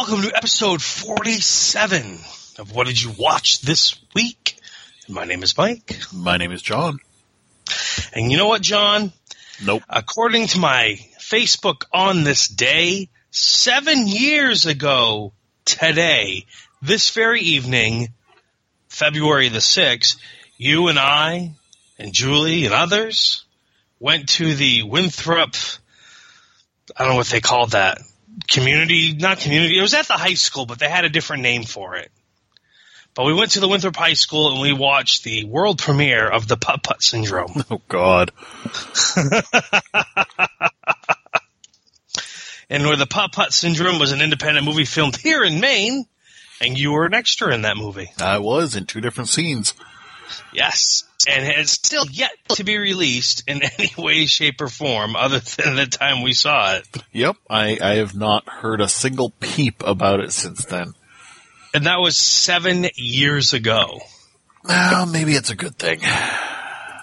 Welcome 0.00 0.22
to 0.22 0.34
episode 0.34 0.80
47 0.80 2.20
of 2.58 2.74
What 2.74 2.86
Did 2.86 3.02
You 3.02 3.12
Watch 3.18 3.60
This 3.60 4.00
Week? 4.14 4.56
My 5.10 5.26
name 5.26 5.42
is 5.42 5.58
Mike. 5.58 5.94
My 6.10 6.38
name 6.38 6.52
is 6.52 6.62
John. 6.62 7.00
And 8.14 8.32
you 8.32 8.38
know 8.38 8.48
what, 8.48 8.62
John? 8.62 9.12
Nope. 9.62 9.82
According 9.90 10.46
to 10.46 10.58
my 10.58 10.98
Facebook 11.18 11.84
on 11.92 12.24
this 12.24 12.48
day, 12.48 13.10
seven 13.30 14.08
years 14.08 14.64
ago 14.64 15.34
today, 15.66 16.46
this 16.80 17.10
very 17.10 17.42
evening, 17.42 18.08
February 18.88 19.50
the 19.50 19.58
6th, 19.58 20.16
you 20.56 20.88
and 20.88 20.98
I 20.98 21.52
and 21.98 22.14
Julie 22.14 22.64
and 22.64 22.72
others 22.72 23.44
went 23.98 24.30
to 24.30 24.54
the 24.54 24.82
Winthrop, 24.82 25.56
I 26.96 27.02
don't 27.02 27.10
know 27.10 27.16
what 27.16 27.26
they 27.26 27.42
called 27.42 27.72
that, 27.72 27.98
community, 28.48 29.14
not 29.14 29.38
community, 29.38 29.78
it 29.78 29.82
was 29.82 29.94
at 29.94 30.06
the 30.06 30.14
high 30.14 30.34
school, 30.34 30.66
but 30.66 30.78
they 30.78 30.88
had 30.88 31.04
a 31.04 31.08
different 31.08 31.42
name 31.42 31.64
for 31.64 31.96
it. 31.96 32.10
But 33.14 33.26
we 33.26 33.34
went 33.34 33.52
to 33.52 33.60
the 33.60 33.68
Winthrop 33.68 33.96
High 33.96 34.14
School 34.14 34.52
and 34.52 34.60
we 34.60 34.72
watched 34.72 35.24
the 35.24 35.44
world 35.44 35.78
premiere 35.78 36.28
of 36.28 36.46
the 36.46 36.56
Putt 36.56 36.82
Putt 36.82 37.02
Syndrome. 37.02 37.64
Oh, 37.70 37.80
God. 37.88 38.30
and 42.70 42.84
where 42.84 42.96
the 42.96 43.06
Putt 43.08 43.32
Putt 43.32 43.52
Syndrome 43.52 43.98
was 43.98 44.12
an 44.12 44.22
independent 44.22 44.64
movie 44.64 44.84
filmed 44.84 45.16
here 45.16 45.42
in 45.42 45.60
Maine, 45.60 46.04
and 46.60 46.78
you 46.78 46.92
were 46.92 47.04
an 47.04 47.14
extra 47.14 47.52
in 47.52 47.62
that 47.62 47.76
movie. 47.76 48.10
I 48.18 48.38
was 48.38 48.76
in 48.76 48.86
two 48.86 49.00
different 49.00 49.28
scenes. 49.28 49.74
Yes. 50.52 51.04
And 51.28 51.46
it's 51.46 51.72
still 51.72 52.06
yet 52.06 52.30
to 52.50 52.64
be 52.64 52.78
released 52.78 53.44
in 53.46 53.62
any 53.78 53.92
way, 53.98 54.26
shape, 54.26 54.60
or 54.60 54.68
form 54.68 55.16
other 55.16 55.40
than 55.40 55.76
the 55.76 55.86
time 55.86 56.22
we 56.22 56.32
saw 56.32 56.76
it. 56.76 56.86
Yep. 57.12 57.36
I, 57.48 57.78
I 57.80 57.94
have 57.96 58.14
not 58.14 58.48
heard 58.48 58.80
a 58.80 58.88
single 58.88 59.30
peep 59.40 59.82
about 59.84 60.20
it 60.20 60.32
since 60.32 60.64
then. 60.64 60.94
And 61.74 61.86
that 61.86 62.00
was 62.00 62.16
seven 62.16 62.86
years 62.96 63.52
ago. 63.52 64.00
Well, 64.64 65.06
maybe 65.06 65.34
it's 65.34 65.50
a 65.50 65.56
good 65.56 65.76
thing. 65.76 66.00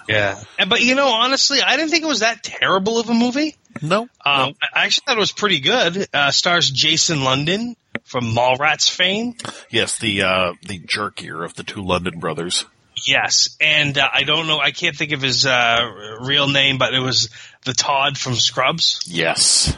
Yeah. 0.08 0.40
And, 0.58 0.70
but 0.70 0.80
you 0.80 0.94
know, 0.94 1.08
honestly, 1.08 1.60
I 1.62 1.76
didn't 1.76 1.90
think 1.90 2.02
it 2.02 2.08
was 2.08 2.20
that 2.20 2.42
terrible 2.42 2.98
of 2.98 3.10
a 3.10 3.14
movie. 3.14 3.56
No. 3.82 4.02
Um, 4.02 4.08
no. 4.24 4.52
I 4.74 4.84
actually 4.84 5.04
thought 5.06 5.16
it 5.16 5.20
was 5.20 5.32
pretty 5.32 5.60
good. 5.60 6.08
Uh, 6.12 6.30
stars 6.30 6.70
Jason 6.70 7.24
London 7.24 7.76
from 8.04 8.24
Mallrats 8.34 8.90
fame. 8.90 9.34
Yes, 9.70 9.98
the 9.98 10.22
uh, 10.22 10.52
the 10.66 10.78
jerkier 10.80 11.44
of 11.44 11.54
the 11.54 11.62
two 11.62 11.82
London 11.82 12.18
brothers. 12.18 12.64
Yes, 13.06 13.56
and 13.60 13.96
uh, 13.96 14.08
I 14.12 14.22
don't 14.24 14.46
know. 14.46 14.58
I 14.58 14.70
can't 14.70 14.96
think 14.96 15.12
of 15.12 15.22
his 15.22 15.46
uh, 15.46 16.18
real 16.20 16.48
name, 16.48 16.78
but 16.78 16.94
it 16.94 17.00
was 17.00 17.30
the 17.64 17.72
Todd 17.72 18.16
from 18.18 18.34
Scrubs. 18.34 19.00
Yes. 19.06 19.76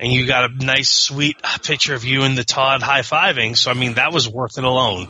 And 0.00 0.12
you 0.12 0.26
got 0.26 0.50
a 0.50 0.64
nice, 0.64 0.90
sweet 0.90 1.36
picture 1.64 1.94
of 1.94 2.04
you 2.04 2.22
and 2.22 2.38
the 2.38 2.44
Todd 2.44 2.82
high 2.82 3.00
fiving. 3.00 3.56
So 3.56 3.70
I 3.70 3.74
mean, 3.74 3.94
that 3.94 4.12
was 4.12 4.28
worth 4.28 4.58
it 4.58 4.64
alone. 4.64 5.08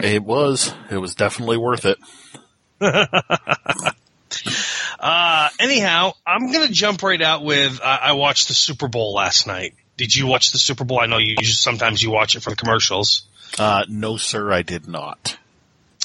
It 0.00 0.22
was. 0.22 0.72
It 0.90 0.98
was 0.98 1.14
definitely 1.14 1.56
worth 1.56 1.86
it. 1.86 1.98
Uh, 5.00 5.48
anyhow, 5.60 6.12
I'm 6.26 6.50
gonna 6.50 6.68
jump 6.68 7.02
right 7.02 7.22
out 7.22 7.44
with. 7.44 7.80
Uh, 7.80 7.98
I 8.02 8.12
watched 8.12 8.48
the 8.48 8.54
Super 8.54 8.88
Bowl 8.88 9.14
last 9.14 9.46
night. 9.46 9.74
Did 9.96 10.14
you 10.14 10.26
watch 10.26 10.50
the 10.50 10.58
Super 10.58 10.84
Bowl? 10.84 11.00
I 11.00 11.06
know 11.06 11.18
you 11.18 11.36
sometimes 11.44 12.02
you 12.02 12.10
watch 12.10 12.36
it 12.36 12.42
for 12.42 12.50
the 12.50 12.56
commercials. 12.56 13.22
Uh, 13.58 13.84
no, 13.88 14.16
sir, 14.16 14.52
I 14.52 14.62
did 14.62 14.88
not. 14.88 15.36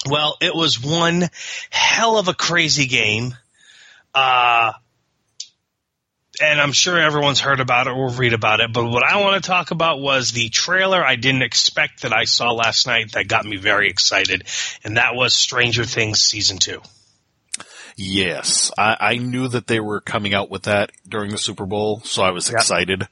Well, 0.10 0.38
it 0.42 0.54
was 0.54 0.82
one 0.82 1.30
hell 1.70 2.18
of 2.18 2.28
a 2.28 2.34
crazy 2.34 2.88
game. 2.88 3.36
Uh, 4.14 4.74
and 6.42 6.60
I'm 6.60 6.72
sure 6.72 7.00
everyone's 7.00 7.40
heard 7.40 7.60
about 7.60 7.88
it 7.88 7.92
or 7.92 8.10
read 8.10 8.34
about 8.34 8.60
it. 8.60 8.74
But 8.74 8.86
what 8.90 9.04
I 9.04 9.22
want 9.22 9.42
to 9.42 9.48
talk 9.48 9.72
about 9.72 10.00
was 10.02 10.32
the 10.32 10.50
trailer 10.50 11.04
I 11.04 11.16
didn't 11.16 11.44
expect 11.44 12.02
that 12.02 12.14
I 12.14 12.26
saw 12.26 12.52
last 12.52 12.88
night 12.88 13.12
that 13.14 13.28
got 13.28 13.46
me 13.46 13.58
very 13.58 13.90
excited. 13.90 14.44
And 14.84 14.98
that 14.98 15.16
was 15.16 15.34
Stranger 15.34 15.86
Things 15.86 16.22
Season 16.22 16.58
2. 16.58 16.82
Yes, 17.96 18.72
I, 18.78 18.98
I 19.00 19.18
knew 19.18 19.48
that 19.48 19.68
they 19.68 19.80
were 19.80 20.02
coming 20.02 20.34
out 20.34 20.50
with 20.50 20.64
that 20.64 20.92
during 21.08 21.30
the 21.30 21.38
Super 21.38 21.68
Bowl, 21.68 22.02
so 22.04 22.24
I 22.24 22.32
was 22.32 22.50
Yep. 22.50 22.56
excited, 22.56 23.08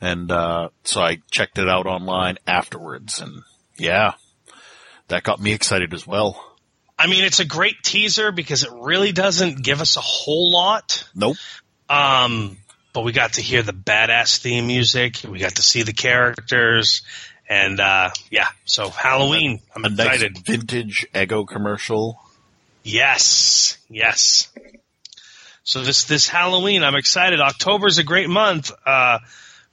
and 0.00 0.32
uh, 0.32 0.70
so 0.82 1.00
I 1.00 1.22
checked 1.30 1.58
it 1.58 1.68
out 1.68 1.86
online 1.86 2.38
afterwards, 2.44 3.20
and 3.20 3.42
yeah, 3.78 4.14
that 5.08 5.22
got 5.22 5.40
me 5.40 5.52
excited 5.52 5.94
as 5.94 6.06
well. 6.06 6.42
I 6.98 7.06
mean, 7.08 7.24
it's 7.24 7.40
a 7.40 7.44
great 7.44 7.82
teaser 7.82 8.32
because 8.32 8.62
it 8.62 8.70
really 8.72 9.12
doesn't 9.12 9.62
give 9.62 9.80
us 9.80 9.96
a 9.96 10.00
whole 10.00 10.50
lot. 10.50 11.04
Nope. 11.14 11.36
Um, 11.88 12.56
but 12.92 13.04
we 13.04 13.12
got 13.12 13.34
to 13.34 13.42
hear 13.42 13.62
the 13.62 13.72
badass 13.74 14.38
theme 14.38 14.66
music. 14.66 15.18
We 15.28 15.38
got 15.38 15.56
to 15.56 15.62
see 15.62 15.82
the 15.82 15.92
characters. 15.92 17.02
And, 17.48 17.78
uh, 17.78 18.10
yeah, 18.30 18.48
so 18.64 18.88
Halloween. 18.88 19.60
I'm 19.74 19.84
A 19.84 19.90
nice 19.90 20.06
excited. 20.22 20.38
vintage 20.38 21.06
Eggo 21.14 21.46
commercial. 21.46 22.18
Yes, 22.82 23.76
yes. 23.90 24.48
So 25.64 25.82
this 25.82 26.04
this 26.04 26.28
Halloween, 26.28 26.84
I'm 26.84 26.94
excited. 26.94 27.40
October's 27.40 27.98
a 27.98 28.04
great 28.04 28.28
month 28.28 28.70
uh, 28.86 29.18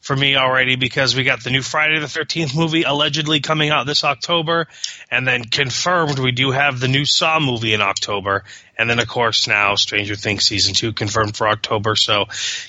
for 0.03 0.15
me 0.15 0.35
already 0.35 0.75
because 0.75 1.15
we 1.15 1.23
got 1.23 1.43
the 1.43 1.49
new 1.49 1.61
Friday 1.61 1.97
the 1.97 2.05
13th 2.07 2.55
movie 2.55 2.83
allegedly 2.83 3.39
coming 3.39 3.69
out 3.71 3.85
this 3.87 4.03
October, 4.03 4.67
and 5.09 5.25
then 5.27 5.43
confirmed 5.45 6.19
we 6.19 6.31
do 6.33 6.51
have 6.51 6.79
the 6.79 6.89
new 6.89 7.05
Saw 7.05 7.39
movie 7.39 7.73
in 7.73 7.81
October, 7.81 8.43
and 8.77 8.89
then 8.89 8.99
of 8.99 9.07
course 9.07 9.47
now 9.47 9.75
Stranger 9.75 10.15
Things 10.15 10.43
season 10.45 10.73
two 10.75 10.91
confirmed 10.93 11.35
for 11.37 11.47
October. 11.47 11.95
So, 11.95 12.25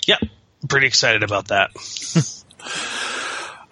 yep, 0.06 0.20
pretty 0.68 0.86
excited 0.86 1.22
about 1.24 1.48
that. 1.48 1.70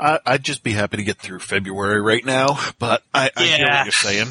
I, 0.00 0.18
I'd 0.26 0.42
just 0.42 0.64
be 0.64 0.72
happy 0.72 0.96
to 0.96 1.04
get 1.04 1.18
through 1.18 1.38
February 1.38 2.00
right 2.00 2.24
now, 2.24 2.58
but 2.80 3.04
I, 3.14 3.30
I 3.36 3.42
hear 3.44 3.58
Yeah. 3.66 3.76
what 3.76 3.84
you're 3.86 3.92
saying. 3.92 4.28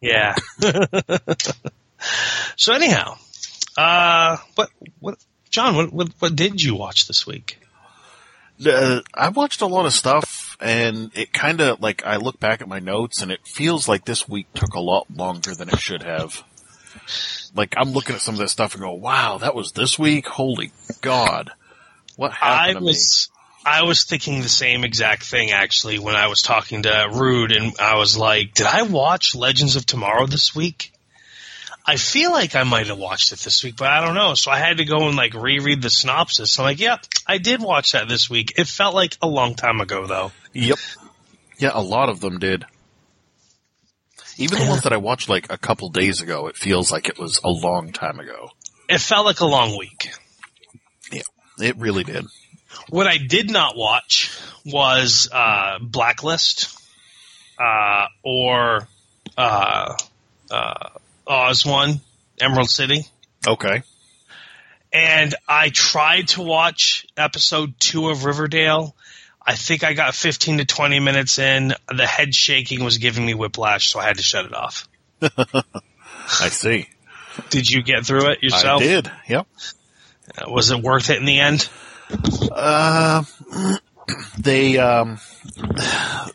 Yeah. 0.00 0.34
so 2.56 2.72
anyhow, 2.72 3.16
uh, 3.76 4.36
what 4.54 4.70
what 5.00 5.18
John, 5.50 5.74
what, 5.74 5.92
what 5.92 6.08
what 6.20 6.36
did 6.36 6.62
you 6.62 6.76
watch 6.76 7.08
this 7.08 7.26
week? 7.26 7.58
Uh, 8.64 9.00
I 9.14 9.28
watched 9.28 9.60
a 9.60 9.66
lot 9.66 9.86
of 9.86 9.92
stuff, 9.92 10.56
and 10.60 11.10
it 11.14 11.32
kind 11.32 11.60
of 11.60 11.80
like 11.80 12.04
I 12.04 12.16
look 12.16 12.40
back 12.40 12.60
at 12.60 12.68
my 12.68 12.80
notes, 12.80 13.22
and 13.22 13.30
it 13.30 13.46
feels 13.46 13.88
like 13.88 14.04
this 14.04 14.28
week 14.28 14.46
took 14.54 14.74
a 14.74 14.80
lot 14.80 15.06
longer 15.14 15.54
than 15.54 15.68
it 15.68 15.78
should 15.78 16.02
have. 16.02 16.42
Like 17.54 17.74
I'm 17.76 17.92
looking 17.92 18.16
at 18.16 18.20
some 18.20 18.34
of 18.34 18.40
this 18.40 18.52
stuff 18.52 18.74
and 18.74 18.82
go, 18.82 18.92
"Wow, 18.92 19.38
that 19.38 19.54
was 19.54 19.72
this 19.72 19.98
week! 19.98 20.26
Holy 20.26 20.72
God, 21.00 21.52
what 22.16 22.32
I 22.42 22.66
happened 22.66 22.78
to 22.80 22.84
was 22.84 23.30
I 23.64 23.82
was 23.82 24.04
thinking 24.04 24.40
the 24.40 24.48
same 24.48 24.82
exact 24.82 25.24
thing 25.24 25.50
actually 25.50 25.98
when 25.98 26.16
I 26.16 26.28
was 26.28 26.42
talking 26.42 26.84
to 26.84 27.08
Rude 27.12 27.52
and 27.52 27.74
I 27.78 27.96
was 27.96 28.16
like, 28.16 28.54
did 28.54 28.66
I 28.66 28.82
watch 28.82 29.34
Legends 29.34 29.76
of 29.76 29.84
Tomorrow 29.84 30.26
this 30.26 30.54
week? 30.54 30.92
I 31.88 31.96
feel 31.96 32.30
like 32.30 32.54
I 32.54 32.64
might 32.64 32.88
have 32.88 32.98
watched 32.98 33.32
it 33.32 33.38
this 33.38 33.64
week, 33.64 33.76
but 33.78 33.88
I 33.88 34.04
don't 34.04 34.14
know. 34.14 34.34
So 34.34 34.50
I 34.50 34.58
had 34.58 34.76
to 34.76 34.84
go 34.84 35.08
and 35.08 35.16
like 35.16 35.32
reread 35.32 35.80
the 35.80 35.88
synopsis. 35.88 36.58
I'm 36.58 36.64
like, 36.64 36.80
yeah, 36.80 36.98
I 37.26 37.38
did 37.38 37.62
watch 37.62 37.92
that 37.92 38.10
this 38.10 38.28
week. 38.28 38.52
It 38.58 38.66
felt 38.66 38.94
like 38.94 39.16
a 39.22 39.26
long 39.26 39.54
time 39.54 39.80
ago 39.80 40.06
though. 40.06 40.30
Yep. 40.52 40.78
Yeah, 41.58 41.70
a 41.72 41.80
lot 41.80 42.10
of 42.10 42.20
them 42.20 42.40
did. 42.40 42.66
Even 44.36 44.58
the 44.58 44.66
ones 44.68 44.82
that 44.82 44.92
I 44.92 44.98
watched 44.98 45.30
like 45.30 45.50
a 45.50 45.56
couple 45.56 45.88
days 45.88 46.20
ago, 46.20 46.48
it 46.48 46.56
feels 46.56 46.92
like 46.92 47.08
it 47.08 47.18
was 47.18 47.40
a 47.42 47.48
long 47.48 47.90
time 47.90 48.20
ago. 48.20 48.50
It 48.90 49.00
felt 49.00 49.24
like 49.24 49.40
a 49.40 49.46
long 49.46 49.78
week. 49.78 50.12
Yeah, 51.10 51.22
it 51.58 51.78
really 51.78 52.04
did. 52.04 52.26
What 52.90 53.06
I 53.06 53.16
did 53.16 53.50
not 53.50 53.78
watch 53.78 54.38
was 54.66 55.26
uh, 55.32 55.78
Blacklist 55.80 56.78
uh, 57.58 58.08
or 58.22 58.86
uh, 59.38 59.94
uh, 60.50 60.88
Oz 61.28 61.64
One, 61.66 62.00
Emerald 62.40 62.70
City. 62.70 63.06
Okay. 63.46 63.82
and 64.92 65.34
I 65.46 65.68
tried 65.68 66.28
to 66.28 66.42
watch 66.42 67.06
episode 67.16 67.74
two 67.78 68.08
of 68.08 68.24
Riverdale. 68.24 68.94
I 69.46 69.54
think 69.54 69.84
I 69.84 69.92
got 69.94 70.14
15 70.14 70.58
to 70.58 70.64
20 70.64 71.00
minutes 71.00 71.38
in. 71.38 71.72
The 71.94 72.06
head 72.06 72.34
shaking 72.34 72.84
was 72.84 72.98
giving 72.98 73.24
me 73.24 73.34
whiplash, 73.34 73.88
so 73.90 74.00
I 74.00 74.04
had 74.04 74.16
to 74.16 74.22
shut 74.22 74.44
it 74.44 74.54
off. 74.54 74.88
I 75.22 76.48
see. 76.48 76.88
Did 77.50 77.70
you 77.70 77.82
get 77.82 78.04
through 78.04 78.30
it 78.32 78.42
yourself? 78.42 78.82
I 78.82 78.84
did. 78.84 79.12
Yep. 79.28 79.46
Uh, 80.36 80.50
Was 80.50 80.70
it 80.70 80.82
worth 80.82 81.08
it 81.10 81.18
in 81.18 81.24
the 81.24 81.38
end? 81.40 81.68
Uh, 82.52 83.22
they 84.38 84.78
um, 84.78 85.18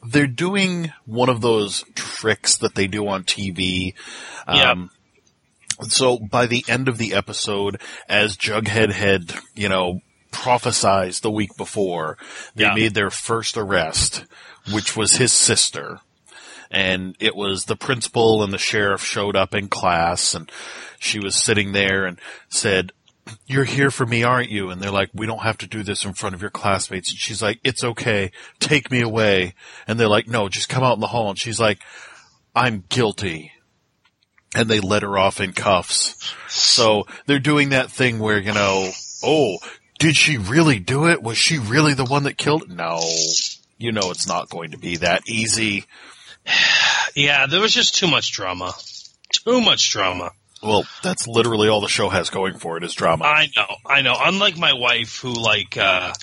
they're 0.07 0.27
doing 0.27 0.91
one 1.05 1.29
of 1.29 1.41
those 1.41 1.83
tricks 1.95 2.57
that 2.57 2.75
they 2.75 2.87
do 2.87 3.07
on 3.07 3.23
TV. 3.23 3.93
Um, 4.47 4.89
So 5.89 6.17
by 6.19 6.45
the 6.45 6.63
end 6.67 6.87
of 6.87 6.97
the 6.97 7.13
episode, 7.13 7.81
as 8.07 8.37
Jughead 8.37 8.91
had, 8.91 9.33
you 9.55 9.67
know, 9.69 9.99
prophesized 10.31 11.21
the 11.21 11.31
week 11.31 11.55
before, 11.57 12.17
they 12.55 12.63
Yeah. 12.65 12.75
made 12.75 12.93
their 12.93 13.09
first 13.09 13.57
arrest, 13.57 14.23
which 14.71 14.95
was 14.95 15.13
his 15.17 15.33
sister. 15.33 15.99
And 16.69 17.15
it 17.19 17.35
was 17.35 17.65
the 17.65 17.75
principal 17.75 18.43
and 18.43 18.53
the 18.53 18.57
sheriff 18.57 19.03
showed 19.03 19.35
up 19.35 19.53
in 19.53 19.67
class 19.67 20.33
and 20.33 20.51
she 20.99 21.19
was 21.19 21.35
sitting 21.35 21.71
there 21.71 22.05
and 22.05 22.19
said, 22.49 22.91
you're 23.45 23.63
here 23.63 23.91
for 23.91 24.05
me, 24.05 24.23
aren't 24.23 24.49
you? 24.49 24.69
And 24.69 24.81
they're 24.81 24.91
like, 24.91 25.09
we 25.13 25.25
don't 25.25 25.43
have 25.43 25.57
to 25.59 25.67
do 25.67 25.83
this 25.83 26.05
in 26.05 26.13
front 26.13 26.35
of 26.35 26.41
your 26.41 26.51
classmates. 26.51 27.11
And 27.11 27.19
she's 27.19 27.41
like, 27.41 27.59
it's 27.63 27.83
okay. 27.83 28.31
Take 28.59 28.91
me 28.91 29.01
away. 29.01 29.55
And 29.87 29.99
they're 29.99 30.07
like, 30.07 30.27
no, 30.27 30.49
just 30.49 30.69
come 30.69 30.83
out 30.83 30.95
in 30.95 30.99
the 30.99 31.07
hall. 31.07 31.29
And 31.29 31.39
she's 31.39 31.59
like, 31.59 31.79
I'm 32.55 32.83
guilty. 32.89 33.51
And 34.55 34.69
they 34.69 34.79
let 34.79 35.01
her 35.01 35.17
off 35.17 35.39
in 35.39 35.53
cuffs. 35.53 36.33
So 36.47 37.05
they're 37.25 37.39
doing 37.39 37.69
that 37.69 37.89
thing 37.89 38.19
where, 38.19 38.39
you 38.39 38.53
know, 38.53 38.91
oh, 39.23 39.57
did 39.99 40.15
she 40.15 40.37
really 40.37 40.79
do 40.79 41.07
it? 41.07 41.23
Was 41.23 41.37
she 41.37 41.57
really 41.57 41.93
the 41.93 42.05
one 42.05 42.23
that 42.23 42.37
killed? 42.37 42.69
No. 42.69 42.99
You 43.77 43.91
know 43.91 44.11
it's 44.11 44.27
not 44.27 44.49
going 44.49 44.71
to 44.71 44.77
be 44.77 44.97
that 44.97 45.23
easy. 45.27 45.85
Yeah, 47.15 47.45
there 47.45 47.61
was 47.61 47.71
just 47.71 47.93
too 47.93 48.07
much 48.07 48.31
drama. 48.31 48.73
Too 49.45 49.61
much 49.61 49.91
drama. 49.91 50.31
Well, 50.63 50.85
that's 51.01 51.27
literally 51.27 51.67
all 51.67 51.81
the 51.81 51.89
show 51.89 52.07
has 52.09 52.29
going 52.29 52.57
for 52.57 52.77
it 52.77 52.83
is 52.83 52.93
drama. 52.93 53.25
I 53.25 53.49
know, 53.55 53.75
I 53.85 54.01
know. 54.01 54.15
Unlike 54.17 54.57
my 54.57 54.73
wife, 54.73 55.19
who 55.19 55.33
like, 55.33 55.77
uh, 55.77 56.13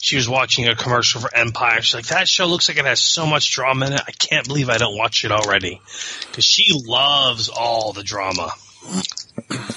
she 0.00 0.16
was 0.16 0.28
watching 0.28 0.68
a 0.68 0.76
commercial 0.76 1.20
for 1.20 1.34
Empire. 1.34 1.82
She's 1.82 1.94
like, 1.94 2.06
that 2.06 2.28
show 2.28 2.46
looks 2.46 2.68
like 2.68 2.78
it 2.78 2.84
has 2.84 3.00
so 3.00 3.26
much 3.26 3.50
drama 3.52 3.86
in 3.86 3.92
it. 3.94 4.00
I 4.06 4.12
can't 4.12 4.46
believe 4.46 4.68
I 4.70 4.78
don't 4.78 4.96
watch 4.96 5.24
it 5.24 5.32
already. 5.32 5.80
Cause 6.32 6.44
she 6.44 6.80
loves 6.86 7.48
all 7.48 7.92
the 7.92 8.04
drama. 8.04 8.52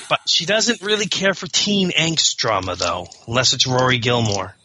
But 0.08 0.20
she 0.28 0.46
doesn't 0.46 0.82
really 0.82 1.08
care 1.08 1.34
for 1.34 1.48
teen 1.48 1.90
angst 1.92 2.38
drama 2.38 2.76
though, 2.76 3.08
unless 3.28 3.54
it's 3.54 3.66
Rory 3.66 3.98
Gilmore. 3.98 4.56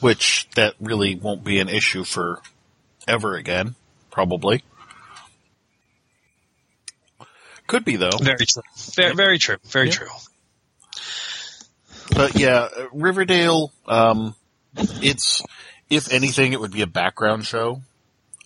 which 0.00 0.48
that 0.54 0.74
really 0.80 1.14
won't 1.14 1.44
be 1.44 1.58
an 1.60 1.68
issue 1.68 2.04
for 2.04 2.40
ever 3.06 3.34
again, 3.34 3.74
probably. 4.10 4.62
Could 7.66 7.84
be 7.84 7.96
though. 7.96 8.10
Very 8.20 8.46
true. 8.46 8.62
Very, 8.94 9.14
very 9.14 9.38
true. 9.38 9.56
Very 9.64 9.86
Yeah. 9.88 9.92
true. 9.92 10.08
But 12.14 12.38
yeah, 12.38 12.68
uh, 12.76 12.86
Riverdale, 12.92 13.72
um, 13.86 14.34
it's, 14.76 15.42
if 15.90 16.12
anything, 16.12 16.52
it 16.52 16.60
would 16.60 16.70
be 16.72 16.82
a 16.82 16.86
background 16.86 17.44
show. 17.46 17.82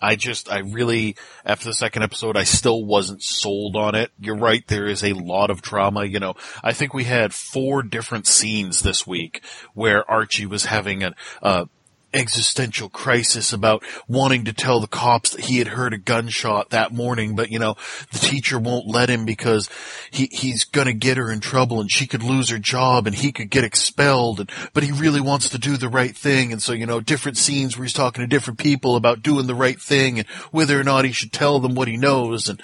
I 0.01 0.15
just, 0.15 0.51
I 0.51 0.59
really, 0.59 1.15
after 1.45 1.65
the 1.65 1.75
second 1.75 2.01
episode, 2.01 2.35
I 2.35 2.43
still 2.43 2.83
wasn't 2.83 3.21
sold 3.21 3.75
on 3.75 3.93
it. 3.93 4.11
You're 4.19 4.37
right, 4.37 4.65
there 4.67 4.87
is 4.87 5.03
a 5.03 5.13
lot 5.13 5.51
of 5.51 5.61
drama, 5.61 6.05
you 6.05 6.19
know. 6.19 6.33
I 6.63 6.73
think 6.73 6.95
we 6.95 7.03
had 7.03 7.35
four 7.35 7.83
different 7.83 8.25
scenes 8.25 8.81
this 8.81 9.05
week 9.05 9.43
where 9.75 10.09
Archie 10.09 10.47
was 10.47 10.65
having 10.65 11.03
a, 11.03 11.13
uh, 11.43 11.65
existential 12.13 12.89
crisis 12.89 13.53
about 13.53 13.83
wanting 14.07 14.45
to 14.45 14.53
tell 14.53 14.79
the 14.79 14.87
cops 14.87 15.31
that 15.31 15.45
he 15.45 15.57
had 15.57 15.67
heard 15.67 15.93
a 15.93 15.97
gunshot 15.97 16.69
that 16.69 16.91
morning, 16.91 17.35
but 17.35 17.51
you 17.51 17.59
know, 17.59 17.75
the 18.11 18.19
teacher 18.19 18.59
won't 18.59 18.87
let 18.87 19.09
him 19.09 19.25
because 19.25 19.69
he, 20.11 20.27
he's 20.31 20.63
gonna 20.63 20.93
get 20.93 21.17
her 21.17 21.31
in 21.31 21.39
trouble 21.39 21.79
and 21.79 21.91
she 21.91 22.07
could 22.07 22.23
lose 22.23 22.49
her 22.49 22.59
job 22.59 23.07
and 23.07 23.15
he 23.15 23.31
could 23.31 23.49
get 23.49 23.63
expelled 23.63 24.39
and, 24.39 24.51
but 24.73 24.83
he 24.83 24.91
really 24.91 25.21
wants 25.21 25.49
to 25.49 25.57
do 25.57 25.77
the 25.77 25.89
right 25.89 26.15
thing. 26.15 26.51
And 26.51 26.61
so, 26.61 26.73
you 26.73 26.85
know, 26.85 26.99
different 26.99 27.37
scenes 27.37 27.77
where 27.77 27.85
he's 27.85 27.93
talking 27.93 28.21
to 28.21 28.27
different 28.27 28.59
people 28.59 28.95
about 28.95 29.23
doing 29.23 29.47
the 29.47 29.55
right 29.55 29.79
thing 29.79 30.19
and 30.19 30.27
whether 30.51 30.79
or 30.79 30.83
not 30.83 31.05
he 31.05 31.11
should 31.11 31.31
tell 31.31 31.59
them 31.59 31.75
what 31.75 31.87
he 31.87 31.97
knows. 31.97 32.49
And 32.49 32.61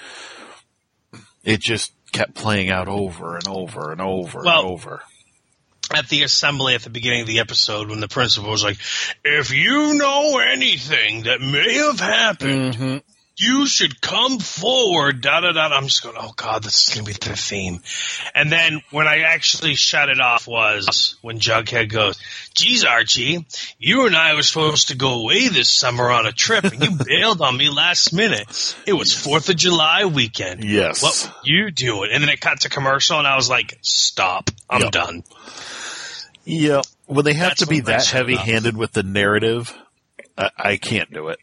it 1.44 1.60
just 1.60 1.92
kept 2.12 2.34
playing 2.34 2.70
out 2.70 2.88
over 2.88 3.36
and 3.36 3.48
over 3.48 3.92
and 3.92 4.00
over 4.00 4.42
Well, 4.42 4.60
and 4.60 4.68
over. 4.68 5.02
At 5.94 6.08
the 6.08 6.22
assembly 6.22 6.74
at 6.74 6.82
the 6.82 6.90
beginning 6.90 7.22
of 7.22 7.26
the 7.26 7.40
episode 7.40 7.88
when 7.90 8.00
the 8.00 8.08
principal 8.08 8.50
was 8.50 8.62
like, 8.64 8.78
if 9.24 9.50
you 9.52 9.94
know 9.94 10.38
anything 10.38 11.22
that 11.24 11.40
may 11.40 11.74
have 11.74 12.00
happened, 12.00 12.74
Mm-hmm. 12.74 12.96
you 13.36 13.66
should 13.68 14.00
come 14.00 14.38
forward, 14.40 15.20
da 15.20 15.40
da 15.40 15.52
da. 15.52 15.68
I'm 15.68 15.84
just 15.84 16.02
going, 16.02 16.16
oh 16.18 16.32
god, 16.36 16.64
this 16.64 16.88
is 16.88 16.94
going 16.94 17.06
to 17.06 17.12
be 17.20 17.30
the 17.30 17.36
theme. 17.36 17.80
And 18.34 18.50
then 18.50 18.80
when 18.90 19.06
I 19.06 19.20
actually 19.20 19.76
shut 19.76 20.08
it 20.08 20.20
off 20.20 20.46
was 20.48 21.16
when 21.22 21.38
Jughead 21.38 21.88
goes, 21.90 22.18
geez, 22.54 22.84
Archie, 22.84 23.46
you 23.78 24.06
and 24.06 24.16
I 24.16 24.34
were 24.34 24.42
supposed 24.42 24.88
to 24.88 24.96
go 24.96 25.22
away 25.22 25.46
this 25.48 25.68
summer 25.70 26.10
on 26.10 26.26
a 26.26 26.32
trip 26.32 26.64
and 26.64 26.82
you 26.82 26.98
bailed 27.06 27.40
on 27.40 27.56
me 27.56 27.70
last 27.70 28.12
minute. 28.12 28.76
It 28.86 28.92
was 28.94 29.12
4th 29.14 29.48
of 29.50 29.56
July 29.56 30.04
weekend. 30.06 30.64
Yes. 30.64 31.02
What 31.02 31.24
were 31.32 31.40
you 31.44 31.70
doing? 31.70 32.10
And 32.12 32.22
then 32.22 32.30
it 32.30 32.40
cut 32.40 32.60
to 32.62 32.68
commercial 32.68 33.18
and 33.18 33.26
I 33.28 33.36
was 33.36 33.48
like, 33.48 33.78
stop. 33.82 34.50
I'm 34.68 34.82
Yep. 34.82 34.90
done. 34.92 35.22
Yeah, 36.50 36.80
when 37.04 37.26
they 37.26 37.34
have 37.34 37.50
That's 37.50 37.60
to 37.60 37.66
be 37.66 37.80
that 37.80 38.00
up. 38.00 38.06
heavy-handed 38.06 38.74
with 38.74 38.92
the 38.92 39.02
narrative, 39.02 39.76
I, 40.36 40.50
I 40.56 40.76
can't 40.78 41.12
do 41.12 41.28
it. 41.28 41.38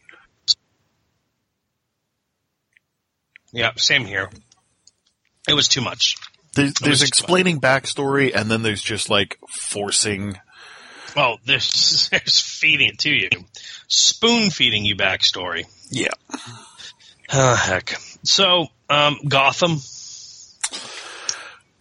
Yeah, 3.52 3.70
same 3.76 4.04
here. 4.04 4.28
It 5.48 5.54
was 5.54 5.68
too 5.68 5.80
much. 5.80 6.16
There's, 6.54 6.74
there's 6.74 7.02
explaining 7.02 7.60
backstory, 7.60 8.34
and 8.34 8.50
then 8.50 8.62
there's 8.62 8.82
just 8.82 9.08
like 9.08 9.38
forcing. 9.48 10.38
Well, 11.14 11.38
there's, 11.44 12.08
there's 12.10 12.40
feeding 12.40 12.88
it 12.88 12.98
to 13.00 13.10
you. 13.10 13.28
Spoon 13.86 14.50
feeding 14.50 14.84
you 14.84 14.96
backstory. 14.96 15.66
Yeah, 15.88 16.08
Ah, 17.30 17.62
heck. 17.64 17.90
So, 18.24 18.66
um, 18.90 19.18
Gotham. 19.28 19.78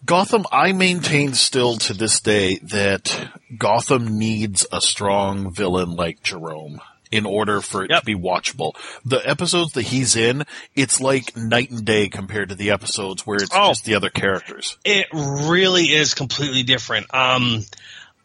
Gotham. 0.06 0.46
I 0.52 0.72
maintain 0.74 1.34
still 1.34 1.78
to 1.78 1.94
this 1.94 2.20
day 2.20 2.58
that 2.64 3.30
Gotham 3.58 4.18
needs 4.18 4.66
a 4.72 4.82
strong 4.82 5.52
villain 5.54 5.96
like 5.96 6.22
Jerome 6.22 6.80
in 7.12 7.26
order 7.26 7.62
for 7.62 7.84
it 7.84 7.92
Yep. 7.92 8.00
to 8.02 8.06
be 8.06 8.16
watchable. 8.16 8.74
The 9.06 9.18
episodes 9.28 9.74
that 9.74 9.84
he's 9.84 10.16
in, 10.16 10.44
it's 10.76 11.00
like 11.00 11.36
night 11.38 11.70
and 11.72 11.86
day 11.86 12.10
compared 12.10 12.50
to 12.50 12.56
the 12.56 12.72
episodes 12.72 13.26
where 13.26 13.38
it's 13.38 13.52
Oh. 13.54 13.70
just 13.70 13.86
the 13.86 13.96
other 13.96 14.10
characters. 14.10 14.78
It 14.84 15.08
really 15.14 15.86
is 15.94 16.14
completely 16.14 16.64
different. 16.64 17.08
Um, 17.14 17.64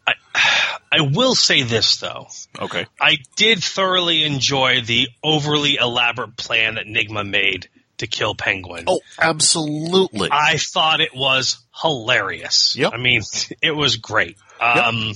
I, 0.07 0.13
I 0.93 1.01
will 1.01 1.35
say 1.35 1.61
this 1.61 1.97
though. 1.97 2.27
Okay. 2.59 2.85
I 2.99 3.19
did 3.37 3.63
thoroughly 3.63 4.23
enjoy 4.25 4.81
the 4.81 5.07
overly 5.23 5.75
elaborate 5.77 6.35
plan 6.35 6.75
that 6.75 6.85
Nigma 6.85 7.25
made 7.27 7.69
to 8.01 8.07
kill 8.07 8.35
Penguin. 8.35 8.85
Oh, 8.87 8.99
absolutely. 9.19 10.29
I 10.31 10.57
thought 10.57 11.01
it 11.01 11.15
was 11.15 11.59
hilarious. 11.79 12.75
Yep. 12.75 12.93
I 12.93 12.97
mean, 12.97 13.21
it 13.61 13.71
was 13.71 13.97
great. 13.97 14.37
Um, 14.59 15.13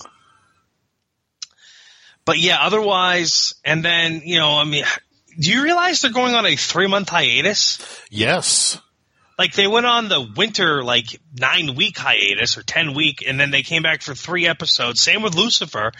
but 2.25 2.39
yeah, 2.39 2.57
otherwise, 2.61 3.55
and 3.63 3.83
then, 3.83 4.21
you 4.23 4.39
know, 4.39 4.57
I 4.57 4.63
mean, 4.63 4.85
do 5.39 5.51
you 5.51 5.63
realize 5.63 6.01
they're 6.01 6.11
going 6.11 6.33
on 6.33 6.45
a 6.45 6.55
three 6.55 6.87
month 6.87 7.09
hiatus? 7.09 7.79
yes. 8.09 8.79
Like 9.37 9.53
they 9.53 9.67
went 9.67 9.85
on 9.85 10.07
the 10.07 10.25
winter, 10.37 10.81
like 10.81 11.19
nine 11.37 11.75
week 11.75 11.97
hiatus 11.97 12.57
or 12.57 12.63
10 12.63 12.93
week, 12.93 13.21
and 13.27 13.37
then 13.37 13.51
they 13.51 13.63
came 13.63 13.83
back 13.83 14.01
for 14.01 14.15
three 14.15 14.47
episodes. 14.47 15.01
Same 15.01 15.21
with 15.21 15.35
Lucifer. 15.35 15.91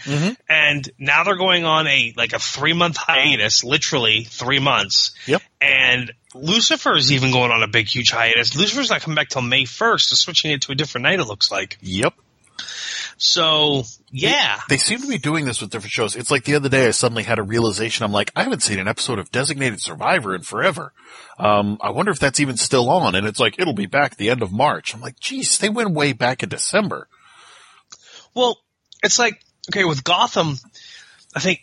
And 0.48 0.90
now 0.98 1.22
they're 1.22 1.36
going 1.36 1.66
on 1.66 1.86
a, 1.86 2.14
like 2.16 2.32
a 2.32 2.38
three 2.38 2.72
month 2.72 2.96
hiatus, 2.96 3.62
literally 3.62 4.24
three 4.24 4.58
months. 4.58 5.14
Yep. 5.26 5.42
And 5.60 6.12
Lucifer 6.40 6.96
is 6.96 7.12
even 7.12 7.32
going 7.32 7.50
on 7.50 7.62
a 7.62 7.68
big, 7.68 7.86
huge 7.86 8.10
hiatus. 8.10 8.56
Lucifer's 8.56 8.90
not 8.90 9.00
coming 9.00 9.16
back 9.16 9.28
till 9.28 9.42
May 9.42 9.64
1st. 9.64 10.10
They're 10.10 10.16
switching 10.16 10.50
it 10.50 10.62
to 10.62 10.72
a 10.72 10.74
different 10.74 11.02
night, 11.02 11.20
it 11.20 11.26
looks 11.26 11.50
like. 11.50 11.78
Yep. 11.82 12.14
So, 13.18 13.84
yeah. 14.10 14.60
They 14.68 14.76
seem 14.76 15.00
to 15.00 15.08
be 15.08 15.18
doing 15.18 15.46
this 15.46 15.60
with 15.60 15.70
different 15.70 15.92
shows. 15.92 16.16
It's 16.16 16.30
like 16.30 16.44
the 16.44 16.54
other 16.54 16.68
day 16.68 16.86
I 16.86 16.90
suddenly 16.90 17.22
had 17.22 17.38
a 17.38 17.42
realization. 17.42 18.04
I'm 18.04 18.12
like, 18.12 18.30
I 18.36 18.42
haven't 18.42 18.62
seen 18.62 18.78
an 18.78 18.88
episode 18.88 19.18
of 19.18 19.30
Designated 19.30 19.80
Survivor 19.80 20.34
in 20.34 20.42
forever. 20.42 20.92
Um, 21.38 21.78
I 21.80 21.90
wonder 21.90 22.12
if 22.12 22.18
that's 22.18 22.40
even 22.40 22.56
still 22.56 22.90
on. 22.90 23.14
And 23.14 23.26
it's 23.26 23.40
like, 23.40 23.58
it'll 23.58 23.72
be 23.72 23.86
back 23.86 24.16
the 24.16 24.30
end 24.30 24.42
of 24.42 24.52
March. 24.52 24.94
I'm 24.94 25.00
like, 25.00 25.18
geez, 25.18 25.58
they 25.58 25.70
went 25.70 25.92
way 25.92 26.12
back 26.12 26.42
in 26.42 26.50
December. 26.50 27.08
Well, 28.34 28.58
it's 29.02 29.18
like, 29.18 29.40
okay, 29.70 29.84
with 29.84 30.04
Gotham, 30.04 30.56
I 31.36 31.38
think 31.38 31.60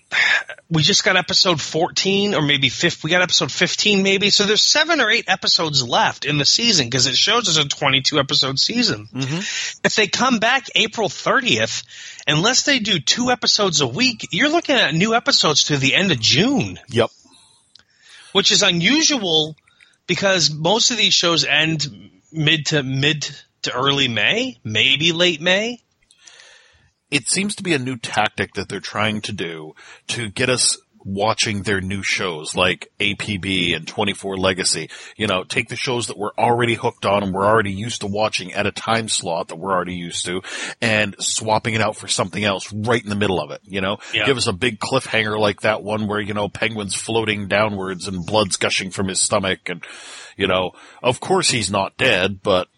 we 0.70 0.84
just 0.84 1.04
got 1.04 1.18
episode 1.18 1.60
14 1.60 2.36
or 2.36 2.44
maybe 2.44 2.70
15. 2.70 3.00
We 3.04 3.10
got 3.10 3.24
episode 3.24 3.52
15 3.52 4.04
maybe. 4.04 4.30
So 4.30 4.44
there's 4.44 4.62
seven 4.62 5.02
or 5.02 5.10
eight 5.10 5.26
episodes 5.28 5.82
left 5.82 6.26
in 6.26 6.38
the 6.38 6.46
season 6.46 6.86
because 6.86 7.08
it 7.08 7.16
shows 7.16 7.50
us 7.50 7.58
a 7.58 7.68
22 7.68 8.20
episode 8.20 8.60
season. 8.60 9.08
Mm-hmm. 9.12 9.38
If 9.84 9.96
they 9.96 10.06
come 10.06 10.38
back 10.38 10.68
April 10.76 11.10
30th, 11.10 11.84
unless 12.28 12.64
they 12.64 12.78
do 12.78 13.00
two 13.00 13.32
episodes 13.32 13.82
a 13.82 13.88
week, 13.88 14.28
you're 14.30 14.50
looking 14.50 14.76
at 14.76 14.94
new 14.94 15.16
episodes 15.16 15.64
to 15.66 15.78
the 15.78 15.96
end 15.96 16.12
of 16.12 16.20
June. 16.20 16.80
Yep. 16.90 17.10
which 18.34 18.52
is 18.52 18.62
unusual 18.62 19.56
because 20.06 20.52
most 20.54 20.92
of 20.92 20.98
these 20.98 21.16
shows 21.16 21.46
end 21.46 22.12
mid 22.32 22.68
to 22.68 22.84
mid 22.84 23.28
to 23.64 23.74
early 23.74 24.08
May, 24.08 24.60
maybe 24.64 25.14
late 25.14 25.42
May. 25.42 25.80
It 27.14 27.30
seems 27.30 27.56
to 27.56 27.64
be 27.64 27.74
a 27.74 27.80
new 27.80 27.96
tactic 27.98 28.54
that 28.56 28.68
they're 28.68 28.80
trying 28.80 29.22
to 29.22 29.32
do 29.32 29.76
to 30.08 30.30
get 30.30 30.50
us 30.50 30.78
watching 31.06 31.64
their 31.64 31.82
new 31.82 32.02
shows 32.02 32.56
like 32.56 32.90
APB 33.00 33.76
and 33.76 33.86
24 33.86 34.38
Legacy. 34.38 34.90
You 35.18 35.28
know, 35.28 35.44
take 35.44 35.68
the 35.68 35.76
shows 35.76 36.08
that 36.08 36.18
we're 36.18 36.32
already 36.38 36.76
hooked 36.76 37.06
on 37.06 37.24
and 37.24 37.34
we're 37.34 37.46
already 37.46 37.74
used 37.74 38.02
to 38.02 38.08
watching 38.08 38.54
at 38.54 38.66
a 38.66 38.72
time 38.72 39.10
slot 39.10 39.50
that 39.50 39.58
we're 39.58 39.74
already 39.74 39.96
used 39.96 40.26
to 40.28 40.42
and 40.82 41.14
swapping 41.20 41.74
it 41.74 41.82
out 41.82 41.98
for 41.98 42.08
something 42.08 42.44
else 42.44 42.72
right 42.72 43.04
in 43.04 43.10
the 43.10 43.18
middle 43.18 43.42
of 43.42 43.52
it. 43.52 43.60
You 43.66 43.82
know, 43.82 43.98
Yeah. 44.14 44.26
give 44.26 44.38
us 44.38 44.48
a 44.48 44.54
big 44.54 44.80
cliffhanger 44.80 45.38
like 45.38 45.62
that 45.62 45.84
one 45.84 46.08
where, 46.08 46.22
you 46.22 46.34
know, 46.34 46.48
Penguin's 46.48 46.96
floating 46.96 47.48
downwards 47.50 48.08
and 48.08 48.26
blood's 48.26 48.56
gushing 48.56 48.90
from 48.90 49.10
his 49.10 49.22
stomach 49.22 49.68
and, 49.68 49.84
you 50.38 50.48
know, 50.48 50.72
of 51.04 51.20
course 51.20 51.50
he's 51.52 51.70
not 51.70 51.98
dead, 51.98 52.42
but 52.42 52.70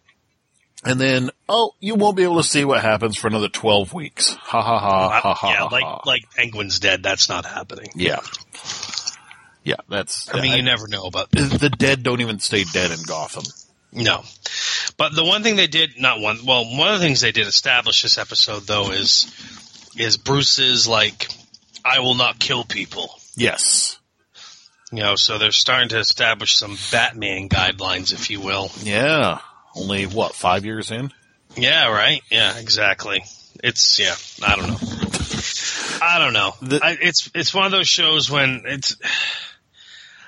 and 0.86 1.02
then, 1.02 1.32
oh, 1.50 1.72
you 1.80 1.96
won't 1.96 2.16
be 2.16 2.24
able 2.24 2.38
to 2.38 2.44
see 2.44 2.64
what 2.64 2.82
happens 2.82 3.18
for 3.18 3.28
another 3.28 3.50
12 3.50 3.92
weeks. 3.94 4.34
Ha 4.34 4.62
ha 4.62 4.80
ha, 4.80 5.20
ha 5.20 5.34
ha 5.34 5.50
yeah, 5.50 5.58
ha. 5.58 5.68
like 5.72 5.84
ha. 5.84 6.02
like 6.06 6.32
Penguin's 6.36 6.80
dead. 6.80 7.02
That's 7.02 7.28
not 7.28 7.46
happening. 7.46 7.90
Yeah. 7.96 8.20
Yeah, 9.64 9.78
that's. 9.90 10.32
I 10.34 10.42
mean, 10.42 10.56
you 10.56 10.62
never 10.62 10.88
know 10.88 11.06
about 11.06 11.32
the 11.32 11.74
dead 11.76 12.04
don't 12.04 12.22
even 12.22 12.38
stay 12.38 12.66
dead 12.72 12.92
in 12.92 13.02
Gotham. 13.02 13.44
No. 13.92 14.22
But 14.98 15.16
the 15.16 15.24
one 15.24 15.42
thing 15.42 15.56
they 15.56 15.66
did, 15.66 16.00
not 16.00 16.20
one, 16.20 16.46
well, 16.46 16.66
one 16.78 16.94
of 16.94 17.00
the 17.00 17.06
things 17.06 17.22
they 17.22 17.32
did 17.32 17.48
establish 17.48 18.04
this 18.04 18.20
episode 18.20 18.62
though 18.62 18.92
is, 18.92 19.26
is 19.98 20.18
Bruce's 20.18 20.88
like, 20.88 21.30
I 21.84 22.00
will 22.00 22.14
not 22.14 22.38
kill 22.38 22.64
people. 22.64 23.10
Yes. 23.36 23.98
You 24.92 25.00
know, 25.00 25.16
so 25.16 25.40
they're 25.40 25.52
starting 25.52 25.90
to 25.90 25.98
establish 25.98 26.58
some 26.58 26.78
Batman 26.92 27.50
guidelines, 27.50 28.14
if 28.14 28.30
you 28.30 28.42
will. 28.42 28.70
Yeah. 28.84 29.40
Only 29.76 30.06
what 30.06 30.36
five 30.36 30.66
years 30.66 30.92
in? 30.92 31.12
Yeah, 31.56 31.90
right. 31.92 32.22
Yeah, 32.32 32.58
exactly. 32.58 33.24
It's 33.64 34.00
yeah. 34.00 34.16
I 34.48 34.56
don't 34.56 34.68
know. 34.68 34.78
I 36.02 36.20
don't 36.20 36.34
know. 36.34 36.54
The- 36.62 36.84
I, 36.84 36.98
it's 37.02 37.30
it's 37.34 37.54
one 37.54 37.66
of 37.66 37.72
those 37.72 37.88
shows 37.88 38.30
when 38.30 38.64
it's. 38.66 38.96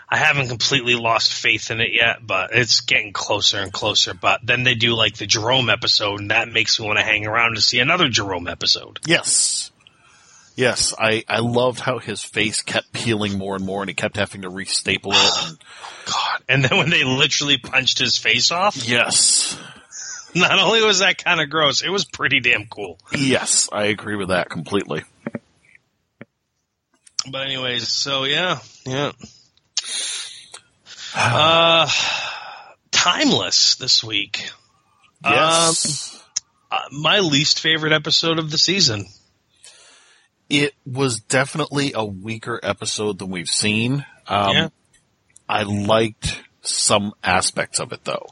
I 0.09 0.15
haven't 0.15 0.47
completely 0.47 0.95
lost 0.95 1.33
faith 1.33 1.69
in 1.69 1.81
it 1.81 1.89
yet, 1.91 2.25
but 2.25 2.51
it's 2.53 2.79
getting 2.79 3.11
closer 3.11 3.59
and 3.59 3.73
closer. 3.73 4.13
But 4.13 4.39
then 4.41 4.63
they 4.63 4.73
do 4.73 4.93
like 4.95 5.17
the 5.17 5.25
Jerome 5.25 5.69
episode, 5.69 6.21
and 6.21 6.31
that 6.31 6.47
makes 6.47 6.79
me 6.79 6.87
want 6.87 6.97
to 6.97 7.03
hang 7.03 7.27
around 7.27 7.55
to 7.55 7.61
see 7.61 7.79
another 7.79 8.07
Jerome 8.07 8.47
episode. 8.47 8.99
Yes. 9.05 9.69
Yes, 10.57 10.95
I, 10.97 11.23
I 11.29 11.39
loved 11.41 11.79
how 11.79 11.99
his 11.99 12.23
face 12.23 12.63
kept 12.63 12.91
peeling 12.91 13.37
more 13.37 13.55
and 13.55 13.63
more 13.63 13.83
and 13.83 13.89
he 13.89 13.93
kept 13.93 14.17
having 14.17 14.41
to 14.41 14.49
restaple 14.49 15.11
it. 15.13 15.47
And, 15.49 15.57
God! 16.07 16.43
And 16.49 16.65
then 16.65 16.79
when 16.79 16.89
they 16.89 17.03
literally 17.03 17.59
punched 17.59 17.99
his 17.99 18.17
face 18.17 18.49
off, 18.49 18.75
yes. 18.89 19.55
not 20.33 20.57
only 20.57 20.81
was 20.81 20.99
that 20.99 21.23
kind 21.23 21.39
of 21.39 21.51
gross, 21.51 21.83
it 21.83 21.89
was 21.89 22.05
pretty 22.05 22.39
damn 22.39 22.65
cool. 22.65 22.97
Yes, 23.15 23.69
I 23.71 23.83
agree 23.85 24.15
with 24.15 24.29
that 24.29 24.49
completely. 24.49 25.03
But 27.29 27.45
anyways, 27.45 27.87
so 27.87 28.23
yeah, 28.23 28.59
yeah. 28.85 29.11
Uh, 31.19 31.89
timeless 32.91 33.75
this 33.75 34.03
week. 34.03 34.51
Yes. 35.23 36.21
Uh, 36.69 36.77
my 36.91 37.19
least 37.19 37.59
favorite 37.59 37.93
episode 37.93 38.37
of 38.37 38.51
the 38.51 38.57
season. 38.57 39.07
It 40.49 40.73
was 40.85 41.19
definitely 41.21 41.93
a 41.95 42.05
weaker 42.05 42.59
episode 42.63 43.19
than 43.19 43.29
we've 43.29 43.49
seen. 43.49 44.05
Um, 44.27 44.51
Yeah. 44.55 44.69
I 45.49 45.63
liked 45.63 46.43
some 46.61 47.13
aspects 47.23 47.79
of 47.79 47.93
it 47.93 48.03
though. 48.03 48.27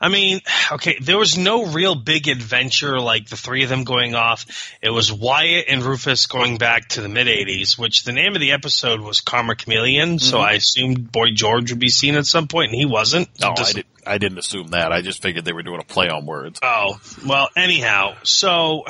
I 0.00 0.08
mean, 0.08 0.40
okay, 0.72 0.96
there 0.98 1.18
was 1.18 1.36
no 1.36 1.66
real 1.66 1.94
big 1.94 2.26
adventure 2.28 2.98
like 2.98 3.28
the 3.28 3.36
three 3.36 3.62
of 3.64 3.68
them 3.68 3.84
going 3.84 4.14
off. 4.14 4.46
It 4.80 4.88
was 4.88 5.12
Wyatt 5.12 5.66
and 5.68 5.82
Rufus 5.82 6.24
going 6.26 6.56
back 6.56 6.88
to 6.90 7.02
the 7.02 7.10
mid 7.10 7.26
80s, 7.26 7.78
which 7.78 8.04
the 8.04 8.12
name 8.12 8.34
of 8.34 8.40
the 8.40 8.52
episode 8.52 9.00
was 9.02 9.20
Karma 9.20 9.56
Chameleon, 9.56 10.18
so 10.18 10.38
I 10.38 10.52
assumed 10.52 11.12
Boy 11.12 11.32
George 11.34 11.70
would 11.70 11.80
be 11.80 11.90
seen 11.90 12.14
at 12.14 12.24
some 12.24 12.48
point, 12.48 12.70
and 12.70 12.78
he 12.80 12.86
wasn't. 12.86 13.28
No, 13.38 13.52
Just- 13.54 13.76
I, 13.76 13.80
did, 13.80 13.86
I 14.06 14.16
didn't 14.18 14.38
assume 14.38 14.68
that. 14.68 14.90
I 14.92 15.02
just 15.02 15.20
figured 15.20 15.44
they 15.44 15.52
were 15.52 15.62
doing 15.62 15.80
a 15.80 15.84
play 15.84 16.08
on 16.08 16.24
words. 16.24 16.60
Oh, 16.62 16.98
well, 17.26 17.50
anyhow, 17.54 18.14
so 18.22 18.84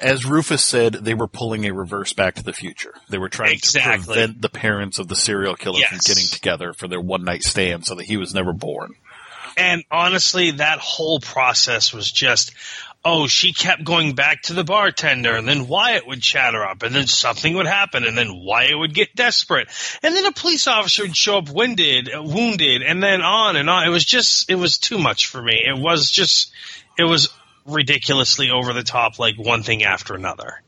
As 0.00 0.24
Rufus 0.24 0.64
said, 0.64 0.94
they 0.94 1.14
were 1.14 1.26
pulling 1.26 1.64
a 1.64 1.72
reverse 1.72 2.12
Back 2.12 2.34
to 2.36 2.42
the 2.42 2.52
Future. 2.52 2.94
They 3.08 3.18
were 3.18 3.28
trying 3.28 3.52
Exactly. 3.52 3.98
to 4.00 4.06
prevent 4.06 4.42
the 4.42 4.48
parents 4.48 4.98
of 4.98 5.08
the 5.08 5.16
serial 5.16 5.54
killer 5.56 5.80
from 5.88 5.98
getting 6.04 6.26
together 6.26 6.72
for 6.72 6.88
their 6.88 7.00
one 7.00 7.24
night 7.24 7.42
stand 7.42 7.86
so 7.86 7.94
that 7.94 8.04
he 8.04 8.16
was 8.16 8.34
never 8.34 8.52
born. 8.52 8.94
And 9.56 9.84
honestly, 9.90 10.52
that 10.52 10.78
whole 10.78 11.20
process 11.20 11.92
was 11.92 12.10
just, 12.10 12.52
oh, 13.04 13.26
she 13.26 13.52
kept 13.52 13.82
going 13.82 14.14
back 14.14 14.42
to 14.42 14.52
the 14.52 14.64
bartender, 14.64 15.34
and 15.34 15.46
then 15.48 15.66
Wyatt 15.66 16.06
would 16.06 16.22
chat 16.22 16.54
her 16.54 16.64
up, 16.64 16.82
and 16.82 16.94
then 16.94 17.06
something 17.06 17.54
would 17.54 17.66
happen, 17.66 18.04
and 18.04 18.16
then 18.16 18.44
Wyatt 18.44 18.78
would 18.78 18.94
get 18.94 19.14
desperate, 19.14 19.68
and 20.02 20.14
then 20.14 20.26
a 20.26 20.32
police 20.32 20.66
officer 20.66 21.02
would 21.02 21.16
show 21.16 21.38
up 21.38 21.48
winded, 21.50 22.10
wounded, 22.14 22.82
and 22.82 23.02
then 23.02 23.22
on 23.22 23.56
and 23.56 23.68
on. 23.68 23.86
It 23.86 23.90
was 23.90 24.04
just, 24.04 24.50
it 24.50 24.56
was 24.56 24.78
too 24.78 24.98
much 24.98 25.26
for 25.26 25.42
me. 25.42 25.60
It 25.66 25.78
was 25.78 26.10
just, 26.10 26.52
it 26.98 27.04
was 27.04 27.30
ridiculously 27.70 28.50
over 28.50 28.72
the 28.72 28.82
top, 28.82 29.18
like 29.18 29.36
one 29.36 29.62
thing 29.62 29.82
after 29.84 30.14
another. 30.14 30.62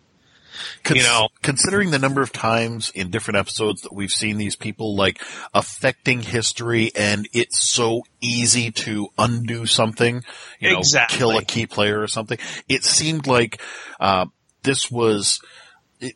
Cons- 0.84 0.98
You 0.98 1.04
know- 1.04 1.28
considering 1.42 1.90
the 1.90 1.98
number 1.98 2.22
of 2.22 2.32
times 2.32 2.90
in 2.94 3.10
different 3.10 3.38
episodes 3.38 3.82
that 3.82 3.92
we've 3.92 4.10
seen 4.12 4.36
these 4.36 4.56
people 4.56 4.94
like 4.96 5.20
affecting 5.54 6.22
history 6.22 6.92
and 6.94 7.28
it's 7.32 7.60
so 7.62 8.02
easy 8.20 8.70
to 8.70 9.08
undo 9.18 9.64
something, 9.66 10.24
you 10.60 10.70
know, 10.70 10.78
Exactly. 10.78 11.18
kill 11.18 11.36
a 11.36 11.44
key 11.44 11.66
player 11.66 12.00
or 12.00 12.06
something. 12.08 12.38
It 12.68 12.84
seemed 12.84 13.26
like, 13.26 13.60
uh, 14.00 14.26
this 14.62 14.90
was, 14.90 15.40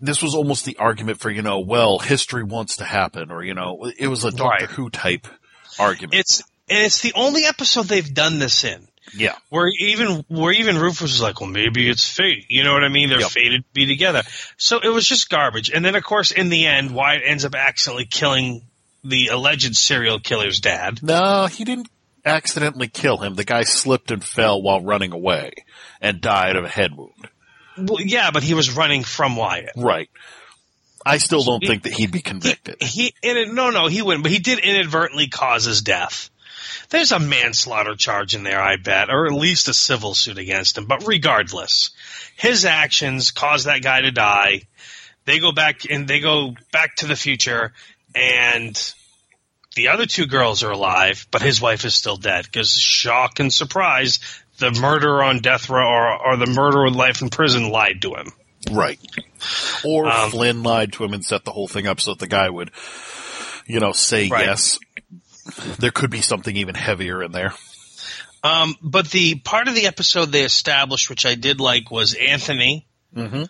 this 0.01 0.23
was 0.23 0.35
almost 0.35 0.65
the 0.65 0.77
argument 0.79 1.21
for, 1.21 1.31
you 1.31 1.43
know, 1.43 1.61
well, 1.61 1.99
history 1.99 2.43
wants 2.45 2.77
to 2.77 2.85
happen 2.85 3.31
or, 3.31 3.43
you 3.45 3.55
know, 3.55 3.91
it 3.99 4.09
was 4.09 4.25
a 4.25 4.31
Doctor 4.31 4.65
Right. 4.67 4.71
Who 4.75 4.91
type 4.91 5.27
argument. 5.79 6.15
It's, 6.15 6.43
and 6.69 6.85
it's 6.85 7.01
the 7.01 7.13
only 7.15 7.45
episode 7.45 7.87
they've 7.87 8.13
done 8.15 8.39
this 8.41 8.65
in. 8.65 8.89
Yeah. 9.15 9.35
Where 9.51 9.69
even 9.69 10.25
where 10.29 10.53
even 10.53 10.79
Rufus 10.79 11.03
was 11.13 11.23
like, 11.23 11.41
well, 11.41 11.51
maybe 11.51 11.89
it's 11.89 12.09
fate. 12.09 12.47
You 12.49 12.65
know 12.65 12.73
what 12.73 12.85
I 12.85 12.89
mean? 12.89 13.09
They're 13.09 13.21
Yep. 13.21 13.31
fated 13.31 13.63
to 13.63 13.69
be 13.73 13.87
together. 13.87 14.23
So 14.57 14.79
it 14.81 14.89
was 14.89 15.07
just 15.07 15.29
garbage. 15.31 15.71
And 15.71 15.85
then, 15.85 15.95
of 15.95 16.03
course, 16.05 16.31
in 16.31 16.49
the 16.49 16.67
end, 16.67 16.93
Wyatt 16.95 17.23
ends 17.25 17.45
up 17.45 17.55
accidentally 17.55 18.07
killing 18.07 18.63
the 19.05 19.29
alleged 19.29 19.77
serial 19.77 20.19
killer's 20.19 20.61
dad. 20.61 21.03
No, 21.03 21.47
he 21.47 21.65
didn't 21.65 21.89
accidentally 22.25 22.89
kill 22.89 23.19
him. 23.19 23.35
The 23.35 23.45
guy 23.45 23.63
slipped 23.63 24.11
and 24.11 24.25
fell 24.25 24.61
while 24.61 24.81
running 24.83 25.13
away 25.13 25.53
and 26.01 26.21
died 26.21 26.57
of 26.57 26.65
a 26.65 26.69
head 26.69 26.97
wound. 26.97 27.29
Well, 27.79 28.01
yeah, 28.01 28.31
but 28.33 28.43
he 28.43 28.55
was 28.55 28.75
running 28.75 29.05
from 29.05 29.37
Wyatt. 29.37 29.71
Right. 29.77 30.09
I 31.05 31.19
still 31.19 31.45
don't 31.45 31.63
He- 31.63 31.69
think 31.69 31.85
that 31.85 31.93
he'd 31.93 32.11
be 32.11 32.21
convicted. 32.23 32.83
He, 32.83 33.15
in 33.23 33.55
no, 33.55 33.71
no, 33.71 33.87
he 33.87 34.03
wouldn't. 34.03 34.25
But 34.25 34.33
he 34.33 34.41
did 34.41 34.59
inadvertently 34.59 35.29
cause 35.29 35.65
his 35.67 35.83
death. 35.83 36.31
There's 36.91 37.13
a 37.13 37.19
manslaughter 37.19 37.95
charge 37.97 38.35
in 38.35 38.43
there, 38.43 38.61
I 38.61 38.77
bet, 38.77 39.11
or 39.11 39.27
at 39.27 39.33
least 39.33 39.69
a 39.69 39.75
civil 39.75 40.15
suit 40.15 40.39
against 40.39 40.79
him. 40.79 40.87
But 40.87 41.07
regardless, 41.07 41.91
his 42.37 42.65
actions 42.65 43.31
caused 43.31 43.67
that 43.67 43.83
guy 43.83 44.03
to 44.03 44.11
die. 44.11 44.63
They 45.25 45.41
go 45.41 45.53
back 45.53 45.91
and 45.91 46.07
they 46.07 46.21
go 46.21 46.55
back 46.73 46.97
to 46.97 47.07
the 47.07 47.17
future, 47.17 47.73
and 48.15 48.95
the 49.75 49.89
other 49.89 50.07
two 50.07 50.27
girls 50.27 50.63
are 50.63 50.71
alive, 50.71 51.27
but 51.31 51.43
his 51.43 51.61
wife 51.61 51.85
is 51.85 51.95
still 51.95 52.17
dead. 52.17 52.45
Because 52.45 52.73
shock 52.73 53.41
and 53.41 53.53
surprise, 53.53 54.21
the 54.59 54.71
murderer 54.71 55.23
on 55.23 55.41
death 55.41 55.69
row 55.69 55.87
or, 55.87 56.27
or 56.29 56.37
the 56.37 56.47
murderer 56.47 56.85
with 56.85 56.95
life 56.95 57.21
in 57.23 57.29
prison 57.29 57.71
lied 57.71 58.03
to 58.03 58.15
him. 58.15 58.33
Right. 58.71 58.99
Or 59.85 60.07
Um, 60.07 60.31
Flynn 60.31 60.63
lied 60.63 60.93
to 60.95 61.05
him 61.05 61.13
and 61.13 61.25
set 61.25 61.45
the 61.45 61.53
whole 61.53 61.69
thing 61.69 61.87
up 61.87 62.01
so 62.01 62.13
that 62.13 62.21
the 62.21 62.27
guy 62.27 62.49
would, 62.49 62.71
you 63.67 63.81
know, 63.81 63.93
say 63.93 64.29
Right. 64.29 64.47
yes. 64.47 64.79
There 65.79 65.91
could 65.91 66.11
be 66.11 66.23
something 66.23 66.57
even 66.57 66.75
heavier 66.75 67.23
in 67.23 67.33
there. 67.33 67.55
Um, 68.43 68.75
but 68.83 69.11
the 69.11 69.37
part 69.37 69.69
of 69.69 69.75
the 69.75 69.87
episode 69.87 70.27
they 70.27 70.45
established, 70.45 71.11
which 71.11 71.27
I 71.27 71.35
did 71.35 71.61
like, 71.61 71.91
was 71.91 72.15
Anthony. 72.15 72.87
Mm-hmm. 73.15 73.45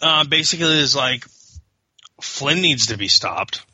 Uh, 0.00 0.24
basically, 0.24 0.80
is 0.80 0.96
like 0.96 1.24
Flynn 2.20 2.60
needs 2.60 2.86
to 2.86 2.96
be 2.96 3.08
stopped. 3.08 3.64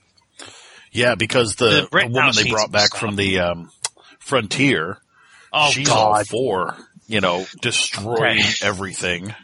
Yeah, 0.93 1.15
because 1.15 1.57
the, 1.57 1.89
The 1.93 1.99
the, 2.01 2.09
woman 2.09 2.35
they 2.35 2.51
brought 2.51 2.73
back 2.73 2.95
from 2.95 3.17
the 3.17 3.41
um, 3.41 3.71
frontier, 4.19 4.99
Oh 5.53 5.71
she's 5.71 5.89
all 5.89 6.23
for, 6.25 6.77
you 7.07 7.21
know, 7.21 7.47
destroying 7.61 8.19
Right. 8.21 8.63
everything. 8.63 9.35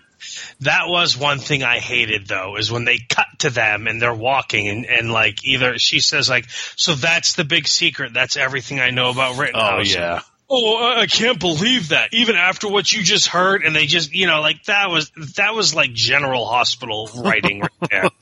That 0.60 0.88
was 0.88 1.16
one 1.16 1.38
thing 1.38 1.62
I 1.62 1.78
hated 1.78 2.26
though, 2.26 2.56
is 2.56 2.70
when 2.70 2.84
they 2.84 2.98
cut 2.98 3.26
to 3.40 3.50
them 3.50 3.86
and 3.86 4.00
they're 4.00 4.14
walking 4.14 4.68
and, 4.68 4.86
and 4.86 5.10
like 5.10 5.44
either 5.44 5.78
she 5.78 6.00
says 6.00 6.28
like, 6.28 6.48
so 6.76 6.94
that's 6.94 7.34
the 7.34 7.44
big 7.44 7.66
secret. 7.68 8.12
That's 8.14 8.36
everything 8.36 8.80
I 8.80 8.90
know 8.90 9.10
about 9.10 9.36
Oh, 9.36 9.40
Rittenhouse. 9.40 9.94
yeah. 9.94 10.20
Oh, 10.48 10.76
I- 10.76 11.00
I 11.00 11.06
can't 11.06 11.40
believe 11.40 11.88
that. 11.88 12.12
Even 12.12 12.36
after 12.36 12.68
what 12.68 12.92
you 12.92 13.02
just 13.02 13.28
heard, 13.28 13.64
and 13.64 13.74
they 13.74 13.86
just, 13.86 14.12
you 14.14 14.26
know, 14.26 14.40
like 14.42 14.62
that 14.64 14.90
was 14.90 15.10
that 15.36 15.54
was 15.54 15.74
like 15.74 15.92
General 15.94 16.44
Hospital 16.46 17.08
writing 17.16 17.60
right 17.60 17.90
there. 17.90 18.08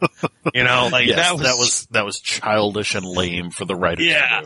You 0.55 0.65
know, 0.65 0.89
like 0.93 1.07
Yes, 1.07 1.17
that 1.19 1.33
was 1.33 1.43
that 1.43 1.57
was 1.59 1.87
that 1.93 2.05
was 2.05 2.21
childish 2.21 2.95
and 2.95 3.05
lame 3.07 3.51
for 3.51 3.65
the 3.65 3.75
writers 3.77 4.07
Yeah. 4.07 4.43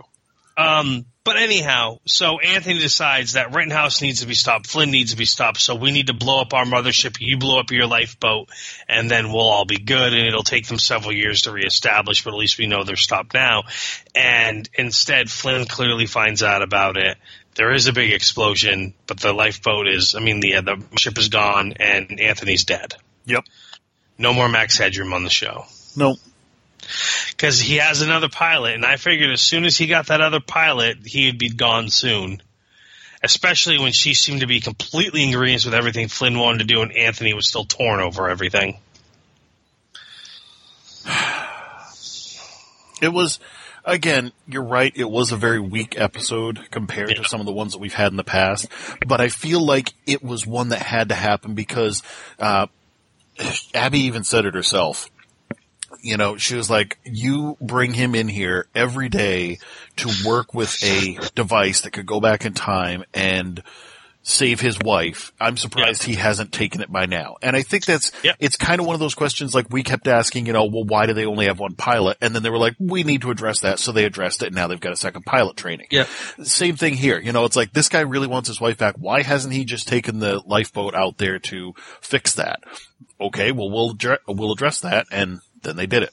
Um, 0.57 1.07
but 1.25 1.37
anyhow, 1.37 1.99
so 2.07 2.39
Anthony 2.39 2.79
decides 2.79 3.33
that 3.33 3.53
Rittenhouse 3.53 4.01
needs 4.01 4.21
to 4.21 4.27
be 4.27 4.35
stopped, 4.35 4.69
Flynn 4.69 4.93
needs 4.93 5.11
to 5.11 5.17
be 5.17 5.25
stopped, 5.25 5.61
so 5.61 5.75
we 5.75 5.91
need 5.91 6.07
to 6.07 6.15
blow 6.15 6.41
up 6.41 6.55
our 6.55 6.65
mothership. 6.65 7.17
You 7.19 7.37
blow 7.37 7.59
up 7.59 7.73
your 7.73 7.87
lifeboat, 7.87 8.49
and 8.89 9.11
then 9.11 9.33
we'll 9.33 9.49
all 9.49 9.65
be 9.65 9.79
good. 9.79 10.15
And 10.15 10.27
it'll 10.27 10.45
take 10.45 10.69
them 10.69 10.79
several 10.79 11.13
years 11.13 11.43
to 11.43 11.53
reestablish, 11.53 12.23
but 12.23 12.33
at 12.33 12.39
least 12.39 12.59
we 12.59 12.69
know 12.69 12.85
they're 12.85 12.97
stopped 12.97 13.35
now. 13.35 13.65
And 14.15 14.69
instead, 14.75 15.29
Flynn 15.29 15.67
clearly 15.67 16.07
finds 16.07 16.45
out 16.45 16.63
about 16.63 16.97
it. 16.97 17.19
There 17.57 17.73
is 17.73 17.89
a 17.89 17.93
big 17.93 18.13
explosion, 18.13 18.95
but 19.07 19.19
the 19.19 19.33
lifeboat 19.33 19.89
is, 19.89 20.15
I 20.15 20.21
mean, 20.21 20.41
the, 20.41 20.61
the 20.61 20.83
ship 20.97 21.19
is 21.19 21.29
gone, 21.29 21.73
and 21.81 22.21
Anthony's 22.21 22.65
dead. 22.65 22.95
Yep. 23.25 23.45
No 24.17 24.33
more 24.33 24.49
Max 24.49 24.79
Headroom 24.79 25.13
on 25.13 25.25
the 25.25 25.31
show 25.31 25.67
No. 25.97 26.17
Because 27.31 27.61
he 27.61 27.77
has 27.77 28.03
another 28.03 28.29
pilot, 28.29 28.75
and 28.75 28.85
I 28.85 28.97
figured 28.97 29.31
as 29.31 29.41
soon 29.41 29.65
as 29.65 29.77
he 29.77 29.87
got 29.87 30.07
that 30.07 30.21
other 30.21 30.41
pilot, 30.41 30.99
he'd 31.07 31.39
be 31.39 31.49
gone 31.51 31.91
soon. 31.91 32.43
Especially 33.23 33.79
when 33.79 33.93
she 33.93 34.15
seemed 34.15 34.41
to 34.41 34.47
be 34.47 34.61
completely 34.61 35.23
in 35.23 35.31
agreement 35.31 35.65
with 35.65 35.75
everything 35.75 36.07
Flynn 36.09 36.39
wanted 36.39 36.59
to 36.59 36.65
do, 36.65 36.83
and 36.83 36.93
Anthony 36.93 37.33
was 37.35 37.49
still 37.49 37.65
torn 37.65 38.01
over 38.01 38.29
everything. 38.29 38.79
It 43.03 43.13
was, 43.13 43.39
again, 43.85 44.33
you're 44.49 44.63
right. 44.63 44.91
It 44.97 45.11
was 45.11 45.31
a 45.31 45.37
very 45.37 45.61
weak 45.61 46.01
episode 46.01 46.71
compared 46.71 47.11
Yeah. 47.11 47.17
to 47.17 47.25
some 47.29 47.41
of 47.41 47.47
the 47.47 47.53
ones 47.53 47.73
that 47.73 47.79
we've 47.79 47.93
had 47.93 48.11
in 48.11 48.17
the 48.17 48.25
past. 48.25 48.69
But 49.07 49.21
I 49.21 49.29
feel 49.29 49.61
like 49.61 49.93
it 50.07 50.25
was 50.25 50.47
one 50.47 50.71
that 50.71 50.81
had 50.81 51.11
to 51.11 51.15
happen 51.15 51.55
because, 51.55 52.03
uh, 52.39 52.69
Abby 53.75 54.01
even 54.01 54.25
said 54.25 54.47
it 54.47 54.55
herself. 54.55 55.11
You 56.07 56.17
know, 56.17 56.37
she 56.37 56.55
was 56.57 56.71
like, 56.71 56.99
you 57.05 57.57
bring 57.61 57.93
him 57.93 58.15
in 58.15 58.29
here 58.29 58.67
every 58.75 59.09
day 59.09 59.59
to 59.97 60.11
work 60.27 60.55
with 60.55 60.77
a 60.85 61.19
device 61.35 61.83
that 61.83 61.93
could 61.93 62.07
go 62.07 62.21
back 62.21 62.45
in 62.45 62.53
time 62.55 63.05
and 63.13 63.63
save 64.23 64.61
his 64.61 64.77
wife. 64.81 65.33
I'm 65.41 65.57
surprised 65.57 66.03
he 66.03 66.15
hasn't 66.15 66.51
taken 66.51 66.81
it 66.81 66.91
by 66.91 67.07
now. 67.07 67.37
And 67.43 67.55
I 67.55 67.63
think 67.63 67.85
that's, 67.85 68.11
Yep. 68.25 68.37
it's 68.41 68.57
kind 68.57 68.81
of 68.81 68.87
one 68.87 68.95
of 68.95 68.99
those 69.01 69.15
questions 69.15 69.55
like 69.55 69.71
we 69.71 69.85
kept 69.85 70.09
asking, 70.09 70.47
you 70.47 70.53
know, 70.53 70.65
well, 70.65 70.83
why 70.85 71.07
do 71.07 71.13
they 71.13 71.27
only 71.27 71.47
have 71.47 71.61
one 71.61 71.75
pilot? 71.77 72.17
And 72.21 72.35
then 72.35 72.43
they 72.43 72.51
were 72.51 72.59
like, 72.59 72.75
we 72.81 73.05
need 73.05 73.23
to 73.23 73.31
address 73.31 73.61
that. 73.61 73.79
So 73.79 73.93
they 73.93 74.05
addressed 74.05 74.43
it 74.43 74.47
and 74.47 74.57
now 74.57 74.67
they've 74.67 74.81
got 74.81 74.93
a 74.93 74.97
second 74.97 75.27
pilot 75.27 75.57
training. 75.57 75.87
Yeah. 75.93 76.07
Same 76.43 76.75
thing 76.75 76.95
here. 76.95 77.21
You 77.21 77.31
know, 77.31 77.45
it's 77.45 77.55
like 77.55 77.73
this 77.73 77.89
guy 77.89 78.01
really 78.01 78.27
wants 78.27 78.49
his 78.49 78.61
wife 78.61 78.79
back. 78.79 78.97
Why 78.99 79.23
hasn't 79.23 79.55
he 79.55 79.65
just 79.65 79.87
taken 79.87 80.19
the 80.19 80.43
lifeboat 80.45 80.97
out 80.97 81.19
there 81.19 81.39
to 81.39 81.75
fix 82.01 82.35
that? 82.35 82.65
Okay, 83.21 83.53
well, 83.53 83.71
we'll, 83.71 83.97
we'll 84.27 84.53
address 84.53 84.81
that. 84.81 85.07
And 85.13 85.39
then 85.67 85.77
they 85.77 85.87
did 85.87 86.05
it. 86.05 86.13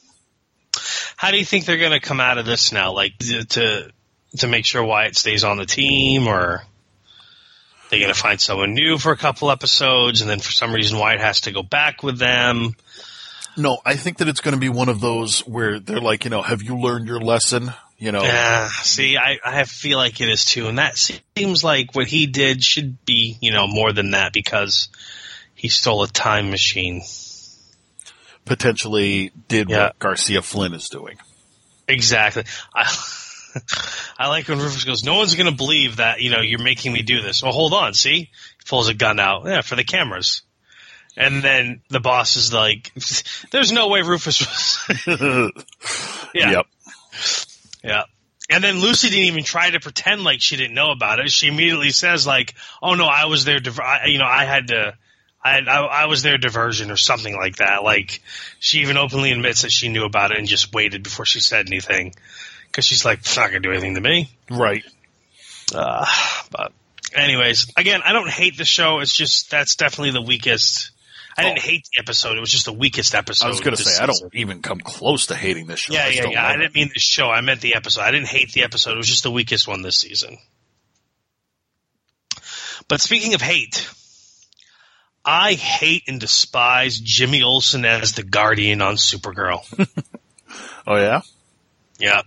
How 1.15 1.31
do 1.31 1.37
you 1.37 1.45
think 1.45 1.65
they're 1.65 1.77
going 1.77 1.91
to 1.91 1.99
come 1.99 2.19
out 2.19 2.37
of 2.37 2.45
this 2.45 2.71
now? 2.71 2.93
Like 2.93 3.17
to 3.19 3.45
to, 3.45 3.91
to 4.39 4.47
make 4.47 4.65
sure 4.65 4.83
Wyatt 4.83 5.15
stays 5.15 5.43
on 5.43 5.57
the 5.57 5.65
team, 5.65 6.27
or 6.27 6.63
they're 7.89 7.99
going 7.99 8.13
to 8.13 8.19
find 8.19 8.41
someone 8.41 8.73
new 8.73 8.97
for 8.97 9.11
a 9.11 9.17
couple 9.17 9.51
episodes, 9.51 10.21
and 10.21 10.29
then 10.29 10.39
for 10.39 10.51
some 10.51 10.73
reason 10.73 10.97
Wyatt 10.97 11.21
has 11.21 11.41
to 11.41 11.51
go 11.51 11.63
back 11.63 12.03
with 12.03 12.17
them? 12.17 12.73
No, 13.55 13.79
I 13.85 13.95
think 13.95 14.17
that 14.17 14.27
it's 14.27 14.41
going 14.41 14.55
to 14.55 14.59
be 14.59 14.69
one 14.69 14.89
of 14.89 14.99
those 14.99 15.41
where 15.41 15.79
they're 15.79 16.01
like, 16.01 16.23
you 16.23 16.31
know, 16.31 16.41
have 16.41 16.63
you 16.63 16.79
learned 16.79 17.07
your 17.07 17.19
lesson? 17.19 17.71
You 17.99 18.11
know, 18.11 18.23
Yeah, 18.23 18.67
see, 18.67 19.15
I, 19.15 19.37
I 19.45 19.63
feel 19.63 19.97
like 19.97 20.19
it 20.19 20.27
is 20.27 20.43
too, 20.43 20.67
and 20.67 20.79
that 20.79 20.97
seems 20.97 21.63
like 21.63 21.95
what 21.95 22.07
he 22.07 22.25
did 22.25 22.63
should 22.63 23.05
be, 23.05 23.37
you 23.39 23.51
know, 23.51 23.67
more 23.67 23.93
than 23.93 24.11
that 24.11 24.33
because 24.33 24.89
he 25.53 25.69
stole 25.69 26.03
a 26.03 26.07
time 26.07 26.49
machine. 26.49 27.03
Potentially 28.45 29.31
did 29.47 29.69
Yeah. 29.69 29.83
what 29.87 29.99
Garcia 29.99 30.41
Flynn 30.41 30.73
is 30.73 30.89
doing. 30.89 31.17
Exactly. 31.87 32.43
I, 32.73 32.93
I 34.17 34.27
like 34.29 34.47
when 34.47 34.59
Rufus 34.59 34.83
goes, 34.83 35.03
"No 35.03 35.15
one's 35.15 35.35
going 35.35 35.49
to 35.49 35.55
believe 35.55 35.97
that 35.97 36.21
you 36.21 36.31
know 36.31 36.41
you're 36.41 36.61
making 36.63 36.93
me 36.93 37.01
do 37.01 37.21
this." 37.21 37.43
Well, 37.43 37.51
hold 37.51 37.73
on. 37.73 37.93
See, 37.93 38.15
he 38.15 38.29
pulls 38.67 38.89
a 38.89 38.93
gun 38.93 39.19
out. 39.19 39.45
Yeah, 39.45 39.61
for 39.61 39.75
the 39.75 39.83
cameras. 39.83 40.41
And 41.15 41.43
then 41.43 41.81
the 41.89 41.99
boss 41.99 42.35
is 42.37 42.51
like, 42.53 42.91
"There's 43.51 43.71
no 43.71 43.89
way 43.89 44.01
Rufus 44.01 44.39
was." 44.41 45.07
yeah. 46.33 46.51
Yep. 46.51 46.65
Yeah. 47.83 48.03
And 48.49 48.63
then 48.63 48.79
Lucy 48.79 49.09
didn't 49.09 49.25
even 49.25 49.43
try 49.43 49.69
to 49.69 49.79
pretend 49.79 50.23
like 50.23 50.41
she 50.41 50.57
didn't 50.57 50.73
know 50.75 50.91
about 50.91 51.19
it. 51.19 51.29
She 51.31 51.47
immediately 51.47 51.91
says 51.91 52.25
like, 52.25 52.55
"Oh 52.81 52.95
no, 52.95 53.05
I 53.05 53.25
was 53.25 53.45
there. 53.45 53.59
Div- 53.59 53.79
I, 53.79 54.05
you 54.07 54.17
know, 54.17 54.25
I 54.25 54.45
had 54.45 54.69
to. 54.69 54.95
I, 55.43 55.59
I 55.59 55.79
I 56.03 56.05
was 56.05 56.23
their 56.23 56.37
diversion 56.37 56.89
or 56.91 56.97
something 56.97 57.35
like 57.35 57.57
that." 57.57 57.83
Like 57.83 58.21
she 58.59 58.79
even 58.79 58.97
openly 58.97 59.31
admits 59.31 59.63
that 59.63 59.71
she 59.71 59.89
knew 59.89 60.05
about 60.05 60.31
it 60.31 60.37
and 60.37 60.47
just 60.47 60.73
waited 60.73 61.03
before 61.03 61.25
she 61.25 61.39
said 61.39 61.67
anything 61.67 62.13
because 62.67 62.85
she's 62.85 63.03
like, 63.05 63.19
"It's 63.19 63.35
not 63.35 63.47
gonna 63.47 63.59
do 63.59 63.71
anything 63.71 63.95
to 63.95 64.01
me." 64.01 64.29
Right. 64.49 64.83
Uh, 65.73 66.05
but 66.51 66.71
anyways, 67.13 67.71
again, 67.77 68.01
I 68.05 68.13
don't 68.13 68.29
hate 68.29 68.57
the 68.57 68.65
show. 68.65 68.99
It's 68.99 69.13
just 69.15 69.49
that's 69.51 69.75
definitely 69.75 70.11
the 70.11 70.21
weakest. 70.21 70.91
I 71.35 71.41
didn't 71.43 71.59
Oh. 71.59 71.61
hate 71.61 71.87
the 71.91 71.99
episode. 71.99 72.37
It 72.37 72.41
was 72.41 72.51
just 72.51 72.65
the 72.65 72.73
weakest 72.73 73.15
episode. 73.15 73.45
I 73.47 73.49
was 73.49 73.59
going 73.59 73.75
to 73.75 73.83
say, 73.83 73.99
I 74.03 74.05
don't 74.05 74.35
even 74.35 74.61
come 74.61 74.79
close 74.79 75.25
to 75.27 75.35
hating 75.35 75.65
this 75.65 75.79
show. 75.79 75.93
Yeah, 75.95 76.03
I 76.05 76.09
yeah, 76.09 76.27
yeah. 76.29 76.47
I 76.47 76.57
didn't 76.57 76.75
mean 76.75 76.91
the 76.93 76.99
show. 76.99 77.27
I 77.27 77.41
meant 77.41 77.59
the 77.61 77.73
episode. 77.73 78.01
I 78.01 78.11
didn't 78.11 78.27
hate 78.27 78.51
the 78.51 78.61
episode. 78.63 78.91
It 78.91 78.97
was 78.97 79.07
just 79.07 79.23
the 79.23 79.31
weakest 79.31 79.67
one 79.67 79.81
this 79.81 79.97
season. 79.97 80.37
But 82.87 83.01
speaking 83.01 83.33
of 83.33 83.41
hate, 83.41 83.89
I 85.25 85.53
hate 85.53 86.03
and 86.07 86.19
despise 86.19 86.99
Jimmy 86.99 87.43
Olsen 87.43 87.85
as 87.85 88.13
the 88.13 88.23
Guardian 88.23 88.81
on 88.81 88.95
Supergirl. 88.95 89.61
Oh 90.85 90.97
yeah? 90.97 91.21
yeah. 91.97 92.21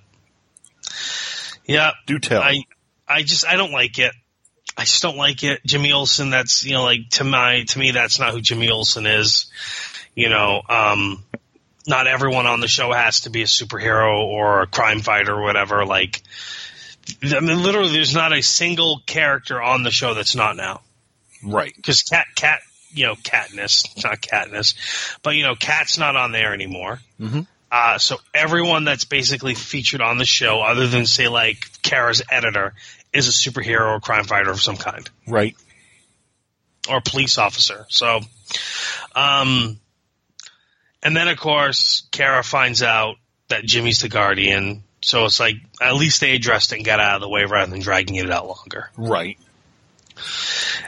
Yeah. 1.66 1.90
Do 2.06 2.18
tell. 2.18 2.40
I 2.42 2.64
I 3.06 3.22
just 3.22 3.46
I 3.46 3.56
don't 3.56 3.70
like 3.72 3.98
it. 3.98 4.12
I 4.76 4.82
just 4.84 5.02
don't 5.02 5.16
like 5.18 5.42
it. 5.44 5.60
Jimmy 5.64 5.92
Olsen, 5.92 6.30
that's 6.30 6.64
you 6.64 6.72
know, 6.72 6.82
like 6.82 7.08
to 7.12 7.24
my 7.24 7.64
to 7.64 7.78
me 7.78 7.90
that's 7.90 8.18
not 8.18 8.32
who 8.32 8.40
Jimmy 8.40 8.70
Olsen 8.70 9.06
is. 9.06 9.50
You 10.14 10.30
know, 10.30 10.62
um 10.68 11.22
not 11.86 12.06
everyone 12.06 12.46
on 12.46 12.60
the 12.60 12.66
show 12.66 12.92
has 12.92 13.20
to 13.20 13.30
be 13.30 13.42
a 13.42 13.46
superhero 13.46 14.24
or 14.24 14.62
a 14.62 14.66
crime 14.66 15.00
fighter 15.00 15.34
or 15.34 15.42
whatever. 15.42 15.84
Like 15.84 16.22
I 17.22 17.40
mean 17.40 17.62
literally 17.62 17.92
there's 17.92 18.14
not 18.14 18.32
a 18.32 18.42
single 18.42 19.00
character 19.06 19.60
on 19.60 19.82
the 19.82 19.90
show 19.90 20.14
that's 20.14 20.34
not 20.34 20.56
now. 20.56 20.80
right. 21.44 21.72
Because 21.76 22.02
cat 22.02 22.26
cat 22.34 22.60
you 22.92 23.04
know, 23.06 23.14
Katniss, 23.14 24.02
not 24.04 24.20
Katniss, 24.20 24.74
but 25.22 25.34
you 25.36 25.42
know, 25.44 25.54
Cat's 25.54 25.98
not 25.98 26.16
on 26.16 26.32
there 26.32 26.52
anymore. 26.54 27.00
Mhm. 27.20 27.46
Uh, 27.70 27.98
so 27.98 28.16
everyone 28.32 28.84
that's 28.84 29.04
basically 29.04 29.54
featured 29.54 30.00
on 30.00 30.18
the 30.18 30.24
show, 30.24 30.60
other 30.62 30.86
than 30.86 31.04
say 31.06 31.28
like 31.28 31.58
Kara's 31.82 32.22
editor, 32.30 32.74
is 33.12 33.28
a 33.28 33.32
superhero 33.32 33.96
or 33.96 34.00
crime 34.00 34.24
fighter 34.24 34.50
of 34.50 34.60
some 34.62 34.76
kind 34.76 35.08
Right. 35.26 35.56
or 36.88 37.00
police 37.00 37.38
officer. 37.38 37.86
So, 37.88 38.20
um, 39.14 39.80
and 41.02 41.16
then 41.16 41.28
of 41.28 41.38
course 41.38 42.06
Kara 42.12 42.42
finds 42.44 42.82
out 42.82 43.16
that 43.48 43.64
Jimmy's 43.64 44.00
the 44.00 44.08
guardian. 44.08 44.82
So 45.02 45.24
it's 45.24 45.40
like 45.40 45.56
at 45.80 45.94
least 45.94 46.20
they 46.20 46.34
addressed 46.34 46.72
it 46.72 46.76
and 46.76 46.84
got 46.84 47.00
out 47.00 47.16
of 47.16 47.20
the 47.20 47.28
way 47.28 47.44
rather 47.44 47.70
than 47.70 47.80
dragging 47.80 48.16
it 48.16 48.30
out 48.30 48.46
longer. 48.46 48.90
Right. 48.96 49.38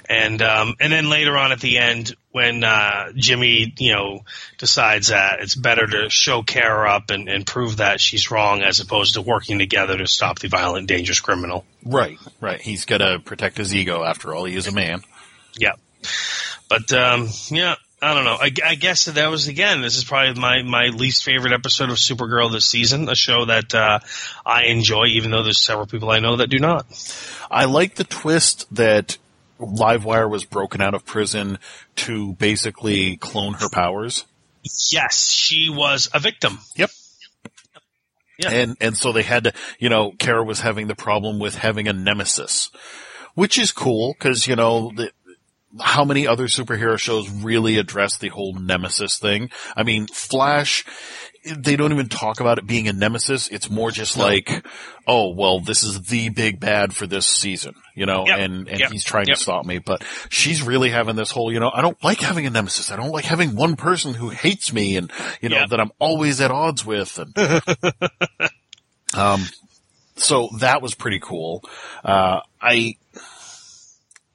And 0.09 0.41
um, 0.43 0.75
and 0.81 0.93
then 0.93 1.11
later 1.11 1.37
on 1.37 1.53
at 1.53 1.61
the 1.61 1.79
end, 1.79 2.15
when 2.33 2.65
uh, 2.65 3.13
Jimmy, 3.15 3.75
you 3.79 3.93
know, 3.93 4.21
decides 4.59 5.09
that 5.09 5.41
it's 5.41 5.55
better 5.55 5.87
to 5.87 6.11
show 6.11 6.43
Kara 6.43 6.91
up 6.93 7.11
and, 7.11 7.29
and 7.29 7.47
prove 7.47 7.79
that 7.79 8.01
she's 8.01 8.31
wrong 8.31 8.63
as 8.63 8.81
opposed 8.81 9.15
to 9.15 9.23
working 9.23 9.59
together 9.59 9.99
to 9.99 10.07
stop 10.07 10.39
the 10.39 10.49
violent, 10.49 10.89
dangerous 10.89 11.21
criminal. 11.21 11.65
Right. 11.85 12.19
Right. 12.41 12.61
He's 12.61 12.85
got 12.85 12.99
to 12.99 13.19
protect 13.19 13.59
his 13.59 13.75
ego 13.75 14.03
after 14.05 14.35
all. 14.35 14.45
He 14.45 14.57
is 14.57 14.67
a 14.67 14.73
man. 14.73 15.03
Yeah. 15.59 15.73
But 16.69 16.93
um, 16.93 17.29
yeah, 17.51 17.75
I 18.01 18.15
don't 18.15 18.25
know. 18.25 18.37
I, 18.41 18.53
I 18.65 18.75
guess 18.77 19.07
that, 19.07 19.17
that 19.17 19.29
was 19.29 19.49
again. 19.49 19.81
This 19.81 19.97
is 19.97 20.05
probably 20.05 20.41
my 20.41 20.63
my 20.63 20.87
least 20.87 21.25
favorite 21.25 21.53
episode 21.53 21.91
of 21.91 21.97
Supergirl 21.97 22.53
this 22.53 22.67
season. 22.67 23.09
A 23.09 23.17
show 23.17 23.47
that 23.47 23.75
uh, 23.75 23.99
I 24.47 24.65
enjoy, 24.67 25.07
even 25.07 25.33
though 25.33 25.43
there's 25.43 25.61
several 25.61 25.87
people 25.87 26.11
I 26.11 26.21
know 26.21 26.37
that 26.37 26.49
do 26.49 26.61
not. 26.61 26.87
I 27.51 27.65
like 27.65 27.95
the 27.95 28.05
twist 28.05 28.67
that 28.75 29.19
Livewire 29.61 30.31
was 30.31 30.45
broken 30.45 30.81
out 30.81 30.95
of 30.95 31.05
prison 31.05 31.59
to 31.97 32.35
basically 32.35 33.17
clone 33.17 33.55
her 33.55 33.69
powers. 33.69 34.25
Yes, 34.91 35.29
she 35.31 35.69
was 35.71 36.09
a 36.13 36.21
victim. 36.21 36.59
Yep. 36.77 36.91
Yeah. 38.39 38.51
And 38.51 38.77
and 38.81 38.97
so 38.97 39.13
they 39.13 39.23
had 39.23 39.45
to, 39.45 39.53
you 39.81 39.89
know, 39.89 40.13
Kara 40.13 40.45
was 40.45 40.61
having 40.61 40.87
the 40.87 40.95
problem 40.95 41.41
with 41.41 41.57
having 41.57 41.89
a 41.89 41.93
nemesis, 41.93 42.71
which 43.35 43.59
is 43.59 43.73
cool 43.73 44.15
because 44.17 44.47
you 44.47 44.55
know 44.55 44.93
the, 44.95 45.11
how 45.81 46.05
many 46.05 46.27
other 46.27 46.47
superhero 46.47 46.97
shows 46.97 47.29
really 47.29 47.79
address 47.79 48.17
the 48.17 48.29
whole 48.29 48.55
nemesis 48.55 49.19
thing? 49.19 49.51
I 49.77 49.83
mean, 49.83 50.07
Flash. 50.07 50.85
They 51.57 51.77
don't 51.77 51.93
even 51.93 52.09
talk 52.09 52.41
about 52.41 52.59
it 52.59 52.67
being 52.67 52.89
a 52.89 52.93
nemesis. 52.93 53.49
It's 53.49 53.71
more 53.71 53.91
just 53.91 54.17
like, 54.17 54.65
oh, 55.07 55.35
well, 55.35 55.61
this 55.61 55.83
is 55.83 56.01
the 56.03 56.29
big 56.29 56.61
bad 56.61 56.95
for 56.95 57.07
this 57.07 57.27
season, 57.27 57.75
you 57.95 58.07
know, 58.07 58.27
Yep. 58.27 58.39
and, 58.39 58.69
and 58.69 58.81
Yep. 58.81 58.91
he's 58.93 59.05
trying 59.05 59.27
Yep. 59.29 59.37
to 59.37 59.43
stop 59.43 59.65
me. 59.67 59.79
But 59.79 60.05
she's 60.29 60.63
really 60.63 60.91
having 60.91 61.17
this 61.17 61.31
whole, 61.31 61.53
you 61.53 61.61
know, 61.61 61.71
I 61.73 61.81
don't 61.81 62.03
like 62.05 62.21
having 62.21 62.47
a 62.47 62.51
nemesis. 62.51 62.91
I 62.91 62.97
don't 62.97 63.11
like 63.11 63.25
having 63.25 63.57
one 63.57 63.77
person 63.77 64.15
who 64.15 64.29
hates 64.31 64.73
me 64.73 64.97
and, 64.97 65.11
you 65.41 65.49
know, 65.49 65.67
that 65.67 65.81
I'm 65.81 65.93
always 65.99 66.41
at 66.41 66.51
odds 66.51 66.85
with. 66.85 67.19
And, 67.19 67.35
um, 69.15 69.45
so 70.17 70.49
that 70.61 70.83
was 70.83 70.95
pretty 70.95 71.21
cool. 71.21 71.63
Uh, 72.05 72.41
I, 72.61 72.97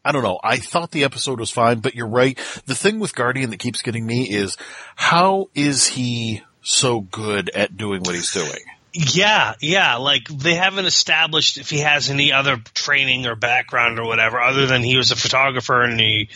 I 0.05 0.11
don't 0.11 0.23
know. 0.23 0.39
I 0.43 0.57
thought 0.57 0.91
the 0.91 1.03
episode 1.05 1.39
was 1.39 1.49
fine, 1.51 1.79
but 1.79 1.95
you're 1.95 2.07
right. 2.07 2.37
The 2.65 2.75
thing 2.75 2.99
with 2.99 3.15
Guardian 3.15 3.51
that 3.51 3.59
keeps 3.59 3.81
getting 3.81 4.05
me 4.05 4.29
is 4.29 4.57
how 4.95 5.47
is 5.55 5.87
he 5.87 6.41
so 6.63 7.01
good 7.01 7.49
at 7.49 7.75
doing 7.77 8.01
what 8.01 8.15
he's 8.15 8.31
doing? 8.31 8.59
Yeah, 8.93 9.55
yeah. 9.59 9.95
Like 9.97 10.27
they 10.27 10.53
haven't 10.55 10.85
established 10.85 11.57
if 11.57 11.69
he 11.69 11.79
has 11.79 12.09
any 12.09 12.31
other 12.31 12.57
training 12.73 13.25
or 13.25 13.35
background 13.35 13.99
or 13.99 14.05
whatever, 14.05 14.39
other 14.39 14.65
than 14.67 14.83
he 14.83 14.97
was 14.97 15.11
a 15.11 15.15
photographer 15.15 15.81
and 15.81 15.99
he 15.99 16.29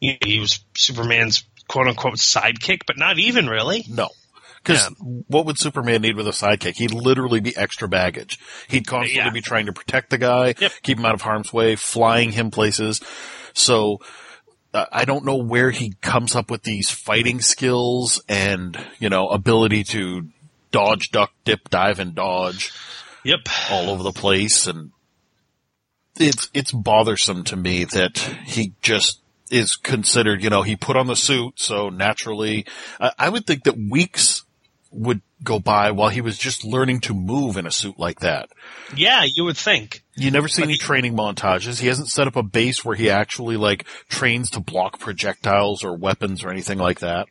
he, 0.00 0.18
he 0.24 0.38
was 0.40 0.58
Superman's 0.74 1.44
quote 1.68 1.86
unquote 1.86 2.14
sidekick, 2.16 2.80
but 2.86 2.98
not 2.98 3.18
even 3.18 3.46
really. 3.46 3.84
No. 3.88 4.08
Because 4.64 4.88
what 5.26 5.46
would 5.46 5.58
Superman 5.58 6.02
need 6.02 6.14
with 6.16 6.28
a 6.28 6.32
sidekick? 6.32 6.76
He'd 6.76 6.92
literally 6.92 7.40
be 7.40 7.56
extra 7.56 7.88
baggage. 7.88 8.38
He'd 8.68 8.86
constantly 8.86 9.24
Yeah. 9.24 9.30
be 9.30 9.40
trying 9.40 9.66
to 9.66 9.72
protect 9.72 10.10
the 10.10 10.18
guy, 10.18 10.54
Yep. 10.58 10.72
keep 10.82 10.98
him 10.98 11.04
out 11.04 11.14
of 11.14 11.22
harm's 11.22 11.52
way, 11.52 11.74
flying 11.74 12.30
him 12.30 12.52
places. 12.52 13.00
So 13.54 13.98
Uh, 14.74 14.86
I 14.90 15.04
don't 15.04 15.24
know 15.24 15.36
where 15.36 15.70
he 15.70 15.94
comes 16.00 16.34
up 16.34 16.50
with 16.50 16.62
these 16.62 16.90
fighting 16.90 17.40
skills 17.40 18.22
and 18.28 18.78
you 18.98 19.08
know 19.10 19.28
ability 19.28 19.84
to 19.84 20.28
dodge, 20.70 21.10
duck, 21.10 21.32
dip, 21.44 21.68
dive, 21.68 21.98
and 21.98 22.14
dodge 22.14 22.72
Yep. 23.24 23.40
all 23.70 23.90
over 23.90 24.02
the 24.02 24.12
place. 24.12 24.66
And 24.66 24.90
it's 26.18 26.50
it's 26.54 26.72
bothersome 26.72 27.44
to 27.44 27.56
me 27.56 27.84
that 27.84 28.18
he 28.44 28.72
just 28.82 29.20
is 29.50 29.76
considered. 29.76 30.42
You 30.42 30.50
know, 30.50 30.62
he 30.62 30.76
put 30.76 30.96
on 30.96 31.06
the 31.06 31.16
suit, 31.16 31.54
so 31.60 31.88
naturally, 31.88 32.64
I 32.98 33.12
I 33.18 33.28
would 33.28 33.46
think 33.46 33.64
that 33.64 33.76
weeks 33.78 34.44
would 34.92 35.20
go 35.42 35.58
by 35.58 35.90
while 35.90 36.08
he 36.08 36.20
was 36.20 36.38
just 36.38 36.64
learning 36.64 37.00
to 37.00 37.14
move 37.14 37.56
in 37.56 37.66
a 37.66 37.70
suit 37.70 37.98
like 37.98 38.20
that. 38.20 38.48
Yeah, 38.96 39.24
you 39.24 39.44
would 39.44 39.56
think. 39.56 40.02
You 40.14 40.30
never 40.30 40.46
see 40.48 40.62
any 40.62 40.76
training 40.76 41.14
montages. 41.16 41.80
He 41.80 41.88
hasn't 41.88 42.08
set 42.08 42.26
up 42.28 42.36
a 42.36 42.42
base 42.42 42.84
where 42.84 42.94
he 42.94 43.10
actually 43.10 43.56
like 43.56 43.84
trains 44.08 44.50
to 44.50 44.60
block 44.60 44.98
projectiles 45.00 45.82
or 45.82 45.96
weapons 45.96 46.44
or 46.44 46.50
anything 46.50 46.78
like 46.78 47.00
that. 47.00 47.26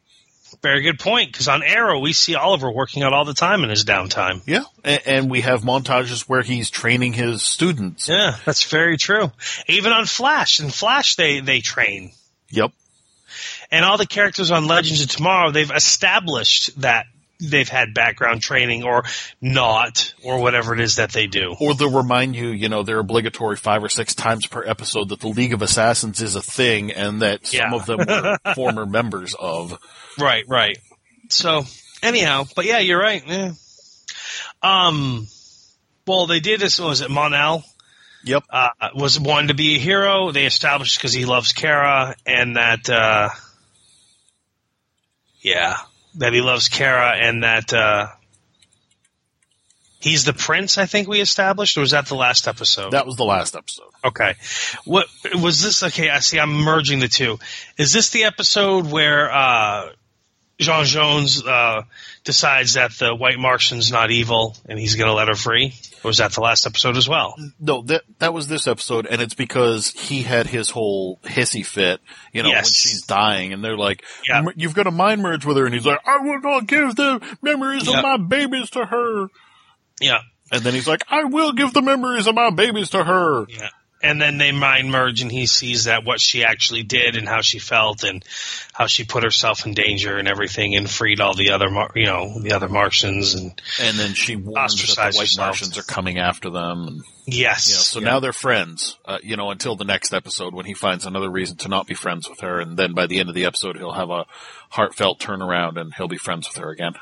Very 0.62 0.82
good 0.82 1.00
point. 1.00 1.32
Because 1.32 1.48
on 1.48 1.64
Arrow, 1.64 2.00
we 2.00 2.12
see 2.12 2.36
Oliver 2.36 2.70
working 2.72 3.04
out 3.04 3.14
all 3.14 3.24
the 3.24 3.34
time 3.34 3.64
in 3.64 3.70
his 3.70 3.86
downtime. 3.86 4.42
Yeah. 4.46 4.64
And, 4.84 5.02
and 5.06 5.32
we 5.32 5.42
have 5.42 5.62
montages 5.62 6.28
where 6.28 6.42
he's 6.42 6.70
training 6.70 7.14
his 7.14 7.42
students. 7.42 8.10
Yeah, 8.10 8.36
that's 8.44 8.66
very 8.66 8.98
true. 8.98 9.32
Even 9.68 9.94
on 9.94 10.06
Flash, 10.06 10.60
in 10.60 10.70
Flash, 10.70 11.16
they 11.16 11.40
they 11.40 11.62
train, 11.62 12.12
Yep. 12.50 12.72
and 13.72 13.86
all 13.86 13.98
the 13.98 14.06
characters 14.06 14.52
on 14.52 14.68
Legends 14.68 15.02
of 15.02 15.10
Tomorrow, 15.10 15.52
they've 15.52 15.72
established 15.72 16.82
that 16.82 17.06
they've 17.42 17.68
had 17.68 17.94
background 17.94 18.42
training 18.42 18.84
or 18.84 19.04
not, 19.42 20.14
or 20.24 20.40
whatever 20.42 20.74
it 20.74 20.80
is 20.80 20.96
that 20.98 21.12
they 21.12 21.28
do. 21.28 21.56
Or 21.60 21.74
they'll 21.74 21.92
remind 21.92 22.36
you, 22.36 22.50
you 22.50 22.70
know, 22.70 22.84
they're 22.84 23.00
obligatory 23.00 23.56
five 23.58 23.84
or 23.84 23.90
six 23.90 24.14
times 24.16 24.46
per 24.48 24.64
episode 24.66 25.10
that 25.10 25.20
the 25.20 25.28
League 25.30 25.54
of 25.54 25.62
Assassins 25.62 26.22
is 26.22 26.36
a 26.36 26.42
thing 26.42 26.92
and 26.92 27.22
that 27.22 27.48
some 27.48 27.72
Yeah. 27.72 27.76
of 27.76 27.86
them 27.86 28.00
were 28.08 28.38
former 28.56 28.86
members 28.86 29.34
of. 29.40 29.78
Right, 30.20 30.46
right. 30.48 30.78
So 31.30 31.64
anyhow, 32.04 32.46
but 32.56 32.66
yeah, 32.66 32.80
you're 32.80 33.00
right. 33.02 33.24
Yeah. 33.26 33.52
Um, 34.62 35.28
well, 36.06 36.28
they 36.28 36.40
did 36.40 36.60
this. 36.60 36.80
Was 36.80 37.02
it 37.02 37.10
Mon-El? 37.10 37.64
Yep. 38.24 38.44
uh, 38.52 38.70
was 38.94 39.20
wanted 39.20 39.48
to 39.48 39.54
be 39.56 39.78
a 39.78 39.80
hero. 39.80 40.32
They 40.32 40.46
established 40.46 40.98
because 41.00 41.12
he 41.14 41.26
loves 41.26 41.54
Kara, 41.54 42.16
and 42.26 42.56
that, 42.56 42.88
uh, 42.88 43.30
yeah, 45.42 45.78
that 46.16 46.34
he 46.34 46.42
loves 46.42 46.68
Kara, 46.68 47.16
and 47.16 47.44
that 47.44 47.74
uh, 47.74 48.08
he's 50.00 50.26
the 50.26 50.34
prince. 50.34 50.78
I 50.78 50.86
think 50.86 51.08
we 51.08 51.22
established, 51.22 51.78
or 51.78 51.82
was 51.82 51.92
that 51.92 52.08
the 52.08 52.16
last 52.16 52.48
episode? 52.48 52.92
That 52.92 53.06
was 53.06 53.16
the 53.16 53.26
last 53.26 53.56
episode. 53.56 53.90
okay, 54.04 54.34
what 54.86 55.08
was 55.36 55.62
this? 55.62 55.84
Okay, 55.84 56.10
I 56.10 56.20
see. 56.20 56.40
I'm 56.40 56.54
merging 56.54 57.00
the 57.00 57.08
two. 57.08 57.40
Is 57.78 57.94
this 57.94 58.10
the 58.10 58.26
episode 58.26 58.92
where 58.92 59.32
uh, 59.32 59.90
J'onn 60.60 60.84
J'onzz 60.84 61.48
uh, 61.48 61.84
decides 62.24 62.74
that 62.74 62.92
the 62.92 63.16
White 63.16 63.40
Martian's 63.40 63.92
not 63.92 64.12
evil 64.12 64.56
and 64.68 64.78
he's 64.78 64.96
going 64.96 65.08
to 65.08 65.14
let 65.14 65.28
her 65.28 65.36
free? 65.36 65.74
Or 66.04 66.08
was 66.10 66.18
that 66.18 66.32
the 66.34 66.42
last 66.42 66.66
episode 66.66 66.98
as 66.98 67.08
well? 67.08 67.36
No, 67.60 67.84
that 67.84 68.04
that 68.20 68.34
was 68.34 68.48
this 68.48 68.66
episode, 68.68 69.06
and 69.06 69.22
it's 69.22 69.36
because 69.36 69.92
he 69.92 70.24
had 70.24 70.48
his 70.48 70.72
whole 70.72 71.20
hissy 71.24 71.64
fit, 71.66 72.02
you 72.34 72.42
know, 72.42 72.50
when 72.50 72.64
she's 72.64 73.04
dying, 73.04 73.54
and 73.54 73.64
they're 73.64 73.78
like. 73.78 74.04
"M- 74.32 74.54
"You've 74.56 74.74
got 74.74 74.88
a 74.88 74.92
mind 74.92 75.22
merge 75.22 75.46
with 75.46 75.58
her," 75.58 75.66
and 75.66 75.74
he's 75.76 75.86
like, 75.86 76.00
"I 76.08 76.18
will 76.18 76.40
not 76.42 76.66
give 76.66 76.96
the 76.96 77.22
memories 77.42 77.88
Yeah. 77.88 77.98
of 77.98 78.04
my 78.04 78.18
babies 78.18 78.72
to 78.72 78.86
her," 78.86 79.28
Yeah. 80.02 80.22
and 80.52 80.62
then 80.64 80.74
he's 80.74 80.88
like, 80.88 81.04
"I 81.08 81.26
will 81.26 81.54
give 81.54 81.74
the 81.74 81.82
memories 81.84 82.26
of 82.28 82.34
my 82.36 82.50
babies 82.50 82.90
to 82.92 83.04
her." 83.04 83.46
Yeah. 83.50 83.70
And 84.04 84.20
then 84.22 84.38
they 84.38 84.52
mind 84.52 84.92
merge 84.92 85.22
and 85.22 85.32
he 85.32 85.46
sees 85.46 85.84
that 85.86 86.04
what 86.04 86.20
she 86.20 86.44
actually 86.44 86.84
did 86.84 87.16
and 87.16 87.28
how 87.28 87.42
she 87.42 87.60
felt 87.60 88.04
and 88.04 88.24
how 88.74 88.88
she 88.88 89.04
put 89.04 89.24
herself 89.24 89.66
in 89.66 89.74
danger 89.74 90.18
and 90.18 90.28
everything 90.28 90.76
and 90.76 90.90
freed 90.90 91.22
all 91.22 91.36
the 91.36 91.52
other, 91.52 91.68
you 91.96 92.06
know, 92.08 92.40
the 92.42 92.54
other 92.54 92.68
Martians 92.68 93.36
and 93.36 93.62
And 93.80 93.98
then 93.98 94.14
she 94.14 94.36
warns 94.36 94.76
that 94.76 94.96
the 94.96 95.02
white 95.02 95.16
herself. 95.20 95.48
Martians 95.48 95.78
are 95.78 95.84
coming 95.84 96.18
after 96.18 96.50
them. 96.50 96.88
And, 96.88 97.02
yes. 97.28 97.68
you 97.70 97.76
know, 97.76 97.80
so 97.82 98.00
Yeah. 98.00 98.06
now 98.14 98.20
they're 98.20 98.34
friends, 98.34 98.98
uh, 99.06 99.20
you 99.22 99.36
know, 99.38 99.52
until 99.52 99.76
the 99.76 99.86
next 99.86 100.14
episode 100.14 100.54
when 100.56 100.66
he 100.66 100.74
finds 100.74 101.06
another 101.06 101.30
reason 101.30 101.58
to 101.58 101.68
not 101.70 101.86
be 101.86 101.94
friends 101.94 102.28
with 102.30 102.40
her. 102.42 102.60
And 102.60 102.78
then 102.78 102.94
by 102.94 103.06
the 103.08 103.20
end 103.20 103.30
of 103.30 103.36
the 103.36 103.46
episode, 103.46 103.78
he'll 103.78 103.92
have 103.94 104.10
a 104.10 104.26
heartfelt 104.70 105.20
turnaround 105.20 105.80
and 105.80 105.94
he'll 105.94 106.08
be 106.08 106.18
friends 106.18 106.48
with 106.48 106.58
her 106.64 106.72
again. 106.72 106.94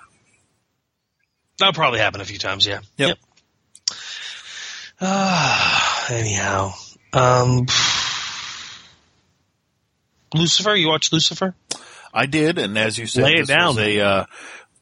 that'll 1.59 1.73
probably 1.73 1.99
happen 1.99 2.19
a 2.21 2.25
few 2.25 2.37
times. 2.39 2.65
Yeah. 2.65 2.79
Yep. 2.97 3.17
Ah, 5.01 6.07
anyhow, 6.11 6.73
um, 7.13 7.65
Lucifer, 10.33 10.75
you 10.75 10.87
watch 10.87 11.11
Lucifer? 11.11 11.55
I 12.13 12.25
did, 12.25 12.57
and 12.57 12.77
as 12.77 12.97
you 12.97 13.07
said, 13.07 13.23
Lay 13.23 13.33
it 13.35 13.39
this 13.39 13.47
down. 13.47 13.75
was 13.75 13.77
a 13.79 13.99
uh, 13.99 14.25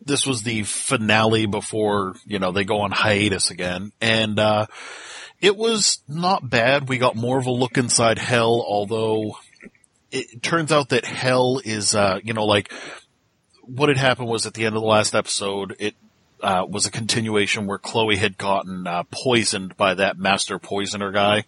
this 0.05 0.25
was 0.25 0.43
the 0.43 0.63
finale 0.63 1.45
before 1.45 2.15
you 2.25 2.39
know 2.39 2.51
they 2.51 2.63
go 2.63 2.81
on 2.81 2.91
hiatus 2.91 3.51
again, 3.51 3.91
and 4.01 4.39
uh, 4.39 4.65
it 5.41 5.55
was 5.57 5.99
not 6.07 6.49
bad. 6.49 6.87
We 6.87 6.97
got 6.97 7.15
more 7.15 7.37
of 7.37 7.45
a 7.45 7.51
look 7.51 7.77
inside 7.77 8.17
Hell, 8.17 8.63
although 8.65 9.37
it 10.11 10.41
turns 10.41 10.71
out 10.71 10.89
that 10.89 11.05
Hell 11.05 11.61
is 11.63 11.95
uh, 11.95 12.19
you 12.23 12.33
know 12.33 12.45
like 12.45 12.71
what 13.63 13.89
had 13.89 13.97
happened 13.97 14.29
was 14.29 14.45
at 14.45 14.53
the 14.53 14.65
end 14.65 14.75
of 14.75 14.81
the 14.81 14.87
last 14.87 15.15
episode 15.15 15.75
it. 15.79 15.95
Uh, 16.39 16.63
was 16.69 16.85
a 16.85 16.91
continuation 16.91 17.65
where 17.65 17.79
Chloe 17.79 18.15
had 18.15 18.37
gotten 18.37 18.85
uh, 18.85 19.01
poisoned 19.09 19.75
by 19.75 19.95
that 19.95 20.19
master 20.19 20.59
poisoner 20.59 21.11
guy, 21.11 21.45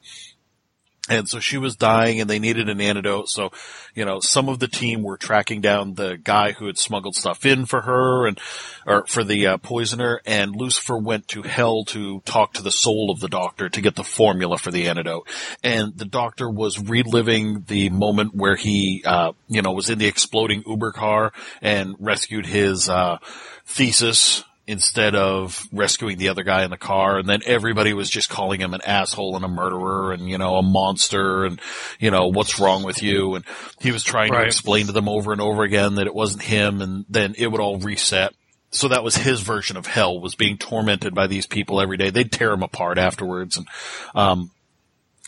and 1.10 1.28
so 1.28 1.40
she 1.40 1.58
was 1.58 1.76
dying, 1.76 2.22
and 2.22 2.30
they 2.30 2.40
needed 2.40 2.70
an 2.70 2.80
antidote. 2.80 3.30
So, 3.30 3.52
you 3.96 4.06
know, 4.06 4.20
some 4.22 4.48
of 4.48 4.60
the 4.60 4.68
team 4.68 5.02
were 5.02 5.18
tracking 5.18 5.62
down 5.62 5.96
the 5.96 6.18
guy 6.18 6.52
who 6.52 6.68
had 6.68 6.78
smuggled 6.78 7.16
stuff 7.16 7.46
in 7.46 7.66
for 7.66 7.82
her 7.82 8.28
and, 8.28 8.40
or 8.86 9.06
for 9.08 9.24
the 9.24 9.48
uh, 9.48 9.58
poisoner, 9.58 10.22
and 10.26 10.56
Lucifer 10.56 10.98
went 10.98 11.28
to 11.30 11.42
hell 11.42 11.84
to 11.86 12.22
talk 12.22 12.54
to 12.54 12.64
the 12.64 12.72
soul 12.72 13.12
of 13.12 13.20
the 13.20 13.28
doctor 13.28 13.70
to 13.70 13.82
get 13.82 13.96
the 13.96 14.04
formula 14.04 14.58
for 14.58 14.72
the 14.72 14.88
antidote. 14.88 15.28
And 15.64 15.98
the 15.98 16.06
doctor 16.06 16.50
was 16.50 16.80
reliving 16.80 17.64
the 17.68 17.90
moment 17.90 18.36
where 18.36 18.56
he, 18.56 19.04
uh, 19.06 19.34
you 19.48 19.62
know, 19.62 19.72
was 19.72 19.90
in 19.90 19.98
the 19.98 20.08
exploding 20.08 20.64
Uber 20.66 20.92
car 20.92 21.34
and 21.62 21.96
rescued 22.00 22.46
his, 22.46 22.88
uh, 22.88 23.18
thesis 23.66 24.44
instead 24.70 25.16
of 25.16 25.68
rescuing 25.72 26.20
the 26.20 26.30
other 26.30 26.44
guy 26.44 26.64
in 26.64 26.70
the 26.70 26.78
car. 26.78 27.18
And 27.18 27.28
then 27.28 27.42
everybody 27.44 27.92
was 27.94 28.08
just 28.08 28.30
calling 28.30 28.62
him 28.62 28.76
an 28.76 28.82
asshole 28.86 29.36
and 29.36 29.44
a 29.44 29.48
murderer 29.48 30.12
and, 30.12 30.30
you 30.30 30.38
know, 30.38 30.58
a 30.58 30.62
monster 30.62 31.44
and, 31.44 31.60
you 32.00 32.12
know, 32.12 32.28
what's 32.28 32.60
wrong 32.60 32.84
with 32.84 33.02
you? 33.02 33.34
And 33.34 33.46
he 33.82 33.92
was 33.92 34.04
trying 34.04 34.32
to 34.32 34.44
explain 34.44 34.86
to 34.86 34.92
them 34.92 35.10
over 35.10 35.32
and 35.32 35.42
over 35.42 35.64
again 35.64 35.96
that 35.96 36.06
it 36.06 36.14
wasn't 36.14 36.44
him 36.44 36.84
and 36.84 37.04
then 37.10 37.34
it 37.36 37.48
would 37.48 37.60
all 37.60 37.80
reset. 37.80 38.36
So 38.70 38.90
that 38.90 39.04
was 39.04 39.16
his 39.16 39.42
version 39.42 39.76
of 39.76 39.88
hell 39.88 40.22
was 40.22 40.36
being 40.36 40.60
tormented 40.60 41.16
by 41.16 41.26
these 41.26 41.48
people 41.48 41.82
every 41.82 41.98
day. 41.98 42.12
They'd 42.12 42.32
tear 42.32 42.52
him 42.52 42.62
apart 42.62 43.00
afterwards. 43.00 43.58
And, 43.58 43.68
um, 44.14 44.52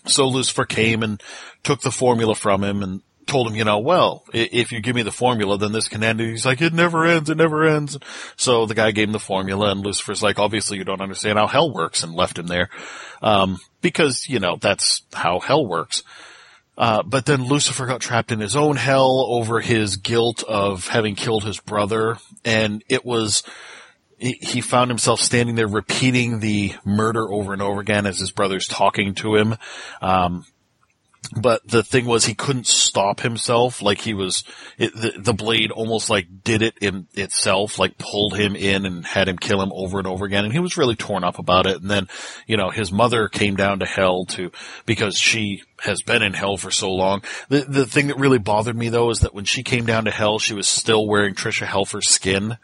so 0.06 0.28
Lucifer 0.28 0.66
came 0.66 1.02
and 1.02 1.20
took 1.64 1.82
the 1.82 1.90
formula 1.90 2.36
from 2.36 2.64
him 2.64 2.84
and 2.84 3.02
told 3.26 3.48
him, 3.48 3.56
you 3.56 3.64
know, 3.64 3.80
well, 3.80 4.24
if 4.34 4.72
you 4.72 4.82
give 4.82 4.96
me 4.96 5.04
the 5.04 5.12
formula, 5.12 5.58
then 5.58 5.72
this 5.72 5.88
can 5.88 6.04
end. 6.04 6.20
And 6.20 6.30
he's 6.30 6.46
like, 6.46 6.62
it 6.62 6.74
never 6.74 7.06
ends. 7.06 7.30
It 7.30 7.38
never 7.38 7.66
ends. 7.66 7.98
So 8.36 8.66
the 8.66 8.76
guy 8.76 8.92
gave 8.92 9.08
him 9.08 9.14
the 9.14 9.20
formula 9.20 9.72
and 9.72 9.82
Lucifer's 9.82 10.24
like, 10.24 10.40
obviously 10.40 10.78
you 10.78 10.84
don't 10.84 11.02
understand 11.02 11.38
how 11.38 11.48
hell 11.48 11.74
works 11.74 12.04
and 12.04 12.14
left 12.14 12.38
him 12.38 12.48
there. 12.48 12.70
Um, 13.22 13.60
because, 13.82 14.28
you 14.28 14.40
know, 14.40 14.58
that's 14.60 15.04
how 15.14 15.40
hell 15.40 15.66
works. 15.66 16.04
Uh, 16.78 17.04
but 17.04 17.26
then 17.26 17.44
Lucifer 17.44 17.86
got 17.86 18.02
trapped 18.02 18.32
in 18.32 18.40
his 18.40 18.56
own 18.56 18.76
hell 18.76 19.26
over 19.28 19.60
his 19.60 19.98
guilt 19.98 20.44
of 20.44 20.88
having 20.88 21.16
killed 21.16 21.44
his 21.44 21.60
brother. 21.60 22.18
And 22.44 22.84
it 22.90 23.06
was, 23.06 23.44
he 24.18 24.62
found 24.62 24.90
himself 24.90 25.20
standing 25.20 25.56
there 25.56 25.68
repeating 25.68 26.40
the 26.40 26.74
murder 26.86 27.32
over 27.32 27.54
and 27.54 27.62
over 27.62 27.82
again 27.82 28.06
as 28.06 28.20
his 28.20 28.32
brother's 28.32 28.68
talking 28.68 29.16
to 29.16 29.36
him. 29.36 29.56
Um, 30.02 30.46
but 31.40 31.66
the 31.68 31.84
thing 31.84 32.06
was 32.06 32.26
he 32.26 32.34
couldn't 32.34 32.66
stop 32.66 33.22
himself. 33.22 33.82
Like 33.82 34.00
he 34.02 34.14
was, 34.14 34.44
it, 34.78 34.94
the, 34.94 35.14
the 35.18 35.34
blade 35.34 35.72
almost 35.72 36.10
like 36.10 36.44
did 36.44 36.64
it 36.64 36.78
in 36.82 37.08
itself, 37.14 37.78
like 37.78 37.98
pulled 38.00 38.36
him 38.36 38.56
in 38.56 38.86
and 38.86 39.06
had 39.06 39.30
him 39.30 39.38
kill 39.38 39.62
him 39.62 39.72
over 39.74 40.00
and 40.00 40.08
over 40.08 40.26
again. 40.26 40.46
And 40.46 40.54
he 40.54 40.60
was 40.60 40.78
really 40.78 40.96
torn 40.96 41.24
up 41.24 41.38
about 41.38 41.68
it. 41.68 41.80
And 41.80 41.90
then, 41.90 42.08
you 42.48 42.58
know, 42.58 42.70
his 42.72 42.92
mother 42.92 43.28
came 43.28 43.56
down 43.56 43.80
to 43.80 43.86
hell 43.86 44.26
to, 44.30 44.52
because 44.86 45.16
she 45.16 45.62
has 45.82 46.02
been 46.02 46.24
in 46.24 46.34
hell 46.34 46.58
for 46.58 46.72
so 46.72 46.92
long. 46.92 47.22
The, 47.50 47.62
the 47.62 47.86
thing 47.86 48.08
that 48.08 48.18
really 48.18 48.40
bothered 48.40 48.76
me 48.76 48.90
though 48.90 49.12
is 49.12 49.20
that 49.20 49.34
when 49.34 49.46
she 49.46 49.62
came 49.62 49.86
down 49.86 50.06
to 50.06 50.12
hell, 50.12 50.40
she 50.40 50.56
was 50.56 50.68
still 50.68 51.08
wearing 51.08 51.36
Tricia 51.36 51.68
Helfer's 51.68 52.10
skin 52.10 52.58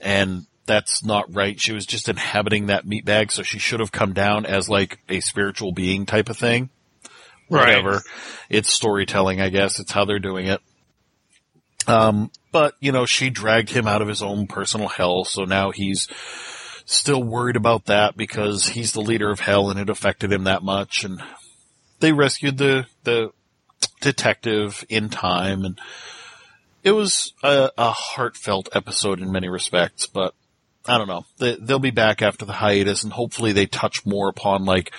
and 0.00 0.46
that's 0.64 1.04
not 1.04 1.34
right. 1.34 1.60
She 1.60 1.72
was 1.72 1.86
just 1.86 2.08
inhabiting 2.08 2.66
that 2.66 2.86
meat 2.86 3.04
bag, 3.06 3.32
so 3.32 3.42
she 3.42 3.58
should 3.58 3.80
have 3.80 3.90
come 3.90 4.12
down 4.12 4.44
as 4.44 4.68
like 4.68 4.98
a 5.08 5.20
spiritual 5.20 5.72
being 5.72 6.04
type 6.04 6.28
of 6.28 6.36
thing 6.36 6.68
whatever. 7.48 7.90
Right. 7.90 8.02
It's 8.48 8.72
storytelling, 8.72 9.40
I 9.40 9.48
guess. 9.48 9.80
It's 9.80 9.92
how 9.92 10.04
they're 10.04 10.18
doing 10.18 10.46
it. 10.46 10.60
Um, 11.86 12.30
but, 12.52 12.74
you 12.80 12.92
know, 12.92 13.06
she 13.06 13.30
dragged 13.30 13.70
him 13.70 13.86
out 13.86 14.02
of 14.02 14.08
his 14.08 14.22
own 14.22 14.46
personal 14.46 14.88
hell, 14.88 15.24
so 15.24 15.44
now 15.44 15.70
he's 15.70 16.08
still 16.84 17.22
worried 17.22 17.56
about 17.56 17.86
that 17.86 18.16
because 18.16 18.68
he's 18.68 18.92
the 18.92 19.00
leader 19.00 19.30
of 19.30 19.40
hell 19.40 19.70
and 19.70 19.78
it 19.78 19.90
affected 19.90 20.32
him 20.32 20.44
that 20.44 20.62
much. 20.62 21.04
And 21.04 21.22
they 22.00 22.12
rescued 22.12 22.58
the, 22.58 22.86
the 23.04 23.30
detective 24.00 24.84
in 24.88 25.10
time 25.10 25.64
and 25.64 25.78
it 26.82 26.92
was 26.92 27.34
a, 27.42 27.70
a 27.76 27.90
heartfelt 27.90 28.70
episode 28.72 29.20
in 29.20 29.32
many 29.32 29.48
respects, 29.48 30.06
but 30.06 30.34
I 30.86 30.96
don't 30.96 31.08
know. 31.08 31.26
They, 31.38 31.56
they'll 31.56 31.78
be 31.78 31.90
back 31.90 32.22
after 32.22 32.46
the 32.46 32.54
hiatus 32.54 33.04
and 33.04 33.12
hopefully 33.12 33.52
they 33.52 33.66
touch 33.66 34.06
more 34.06 34.28
upon 34.28 34.64
like 34.64 34.92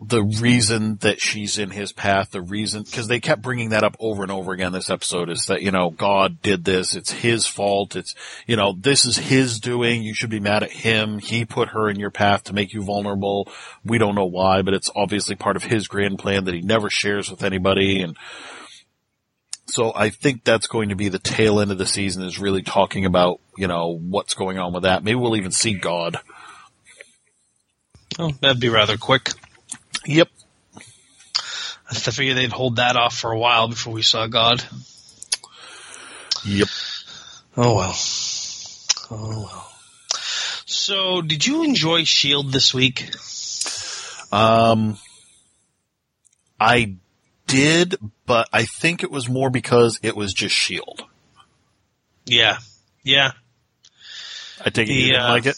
the 0.00 0.22
reason 0.22 0.96
that 0.98 1.20
she's 1.20 1.58
in 1.58 1.70
his 1.70 1.92
path, 1.92 2.30
the 2.30 2.40
reason, 2.40 2.84
cause 2.84 3.08
they 3.08 3.18
kept 3.18 3.42
bringing 3.42 3.70
that 3.70 3.82
up 3.82 3.96
over 3.98 4.22
and 4.22 4.30
over 4.30 4.52
again 4.52 4.70
this 4.70 4.90
episode 4.90 5.28
is 5.28 5.46
that, 5.46 5.62
you 5.62 5.72
know, 5.72 5.90
God 5.90 6.40
did 6.40 6.64
this, 6.64 6.94
it's 6.94 7.10
his 7.10 7.46
fault, 7.46 7.96
it's, 7.96 8.14
you 8.46 8.54
know, 8.54 8.74
this 8.78 9.04
is 9.04 9.16
his 9.16 9.58
doing, 9.58 10.02
you 10.02 10.14
should 10.14 10.30
be 10.30 10.38
mad 10.38 10.62
at 10.62 10.70
him, 10.70 11.18
he 11.18 11.44
put 11.44 11.70
her 11.70 11.90
in 11.90 11.98
your 11.98 12.12
path 12.12 12.44
to 12.44 12.52
make 12.52 12.72
you 12.72 12.82
vulnerable, 12.82 13.48
we 13.84 13.98
don't 13.98 14.14
know 14.14 14.26
why, 14.26 14.62
but 14.62 14.74
it's 14.74 14.90
obviously 14.94 15.34
part 15.34 15.56
of 15.56 15.64
his 15.64 15.88
grand 15.88 16.18
plan 16.18 16.44
that 16.44 16.54
he 16.54 16.60
never 16.60 16.88
shares 16.88 17.28
with 17.28 17.42
anybody, 17.42 18.00
and 18.00 18.16
so 19.66 19.92
I 19.94 20.10
think 20.10 20.44
that's 20.44 20.66
going 20.66 20.90
to 20.90 20.96
be 20.96 21.08
the 21.08 21.18
tail 21.18 21.60
end 21.60 21.72
of 21.72 21.78
the 21.78 21.86
season 21.86 22.22
is 22.22 22.38
really 22.38 22.62
talking 22.62 23.04
about, 23.04 23.40
you 23.56 23.66
know, 23.66 23.98
what's 24.00 24.34
going 24.34 24.58
on 24.58 24.72
with 24.72 24.84
that. 24.84 25.04
Maybe 25.04 25.16
we'll 25.16 25.36
even 25.36 25.50
see 25.50 25.74
God. 25.74 26.18
Oh, 28.18 28.30
that'd 28.40 28.60
be 28.60 28.70
rather 28.70 28.96
quick. 28.96 29.30
Yep. 30.08 30.28
I 31.90 31.94
figured 31.94 32.38
they'd 32.38 32.50
hold 32.50 32.76
that 32.76 32.96
off 32.96 33.14
for 33.14 33.30
a 33.30 33.38
while 33.38 33.68
before 33.68 33.92
we 33.92 34.00
saw 34.00 34.26
God. 34.26 34.64
Yep. 36.46 36.68
Oh 37.58 37.74
well. 37.74 37.94
Oh 39.10 39.42
well. 39.42 39.72
So, 40.64 41.20
did 41.20 41.46
you 41.46 41.62
enjoy 41.62 42.04
Shield 42.04 42.52
this 42.52 42.72
week? 42.72 43.10
Um, 44.32 44.96
I 46.58 46.94
did, 47.46 47.96
but 48.24 48.48
I 48.50 48.64
think 48.64 49.02
it 49.02 49.10
was 49.10 49.28
more 49.28 49.50
because 49.50 50.00
it 50.02 50.16
was 50.16 50.32
just 50.32 50.54
Shield. 50.54 51.02
Yeah. 52.24 52.58
Yeah. 53.02 53.32
I 54.64 54.70
take 54.70 54.88
it 54.88 54.94
you 54.94 55.06
didn't 55.08 55.20
uh, 55.20 55.28
like 55.28 55.46
it. 55.46 55.56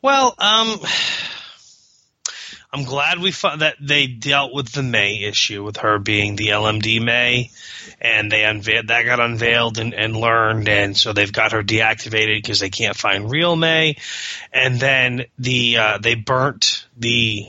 Well, 0.00 0.34
um, 0.38 0.80
I'm 2.70 2.84
glad 2.84 3.18
we 3.18 3.32
fought 3.32 3.60
that 3.60 3.76
they 3.80 4.06
dealt 4.06 4.52
with 4.52 4.70
the 4.72 4.82
May 4.82 5.22
issue 5.22 5.64
with 5.64 5.78
her 5.78 5.98
being 5.98 6.36
the 6.36 6.48
LMD 6.48 7.02
May, 7.02 7.50
and 7.98 8.30
they 8.30 8.44
unveiled 8.44 8.88
that 8.88 9.06
got 9.06 9.20
unveiled 9.20 9.78
and, 9.78 9.94
and 9.94 10.14
learned, 10.14 10.68
and 10.68 10.94
so 10.94 11.14
they've 11.14 11.32
got 11.32 11.52
her 11.52 11.62
deactivated 11.62 12.36
because 12.36 12.60
they 12.60 12.68
can't 12.68 12.96
find 12.96 13.30
real 13.30 13.56
May, 13.56 13.96
and 14.52 14.78
then 14.78 15.24
the 15.38 15.78
uh, 15.78 15.98
they 15.98 16.14
burnt 16.14 16.86
the 16.98 17.46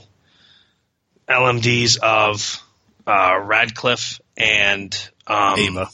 LMDs 1.27 1.99
of 1.99 2.63
uh, 3.05 3.39
Radcliffe 3.43 4.21
and 4.38 5.10
um, 5.27 5.60
Ava. 5.60 5.89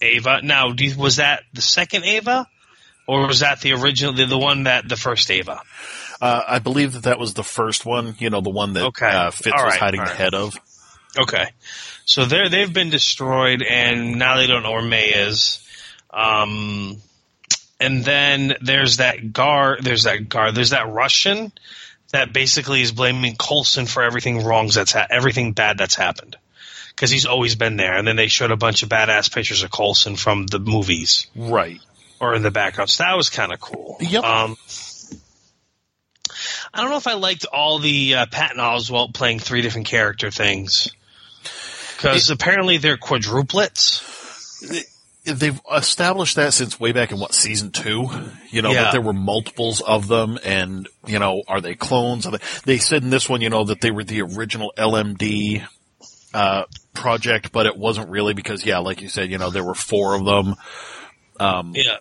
Ava. 0.00 0.40
Now, 0.42 0.74
was 0.96 1.16
that 1.16 1.42
the 1.52 1.62
second 1.62 2.04
Ava, 2.04 2.46
or 3.06 3.26
was 3.26 3.40
that 3.40 3.60
the 3.60 3.74
original, 3.74 4.14
the, 4.14 4.24
the 4.24 4.38
one 4.38 4.64
that 4.64 4.88
the 4.88 4.96
first 4.96 5.30
Ava? 5.30 5.60
Uh, 6.20 6.42
I 6.46 6.58
believe 6.58 6.92
that 6.92 7.04
that 7.04 7.18
was 7.18 7.34
the 7.34 7.44
first 7.44 7.86
one. 7.86 8.14
You 8.18 8.30
know, 8.30 8.40
the 8.40 8.50
one 8.50 8.74
that 8.74 8.84
okay. 8.86 9.08
uh, 9.08 9.30
Fitz 9.30 9.52
right, 9.52 9.64
was 9.66 9.76
hiding 9.76 10.00
right. 10.00 10.08
the 10.08 10.14
head 10.14 10.34
of. 10.34 10.54
Okay, 11.18 11.46
so 12.04 12.24
they 12.24 12.48
they've 12.48 12.72
been 12.72 12.90
destroyed, 12.90 13.62
and 13.62 14.18
now 14.18 14.36
they 14.36 14.46
don't 14.46 14.62
know 14.62 14.72
where 14.72 14.82
May 14.82 15.08
is. 15.08 15.66
Um, 16.10 17.00
and 17.80 18.04
then 18.04 18.54
there's 18.60 18.98
that 18.98 19.32
guard. 19.32 19.82
There's 19.82 20.04
that 20.04 20.28
guard. 20.28 20.54
There's 20.54 20.70
that 20.70 20.88
Russian 20.88 21.52
that 22.12 22.32
basically 22.32 22.82
is 22.82 22.92
blaming 22.92 23.36
Coulson 23.36 23.86
for 23.86 24.02
everything 24.02 24.44
wrong 24.44 24.68
that's 24.68 24.92
ha- 24.92 25.06
everything 25.08 25.52
bad 25.52 25.78
that's 25.78 25.94
happened 25.94 26.36
because 26.88 27.10
he's 27.10 27.26
always 27.26 27.54
been 27.54 27.76
there. 27.76 27.96
And 27.96 28.06
then 28.06 28.16
they 28.16 28.26
showed 28.26 28.50
a 28.50 28.56
bunch 28.56 28.82
of 28.82 28.88
badass 28.88 29.32
pictures 29.32 29.62
of 29.62 29.70
Coulson 29.70 30.16
from 30.16 30.46
the 30.46 30.58
movies, 30.58 31.26
right, 31.34 31.80
or 32.20 32.34
in 32.34 32.42
the 32.42 32.50
background. 32.50 32.90
So 32.90 33.04
that 33.04 33.16
was 33.16 33.30
kind 33.30 33.52
of 33.52 33.60
cool. 33.60 33.96
Yep. 34.00 34.24
Um, 34.24 34.56
I 36.72 36.80
don't 36.80 36.90
know 36.90 36.96
if 36.96 37.06
I 37.06 37.14
liked 37.14 37.46
all 37.46 37.78
the 37.78 38.14
uh, 38.14 38.26
Patton 38.26 38.58
Oswalt 38.58 39.14
playing 39.14 39.40
three 39.40 39.62
different 39.62 39.88
character 39.88 40.30
things 40.30 40.90
because 41.96 42.30
apparently 42.30 42.78
they're 42.78 42.96
quadruplets. 42.96 44.06
They've 45.24 45.60
established 45.72 46.36
that 46.36 46.54
since 46.54 46.80
way 46.80 46.92
back 46.92 47.12
in 47.12 47.18
what 47.18 47.34
season 47.34 47.72
two, 47.72 48.08
you 48.50 48.62
know, 48.62 48.70
yeah. 48.70 48.84
that 48.84 48.92
there 48.92 49.02
were 49.02 49.12
multiples 49.12 49.80
of 49.82 50.08
them, 50.08 50.38
and 50.44 50.88
you 51.06 51.18
know, 51.18 51.42
are 51.46 51.60
they 51.60 51.74
clones? 51.74 52.26
Are 52.26 52.32
they, 52.32 52.44
they 52.64 52.78
said 52.78 53.02
in 53.02 53.10
this 53.10 53.28
one, 53.28 53.42
you 53.42 53.50
know, 53.50 53.64
that 53.64 53.80
they 53.80 53.90
were 53.90 54.04
the 54.04 54.22
original 54.22 54.72
LMD 54.78 55.66
uh, 56.32 56.64
project, 56.94 57.52
but 57.52 57.66
it 57.66 57.76
wasn't 57.76 58.08
really 58.08 58.32
because, 58.32 58.64
yeah, 58.64 58.78
like 58.78 59.02
you 59.02 59.08
said, 59.08 59.30
you 59.30 59.38
know, 59.38 59.50
there 59.50 59.64
were 59.64 59.74
four 59.74 60.14
of 60.14 60.24
them. 60.24 60.54
Um, 61.38 61.72
yeah, 61.74 61.98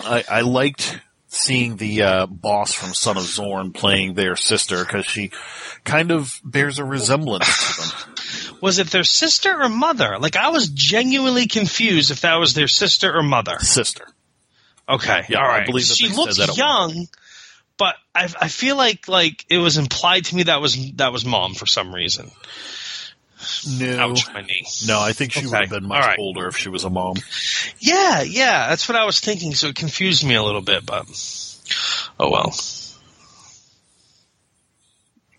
I, 0.00 0.24
I 0.30 0.40
liked 0.42 1.00
seeing 1.36 1.76
the 1.76 2.02
uh, 2.02 2.26
boss 2.26 2.72
from 2.72 2.94
Son 2.94 3.16
of 3.16 3.24
Zorn 3.24 3.72
playing 3.72 4.14
their 4.14 4.36
sister 4.36 4.84
because 4.84 5.06
she 5.06 5.30
kind 5.84 6.10
of 6.10 6.40
bears 6.44 6.78
a 6.78 6.84
resemblance 6.84 7.46
to 7.46 7.80
them. 7.80 8.58
Was 8.62 8.78
it 8.78 8.88
their 8.88 9.04
sister 9.04 9.62
or 9.62 9.68
mother? 9.68 10.18
Like 10.18 10.36
I 10.36 10.48
was 10.48 10.68
genuinely 10.70 11.46
confused 11.46 12.10
if 12.10 12.22
that 12.22 12.36
was 12.36 12.54
their 12.54 12.68
sister 12.68 13.14
or 13.14 13.22
mother. 13.22 13.58
Sister. 13.58 14.06
Okay. 14.88 15.24
Yeah, 15.28 15.40
all 15.40 15.48
right. 15.48 15.62
I 15.62 15.66
believe 15.66 15.84
she 15.84 16.08
looks 16.08 16.56
young, 16.56 17.06
but 17.76 17.96
I, 18.14 18.28
I 18.40 18.48
feel 18.48 18.76
like 18.76 19.08
like 19.08 19.44
it 19.50 19.58
was 19.58 19.76
implied 19.76 20.24
to 20.26 20.36
me 20.36 20.44
that 20.44 20.60
was 20.62 20.92
that 20.92 21.12
was 21.12 21.24
mom 21.26 21.52
for 21.52 21.66
some 21.66 21.94
reason. 21.94 22.30
No, 23.78 23.98
Ouch, 23.98 24.32
my 24.32 24.42
knee. 24.42 24.66
No, 24.86 25.00
I 25.00 25.12
think 25.12 25.32
she 25.32 25.40
okay. 25.40 25.48
would 25.48 25.60
have 25.60 25.70
been 25.70 25.88
much 25.88 26.04
right. 26.04 26.18
older 26.18 26.46
if 26.48 26.56
she 26.56 26.68
was 26.68 26.84
a 26.84 26.90
mom. 26.90 27.16
Yeah, 27.78 28.22
yeah, 28.22 28.68
that's 28.68 28.88
what 28.88 28.96
I 28.96 29.04
was 29.04 29.20
thinking. 29.20 29.54
So 29.54 29.68
it 29.68 29.76
confused 29.76 30.26
me 30.26 30.34
a 30.34 30.42
little 30.42 30.62
bit, 30.62 30.84
but 30.86 31.06
oh 32.18 32.30
well. 32.30 32.54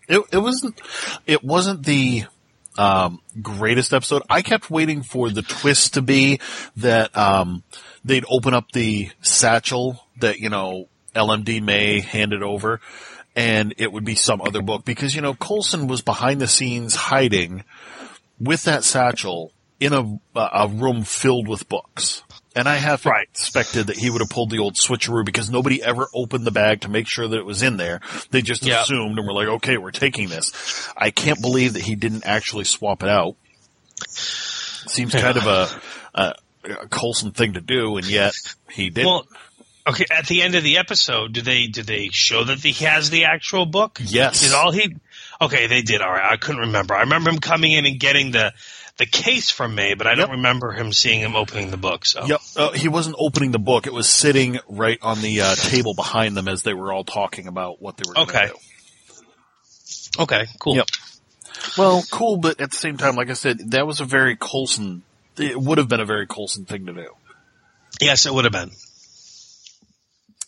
It 0.08 0.22
it 0.32 0.38
wasn't 0.38 0.80
it 1.26 1.44
wasn't 1.44 1.84
the 1.84 2.24
um, 2.78 3.20
greatest 3.42 3.92
episode. 3.92 4.22
I 4.30 4.42
kept 4.42 4.70
waiting 4.70 5.02
for 5.02 5.28
the 5.28 5.42
twist 5.42 5.94
to 5.94 6.02
be 6.02 6.40
that 6.76 7.14
um, 7.16 7.62
they'd 8.04 8.24
open 8.28 8.54
up 8.54 8.72
the 8.72 9.10
satchel 9.20 10.02
that 10.20 10.38
you 10.38 10.48
know 10.48 10.88
LMD 11.14 11.62
May 11.62 12.00
handed 12.00 12.42
over, 12.42 12.80
and 13.36 13.74
it 13.76 13.92
would 13.92 14.04
be 14.04 14.14
some 14.14 14.40
other 14.40 14.62
book 14.62 14.84
because 14.84 15.14
you 15.14 15.20
know 15.20 15.34
Coulson 15.34 15.88
was 15.88 16.00
behind 16.02 16.40
the 16.40 16.46
scenes 16.46 16.94
hiding 16.94 17.64
with 18.40 18.64
that 18.64 18.84
satchel 18.84 19.52
in 19.80 19.92
a, 19.92 20.20
a 20.34 20.68
room 20.68 21.04
filled 21.04 21.48
with 21.48 21.68
books. 21.68 22.22
And 22.56 22.68
I 22.68 22.76
have 22.76 23.06
right. 23.06 23.28
expected 23.30 23.86
that 23.86 23.96
he 23.96 24.10
would 24.10 24.20
have 24.20 24.30
pulled 24.30 24.50
the 24.50 24.58
old 24.58 24.74
switcheroo 24.74 25.24
because 25.24 25.48
nobody 25.48 25.80
ever 25.82 26.08
opened 26.12 26.44
the 26.44 26.50
bag 26.50 26.80
to 26.80 26.88
make 26.88 27.06
sure 27.06 27.28
that 27.28 27.36
it 27.36 27.46
was 27.46 27.62
in 27.62 27.76
there. 27.76 28.00
They 28.30 28.42
just 28.42 28.66
yep. 28.66 28.82
assumed 28.82 29.16
and 29.16 29.26
were 29.26 29.32
like, 29.32 29.46
okay, 29.46 29.78
we're 29.78 29.92
taking 29.92 30.28
this. 30.28 30.90
I 30.96 31.10
can't 31.10 31.40
believe 31.40 31.74
that 31.74 31.82
he 31.82 31.94
didn't 31.94 32.26
actually 32.26 32.64
swap 32.64 33.04
it 33.04 33.08
out. 33.08 33.36
Seems 34.08 35.14
kind 35.14 35.36
of 35.36 35.46
a, 35.46 35.68
a, 36.14 36.34
a 36.64 36.88
Coulson 36.88 37.30
thing 37.30 37.52
to 37.52 37.60
do, 37.60 37.96
and 37.96 38.06
yet 38.06 38.34
he 38.70 38.90
didn't. 38.90 39.06
Well, 39.06 39.26
okay, 39.86 40.06
at 40.10 40.26
the 40.26 40.42
end 40.42 40.54
of 40.54 40.62
the 40.62 40.78
episode, 40.78 41.32
do 41.32 41.42
they 41.42 41.66
do 41.66 41.82
they 41.82 42.08
show 42.10 42.44
that 42.44 42.58
he 42.58 42.72
has 42.84 43.10
the 43.10 43.26
actual 43.26 43.66
book? 43.66 43.98
Yes. 44.02 44.42
Is 44.42 44.54
all 44.54 44.72
he 44.72 44.96
Okay, 45.40 45.66
they 45.68 45.82
did. 45.82 46.00
All 46.00 46.10
right. 46.10 46.32
I 46.32 46.36
couldn't 46.36 46.62
remember. 46.62 46.94
I 46.94 47.00
remember 47.00 47.30
him 47.30 47.38
coming 47.38 47.72
in 47.72 47.86
and 47.86 47.98
getting 47.98 48.32
the 48.32 48.52
the 48.96 49.06
case 49.06 49.50
from 49.50 49.76
May, 49.76 49.94
but 49.94 50.08
I 50.08 50.16
don't 50.16 50.32
remember 50.32 50.72
him 50.72 50.92
seeing 50.92 51.20
him 51.20 51.36
opening 51.36 51.70
the 51.70 51.76
book. 51.76 52.04
So 52.04 52.24
yep, 52.26 52.40
uh, 52.56 52.72
he 52.72 52.88
wasn't 52.88 53.16
opening 53.18 53.52
the 53.52 53.60
book. 53.60 53.86
It 53.86 53.92
was 53.92 54.08
sitting 54.08 54.58
right 54.68 54.98
on 55.00 55.20
the 55.20 55.42
uh, 55.42 55.54
table 55.54 55.94
behind 55.94 56.36
them 56.36 56.48
as 56.48 56.64
they 56.64 56.74
were 56.74 56.92
all 56.92 57.04
talking 57.04 57.46
about 57.46 57.80
what 57.80 57.96
they 57.96 58.02
were. 58.08 58.18
Okay. 58.22 58.48
Do. 58.48 60.22
Okay. 60.24 60.46
Cool. 60.58 60.76
Yep. 60.76 60.88
Well, 61.76 62.04
cool, 62.10 62.38
but 62.38 62.60
at 62.60 62.70
the 62.70 62.76
same 62.76 62.96
time, 62.96 63.14
like 63.14 63.30
I 63.30 63.34
said, 63.34 63.70
that 63.70 63.86
was 63.86 64.00
a 64.00 64.04
very 64.04 64.36
Coulson. 64.36 65.02
It 65.36 65.60
would 65.60 65.78
have 65.78 65.88
been 65.88 66.00
a 66.00 66.04
very 66.04 66.26
Coulson 66.26 66.64
thing 66.64 66.86
to 66.86 66.92
do. 66.92 67.14
Yes, 68.00 68.26
it 68.26 68.34
would 68.34 68.44
have 68.44 68.52
been. 68.52 68.70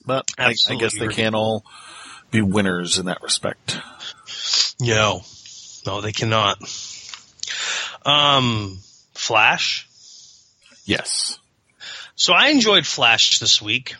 But 0.04 0.28
I, 0.38 0.54
I 0.68 0.74
guess 0.74 0.98
they 0.98 1.08
can't 1.08 1.34
all 1.34 1.64
be 2.30 2.42
winners 2.42 2.98
in 2.98 3.06
that 3.06 3.22
respect. 3.22 3.80
No, 4.80 5.22
no, 5.86 6.00
they 6.00 6.12
cannot. 6.12 6.58
Um, 8.04 8.78
Flash. 9.14 9.86
Yes. 10.84 11.38
So 12.14 12.32
I 12.32 12.48
enjoyed 12.48 12.86
Flash 12.86 13.38
this 13.38 13.60
week 13.60 13.94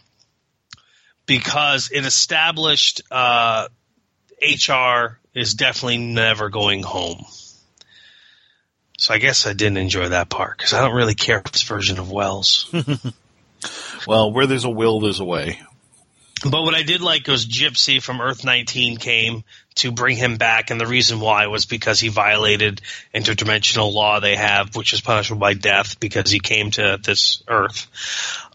because 1.26 1.90
it 1.92 2.04
established 2.04 3.02
uh, 3.10 3.68
HR 4.42 5.18
is 5.34 5.54
definitely 5.54 5.98
never 5.98 6.48
going 6.48 6.82
home. 6.82 7.24
So 8.98 9.14
I 9.14 9.18
guess 9.18 9.46
I 9.46 9.52
didn't 9.52 9.78
enjoy 9.78 10.08
that 10.08 10.28
part 10.28 10.58
because 10.58 10.74
I 10.74 10.82
don't 10.82 10.94
really 10.94 11.14
care 11.14 11.40
for 11.40 11.50
this 11.50 11.62
version 11.62 11.98
of 11.98 12.10
Wells. 12.10 12.72
Well, 14.06 14.32
where 14.32 14.46
there's 14.46 14.64
a 14.64 14.70
will, 14.70 15.00
there's 15.00 15.20
a 15.20 15.24
way. 15.24 15.60
But 16.42 16.62
what 16.62 16.74
I 16.74 16.82
did 16.82 17.02
like 17.02 17.26
was 17.26 17.46
Gypsy 17.46 18.02
from 18.02 18.20
Earth 18.20 18.44
19 18.44 18.96
came 18.96 19.44
to 19.76 19.92
bring 19.92 20.16
him 20.16 20.36
back, 20.36 20.70
and 20.70 20.80
the 20.80 20.86
reason 20.86 21.20
why 21.20 21.46
was 21.48 21.66
because 21.66 22.00
he 22.00 22.08
violated 22.08 22.80
interdimensional 23.14 23.92
law 23.92 24.20
they 24.20 24.36
have, 24.36 24.74
which 24.74 24.92
is 24.94 25.00
punishable 25.00 25.38
by 25.40 25.54
death 25.54 26.00
because 26.00 26.30
he 26.30 26.40
came 26.40 26.70
to 26.72 26.98
this 27.02 27.42
Earth. 27.46 27.86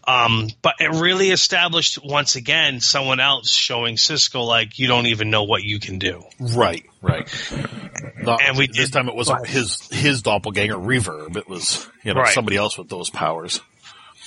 Um, 0.08 0.48
but 0.62 0.74
it 0.80 0.90
really 1.00 1.30
established 1.30 1.98
once 2.04 2.36
again 2.36 2.80
someone 2.80 3.18
else 3.18 3.50
showing 3.50 3.96
Cisco 3.96 4.42
like 4.42 4.78
you 4.78 4.86
don't 4.88 5.06
even 5.06 5.30
know 5.30 5.44
what 5.44 5.62
you 5.64 5.80
can 5.80 5.98
do. 5.98 6.22
Right, 6.38 6.84
right. 7.02 7.28
And 8.24 8.56
we 8.58 8.66
this 8.68 8.76
did- 8.90 8.92
time 8.92 9.08
it 9.08 9.14
wasn't 9.16 9.46
his 9.46 9.88
his 9.92 10.22
doppelganger 10.22 10.74
Reverb. 10.76 11.36
It 11.36 11.48
was 11.48 11.88
you 12.04 12.14
know 12.14 12.20
Right. 12.20 12.34
somebody 12.34 12.56
else 12.56 12.76
with 12.78 12.88
those 12.88 13.10
powers. 13.10 13.60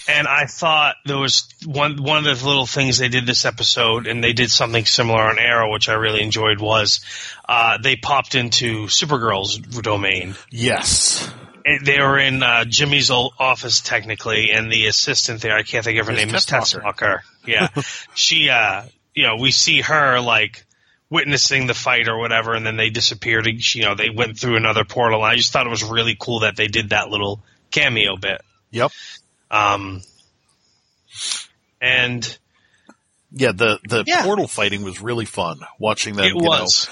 And 0.09 0.27
I 0.27 0.45
thought 0.45 0.95
there 1.05 1.19
was 1.19 1.47
one 1.65 2.01
one 2.01 2.25
of 2.25 2.39
the 2.39 2.47
little 2.47 2.65
things 2.65 2.97
they 2.97 3.09
did 3.09 3.27
this 3.27 3.45
episode, 3.45 4.07
and 4.07 4.23
they 4.23 4.33
did 4.33 4.49
something 4.49 4.85
similar 4.85 5.21
on 5.21 5.37
Arrow, 5.37 5.71
which 5.71 5.87
I 5.87 5.93
really 5.93 6.23
enjoyed. 6.23 6.59
Was 6.59 7.01
uh, 7.47 7.77
they 7.77 7.95
popped 7.95 8.33
into 8.33 8.87
Supergirl's 8.87 9.59
domain? 9.59 10.35
Yes. 10.49 11.31
And 11.63 11.85
They 11.85 11.99
were 11.99 12.17
in 12.17 12.41
uh, 12.41 12.65
Jimmy's 12.65 13.11
old 13.11 13.33
office 13.37 13.81
technically, 13.81 14.49
and 14.51 14.71
the 14.71 14.87
assistant 14.87 15.41
there, 15.41 15.55
I 15.55 15.61
can't 15.61 15.85
think 15.85 15.99
of 15.99 16.07
her 16.07 16.13
name, 16.13 16.31
Miss. 16.31 16.45
Tessmacher. 16.45 17.19
Yeah, 17.45 17.67
she, 18.15 18.49
uh, 18.49 18.85
you 19.13 19.27
know, 19.27 19.35
we 19.35 19.51
see 19.51 19.81
her 19.81 20.19
like 20.19 20.65
witnessing 21.11 21.67
the 21.67 21.75
fight 21.75 22.07
or 22.07 22.17
whatever, 22.17 22.55
and 22.55 22.65
then 22.65 22.77
they 22.77 22.89
disappeared. 22.89 23.47
You 23.75 23.83
know, 23.83 23.93
they 23.93 24.09
went 24.09 24.39
through 24.39 24.55
another 24.57 24.85
portal. 24.85 25.23
And 25.23 25.31
I 25.31 25.35
just 25.35 25.53
thought 25.53 25.67
it 25.67 25.69
was 25.69 25.83
really 25.83 26.17
cool 26.19 26.39
that 26.39 26.55
they 26.55 26.67
did 26.67 26.89
that 26.89 27.09
little 27.09 27.43
cameo 27.69 28.15
bit. 28.15 28.41
Yep. 28.71 28.91
Um, 29.51 30.01
and 31.81 32.37
Yeah. 33.31 33.51
The 33.51 33.79
the 33.87 34.03
Yeah. 34.07 34.23
portal 34.23 34.47
fighting 34.47 34.83
was 34.83 35.01
really 35.01 35.25
fun. 35.25 35.59
Watching 35.79 36.15
them, 36.15 36.25
it 36.25 36.29
you 36.29 36.35
was. 36.37 36.87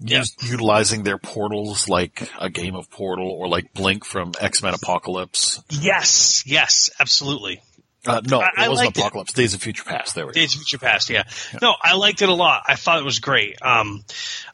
know, 0.00 0.18
use, 0.18 0.34
utilizing 0.42 1.02
their 1.04 1.18
portals 1.18 1.88
like 1.88 2.28
a 2.38 2.50
game 2.50 2.74
of 2.74 2.90
Portal 2.90 3.28
or 3.30 3.48
like 3.48 3.72
Blink 3.74 4.04
from 4.04 4.32
X 4.40 4.62
Men 4.62 4.74
Apocalypse. 4.74 5.60
Yes, 5.70 6.44
yes, 6.46 6.90
absolutely. 7.00 7.62
Uh, 8.04 8.20
no, 8.24 8.40
I- 8.40 8.50
I 8.56 8.64
it 8.64 8.68
wasn't 8.70 8.86
liked 8.86 8.98
it. 8.98 9.00
Apocalypse. 9.00 9.32
Days 9.32 9.54
of 9.54 9.62
Future 9.62 9.84
Past. 9.84 10.16
There 10.16 10.26
we 10.26 10.32
go. 10.32 10.40
Days 10.40 10.54
of 10.54 10.60
Future 10.62 10.78
Past, 10.78 11.08
yeah. 11.08 11.22
No, 11.60 11.74
I 11.80 11.94
liked 11.94 12.20
it 12.20 12.28
a 12.28 12.34
lot. 12.34 12.64
I 12.66 12.74
thought 12.74 12.98
it 12.98 13.04
was 13.04 13.20
great. 13.20 13.62
Um, 13.62 14.04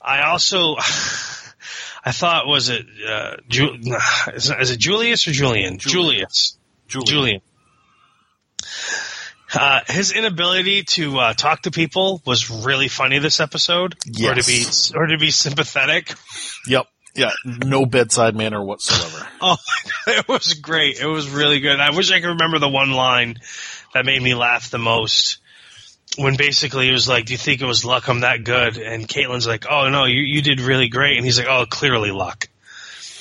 I 0.02 0.22
also, 0.22 0.76
I 2.04 2.12
thought 2.12 2.46
was 2.46 2.68
it 2.68 2.84
uh, 3.08 3.36
Ju- 3.48 3.78
is, 4.34 4.50
it 4.50 4.78
Julius 4.78 5.26
or 5.28 5.32
Julian? 5.32 5.78
Julius. 5.78 6.58
Julian. 6.88 7.06
Julian. 7.06 7.40
Uh, 9.54 9.80
his 9.86 10.12
inability 10.12 10.82
to 10.82 11.18
uh, 11.18 11.32
talk 11.32 11.62
to 11.62 11.70
people 11.70 12.20
was 12.26 12.50
really 12.50 12.88
funny 12.88 13.18
this 13.18 13.40
episode, 13.40 13.94
or 14.22 14.34
to 14.34 14.44
be 14.44 14.64
or 14.94 15.06
to 15.06 15.16
be 15.16 15.30
sympathetic. 15.30 16.12
Yep. 16.66 16.86
Yeah. 17.14 17.30
No 17.44 17.86
bedside 17.86 18.36
manner 18.36 18.62
whatsoever. 18.62 19.26
Oh, 19.40 19.56
it 20.08 20.26
was 20.26 20.54
great. 20.54 20.98
It 20.98 21.06
was 21.06 21.30
really 21.30 21.60
good. 21.60 21.78
I 21.78 21.94
wish 21.94 22.10
I 22.10 22.18
could 22.18 22.26
remember 22.30 22.58
the 22.58 22.68
one 22.68 22.90
line 22.90 23.36
that 23.94 24.04
made 24.04 24.20
me 24.20 24.34
laugh 24.34 24.68
the 24.70 24.78
most. 24.78 25.38
When 26.16 26.36
basically 26.36 26.86
he 26.86 26.92
was 26.92 27.06
like, 27.08 27.26
"Do 27.26 27.34
you 27.34 27.38
think 27.38 27.60
it 27.60 27.66
was 27.66 27.84
luck? 27.84 28.08
I'm 28.08 28.20
that 28.20 28.42
good?" 28.42 28.78
And 28.78 29.06
Caitlin's 29.06 29.46
like, 29.46 29.66
"Oh 29.70 29.88
no, 29.90 30.06
you 30.06 30.20
you 30.22 30.42
did 30.42 30.60
really 30.60 30.88
great." 30.88 31.16
And 31.16 31.24
he's 31.24 31.38
like, 31.38 31.46
"Oh, 31.48 31.66
clearly 31.70 32.10
luck." 32.10 32.48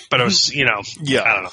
But 0.09 0.21
it 0.21 0.23
was, 0.23 0.51
you 0.51 0.65
know, 0.65 0.81
Yeah. 1.01 1.21
I 1.21 1.33
don't 1.35 1.43
know. 1.43 1.51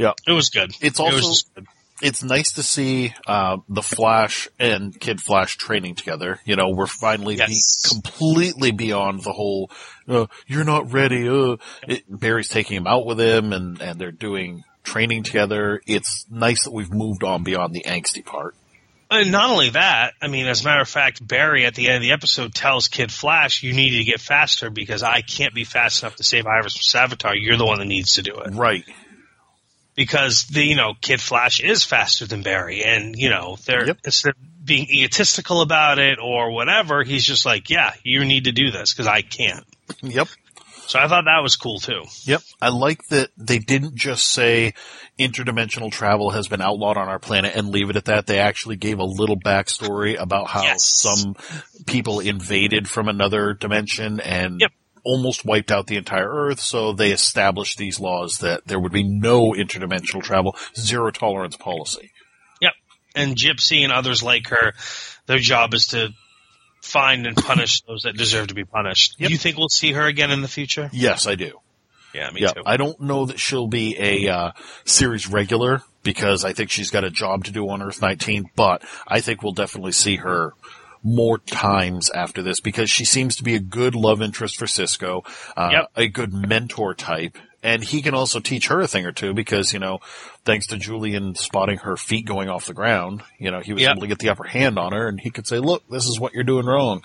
Yeah. 0.00 0.12
It 0.26 0.32
was 0.32 0.48
good. 0.50 0.70
It's 0.80 0.98
It 0.98 1.02
was 1.02 1.14
also- 1.14 1.28
just 1.28 1.54
good. 1.54 1.66
it's 2.02 2.22
nice 2.22 2.52
to 2.52 2.62
see 2.62 3.14
uh, 3.26 3.58
the 3.68 3.82
Flash 3.82 4.48
and 4.58 4.98
Kid 4.98 5.20
Flash 5.20 5.56
training 5.58 5.94
together. 5.96 6.40
You 6.46 6.56
know, 6.56 6.70
we're 6.70 6.86
finally 6.86 7.36
Yes. 7.36 7.48
be- 7.82 7.88
completely 8.00 8.70
beyond 8.70 9.22
the 9.22 9.32
whole 9.32 9.70
uh, 10.08 10.26
"you're 10.46 10.64
not 10.64 10.90
ready." 10.92 11.28
Uh. 11.28 11.56
It, 11.86 12.04
Barry's 12.08 12.48
taking 12.48 12.76
him 12.78 12.86
out 12.86 13.04
with 13.04 13.20
him, 13.20 13.52
and 13.52 13.80
and 13.82 14.00
they're 14.00 14.10
doing 14.12 14.64
training 14.84 15.22
together. 15.24 15.82
It's 15.86 16.24
nice 16.30 16.64
that 16.64 16.72
we've 16.72 16.90
moved 16.90 17.22
on 17.22 17.42
beyond 17.44 17.74
the 17.74 17.84
angsty 17.86 18.24
part. 18.24 18.54
And 19.12 19.32
not 19.32 19.50
only 19.50 19.70
that, 19.70 20.14
I 20.22 20.28
mean, 20.28 20.46
as 20.46 20.62
a 20.62 20.64
matter 20.64 20.80
of 20.80 20.88
fact, 20.88 21.26
Barry 21.26 21.66
at 21.66 21.74
the 21.74 21.88
end 21.88 21.96
of 21.96 22.02
the 22.02 22.12
episode 22.12 22.54
tells 22.54 22.86
Kid 22.88 23.10
Flash, 23.12 23.62
"You 23.64 23.72
need 23.74 23.90
to 23.98 24.04
get 24.04 24.20
faster 24.20 24.70
because 24.70 25.02
I 25.02 25.20
can't 25.20 25.52
be 25.52 25.64
fast 25.64 26.02
enough 26.02 26.14
to 26.16 26.22
save 26.24 26.46
Iris 26.46 26.76
from 26.76 27.10
Savitar. 27.10 27.34
You're 27.36 27.56
the 27.58 27.66
one 27.66 27.80
that 27.80 27.86
needs 27.86 28.14
to 28.14 28.22
do 28.22 28.36
it." 28.38 28.54
Right. 28.54 28.84
Because 29.94 30.44
the 30.44 30.64
you 30.64 30.76
know 30.76 30.94
Kid 31.00 31.20
Flash 31.20 31.60
is 31.60 31.84
faster 31.84 32.26
than 32.26 32.42
Barry, 32.42 32.82
and 32.84 33.14
you 33.16 33.30
know 33.30 33.56
they're 33.66 33.86
Yep. 33.86 33.98
instead 34.04 34.30
of 34.30 34.64
being 34.64 34.86
egotistical 34.90 35.62
about 35.62 35.98
it 35.98 36.18
or 36.22 36.50
whatever, 36.52 37.02
he's 37.02 37.24
just 37.24 37.44
like, 37.46 37.70
yeah, 37.70 37.92
you 38.04 38.24
need 38.24 38.44
to 38.44 38.52
do 38.52 38.70
this 38.70 38.92
because 38.92 39.06
I 39.06 39.22
can't. 39.22 39.64
Yep. 40.02 40.28
So 40.86 40.98
I 40.98 41.06
thought 41.06 41.24
that 41.26 41.40
was 41.42 41.54
cool 41.56 41.78
too. 41.78 42.02
Yep. 42.24 42.42
I 42.60 42.68
like 42.70 43.00
that 43.10 43.30
they 43.36 43.58
didn't 43.58 43.94
just 43.94 44.26
say 44.28 44.74
interdimensional 45.18 45.92
travel 45.92 46.30
has 46.30 46.48
been 46.48 46.60
outlawed 46.60 46.96
on 46.96 47.08
our 47.08 47.18
planet 47.20 47.54
and 47.54 47.68
leave 47.68 47.90
it 47.90 47.96
at 47.96 48.06
that. 48.06 48.26
They 48.26 48.38
actually 48.40 48.76
gave 48.76 48.98
a 48.98 49.04
little 49.04 49.38
backstory 49.38 50.20
about 50.20 50.48
how 50.48 50.62
Yes. 50.62 50.84
some 50.84 51.36
people 51.86 52.20
invaded 52.20 52.88
from 52.88 53.08
another 53.08 53.54
dimension 53.54 54.18
and 54.20 54.60
Yep. 54.60 54.72
Almost 55.04 55.44
wiped 55.44 55.70
out 55.70 55.86
the 55.86 55.96
entire 55.96 56.28
Earth. 56.28 56.60
So 56.60 56.92
they 56.92 57.12
established 57.12 57.78
these 57.78 58.00
laws 58.00 58.38
that 58.38 58.66
there 58.66 58.80
would 58.80 58.92
be 58.92 59.02
no 59.02 59.52
interdimensional 59.52 60.22
travel, 60.22 60.56
zero 60.76 61.10
tolerance 61.10 61.56
policy. 61.56 62.10
Yep. 62.60 62.72
And 63.14 63.36
Gypsy 63.36 63.82
and 63.82 63.92
others 63.92 64.22
like 64.22 64.48
her, 64.48 64.74
their 65.26 65.38
job 65.38 65.74
is 65.74 65.88
to 65.88 66.10
find 66.82 67.26
and 67.26 67.36
punish 67.36 67.82
those 67.82 68.02
that 68.02 68.16
deserve 68.16 68.48
to 68.48 68.54
be 68.54 68.64
punished. 68.64 69.16
Yep. 69.18 69.28
Do 69.28 69.32
you 69.32 69.38
think 69.38 69.56
we'll 69.56 69.68
see 69.68 69.92
her 69.92 70.06
again 70.06 70.30
in 70.30 70.42
the 70.42 70.48
future? 70.48 70.90
Yes, 70.92 71.26
I 71.26 71.34
do. 71.34 71.60
Yeah, 72.14 72.30
me 72.30 72.40
yeah, 72.40 72.48
too. 72.48 72.62
I 72.66 72.76
don't 72.76 73.00
know 73.00 73.26
that 73.26 73.38
she'll 73.38 73.68
be 73.68 73.96
a 73.98 74.28
uh, 74.28 74.52
series 74.84 75.28
regular 75.28 75.82
because 76.02 76.44
I 76.44 76.52
think 76.52 76.70
she's 76.70 76.90
got 76.90 77.04
a 77.04 77.10
job 77.10 77.44
to 77.44 77.52
do 77.52 77.68
on 77.68 77.82
Earth 77.82 78.02
19. 78.02 78.50
But 78.56 78.82
I 79.06 79.20
think 79.20 79.42
we'll 79.42 79.52
definitely 79.52 79.92
see 79.92 80.16
her 80.16 80.52
more 81.02 81.38
times 81.38 82.10
after 82.10 82.42
this 82.42 82.60
because 82.60 82.90
she 82.90 83.04
seems 83.04 83.36
to 83.36 83.42
be 83.44 83.54
a 83.54 83.60
good 83.60 83.94
love 83.94 84.20
interest 84.22 84.56
for 84.58 84.66
Cisco, 84.66 85.24
uh, 85.56 85.70
Yep. 85.72 85.90
a 85.96 86.08
good 86.08 86.32
mentor 86.32 86.94
type, 86.94 87.38
and 87.62 87.82
he 87.82 88.02
can 88.02 88.14
also 88.14 88.40
teach 88.40 88.68
her 88.68 88.80
a 88.80 88.86
thing 88.86 89.06
or 89.06 89.12
two 89.12 89.32
because 89.34 89.72
you 89.72 89.78
know, 89.78 90.00
thanks 90.44 90.66
to 90.68 90.76
Julian 90.76 91.34
spotting 91.34 91.78
her 91.78 91.96
feet 91.96 92.26
going 92.26 92.48
off 92.48 92.66
the 92.66 92.74
ground, 92.74 93.22
you 93.38 93.50
know, 93.50 93.60
he 93.60 93.72
was 93.72 93.82
Yep. 93.82 93.90
able 93.92 94.00
to 94.02 94.06
get 94.08 94.18
the 94.18 94.28
upper 94.28 94.44
hand 94.44 94.78
on 94.78 94.92
her, 94.92 95.08
and 95.08 95.20
he 95.20 95.30
could 95.30 95.46
say, 95.46 95.58
"Look, 95.58 95.82
this 95.88 96.06
is 96.06 96.20
what 96.20 96.34
you're 96.34 96.44
doing 96.44 96.66
wrong." 96.66 97.02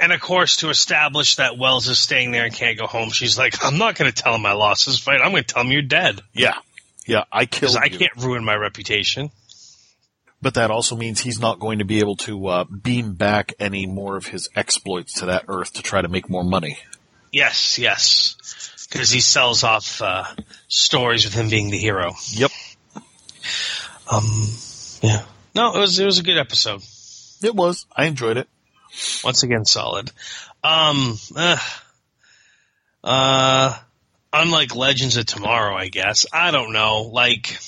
And 0.00 0.12
of 0.12 0.20
course, 0.20 0.56
to 0.58 0.70
establish 0.70 1.36
that 1.36 1.58
Wells 1.58 1.88
is 1.88 1.98
staying 1.98 2.30
there 2.30 2.44
and 2.44 2.54
can't 2.54 2.78
go 2.78 2.86
home, 2.86 3.10
she's 3.10 3.36
like, 3.36 3.64
I'm 3.64 3.78
not 3.78 3.96
going 3.96 4.10
to 4.10 4.22
tell 4.22 4.32
him 4.34 4.46
I 4.46 4.52
lost 4.52 4.86
this 4.86 4.98
fight. 4.98 5.20
I'm 5.20 5.32
going 5.32 5.42
to 5.42 5.52
tell 5.54 5.64
him 5.64 5.72
you're 5.72 5.82
dead. 5.82 6.20
Yeah, 6.32 6.54
yeah, 7.04 7.24
I 7.32 7.46
killed 7.46 7.76
I 7.76 7.86
you. 7.86 7.98
can't 7.98 8.12
ruin 8.16 8.44
my 8.44 8.54
reputation. 8.54 9.30
But 10.40 10.54
that 10.54 10.70
also 10.70 10.94
means 10.96 11.20
he's 11.20 11.40
not 11.40 11.58
going 11.58 11.80
to 11.80 11.84
be 11.84 11.98
able 11.98 12.14
to 12.16 12.46
uh, 12.46 12.64
beam 12.64 13.14
back 13.14 13.54
any 13.58 13.86
more 13.86 14.16
of 14.16 14.26
his 14.26 14.48
exploits 14.54 15.14
to 15.14 15.26
that 15.26 15.44
Earth 15.48 15.72
to 15.74 15.82
try 15.82 16.00
to 16.00 16.08
make 16.08 16.30
more 16.30 16.44
money. 16.44 16.78
Yes, 17.32 17.78
yes. 17.78 18.36
Because 18.88 19.10
he 19.10 19.20
sells 19.20 19.64
off 19.64 20.00
uh, 20.00 20.24
stories 20.68 21.24
with 21.24 21.34
him 21.34 21.48
being 21.50 21.70
the 21.70 21.76
hero. 21.78 22.14
Yep, 22.30 22.50
Um, 24.10 24.46
yeah. 25.02 25.22
No, 25.54 25.74
it 25.74 25.80
was 25.80 25.98
it 25.98 26.06
was 26.06 26.18
a 26.18 26.22
good 26.22 26.38
episode. 26.38 26.82
it 27.42 27.54
was. 27.54 27.86
I 27.94 28.04
enjoyed 28.04 28.36
it. 28.36 28.48
Once 29.24 29.42
again, 29.42 29.64
solid. 29.64 30.10
Um, 30.64 31.18
uh, 31.36 31.58
uh, 33.04 33.76
unlike 34.32 34.74
Legends 34.74 35.16
of 35.16 35.26
Tomorrow, 35.26 35.76
I 35.76 35.88
guess. 35.88 36.26
I 36.32 36.50
don't 36.50 36.72
know. 36.72 37.02
Like, 37.12 37.58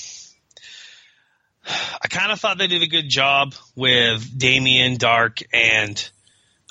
I 1.67 2.07
kind 2.09 2.31
of 2.31 2.39
thought 2.39 2.57
they 2.57 2.67
did 2.67 2.81
a 2.81 2.87
good 2.87 3.07
job 3.07 3.53
with 3.75 4.37
Damien, 4.37 4.97
Darhk, 4.97 5.43
and 5.53 6.09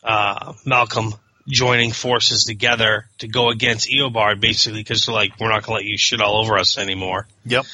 uh, 0.02 0.54
Malcolm 0.66 1.14
joining 1.48 1.92
forces 1.92 2.44
together 2.44 3.06
to 3.18 3.28
go 3.28 3.50
against 3.50 3.88
Eobard, 3.88 4.40
basically 4.40 4.80
because 4.80 5.06
they're 5.06 5.14
like, 5.14 5.38
we're 5.40 5.48
not 5.48 5.64
going 5.64 5.78
to 5.78 5.82
let 5.82 5.84
you 5.84 5.96
shit 5.98 6.20
all 6.20 6.40
over 6.44 6.58
us 6.58 6.78
anymore. 6.78 7.26
Yep. 7.44 7.64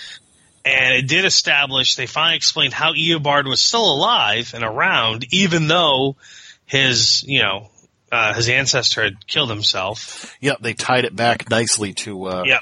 And 0.64 0.94
it 0.96 1.08
did 1.08 1.24
establish, 1.24 1.94
they 1.94 2.06
finally 2.06 2.36
explained 2.36 2.72
how 2.74 2.92
Eobard 2.92 3.48
was 3.48 3.60
still 3.60 3.92
alive 3.92 4.52
and 4.54 4.64
around, 4.64 5.26
even 5.30 5.68
though 5.68 6.16
his, 6.64 7.22
you 7.26 7.40
know, 7.42 7.70
uh, 8.10 8.34
his 8.34 8.48
ancestor 8.48 9.04
had 9.04 9.26
killed 9.26 9.50
himself. 9.50 10.34
Yep. 10.40 10.58
They 10.60 10.74
tied 10.74 11.04
it 11.04 11.14
back 11.14 11.48
nicely 11.50 11.92
to 11.94 12.24
uh, 12.26 12.42
Yep. 12.46 12.60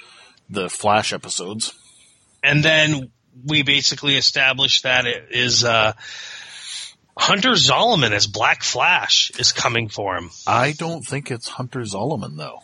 the 0.50 0.68
Flash 0.68 1.12
episodes. 1.12 1.74
And 2.42 2.62
then 2.62 3.10
we 3.44 3.62
basically 3.62 4.16
established 4.16 4.82
that 4.84 5.06
it 5.06 5.28
is 5.30 5.64
uh, 5.64 5.92
Hunter 7.16 7.50
Zolomon 7.52 8.10
as 8.10 8.26
Black 8.26 8.62
Flash 8.62 9.30
is 9.38 9.52
coming 9.52 9.88
for 9.88 10.16
him. 10.16 10.30
I 10.46 10.72
don't 10.72 11.02
think 11.02 11.30
it's 11.30 11.48
Hunter 11.48 11.80
Zolomon 11.80 12.36
though. 12.36 12.60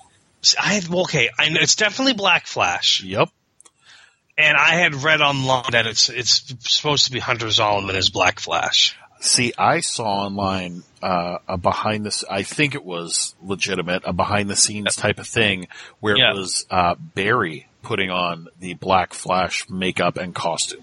I 0.58 0.80
okay, 0.90 1.28
I 1.38 1.50
know 1.50 1.60
it's 1.60 1.76
definitely 1.76 2.14
Black 2.14 2.46
Flash, 2.46 3.02
Yep. 3.04 3.28
and 4.38 4.56
I 4.56 4.76
had 4.76 4.94
read 4.94 5.20
online 5.20 5.70
that 5.72 5.86
it's 5.86 6.08
it's 6.08 6.42
supposed 6.60 7.04
to 7.06 7.12
be 7.12 7.18
Hunter 7.20 7.46
Zolomon 7.46 7.94
as 7.94 8.08
Black 8.08 8.40
Flash. 8.40 8.96
See, 9.20 9.52
I 9.58 9.80
saw 9.80 10.24
online 10.24 10.82
uh, 11.02 11.38
a 11.46 11.58
behind 11.58 12.06
the. 12.06 12.24
I 12.30 12.42
think 12.42 12.74
it 12.74 12.82
was 12.84 13.34
legitimate, 13.42 14.02
a 14.06 14.14
behind 14.14 14.48
the 14.48 14.56
scenes 14.56 14.96
type 14.96 15.18
of 15.18 15.26
thing 15.26 15.68
where 16.00 16.16
Yeah. 16.16 16.30
it 16.30 16.36
was 16.36 16.64
uh, 16.70 16.94
Barry 16.94 17.66
putting 17.82 18.10
on 18.10 18.48
the 18.58 18.74
Black 18.74 19.14
Flash 19.14 19.68
makeup 19.68 20.16
and 20.16 20.34
costume. 20.34 20.82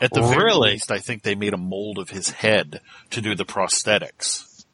At 0.00 0.12
the 0.12 0.22
very 0.22 0.44
Really? 0.44 0.72
least, 0.72 0.90
I 0.90 0.98
think 0.98 1.22
they 1.22 1.34
made 1.34 1.52
a 1.52 1.58
mold 1.58 1.98
of 1.98 2.10
his 2.10 2.30
head 2.30 2.80
to 3.10 3.20
do 3.20 3.34
the 3.34 3.44
prosthetics. 3.44 4.64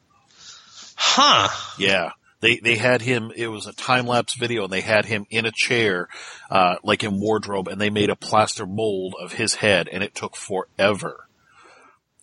Huh? 0.95 1.49
Yeah. 1.77 2.11
They, 2.39 2.57
they 2.57 2.75
had 2.75 3.01
him, 3.01 3.31
it 3.35 3.47
was 3.47 3.65
a 3.65 3.73
time 3.73 4.05
lapse 4.05 4.35
video 4.35 4.63
and 4.63 4.71
they 4.71 4.81
had 4.81 5.05
him 5.05 5.25
in 5.29 5.45
a 5.45 5.51
chair, 5.51 6.07
uh, 6.51 6.75
like 6.83 7.03
in 7.03 7.19
wardrobe 7.19 7.67
and 7.67 7.81
they 7.81 7.89
made 7.89 8.09
a 8.11 8.15
plaster 8.15 8.65
mold 8.65 9.15
of 9.19 9.33
his 9.33 9.55
head 9.55 9.89
and 9.91 10.03
it 10.03 10.13
took 10.13 10.35
forever. 10.35 11.27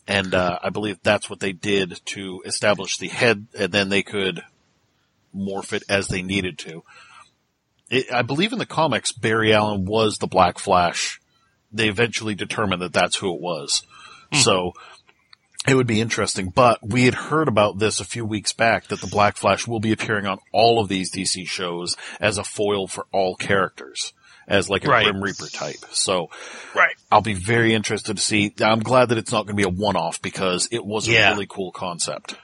And, 0.06 0.32
uh, 0.34 0.58
I 0.62 0.70
believe 0.70 0.98
that's 1.02 1.28
what 1.28 1.40
they 1.40 1.52
did 1.52 2.00
to 2.06 2.42
establish 2.46 2.98
the 2.98 3.08
head 3.08 3.46
and 3.58 3.72
then 3.72 3.88
they 3.88 4.02
could 4.02 4.42
morph 5.34 5.72
it 5.72 5.82
as 5.88 6.06
they 6.06 6.22
needed 6.22 6.58
to. 6.58 6.84
It, 7.94 8.12
I 8.12 8.22
believe 8.22 8.52
in 8.52 8.58
the 8.58 8.66
comics, 8.66 9.12
Barry 9.12 9.52
Allen 9.54 9.84
was 9.84 10.18
the 10.18 10.26
Black 10.26 10.58
Flash. 10.58 11.20
They 11.72 11.88
eventually 11.88 12.34
determined 12.34 12.82
that 12.82 12.92
that's 12.92 13.16
who 13.16 13.34
it 13.34 13.40
was. 13.40 13.82
Hmm. 14.32 14.38
So, 14.38 14.72
it 15.66 15.74
would 15.74 15.86
be 15.86 16.00
interesting, 16.00 16.50
but 16.50 16.78
we 16.86 17.04
had 17.06 17.14
heard 17.14 17.48
about 17.48 17.78
this 17.78 17.98
a 18.00 18.04
few 18.04 18.24
weeks 18.26 18.52
back 18.52 18.88
that 18.88 19.00
the 19.00 19.06
Black 19.06 19.36
Flash 19.36 19.66
will 19.66 19.80
be 19.80 19.92
appearing 19.92 20.26
on 20.26 20.38
all 20.52 20.78
of 20.78 20.88
these 20.88 21.10
DC 21.10 21.46
shows 21.48 21.96
as 22.20 22.36
a 22.36 22.44
foil 22.44 22.86
for 22.86 23.06
all 23.12 23.34
characters, 23.34 24.12
as 24.46 24.68
like 24.68 24.84
a 24.84 24.90
Right. 24.90 25.04
Grim 25.06 25.22
Reaper 25.22 25.46
type. 25.46 25.78
So 25.92 26.28
Right. 26.74 26.94
I'll 27.10 27.22
be 27.22 27.32
very 27.32 27.72
interested 27.72 28.16
to 28.16 28.22
see. 28.22 28.52
I'm 28.60 28.80
glad 28.80 29.08
that 29.08 29.16
it's 29.18 29.32
not 29.32 29.46
going 29.46 29.56
to 29.56 29.60
be 29.60 29.62
a 29.62 29.68
one-off 29.70 30.20
because 30.20 30.68
it 30.70 30.84
was 30.84 31.08
a 31.08 31.12
really 31.32 31.46
cool 31.48 31.72
concept. 31.72 32.34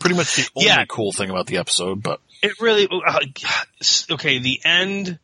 Pretty 0.00 0.16
much 0.16 0.34
the 0.34 0.48
only 0.56 0.66
Yeah. 0.68 0.84
cool 0.86 1.12
thing 1.12 1.30
about 1.30 1.46
the 1.46 1.58
episode, 1.58 2.02
but 2.02 2.20
It 2.44 2.60
really 2.60 2.88
uh, 2.88 3.20
okay. 4.12 4.38
The 4.38 4.60
end 4.64 5.18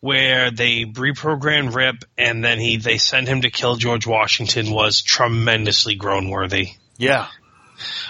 where 0.00 0.50
they 0.50 0.84
reprogrammed 0.84 1.74
Rip 1.74 2.04
and 2.18 2.44
then 2.44 2.58
he 2.58 2.76
they 2.76 2.98
send 2.98 3.28
him 3.28 3.42
to 3.42 3.50
kill 3.50 3.76
George 3.76 4.06
Washington 4.06 4.70
was 4.70 5.02
tremendously 5.02 5.94
groan 5.94 6.28
worthy. 6.28 6.70
yeah, 6.98 7.28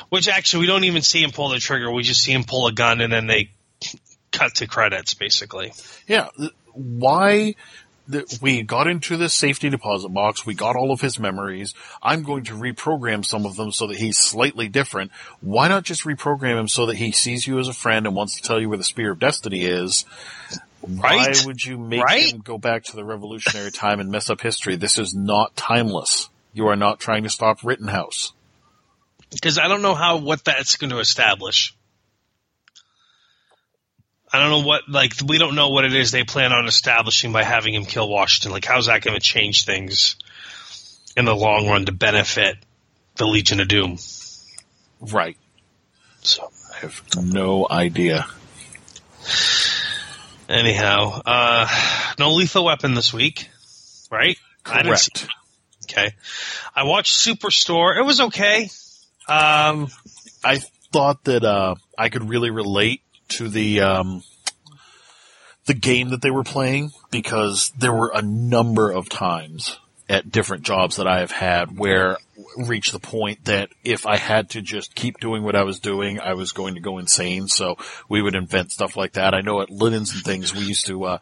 Which 0.09 0.29
actually 0.29 0.61
we 0.61 0.67
don't 0.67 0.85
even 0.85 1.03
see 1.03 1.23
him 1.23 1.31
pull 1.31 1.51
the 1.51 1.59
trigger. 1.59 1.91
We 1.93 2.03
just 2.03 2.23
see 2.23 2.33
him 2.33 2.45
pull 2.45 2.67
a 2.67 2.73
gun 2.73 3.01
and 3.01 3.13
then 3.13 3.27
they 3.27 3.51
cut 4.33 4.57
to 4.57 4.67
credits 4.67 5.15
basically. 5.15 5.73
Yeah. 6.07 6.29
Why? 6.73 7.55
Th- 8.11 8.41
We 8.41 8.63
got 8.63 8.87
into 8.87 9.17
this 9.17 9.35
safety 9.35 9.69
deposit 9.71 10.09
box. 10.11 10.45
We 10.47 10.55
got 10.55 10.77
all 10.77 10.93
of 10.93 11.01
his 11.01 11.19
memories. 11.19 11.75
I'm 12.03 12.23
going 12.23 12.45
to 12.45 12.55
reprogram 12.55 13.25
some 13.25 13.47
of 13.47 13.57
them 13.57 13.73
so 13.73 13.87
that 13.89 13.97
he's 13.99 14.19
slightly 14.19 14.69
different. 14.69 15.13
Why 15.41 15.69
not 15.69 15.85
just 15.85 16.05
reprogram 16.05 16.59
him 16.59 16.69
so 16.69 16.87
that 16.87 16.97
he 16.97 17.13
sees 17.13 17.47
you 17.47 17.59
as 17.59 17.69
a 17.69 17.73
friend 17.73 18.07
and 18.07 18.15
wants 18.17 18.37
to 18.37 18.43
tell 18.43 18.61
you 18.61 18.69
where 18.69 18.79
the 18.79 18.85
Spear 18.85 19.13
of 19.13 19.19
Destiny 19.19 19.65
is? 19.65 20.05
Why 20.81 21.33
would 21.45 21.65
you 21.65 21.79
make 21.79 22.03
Right? 22.03 22.33
him 22.33 22.41
go 22.41 22.59
back 22.59 22.85
to 22.85 22.97
the 22.97 23.05
revolutionary 23.05 23.73
time 23.73 23.99
and 24.01 24.11
mess 24.11 24.31
up 24.31 24.41
history? 24.41 24.77
This 24.77 24.99
is 24.99 25.15
not 25.15 25.57
timeless. 25.57 26.29
You 26.53 26.69
are 26.69 26.77
not 26.77 27.01
trying 27.01 27.25
to 27.25 27.29
stop 27.31 27.65
Rittenhouse. 27.65 28.33
Because 29.31 29.59
I 29.59 29.67
don't 29.69 29.83
know 29.83 29.95
how 29.95 30.19
what 30.19 30.45
that's 30.45 30.77
going 30.77 30.91
to 30.91 31.01
establish. 31.01 31.75
I 34.33 34.41
don't 34.41 34.51
know 34.51 34.67
what 34.67 34.89
like 34.89 35.13
we 35.27 35.39
don't 35.39 35.55
know 35.55 35.71
what 35.71 35.85
it 35.85 35.95
is 35.95 36.11
they 36.11 36.25
plan 36.25 36.53
on 36.53 36.67
establishing 36.67 37.33
by 37.33 37.43
having 37.43 37.75
him 37.75 37.85
kill 37.85 38.09
Washington. 38.09 38.53
Like 38.53 38.65
how's 38.65 38.87
that 38.87 39.03
going 39.03 39.15
to 39.15 39.21
change 39.21 39.65
things 39.65 40.17
in 41.17 41.25
the 41.25 41.35
long 41.35 41.69
run 41.69 41.87
to 41.87 41.93
benefit 41.93 42.57
the 43.17 43.27
Legion 43.27 43.61
of 43.61 43.69
Doom? 43.69 43.99
Right. 45.01 45.37
So 46.23 46.51
I 46.75 46.79
have 46.81 47.03
no 47.17 47.67
idea. 47.71 48.27
anyhow, 50.49 51.21
uh, 51.25 51.69
no 52.19 52.33
lethal 52.33 52.65
weapon 52.65 52.95
this 52.95 53.13
week, 53.13 53.49
right? 54.11 54.37
I 54.65 54.83
Correct. 54.83 55.29
okay, 55.85 56.15
I 56.75 56.85
watched 56.85 57.15
Superstore. 57.15 57.97
It 57.97 58.03
was 58.05 58.21
okay. 58.21 58.69
Um, 59.29 59.89
I 60.45 60.61
thought 60.93 61.25
that 61.25 61.45
uh, 61.45 61.77
I 61.97 62.09
could 62.09 62.29
really 62.29 62.51
relate 62.51 63.03
to 63.29 63.49
the 63.49 63.81
um, 63.81 64.23
the 65.67 65.75
game 65.75 66.11
that 66.11 66.23
they 66.23 66.31
were 66.31 66.45
playing 66.45 66.93
because 67.11 67.73
there 67.79 67.93
were 67.93 68.13
a 68.15 68.23
number 68.23 68.91
of 68.91 69.09
times 69.09 69.79
at 70.09 70.31
different 70.31 70.63
jobs 70.63 70.97
that 70.97 71.09
I 71.09 71.19
have 71.21 71.33
had 71.33 71.77
where 71.77 72.19
reached 72.57 72.93
the 72.93 73.01
point 73.01 73.45
that 73.47 73.71
if 73.83 74.07
I 74.07 74.17
had 74.17 74.51
to 74.51 74.63
just 74.63 74.95
keep 74.95 75.19
doing 75.19 75.43
what 75.43 75.57
I 75.57 75.65
was 75.65 75.81
doing, 75.81 76.21
I 76.21 76.35
was 76.35 76.53
going 76.53 76.75
to 76.75 76.81
go 76.81 76.99
insane. 76.99 77.49
So 77.49 77.77
we 78.09 78.23
would 78.23 78.37
invent 78.37 78.71
stuff 78.71 78.97
like 78.97 79.15
that. 79.15 79.35
I 79.35 79.41
know 79.41 79.61
at 79.61 79.71
Linens 79.71 80.15
and 80.15 80.23
things 80.23 80.55
we 80.55 80.63
used 80.63 80.87
to 80.87 81.05
uh, 81.05 81.19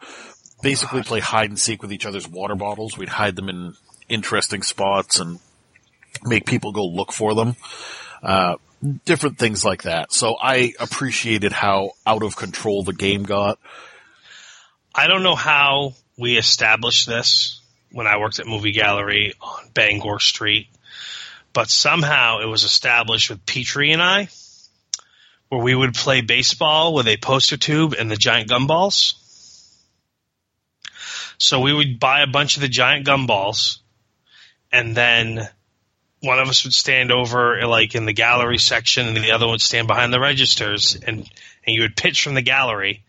basically 0.61 1.01
play 1.01 1.19
hide 1.19 1.49
and 1.49 1.59
seek 1.59 1.81
with 1.81 1.91
each 1.91 2.05
other's 2.05 2.27
water 2.27 2.55
bottles. 2.55 2.97
We'd 2.97 3.09
hide 3.09 3.35
them 3.35 3.49
in 3.49 3.73
interesting 4.07 4.61
spots 4.61 5.19
and 5.19 5.39
make 6.23 6.45
people 6.45 6.71
go 6.71 6.85
look 6.85 7.11
for 7.11 7.33
them 7.33 7.55
Uh, 8.21 8.55
different 9.05 9.37
things 9.37 9.65
like 9.65 9.83
that. 9.83 10.11
So 10.11 10.35
I 10.41 10.73
appreciated 10.79 11.51
how 11.51 11.91
out 12.05 12.23
of 12.23 12.35
control 12.35 12.83
the 12.83 12.93
game 12.93 13.23
got. 13.23 13.59
I 14.93 15.07
don't 15.07 15.23
know 15.23 15.35
how 15.35 15.93
we 16.17 16.37
established 16.37 17.07
this 17.07 17.61
when 17.91 18.07
I 18.07 18.17
worked 18.17 18.39
at 18.39 18.47
Movie 18.47 18.71
Gallery 18.71 19.33
on 19.41 19.69
Bangor 19.73 20.19
Street, 20.19 20.67
but 21.53 21.69
somehow 21.69 22.39
it 22.39 22.45
was 22.45 22.63
established 22.63 23.29
with 23.29 23.45
Petrie 23.45 23.91
and 23.91 24.01
I, 24.01 24.29
where 25.49 25.61
we 25.61 25.75
would 25.75 25.93
play 25.93 26.21
baseball 26.21 26.93
with 26.93 27.07
a 27.07 27.17
poster 27.17 27.57
tube 27.57 27.93
and 27.97 28.09
the 28.09 28.17
giant 28.17 28.49
gumballs. 28.49 29.13
So 31.37 31.59
we 31.59 31.73
would 31.73 31.99
buy 31.99 32.21
a 32.21 32.27
bunch 32.27 32.55
of 32.55 32.61
the 32.61 32.69
giant 32.69 33.05
gumballs, 33.05 33.79
and 34.71 34.95
then 34.95 35.49
one 36.25 36.39
of 36.39 36.49
us 36.49 36.63
would 36.63 36.73
stand 36.73 37.11
over 37.11 37.65
like 37.67 37.95
in 37.95 38.05
the 38.05 38.13
gallery 38.13 38.57
section, 38.57 39.07
and 39.07 39.15
the 39.17 39.31
other 39.31 39.47
would 39.47 39.61
stand 39.61 39.87
behind 39.87 40.11
the 40.11 40.19
registers, 40.19 40.95
and 40.95 41.19
and 41.65 41.75
you 41.75 41.81
would 41.83 41.95
pitch 41.95 42.23
from 42.23 42.33
the 42.33 42.41
gallery, 42.41 43.03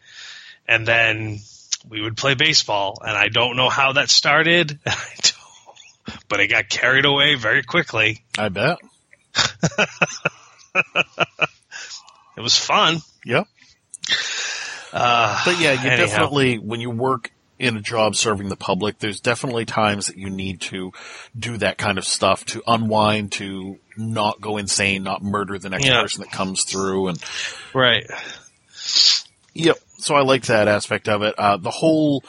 and 0.69 0.87
then 0.87 1.39
we 1.89 2.01
would 2.03 2.17
play 2.17 2.35
baseball, 2.35 2.99
and 3.01 3.17
I 3.17 3.29
don't 3.29 3.57
know 3.57 3.69
how 3.69 3.93
that 3.95 4.11
started, 4.11 4.79
I 4.87 4.93
don't- 5.23 5.33
but 6.29 6.39
it 6.41 6.49
got 6.49 6.69
carried 6.69 7.05
away 7.05 7.35
very 7.35 7.63
quickly. 7.65 8.23
I 8.39 8.49
bet. 8.49 8.79
It 12.37 12.43
was 12.43 12.57
fun. 12.59 12.99
Yep. 13.25 13.47
Uh, 14.93 15.43
But 15.47 15.59
yeah, 15.59 15.73
you 15.73 15.89
anyhow. 15.91 15.97
definitely, 16.07 16.59
when 16.59 16.81
you 16.83 16.91
work 16.91 17.33
in 17.59 17.77
a 17.77 17.81
job 17.81 18.15
serving 18.17 18.49
the 18.49 18.57
public, 18.57 18.99
there's 18.99 19.21
definitely 19.21 19.65
times 19.65 20.07
that 20.07 20.17
you 20.17 20.29
need 20.31 20.61
to 20.61 20.93
do 21.39 21.57
that 21.59 21.79
kind 21.79 21.99
of 21.99 22.05
stuff 22.05 22.45
to 22.47 22.63
unwind, 22.67 23.33
to 23.33 23.79
not 23.97 24.41
go 24.41 24.57
insane, 24.59 25.03
not 25.03 25.23
murder 25.23 25.59
the 25.59 25.71
next 25.71 25.87
Yeah. 25.87 26.03
person 26.03 26.23
that 26.23 26.31
comes 26.31 26.65
through. 26.65 27.09
And 27.09 27.19
right. 27.73 28.07
Yep. 29.55 29.79
So 29.99 30.15
I 30.15 30.21
like 30.23 30.45
that 30.47 30.69
aspect 30.69 31.09
of 31.09 31.23
it. 31.23 31.35
Uh, 31.39 31.57
the 31.57 31.71
whole 31.71 32.23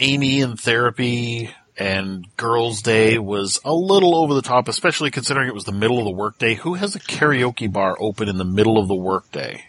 Amy 0.00 0.40
in 0.40 0.56
therapy 0.56 1.50
and 1.76 2.26
girls' 2.36 2.82
day 2.82 3.18
was 3.18 3.60
a 3.64 3.72
little 3.72 4.16
over 4.16 4.34
the 4.34 4.42
top, 4.42 4.68
especially 4.68 5.10
considering 5.10 5.48
it 5.48 5.54
was 5.54 5.64
the 5.64 5.72
middle 5.72 5.98
of 5.98 6.04
the 6.04 6.10
workday. 6.10 6.54
Who 6.54 6.74
has 6.74 6.94
a 6.96 7.00
karaoke 7.00 7.72
bar 7.72 7.96
open 8.00 8.28
in 8.28 8.38
the 8.38 8.44
middle 8.44 8.78
of 8.78 8.88
the 8.88 8.94
workday? 8.96 9.64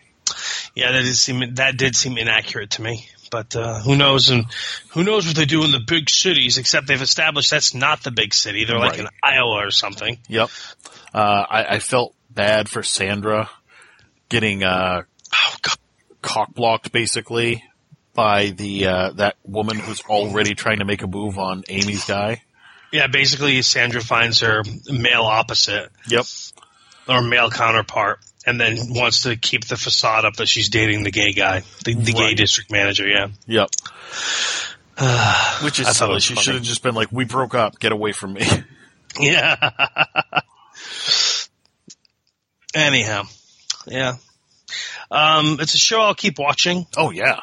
Yeah, 0.76 0.92
that 0.92 1.04
did 1.04 1.16
seem 1.16 1.56
that 1.56 1.78
did 1.78 1.96
seem 1.96 2.18
inaccurate 2.18 2.72
to 2.72 2.82
me. 2.82 3.08
But 3.36 3.54
uh, 3.54 3.80
who 3.82 3.98
knows? 3.98 4.30
And 4.30 4.46
who 4.92 5.04
knows 5.04 5.28
what 5.28 5.36
they 5.36 5.44
do 5.44 5.66
in 5.66 5.72
the 5.72 5.82
big 5.86 6.10
cities? 6.10 6.58
Except 6.58 6.88
they've 6.88 7.02
established 7.02 7.52
that's 7.52 7.74
not 7.74 8.02
the 8.02 8.12
big 8.12 8.34
city. 8.34 8.64
They're 8.64 8.80
like 8.80 8.92
Right. 8.92 9.00
in 9.02 9.08
Iowa 9.22 9.66
or 9.68 9.72
something. 9.72 10.18
Yep. 10.30 10.50
Uh, 11.14 11.18
I, 11.50 11.66
I 11.76 11.80
felt 11.80 12.16
bad 12.30 12.70
for 12.70 12.82
Sandra 12.82 13.50
getting 14.30 14.64
uh, 14.64 15.02
Oh 15.34 15.56
god. 15.62 15.78
cock 16.22 16.54
blocked 16.54 16.94
basically 16.94 17.62
by 18.14 18.52
the 18.52 18.88
uh, 18.88 19.10
that 19.16 19.36
woman 19.44 19.78
who's 19.80 20.00
already 20.04 20.56
trying 20.56 20.80
to 20.80 20.86
make 20.86 21.02
a 21.04 21.08
move 21.08 21.38
on 21.38 21.64
Amy's 21.68 22.06
guy. 22.06 22.42
Yeah, 22.94 23.08
basically 23.08 23.62
Sandra 23.64 24.00
finds 24.02 24.40
her 24.40 24.64
male 24.90 25.24
opposite 25.24 25.90
Yep. 26.08 26.24
or 27.10 27.22
male 27.22 27.50
counterpart, 27.50 28.20
and 28.46 28.60
then 28.60 28.78
wants 28.90 29.24
to 29.24 29.36
keep 29.36 29.66
the 29.66 29.78
facade 29.78 30.26
up 30.26 30.36
that 30.38 30.48
she's 30.48 30.70
dating 30.70 31.04
the 31.04 31.12
gay 31.12 31.34
guy, 31.34 31.62
the, 31.84 31.94
the 31.96 32.14
gay 32.14 32.34
district 32.36 32.72
manager. 32.72 33.08
Yeah. 33.08 33.28
Yep. 33.48 33.70
Which 35.64 35.80
is 35.80 35.88
silly. 35.96 36.20
She 36.20 36.36
should 36.36 36.56
have 36.56 36.64
just 36.64 36.82
been 36.84 36.96
like, 36.96 37.12
"We 37.12 37.26
broke 37.26 37.54
up. 37.56 37.80
Get 37.80 37.92
away 37.92 38.12
from 38.12 38.34
me." 38.34 38.46
Yeah. 39.18 39.56
Anyhow, 42.74 43.24
yeah. 43.88 44.16
Um, 45.10 45.58
it's 45.62 45.74
a 45.74 45.78
show 45.78 46.02
I'll 46.02 46.16
keep 46.16 46.38
watching. 46.40 46.86
oh 46.98 47.12
yeah. 47.12 47.40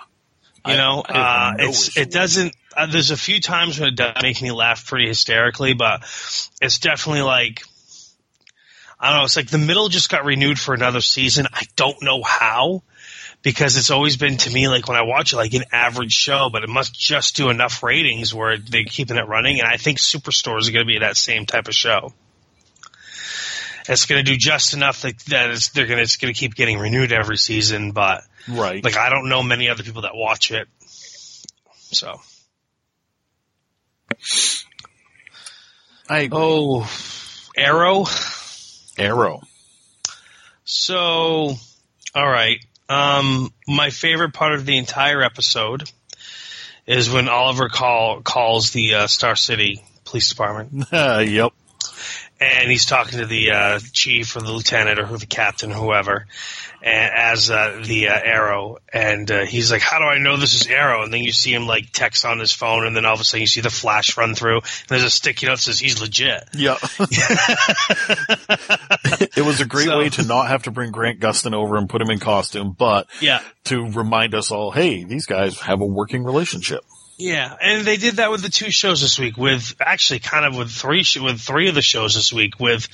You 0.67 0.75
I- 0.75 0.77
know, 0.77 1.03
I 1.09 1.19
uh, 1.19 1.55
it's 1.61 1.97
it 1.97 2.11
doesn't. 2.11 2.55
Uh, 2.77 2.87
there's 2.87 3.11
a 3.11 3.17
few 3.17 3.41
times 3.41 3.79
when 3.81 3.89
it 3.91 3.97
does 3.97 4.17
make 4.23 4.41
me 4.43 4.51
laugh 4.53 4.87
pretty 4.87 5.07
hysterically, 5.09 5.73
but 5.75 6.03
it's 6.61 6.79
definitely 6.79 7.23
like 7.23 7.63
I 9.03 9.09
don't 9.11 9.19
know. 9.19 9.25
It's 9.25 9.37
like 9.37 9.51
the 9.51 9.59
middle 9.59 9.89
just 9.89 10.09
got 10.09 10.25
renewed 10.25 10.59
for 10.61 10.75
another 10.75 11.01
season. 11.01 11.47
I 11.53 11.65
don't 11.77 12.01
know 12.03 12.23
how. 12.23 12.83
Because 13.43 13.77
it's 13.77 13.91
always 13.91 14.17
been 14.17 14.37
to 14.37 14.51
me 14.53 14.69
like 14.69 14.87
when 14.87 14.97
I 14.97 15.03
watch 15.03 15.33
it 15.33 15.37
like 15.37 15.53
an 15.55 15.65
average 15.73 16.13
show, 16.13 16.49
but 16.53 16.63
it 16.63 16.69
must 16.69 16.95
just 16.95 17.35
do 17.35 17.51
enough 17.51 17.83
ratings 17.83 18.33
where 18.33 18.57
they're 18.57 18.85
keeping 18.85 19.17
it 19.17 19.27
running. 19.27 19.59
And 19.59 19.67
I 19.69 19.79
think 19.79 19.99
Superstore 19.99 20.61
is 20.61 20.71
going 20.71 20.87
to 20.87 20.89
be 20.89 21.01
that 21.01 21.17
same 21.17 21.45
type 21.45 21.67
of 21.67 21.75
show. 21.75 22.13
It's 23.89 24.07
going 24.07 24.25
to 24.25 24.31
do 24.31 24.39
just 24.39 24.75
enough 24.75 25.03
that, 25.03 25.19
that 25.31 25.51
it's, 25.51 25.71
they're 25.71 25.87
going 25.87 25.97
to 25.97 26.05
it's 26.05 26.19
going 26.19 26.33
to 26.33 26.39
keep 26.39 26.55
getting 26.55 26.79
renewed 26.79 27.11
every 27.11 27.37
season. 27.37 27.91
But 27.91 28.23
Right. 28.47 28.85
like 28.85 28.97
I 28.97 29.11
don't 29.11 29.29
know 29.29 29.43
many 29.43 29.69
other 29.69 29.83
people 29.83 30.03
that 30.03 30.15
watch 30.15 30.53
it, 30.53 30.69
so 31.91 32.21
I 36.09 36.21
agree. 36.21 36.39
oh, 36.41 36.91
Arrow. 37.57 38.05
Arrow. 38.99 39.41
So, 40.65 41.55
all 42.15 42.29
right. 42.29 42.59
Um, 42.89 43.53
my 43.67 43.91
favorite 43.91 44.35
part 44.35 44.55
of 44.55 44.67
the 44.67 44.77
entire 44.77 45.23
episode 45.23 45.91
is 46.87 47.11
when 47.11 47.29
Oliver 47.29 47.69
call 47.69 48.21
calls 48.21 48.71
the 48.71 48.95
uh, 48.95 49.07
Star 49.07 49.37
City 49.37 49.83
Police 50.05 50.29
Department, 50.29 50.87
yep. 50.93 51.53
And 52.43 52.71
he's 52.71 52.85
talking 52.87 53.19
to 53.21 53.27
the 53.27 53.51
uh, 53.53 53.81
chief 53.93 54.37
or 54.37 54.41
the 54.41 54.53
lieutenant 54.53 54.99
or 54.99 55.07
who 55.07 55.17
the 55.19 55.27
captain, 55.27 55.71
whoever, 55.71 56.27
and, 56.83 57.13
as 57.15 57.51
uh, 57.51 57.83
the 57.85 58.09
uh, 58.09 58.19
Arrow, 58.25 58.79
and 58.93 59.31
uh, 59.31 59.45
he's 59.45 59.71
like, 59.71 59.83
"How 59.83 59.99
do 59.99 60.05
I 60.05 60.19
know 60.19 60.37
this 60.37 60.55
is 60.55 60.67
Arrow?" 60.67 61.03
And 61.03 61.13
then 61.13 61.23
you 61.23 61.33
see 61.33 61.53
him 61.55 61.67
like 61.67 61.91
text 61.93 62.25
on 62.25 62.39
his 62.39 62.53
phone, 62.53 62.87
and 62.87 62.97
then 62.97 63.05
all 63.05 63.15
of 63.15 63.21
a 63.21 63.25
sudden 63.25 63.41
you 63.43 63.47
see 63.47 63.61
the 63.61 63.71
flash 63.71 64.17
run 64.17 64.35
through, 64.35 64.57
and 64.59 64.89
there's 64.89 65.05
a 65.05 65.11
sticky 65.11 65.47
note 65.47 65.57
that 65.57 65.63
says 65.63 65.79
he's 65.79 66.01
legit. 66.01 66.49
Yep. 66.55 66.79
it 69.37 69.45
was 69.45 69.61
a 69.61 69.67
great 69.67 69.87
So- 69.87 69.99
way 69.99 70.09
to 70.11 70.25
not 70.25 70.49
have 70.49 70.65
to 70.65 70.71
bring 70.71 70.91
Grant 70.91 71.21
Gustin 71.21 71.55
over 71.55 71.77
and 71.77 71.89
put 71.89 72.01
him 72.03 72.11
in 72.11 72.19
costume, 72.19 72.75
but 72.77 73.07
Yeah, 73.21 73.41
to 73.65 73.91
remind 73.91 74.35
us 74.35 74.51
all, 74.51 74.71
hey, 74.71 75.05
these 75.05 75.27
guys 75.27 75.61
have 75.61 75.81
a 75.81 75.87
working 75.87 76.25
relationship. 76.25 76.81
Yeah, 77.19 77.55
and 77.61 77.87
they 77.87 77.97
did 77.97 78.17
that 78.17 78.31
with 78.31 78.43
the 78.43 78.49
two 78.49 78.71
shows 78.71 79.01
this 79.01 79.19
week. 79.19 79.37
With 79.37 79.75
actually, 79.81 80.21
kind 80.21 80.45
of 80.47 80.57
with 80.57 80.71
three 80.71 81.03
sh- 81.03 81.21
with 81.21 81.41
three 81.41 81.69
of 81.69 81.75
the 81.75 81.83
shows 81.83 82.15
this 82.15 82.33
week. 82.33 82.59
With 82.59 82.89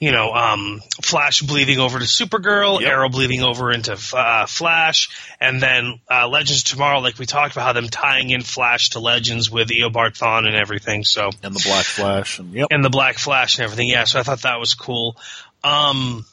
you 0.00 0.10
know, 0.10 0.32
um, 0.32 0.80
Flash 1.02 1.40
bleeding 1.40 1.78
over 1.78 1.98
to 1.98 2.04
Supergirl, 2.04 2.80
Yep. 2.80 2.90
Arrow 2.90 3.08
bleeding 3.08 3.42
over 3.42 3.70
into 3.70 3.96
uh, 4.14 4.44
Flash, 4.46 5.08
and 5.40 5.62
then 5.62 6.00
uh, 6.10 6.28
Legends 6.28 6.62
of 6.62 6.68
Tomorrow. 6.68 6.98
Like 6.98 7.18
we 7.18 7.26
talked 7.26 7.52
about, 7.54 7.64
how 7.64 7.72
them 7.72 7.88
tying 7.88 8.30
in 8.30 8.42
Flash 8.42 8.90
to 8.90 9.00
Legends 9.00 9.50
with 9.50 9.68
Eobard 9.68 10.18
Thawne 10.18 10.46
and 10.46 10.56
everything. 10.56 11.04
So 11.04 11.30
And 11.42 11.54
the 11.54 11.62
Black 11.64 11.84
Flash, 11.84 12.38
and 12.38 12.52
yep. 12.52 12.68
and 12.70 12.84
the 12.84 12.90
Black 12.90 13.18
Flash 13.18 13.58
and 13.58 13.64
everything. 13.64 13.88
Yeah, 13.88 14.04
so 14.04 14.18
I 14.18 14.24
thought 14.24 14.42
that 14.42 14.58
was 14.58 14.74
cool. 14.74 15.16
Um, 15.62 16.26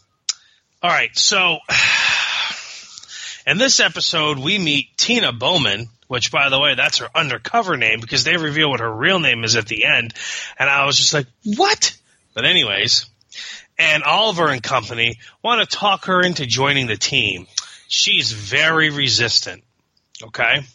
all 0.84 0.90
right, 0.90 1.16
so 1.16 1.60
in 3.48 3.58
this 3.58 3.80
episode, 3.80 4.40
we 4.40 4.58
meet 4.58 4.98
Tina 4.98 5.32
Bowman, 5.32 5.88
which, 6.12 6.30
by 6.30 6.50
the 6.50 6.60
way, 6.60 6.76
that's 6.76 6.98
her 6.98 7.08
undercover 7.16 7.78
name 7.78 8.02
because 8.02 8.26
they 8.26 8.36
reveal 8.36 8.70
what 8.70 8.82
her 8.82 8.94
real 8.94 9.18
name 9.18 9.46
is 9.46 9.56
at 9.56 9.66
the 9.66 9.86
end, 9.86 10.14
and 10.60 10.70
I 10.70 10.86
was 10.86 10.98
just 10.98 11.14
like, 11.14 11.26
what? 11.46 11.98
But 12.34 12.44
anyways, 12.44 13.06
and 13.80 14.04
Oliver 14.04 14.50
and 14.50 14.62
company 14.62 15.20
want 15.42 15.62
to 15.62 15.78
talk 15.78 16.08
her 16.08 16.22
into 16.22 16.46
joining 16.46 16.88
the 16.88 16.98
team. 16.98 17.48
She's 17.88 18.34
very 18.34 18.90
resistant. 18.90 19.64
Okay. 20.22 20.66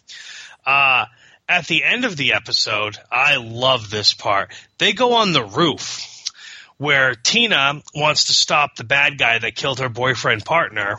Uh, 0.65 1.05
at 1.47 1.67
the 1.67 1.83
end 1.83 2.03
of 2.03 2.17
the 2.17 2.33
episode, 2.33 2.97
I 3.11 3.35
love 3.35 3.91
this 3.91 4.13
part. 4.13 4.51
They 4.79 4.93
go 4.93 5.17
on 5.17 5.33
the 5.33 5.45
roof 5.45 6.17
where 6.77 7.15
Tina 7.15 7.81
wants 7.95 8.25
to 8.25 8.33
stop 8.33 8.75
the 8.75 8.83
bad 8.83 9.17
guy 9.17 9.39
that 9.39 9.55
killed 9.55 9.79
her 9.79 9.89
boyfriend 9.89 10.45
partner, 10.45 10.97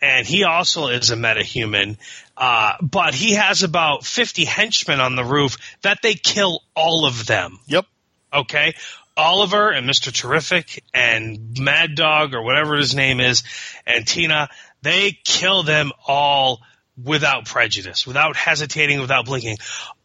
and 0.00 0.26
he 0.26 0.44
also 0.44 0.88
is 0.88 1.10
a 1.10 1.16
metahuman. 1.16 1.98
Uh, 2.40 2.72
but 2.80 3.14
he 3.14 3.34
has 3.34 3.62
about 3.62 4.02
50 4.02 4.46
henchmen 4.46 4.98
on 4.98 5.14
the 5.14 5.24
roof 5.24 5.58
that 5.82 5.98
they 6.02 6.14
kill 6.14 6.62
all 6.74 7.04
of 7.06 7.26
them. 7.26 7.60
Yep. 7.66 7.84
Okay. 8.32 8.74
Oliver 9.14 9.70
and 9.70 9.86
Mr. 9.86 10.10
Terrific 10.10 10.82
and 10.94 11.58
Mad 11.60 11.94
Dog 11.94 12.32
or 12.32 12.42
whatever 12.42 12.76
his 12.76 12.94
name 12.94 13.20
is 13.20 13.42
and 13.86 14.06
Tina, 14.06 14.48
they 14.80 15.18
kill 15.22 15.62
them 15.64 15.92
all 16.06 16.60
without 17.02 17.44
prejudice, 17.44 18.06
without 18.06 18.36
hesitating, 18.36 19.00
without 19.00 19.26
blinking. 19.26 19.58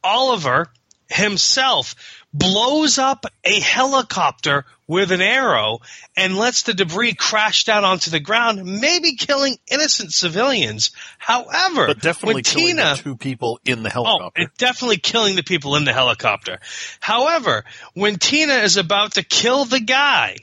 Oliver 0.04 0.68
himself 1.10 1.96
blows 2.38 2.98
up 2.98 3.26
a 3.46 3.60
helicopter 3.62 4.66
with 4.88 5.12
an 5.12 5.22
arrow 5.22 5.80
and 6.18 6.38
lets 6.38 6.64
the 6.64 6.74
debris 6.74 7.14
crash 7.14 7.64
down 7.64 7.84
onto 7.86 8.12
the 8.12 8.20
ground, 8.20 8.64
maybe 8.82 9.16
killing 9.16 9.58
innocent 9.72 10.12
civilians. 10.12 10.92
However, 11.18 11.88
But 11.88 12.02
definitely 12.02 12.44
killing 12.44 12.68
Tina, 12.76 12.96
the 12.98 13.02
two 13.02 13.16
people 13.16 13.60
in 13.66 13.84
the 13.84 13.90
Oh, 13.90 14.04
helicopter. 14.04 14.42
it's 14.42 14.58
definitely 14.58 14.98
killing 14.98 15.36
the 15.36 15.44
people 15.44 15.76
in 15.78 15.86
the 15.86 15.94
helicopter. 15.94 16.60
However, 17.00 17.64
when 17.94 18.18
Tina 18.20 18.56
is 18.56 18.78
about 18.78 19.14
to 19.14 19.24
kill 19.24 19.66
the 19.66 19.80
guy 19.80 20.38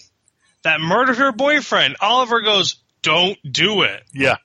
that 0.62 0.80
murdered 0.80 1.18
her 1.18 1.30
boyfriend, 1.32 1.96
Oliver 2.00 2.40
goes, 2.40 2.76
"Don't 3.02 3.38
do 3.48 3.82
it." 3.82 4.02
yeah. 4.14 4.36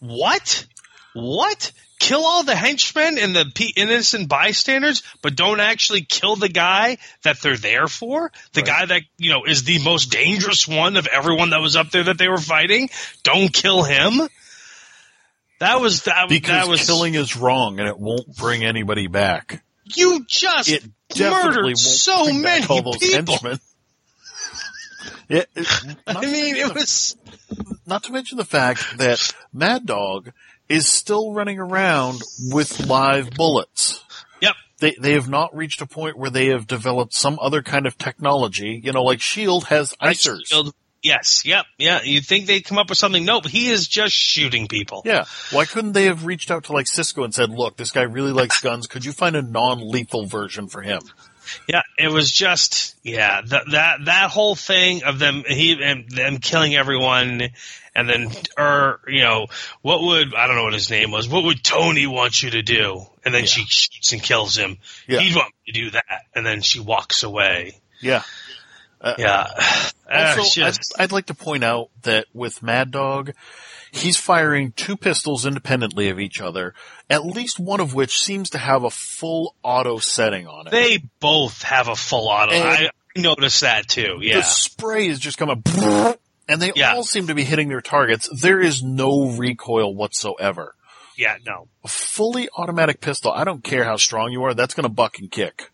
What? 0.00 0.66
What? 1.14 1.72
Kill 2.02 2.24
all 2.26 2.42
the 2.42 2.56
henchmen 2.56 3.16
and 3.16 3.36
the 3.36 3.72
innocent 3.76 4.28
bystanders, 4.28 5.04
but 5.22 5.36
don't 5.36 5.60
actually 5.60 6.02
kill 6.02 6.34
the 6.34 6.48
guy 6.48 6.98
that 7.22 7.40
they're 7.40 7.56
there 7.56 7.86
for? 7.86 8.32
The 8.54 8.62
Right. 8.62 8.66
guy 8.66 8.86
that, 8.86 9.02
you 9.18 9.30
know, 9.30 9.44
is 9.44 9.62
the 9.62 9.78
most 9.84 10.10
dangerous 10.10 10.66
one 10.66 10.96
of 10.96 11.06
everyone 11.06 11.50
that 11.50 11.60
was 11.60 11.76
up 11.76 11.90
there 11.92 12.02
that 12.04 12.18
they 12.18 12.26
were 12.28 12.40
fighting? 12.40 12.90
Don't 13.22 13.52
kill 13.54 13.84
him? 13.84 14.28
That 15.60 15.80
was 15.80 16.02
that, 16.02 16.28
Because 16.28 16.50
that 16.64 16.68
was 16.68 16.84
killing 16.86 17.14
is 17.14 17.36
wrong 17.36 17.78
and 17.78 17.88
it 17.88 17.96
won't 17.98 18.36
bring 18.36 18.64
anybody 18.64 19.06
back. 19.06 19.62
you 19.94 20.24
just 20.26 20.68
It 20.70 20.82
definitely 21.08 21.56
murdered 21.62 21.78
so 21.78 22.32
many 22.32 22.66
people. 22.66 22.96
henchmen. 23.00 23.60
It, 25.28 25.48
it- 25.54 25.66
I 26.06 26.20
mean, 26.26 26.56
it 26.56 26.66
the- 26.68 26.74
was 26.74 27.16
not 27.86 28.02
to 28.04 28.12
mention 28.12 28.38
the 28.38 28.44
fact 28.44 28.98
that 28.98 29.32
Mad 29.52 29.86
Dog 29.86 30.32
is 30.72 30.88
still 30.88 31.34
running 31.34 31.58
around 31.58 32.22
with 32.50 32.86
live 32.86 33.30
bullets. 33.30 34.02
Yep. 34.40 34.54
They 34.80 34.96
they 34.98 35.12
have 35.12 35.28
not 35.28 35.54
reached 35.54 35.82
a 35.82 35.86
point 35.86 36.16
where 36.16 36.30
they 36.30 36.46
have 36.46 36.66
developed 36.66 37.12
some 37.12 37.38
other 37.40 37.62
kind 37.62 37.86
of 37.86 37.98
technology. 37.98 38.80
You 38.82 38.92
know, 38.92 39.02
like 39.02 39.20
Shield 39.20 39.64
has 39.64 39.94
icers. 40.02 40.46
Shield. 40.46 40.74
Yes, 41.02 41.44
yep, 41.44 41.66
yeah. 41.78 42.00
You'd 42.04 42.24
think 42.24 42.46
they'd 42.46 42.64
come 42.64 42.78
up 42.78 42.88
with 42.88 42.96
something. 42.96 43.24
Nope, 43.24 43.48
he 43.48 43.70
is 43.70 43.88
just 43.88 44.14
shooting 44.14 44.68
people. 44.68 45.02
Yeah. 45.04 45.24
Why 45.50 45.64
couldn't 45.64 45.92
they 45.92 46.04
have 46.04 46.24
reached 46.24 46.48
out 46.48 46.64
to 46.64 46.72
like 46.72 46.86
Cisco 46.86 47.24
and 47.24 47.34
said, 47.34 47.50
"Look, 47.50 47.76
this 47.76 47.90
guy 47.90 48.02
really 48.02 48.30
likes 48.30 48.60
guns. 48.60 48.86
Could 48.86 49.04
you 49.04 49.12
find 49.12 49.34
a 49.34 49.42
non-lethal 49.42 50.26
version 50.26 50.68
for 50.68 50.80
him?" 50.80 51.02
Yeah, 51.68 51.82
it 51.98 52.08
was 52.08 52.30
just 52.30 52.96
yeah 53.02 53.40
that 53.42 53.64
that 53.70 54.04
that 54.04 54.30
whole 54.30 54.54
thing 54.54 55.04
of 55.04 55.18
them 55.18 55.44
he 55.46 55.76
and 55.82 56.08
them 56.10 56.38
killing 56.38 56.74
everyone, 56.74 57.42
and 57.94 58.08
then 58.08 58.30
or 58.58 59.00
you 59.08 59.22
know 59.22 59.46
what 59.82 60.02
would 60.02 60.34
I 60.34 60.46
don't 60.46 60.56
know 60.56 60.64
what 60.64 60.72
his 60.74 60.90
name 60.90 61.10
was. 61.10 61.28
What 61.28 61.44
would 61.44 61.62
Tony 61.62 62.06
want 62.06 62.42
you 62.42 62.50
to 62.50 62.62
do? 62.62 63.06
And 63.24 63.32
then 63.34 63.42
Yeah. 63.42 63.46
she 63.46 63.64
shoots 63.66 64.12
and 64.12 64.22
kills 64.22 64.56
him. 64.56 64.78
Yeah. 65.06 65.20
He'd 65.20 65.36
want 65.36 65.52
me 65.66 65.72
to 65.72 65.80
do 65.80 65.90
that, 65.92 66.22
and 66.34 66.44
then 66.44 66.60
she 66.62 66.80
walks 66.80 67.22
away. 67.22 67.80
Yeah. 68.00 68.22
Yeah. 69.18 69.46
Uh, 69.56 69.88
Also, 70.12 70.60
just- 70.60 70.94
I'd, 70.98 71.04
I'd 71.04 71.12
like 71.12 71.26
to 71.26 71.34
point 71.34 71.64
out 71.64 71.88
that 72.02 72.26
with 72.34 72.62
Mad 72.62 72.90
Dog, 72.90 73.32
he's 73.92 74.16
firing 74.16 74.72
two 74.72 74.96
pistols 74.96 75.46
independently 75.46 76.08
of 76.08 76.18
each 76.18 76.40
other, 76.40 76.74
at 77.08 77.24
least 77.24 77.60
one 77.60 77.78
of 77.78 77.94
which 77.94 78.18
seems 78.18 78.50
to 78.50 78.58
have 78.58 78.82
a 78.82 78.90
full 78.90 79.54
auto 79.62 79.98
setting 79.98 80.46
on 80.48 80.66
it. 80.66 80.70
they 80.70 80.98
both 81.20 81.62
have 81.62 81.86
a 81.88 81.94
full 81.94 82.28
auto. 82.28 82.52
And- 82.52 82.90
I 83.14 83.20
noticed 83.20 83.60
that 83.60 83.86
too. 83.88 84.18
Yeah. 84.22 84.34
The 84.36 84.40
Yeah. 84.40 84.42
spray 84.44 85.06
is 85.06 85.18
just 85.20 85.36
coming, 85.38 85.62
and 85.66 86.16
and 86.48 86.60
they 86.62 86.72
Yeah. 86.74 86.94
all 86.94 87.04
seem 87.04 87.26
to 87.28 87.34
be 87.34 87.44
hitting 87.44 87.68
their 87.68 87.80
targets. 87.82 88.28
There 88.40 88.58
is 88.60 88.82
no 88.82 89.26
recoil 89.36 89.94
whatsoever. 89.94 90.74
Yeah, 91.16 91.36
no. 91.46 91.68
A 91.84 91.88
fully 91.88 92.48
automatic 92.56 93.00
pistol, 93.02 93.30
I 93.30 93.44
don't 93.44 93.62
care 93.62 93.84
how 93.84 93.96
strong 93.96 94.32
you 94.32 94.42
are, 94.44 94.54
that's 94.54 94.72
going 94.74 94.84
to 94.84 94.88
buck 94.88 95.18
and 95.18 95.30
kick. 95.30 95.70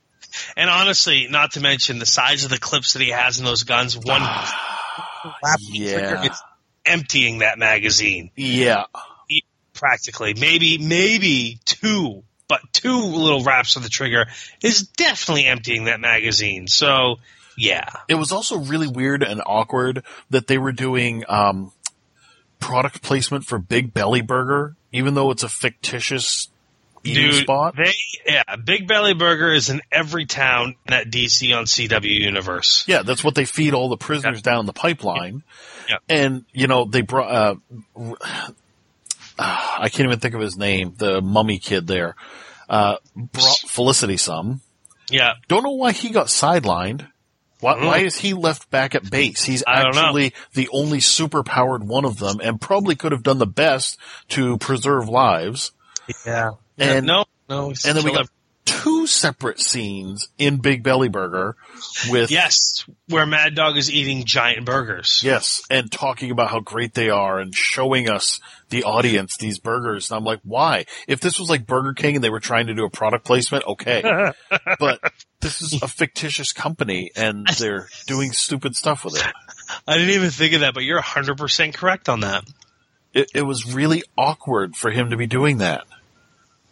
And 0.57 0.69
honestly, 0.69 1.27
not 1.31 1.53
to 1.53 1.61
mention 1.61 2.01
the 2.01 2.07
size 2.07 2.43
of 2.45 2.51
the 2.51 2.59
clips 2.59 2.93
that 2.95 3.03
he 3.03 3.11
has 3.11 3.39
in 3.39 3.45
those 3.45 3.62
guns, 3.62 3.97
one 3.97 4.21
rapid 5.45 5.64
trigger 5.73 6.21
Yeah. 6.23 6.31
is 6.33 6.43
emptying 6.89 7.39
that 7.39 7.59
magazine 7.59 8.30
Yeah. 8.36 8.84
practically. 9.74 10.34
Maybe, 10.34 10.78
maybe 10.78 11.61
two, 11.64 12.24
but 12.49 12.61
two 12.72 12.99
little 12.99 13.45
raps 13.45 13.76
of 13.76 13.82
the 13.84 13.89
trigger 13.89 14.26
is 14.62 14.82
definitely 14.89 15.47
emptying 15.47 15.84
that 15.84 16.01
magazine. 16.01 16.66
So, 16.66 17.16
yeah. 17.57 17.89
It 18.09 18.14
was 18.16 18.32
also 18.32 18.59
really 18.59 18.89
weird 18.89 19.22
and 19.22 19.41
awkward 19.47 20.03
that 20.30 20.47
they 20.49 20.59
were 20.59 20.72
doing 20.72 21.24
um, 21.28 21.72
product 22.59 23.03
placement 23.03 23.45
for 23.45 23.59
Big 23.59 23.95
Belly 23.95 24.20
Burger, 24.20 24.74
even 24.93 25.14
though 25.14 25.30
it's 25.30 25.43
a 25.43 25.49
fictitious 25.49 26.49
Dude, 27.03 27.34
spot. 27.34 27.74
they, 27.76 27.92
yeah, 28.26 28.57
Big 28.57 28.86
Belly 28.88 29.14
Burger 29.14 29.51
is 29.53 29.70
in 29.70 29.80
every 29.92 30.26
town 30.26 30.68
in 30.86 30.90
that 30.90 31.11
DC 31.11 31.57
on 31.57 31.64
CW 31.64 32.20
universe. 32.20 32.84
Yeah, 32.86 33.03
that's 33.03 33.22
what 33.24 33.34
they 33.34 33.44
feed 33.44 33.74
all 33.74 33.88
the 33.88 33.96
prisoners 33.96 34.42
down 34.42 34.66
the 34.66 34.72
pipeline. 34.72 35.42
Yeah. 35.88 35.96
And, 36.09 36.44
you 36.53 36.66
know, 36.66 36.84
they 36.84 37.01
brought, 37.03 37.30
uh, 37.30 37.55
I 39.38 39.88
can't 39.88 40.07
even 40.09 40.18
think 40.18 40.34
of 40.34 40.40
his 40.40 40.57
name, 40.57 40.94
the 40.96 41.20
mummy 41.22 41.59
kid 41.59 41.86
there, 41.86 42.16
uh, 42.68 42.96
brought 43.14 43.59
Felicity 43.66 44.16
some. 44.16 44.61
Yeah. 45.11 45.34
Don't 45.46 45.62
know 45.62 45.72
why 45.72 45.92
he 45.92 46.11
got 46.11 46.26
sidelined. 46.26 47.09
Why, 47.61 47.74
Mm. 47.74 47.86
why 47.86 47.99
is 47.99 48.16
he 48.18 48.34
left 48.34 48.70
back 48.70 48.94
at 48.94 49.11
base? 49.11 49.42
He's 49.44 49.64
I 49.66 49.82
don't 49.82 49.94
know. 49.96 50.03
actually 50.03 50.34
the 50.55 50.68
only 50.72 51.01
super 51.01 51.42
powered 51.42 51.82
one 51.82 52.05
of 52.05 52.18
them 52.18 52.40
and 52.42 52.61
probably 52.61 52.94
could 52.94 53.11
have 53.12 53.22
done 53.24 53.38
the 53.38 53.46
best 53.46 53.99
to 54.30 54.59
preserve 54.59 55.09
lives. 55.09 55.72
Yeah. 56.24 56.51
And- 56.79 57.07
no, 57.07 57.24
no. 57.49 57.68
And 57.68 57.97
then 57.97 58.05
we 58.05 58.12
got 58.12 58.29
two 58.68 59.07
separate 59.07 59.61
scenes 59.61 60.29
in 60.37 60.59
Big 60.59 60.83
Belly 60.83 61.09
Burger 61.09 61.57
with 62.11 62.31
Yes, 62.31 62.85
where 63.09 63.26
Mad 63.26 63.55
Dog 63.55 63.76
is 63.76 63.91
eating 63.91 64.24
giant 64.24 64.66
burgers. 64.66 65.22
Yes, 65.24 65.62
and 65.70 65.91
talking 65.91 66.31
about 66.31 66.51
how 66.51 66.61
great 66.61 66.95
they 66.95 67.09
are 67.09 67.39
and 67.39 67.55
showing 67.55 68.09
us 68.09 68.41
the 68.68 68.85
audience 68.85 69.37
these 69.37 69.59
burgers. 69.59 70.11
And 70.11 70.18
I'm 70.18 70.24
like, 70.24 70.41
why? 70.45 70.85
If 71.07 71.20
this 71.20 71.39
was 71.39 71.49
like 71.49 71.66
Burger 71.66 71.95
King 71.95 72.16
and 72.16 72.24
they 72.24 72.31
were 72.31 72.41
trying 72.41 72.66
to 72.66 72.74
do 72.74 72.85
a 72.85 72.91
product 72.91 73.24
placement, 73.24 73.64
okay. 73.66 74.03
but 74.79 75.01
this 75.41 75.62
is 75.62 75.83
a 75.83 75.89
fictitious 75.89 76.53
company 76.53 77.11
and 77.16 77.47
they're 77.59 77.89
doing 78.07 78.33
stupid 78.33 78.76
stuff 78.76 79.05
with 79.05 79.16
it. 79.16 79.33
I 79.87 79.97
didn't 79.97 80.14
even 80.14 80.31
think 80.31 80.55
of 80.55 80.61
that, 80.61 80.74
but 80.74 80.85
you're 80.85 81.01
100% 81.01 81.74
correct 81.74 82.09
on 82.09 82.20
that. 82.20 82.45
It, 83.14 83.31
it 83.35 83.43
was 83.43 83.74
really 83.74 84.03
awkward 84.16 84.76
for 84.76 84.91
him 84.91 85.11
to 85.11 85.16
be 85.16 85.26
doing 85.26 85.59
that. 85.59 85.85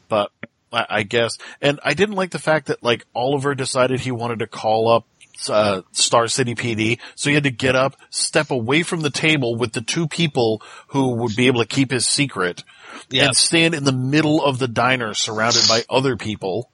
But 0.09 0.31
I, 0.73 0.87
I 0.89 1.03
guess, 1.03 1.39
and 1.61 1.81
I 1.85 1.95
didn't 1.95 2.15
like 2.17 2.31
the 2.31 2.39
fact 2.39 2.67
that 2.67 2.83
like 2.83 3.05
Oliver 3.15 3.55
decided 3.55 4.01
he 4.01 4.11
wanted 4.13 4.41
to 4.41 4.47
call 4.47 4.89
up 4.89 5.05
uh, 5.51 5.83
Star 5.93 6.29
City 6.29 6.55
PD, 6.55 6.99
so 7.15 7.29
he 7.31 7.35
had 7.35 7.45
to 7.45 7.51
get 7.51 7.77
up, 7.77 7.97
step 8.11 8.51
away 8.51 8.83
from 8.83 9.03
the 9.03 9.11
table 9.11 9.57
with 9.57 9.73
the 9.73 9.83
two 9.83 10.09
people 10.09 10.63
who 10.89 11.17
would 11.17 11.37
be 11.37 11.47
able 11.47 11.61
to 11.61 11.67
keep 11.69 11.91
his 11.91 12.07
secret, 12.07 12.65
Yeah. 13.11 13.27
and 13.27 13.37
stand 13.37 13.75
in 13.75 13.85
the 13.85 13.93
middle 13.93 14.43
of 14.43 14.59
the 14.59 14.69
diner 14.69 15.13
surrounded 15.13 15.69
by 15.69 15.83
other 15.91 16.17
people, 16.17 16.71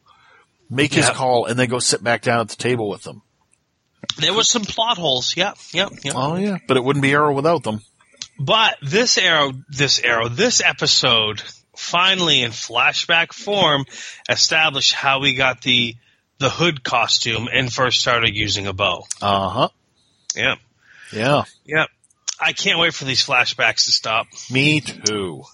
make 0.70 0.95
his 0.95 1.11
call, 1.11 1.47
and 1.47 1.59
then 1.59 1.68
go 1.68 1.80
sit 1.80 2.05
back 2.05 2.22
down 2.22 2.39
at 2.41 2.49
the 2.51 2.57
table 2.57 2.89
with 2.89 3.03
them. 3.03 3.22
There 4.18 4.33
was 4.35 4.49
some 4.49 4.62
plot 4.62 4.97
holes. 4.97 5.37
Yep, 5.37 5.57
yep, 5.72 5.91
yep. 6.05 6.14
Oh 6.16 6.37
yeah, 6.37 6.59
but 6.68 6.76
it 6.76 6.85
wouldn't 6.85 7.03
be 7.03 7.12
Arrow 7.12 7.35
without 7.35 7.62
them. 7.64 7.80
But 8.39 8.76
this 8.83 9.18
arrow, 9.18 9.53
this 9.68 9.99
arrow, 10.01 10.28
this 10.28 10.61
episode 10.64 11.43
finally 11.77 12.43
in 12.43 12.51
flashback 12.51 13.33
form 13.33 13.85
establish 14.29 14.93
how 14.93 15.20
we 15.20 15.35
got 15.35 15.62
the 15.62 15.97
the 16.39 16.51
hood 16.51 16.83
costume 16.83 17.49
and 17.53 17.73
first 17.73 18.01
started 18.01 18.35
using 18.35 18.66
a 18.66 18.73
bow. 18.73 19.05
Uh 19.20 19.49
huh. 19.49 19.68
Yeah. 20.35 20.57
Yeah. 21.12 21.45
Yeah. 21.64 21.87
I 22.41 22.53
can't 22.53 22.79
wait 22.79 22.95
for 22.95 23.05
these 23.05 23.25
flashbacks 23.25 23.85
to 23.85 23.93
stop. 23.93 24.27
Me 24.51 24.81
too. 24.81 25.45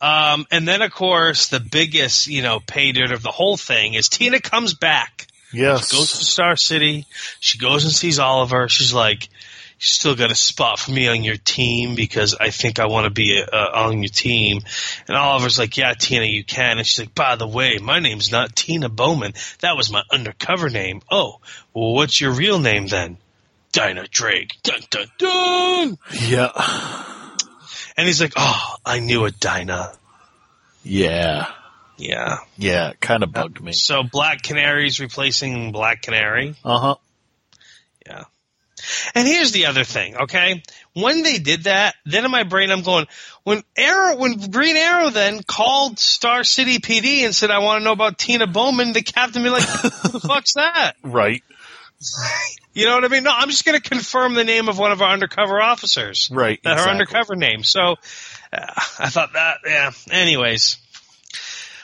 Um, 0.00 0.46
and 0.50 0.66
then 0.66 0.80
of 0.80 0.92
course 0.92 1.48
the 1.48 1.60
biggest, 1.60 2.28
you 2.28 2.42
know, 2.42 2.60
pay 2.60 2.92
dirt 2.92 3.12
of 3.12 3.22
the 3.22 3.30
whole 3.30 3.56
thing 3.56 3.94
is 3.94 4.08
Tina 4.08 4.40
comes 4.40 4.74
back. 4.74 5.26
Yes. 5.52 5.92
goes 5.92 6.12
to 6.18 6.24
Star 6.24 6.56
City. 6.56 7.06
She 7.40 7.58
goes 7.58 7.84
and 7.84 7.92
sees 7.92 8.18
Oliver. 8.18 8.68
She's 8.68 8.92
like, 8.92 9.24
"You 9.24 9.28
still 9.78 10.14
got 10.14 10.30
a 10.30 10.34
spot 10.34 10.78
for 10.78 10.90
me 10.90 11.08
on 11.08 11.24
your 11.24 11.36
team 11.36 11.94
because 11.94 12.34
I 12.38 12.50
think 12.50 12.78
I 12.78 12.86
want 12.86 13.04
to 13.04 13.10
be 13.10 13.42
uh, 13.42 13.56
on 13.56 14.02
your 14.02 14.08
team." 14.08 14.60
And 15.06 15.16
Oliver's 15.16 15.58
like, 15.58 15.76
"Yeah, 15.76 15.94
Tina, 15.94 16.24
you 16.24 16.44
can." 16.44 16.78
And 16.78 16.86
she's 16.86 16.98
like, 16.98 17.14
"By 17.14 17.36
the 17.36 17.46
way, 17.46 17.78
my 17.78 17.98
name's 18.00 18.30
not 18.30 18.56
Tina 18.56 18.88
Bowman. 18.88 19.34
That 19.60 19.76
was 19.76 19.90
my 19.90 20.02
undercover 20.10 20.68
name. 20.68 21.02
Oh, 21.10 21.40
well, 21.74 21.94
what's 21.94 22.20
your 22.20 22.32
real 22.32 22.58
name 22.58 22.86
then?" 22.86 23.18
Dinah 23.72 24.08
Drake. 24.10 24.56
Dun 24.62 24.80
dun 24.90 25.06
dun. 25.18 25.98
Yeah. 26.22 26.50
And 27.96 28.06
he's 28.06 28.20
like, 28.20 28.32
"Oh, 28.36 28.76
I 28.84 29.00
knew 29.00 29.24
it, 29.26 29.38
Dinah." 29.38 29.92
Yeah. 30.84 31.52
Yeah. 31.96 32.38
Yeah. 32.56 32.92
Kind 33.00 33.22
of 33.22 33.32
bugged 33.32 33.60
me. 33.60 33.72
So 33.72 34.02
Black 34.02 34.42
Canary's 34.42 35.00
replacing 35.00 35.72
Black 35.72 36.02
Canary. 36.02 36.54
Uh 36.64 36.78
huh. 36.78 36.94
Yeah. 38.06 38.24
And 39.14 39.26
here's 39.26 39.52
the 39.52 39.66
other 39.66 39.84
thing, 39.84 40.16
okay? 40.16 40.62
When 40.94 41.22
they 41.22 41.38
did 41.38 41.64
that, 41.64 41.94
then 42.04 42.24
in 42.24 42.30
my 42.30 42.42
brain 42.42 42.70
I'm 42.70 42.82
going, 42.82 43.06
when 43.44 43.62
Arrow, 43.76 44.16
when 44.16 44.50
Green 44.50 44.76
Arrow 44.76 45.10
then 45.10 45.42
called 45.42 45.98
Star 45.98 46.44
City 46.44 46.78
PD 46.78 47.24
and 47.24 47.34
said, 47.34 47.50
I 47.50 47.58
want 47.58 47.80
to 47.80 47.84
know 47.84 47.92
about 47.92 48.18
Tina 48.18 48.46
Bowman, 48.46 48.92
the 48.92 49.02
captain 49.02 49.42
be 49.42 49.50
like, 49.50 49.62
who 49.62 50.08
the 50.08 50.20
fuck's 50.28 50.54
that? 50.54 50.94
Right. 51.02 51.42
You 52.74 52.86
know 52.86 52.94
what 52.94 53.04
I 53.04 53.08
mean? 53.08 53.24
No, 53.24 53.32
I'm 53.34 53.48
just 53.48 53.64
going 53.64 53.80
to 53.80 53.88
confirm 53.88 54.34
the 54.34 54.44
name 54.44 54.68
of 54.68 54.78
one 54.78 54.92
of 54.92 55.02
our 55.02 55.10
undercover 55.10 55.60
officers. 55.60 56.30
Right. 56.32 56.60
That 56.62 56.78
her 56.78 56.88
undercover 56.88 57.34
name. 57.34 57.64
So, 57.64 57.96
uh, 58.52 58.72
I 58.98 59.08
thought 59.10 59.32
that, 59.32 59.58
yeah. 59.66 59.90
Anyways. 60.10 60.78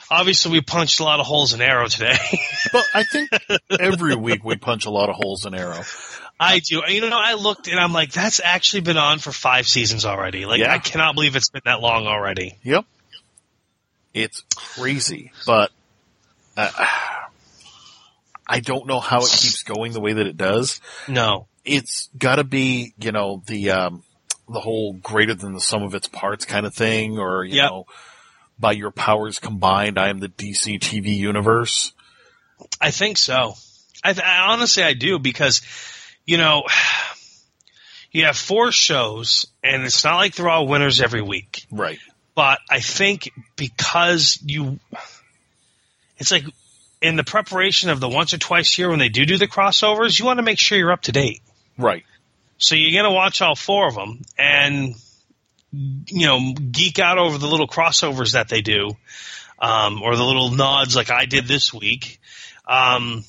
Obviously 0.09 0.51
we 0.51 0.61
punched 0.61 0.99
a 0.99 1.03
lot 1.03 1.19
of 1.19 1.25
holes 1.25 1.53
in 1.53 1.61
Arrow 1.61 1.87
today. 1.87 2.17
But 2.71 2.85
I 2.93 3.03
think 3.03 3.29
every 3.79 4.15
week 4.15 4.43
we 4.43 4.55
punch 4.55 4.85
a 4.85 4.91
lot 4.91 5.09
of 5.09 5.15
holes 5.15 5.45
in 5.45 5.55
Arrow. 5.55 5.81
I 6.39 6.59
do. 6.59 6.81
You 6.87 7.01
know, 7.09 7.17
I 7.17 7.33
looked 7.35 7.67
and 7.67 7.79
I'm 7.79 7.93
like, 7.93 8.11
that's 8.11 8.41
actually 8.43 8.81
been 8.81 8.97
on 8.97 9.19
for 9.19 9.31
five 9.31 9.67
seasons 9.67 10.05
already. 10.05 10.45
Like, 10.45 10.59
Yeah. 10.59 10.73
I 10.73 10.79
cannot 10.79 11.15
believe 11.15 11.35
it's 11.35 11.49
been 11.49 11.61
that 11.65 11.79
long 11.81 12.07
already. 12.07 12.57
Yep. 12.63 12.85
It's 14.13 14.43
crazy, 14.55 15.31
but 15.45 15.71
uh, 16.55 16.69
I 18.47 18.59
don't 18.59 18.87
know 18.87 18.99
how 18.99 19.19
it 19.19 19.29
keeps 19.29 19.63
going 19.63 19.91
the 19.93 19.99
way 19.99 20.13
that 20.13 20.25
it 20.27 20.37
does. 20.37 20.79
No. 21.07 21.47
It's 21.65 22.09
got 22.17 22.35
to 22.35 22.43
be, 22.43 22.93
you 22.99 23.11
know, 23.11 23.41
the 23.47 23.71
um, 23.71 24.03
the 24.47 24.59
whole 24.59 24.93
greater 24.93 25.33
than 25.33 25.53
the 25.53 25.59
sum 25.59 25.83
of 25.83 25.95
its 25.95 26.07
parts 26.07 26.45
kind 26.45 26.65
of 26.65 26.73
thing, 26.73 27.17
or 27.17 27.43
you 27.43 27.55
Yep. 27.55 27.69
know, 27.71 27.85
by 28.59 28.71
your 28.73 28.91
powers 28.91 29.39
combined, 29.39 29.97
I 29.97 30.09
am 30.09 30.19
the 30.19 30.29
DC 30.29 30.79
TV 30.79 31.15
universe. 31.17 31.91
I 32.79 32.91
think 32.91 33.17
so. 33.17 33.53
I, 34.03 34.13
th- 34.13 34.25
I 34.25 34.51
honestly, 34.53 34.83
I 34.83 34.93
do 34.93 35.17
because, 35.19 35.61
you 36.25 36.37
know, 36.37 36.63
you 38.11 38.25
have 38.25 38.37
four 38.37 38.71
shows 38.71 39.45
and 39.63 39.83
it's 39.83 40.03
not 40.03 40.15
like 40.15 40.35
they're 40.35 40.49
all 40.49 40.67
winners 40.67 41.01
every 41.01 41.21
week. 41.21 41.65
Right. 41.71 41.99
But 42.33 42.59
I 42.69 42.79
think 42.79 43.31
because 43.55 44.39
you, 44.45 44.79
it's 46.17 46.31
like 46.31 46.45
in 47.01 47.15
the 47.15 47.23
preparation 47.23 47.89
of 47.89 47.99
the 47.99 48.09
once 48.09 48.33
or 48.33 48.37
twice 48.37 48.77
a 48.77 48.81
year 48.81 48.89
when 48.89 48.99
they 48.99 49.09
do 49.09 49.25
do 49.25 49.37
the 49.37 49.47
crossovers, 49.47 50.17
you 50.19 50.25
want 50.25 50.39
to 50.39 50.43
make 50.43 50.59
sure 50.59 50.77
you're 50.77 50.91
up 50.91 51.03
to 51.03 51.11
date. 51.11 51.41
Right. 51.77 52.03
So 52.57 52.75
you're 52.75 53.01
going 53.01 53.11
to 53.11 53.15
watch 53.15 53.41
all 53.41 53.55
four 53.55 53.87
of 53.87 53.95
them 53.95 54.21
and, 54.37 54.95
you 55.71 56.25
know, 56.25 56.53
geek 56.53 56.99
out 56.99 57.17
over 57.17 57.37
the 57.37 57.47
little 57.47 57.67
crossovers 57.67 58.33
that 58.33 58.47
they 58.47 58.61
do, 58.61 58.95
um, 59.59 60.01
or 60.01 60.15
the 60.15 60.23
little 60.23 60.51
nods 60.51 60.95
like 60.95 61.11
I 61.11 61.25
did 61.25 61.47
this 61.47 61.73
week. 61.73 62.19
Um, 62.67 63.25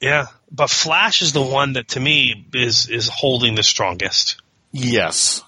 yeah, 0.00 0.26
but 0.56 0.70
Flash 0.70 1.22
is 1.22 1.32
the 1.32 1.42
one 1.42 1.74
that 1.74 1.88
to 1.88 2.00
me 2.00 2.46
is, 2.54 2.88
is 2.88 3.08
holding 3.08 3.54
the 3.54 3.62
strongest. 3.62 4.40
Yes. 4.72 5.42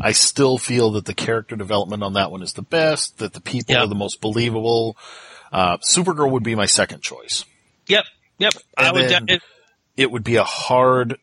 I 0.00 0.12
still 0.12 0.58
feel 0.58 0.92
that 0.92 1.04
the 1.04 1.14
character 1.14 1.54
development 1.54 2.02
on 2.02 2.14
that 2.14 2.30
one 2.32 2.42
is 2.42 2.54
the 2.54 2.62
best, 2.62 3.18
that 3.18 3.34
the 3.34 3.40
people 3.40 3.74
Yeah. 3.74 3.82
are 3.82 3.86
the 3.86 3.94
most 3.94 4.20
believable. 4.20 4.96
Uh, 5.52 5.76
Supergirl 5.78 6.30
would 6.30 6.42
be 6.42 6.54
my 6.54 6.66
second 6.66 7.02
choice. 7.02 7.44
Yep. 7.86 8.04
Yep. 8.38 8.52
I 8.76 8.90
would, 8.92 9.08
de- 9.08 9.34
it, 9.34 9.42
It 9.96 10.10
would 10.10 10.24
be 10.24 10.36
a 10.36 10.44
hard 10.44 11.18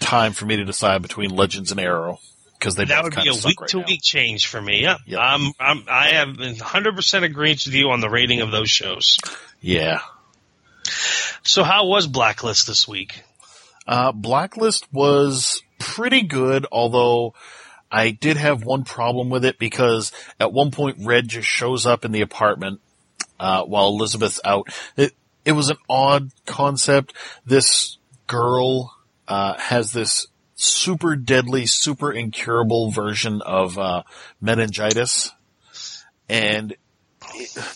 time 0.00 0.32
for 0.32 0.46
me 0.46 0.56
to 0.56 0.64
decide 0.64 1.02
between 1.02 1.30
Legends 1.30 1.72
and 1.72 1.80
Arrow 1.80 2.20
because 2.58 2.76
they 2.76 2.84
that 2.86 3.02
would 3.04 3.14
be 3.16 3.28
a 3.28 3.32
week 3.46 3.60
right 3.60 3.70
to 3.70 3.78
now. 3.80 3.84
week 3.86 4.00
change 4.02 4.46
for 4.46 4.62
me. 4.62 4.82
Yep. 4.82 4.98
Yep. 5.06 5.20
I'm, 5.20 5.52
I'm, 5.60 5.84
I 5.88 6.08
have 6.10 6.28
100% 6.28 7.22
agreed 7.24 7.60
with 7.66 7.74
you 7.74 7.90
on 7.90 8.00
the 8.00 8.08
rating 8.08 8.40
of 8.40 8.50
those 8.52 8.70
shows. 8.70 9.18
Yeah. 9.60 9.98
So 11.42 11.62
how 11.62 11.86
was 11.86 12.06
Blacklist 12.06 12.66
this 12.66 12.86
week? 12.86 13.22
Uh, 13.86 14.12
Blacklist 14.12 14.92
was 14.92 15.62
pretty 15.78 16.22
good, 16.22 16.66
although 16.70 17.34
I 17.90 18.10
did 18.10 18.36
have 18.36 18.64
one 18.64 18.84
problem 18.84 19.30
with 19.30 19.44
it 19.44 19.58
because 19.58 20.12
at 20.38 20.52
one 20.52 20.70
point 20.70 20.98
Red 21.00 21.28
just 21.28 21.48
shows 21.48 21.86
up 21.86 22.04
in 22.04 22.12
the 22.12 22.20
apartment 22.20 22.80
uh, 23.40 23.64
while 23.64 23.88
Elizabeth's 23.88 24.40
out. 24.44 24.68
It 24.96 25.14
it 25.44 25.52
was 25.52 25.70
an 25.70 25.78
odd 25.88 26.30
concept. 26.44 27.14
This 27.46 27.96
girl 28.26 28.94
uh, 29.26 29.54
has 29.56 29.92
this 29.92 30.26
super 30.54 31.16
deadly, 31.16 31.64
super 31.64 32.12
incurable 32.12 32.90
version 32.90 33.40
of 33.40 33.78
uh, 33.78 34.02
meningitis, 34.40 35.32
and 36.28 36.76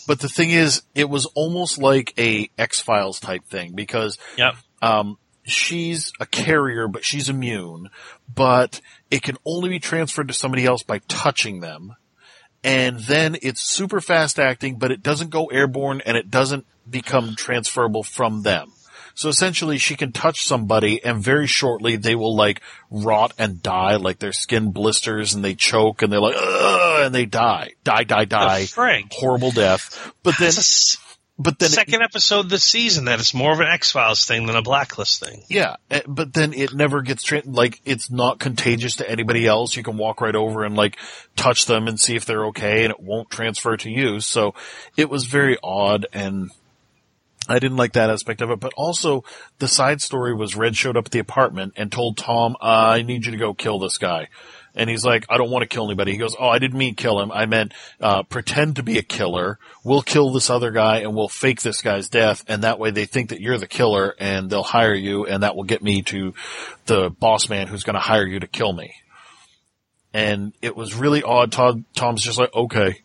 but 0.07 0.19
the 0.19 0.29
thing 0.29 0.51
is, 0.51 0.83
it 0.95 1.09
was 1.09 1.25
almost 1.35 1.77
like 1.77 2.13
a 2.17 2.49
X 2.57 2.79
Files 2.79 3.19
type 3.19 3.45
thing 3.45 3.73
because 3.73 4.17
Yep. 4.37 4.55
um, 4.81 5.17
she's 5.43 6.11
a 6.19 6.25
carrier, 6.25 6.87
but 6.87 7.03
she's 7.03 7.29
immune, 7.29 7.89
but 8.33 8.81
it 9.11 9.23
can 9.23 9.37
only 9.45 9.69
be 9.69 9.79
transferred 9.79 10.27
to 10.29 10.33
somebody 10.33 10.65
else 10.65 10.83
by 10.83 10.99
touching 11.07 11.59
them. 11.59 11.95
And 12.63 12.99
then 12.99 13.35
it's 13.41 13.61
super 13.61 13.99
fast 13.99 14.39
acting, 14.39 14.77
but 14.77 14.91
it 14.91 15.03
doesn't 15.03 15.31
go 15.31 15.47
airborne 15.47 16.01
and 16.05 16.15
it 16.15 16.31
doesn't 16.31 16.65
become 16.89 17.35
transferable 17.35 18.03
from 18.03 18.43
them. 18.43 18.71
So 19.15 19.29
essentially 19.29 19.77
she 19.77 19.95
can 19.95 20.11
touch 20.11 20.43
somebody 20.43 21.03
and 21.03 21.21
very 21.21 21.45
shortly 21.45 21.97
they 21.97 22.15
will 22.15 22.35
like 22.35 22.61
rot 22.89 23.33
and 23.37 23.61
die, 23.61 23.97
like 23.97 24.19
their 24.19 24.31
skin 24.31 24.71
blisters 24.71 25.33
and 25.35 25.43
they 25.43 25.53
choke 25.55 26.01
and 26.01 26.11
they're 26.11 26.19
like, 26.19 26.35
Ugh, 26.35 26.43
and 27.05 27.15
they 27.15 27.25
die. 27.25 27.71
Die, 27.83 28.03
die, 28.03 28.25
die. 28.25 28.61
frig? 28.63 29.11
Horrible 29.13 29.51
death. 29.51 30.13
But 30.23 30.37
then, 30.37 30.47
It's 30.49 30.57
a 30.57 30.59
s- 30.59 30.97
but 31.39 31.57
then 31.57 31.69
second 31.69 32.03
episode 32.03 32.47
this 32.47 32.63
season 32.63 33.05
that 33.05 33.19
it's 33.19 33.33
more 33.33 33.51
of 33.51 33.59
an 33.59 33.67
X 33.67 33.91
Files 33.91 34.23
thing 34.23 34.45
than 34.45 34.55
a 34.55 34.61
Blacklist 34.61 35.19
thing. 35.19 35.43
Yeah, 35.49 35.77
eh, 35.89 36.01
but 36.07 36.31
then 36.31 36.53
it 36.53 36.73
never 36.75 37.01
gets 37.01 37.23
tra- 37.23 37.41
like 37.43 37.81
it's 37.85 38.11
not 38.11 38.37
contagious 38.39 38.97
to 38.97 39.09
anybody 39.09 39.47
else. 39.47 39.75
You 39.75 39.81
can 39.81 39.97
walk 39.97 40.21
right 40.21 40.35
over 40.35 40.63
and 40.63 40.75
like 40.75 40.97
touch 41.35 41.65
them 41.65 41.87
and 41.87 41.99
see 41.99 42.15
if 42.15 42.25
they're 42.25 42.45
okay, 42.47 42.83
and 42.83 42.91
it 42.91 42.99
won't 42.99 43.31
transfer 43.31 43.75
to 43.77 43.89
you. 43.89 44.19
So 44.19 44.53
it 44.95 45.09
was 45.09 45.25
very 45.25 45.57
odd, 45.63 46.05
and 46.13 46.51
I 47.49 47.57
didn't 47.59 47.77
like 47.77 47.93
that 47.93 48.11
aspect 48.11 48.41
of 48.41 48.51
it. 48.51 48.59
But 48.59 48.73
also, 48.77 49.23
the 49.57 49.67
side 49.67 50.01
story 50.03 50.35
was 50.35 50.55
Red 50.55 50.75
showed 50.77 50.95
up 50.95 51.07
at 51.07 51.11
the 51.11 51.19
apartment 51.19 51.73
and 51.75 51.91
told 51.91 52.15
Tom, 52.15 52.55
uh, 52.61 52.65
"I 52.65 53.01
need 53.01 53.25
you 53.25 53.31
to 53.31 53.37
go 53.37 53.55
kill 53.55 53.79
this 53.79 53.97
guy." 53.97 54.27
And 54.75 54.89
he's 54.89 55.05
like, 55.05 55.25
I 55.29 55.37
don't 55.37 55.51
want 55.51 55.63
to 55.63 55.67
kill 55.67 55.85
anybody. 55.85 56.13
He 56.13 56.17
goes, 56.17 56.35
Oh, 56.39 56.47
I 56.47 56.59
didn't 56.59 56.77
mean 56.77 56.95
kill 56.95 57.19
him. 57.19 57.31
I 57.31 57.45
meant, 57.45 57.73
uh, 58.01 58.23
pretend 58.23 58.77
to 58.77 58.83
be 58.83 58.97
a 58.97 59.03
killer. 59.03 59.59
We'll 59.83 60.01
kill 60.01 60.31
this 60.31 60.49
other 60.49 60.71
guy 60.71 60.99
and 60.99 61.15
we'll 61.15 61.29
fake 61.29 61.61
this 61.61 61.81
guy's 61.81 62.09
death. 62.09 62.43
And 62.47 62.63
that 62.63 62.79
way 62.79 62.91
they 62.91 63.05
think 63.05 63.29
that 63.29 63.41
you're 63.41 63.57
the 63.57 63.67
killer 63.67 64.15
and 64.19 64.49
they'll 64.49 64.63
hire 64.63 64.93
you 64.93 65.25
and 65.25 65.43
that 65.43 65.55
will 65.55 65.63
get 65.63 65.83
me 65.83 66.01
to 66.03 66.33
the 66.87 67.09
boss 67.11 67.49
man 67.49 67.67
who's 67.67 67.83
going 67.83 67.95
to 67.95 67.99
hire 67.99 68.25
you 68.25 68.39
to 68.39 68.47
kill 68.47 68.73
me. 68.73 68.95
And 70.13 70.53
it 70.61 70.75
was 70.75 70.95
really 70.95 71.23
odd. 71.23 71.51
Todd, 71.51 71.83
Tom's 71.95 72.23
just 72.23 72.39
like, 72.39 72.53
okay, 72.53 73.01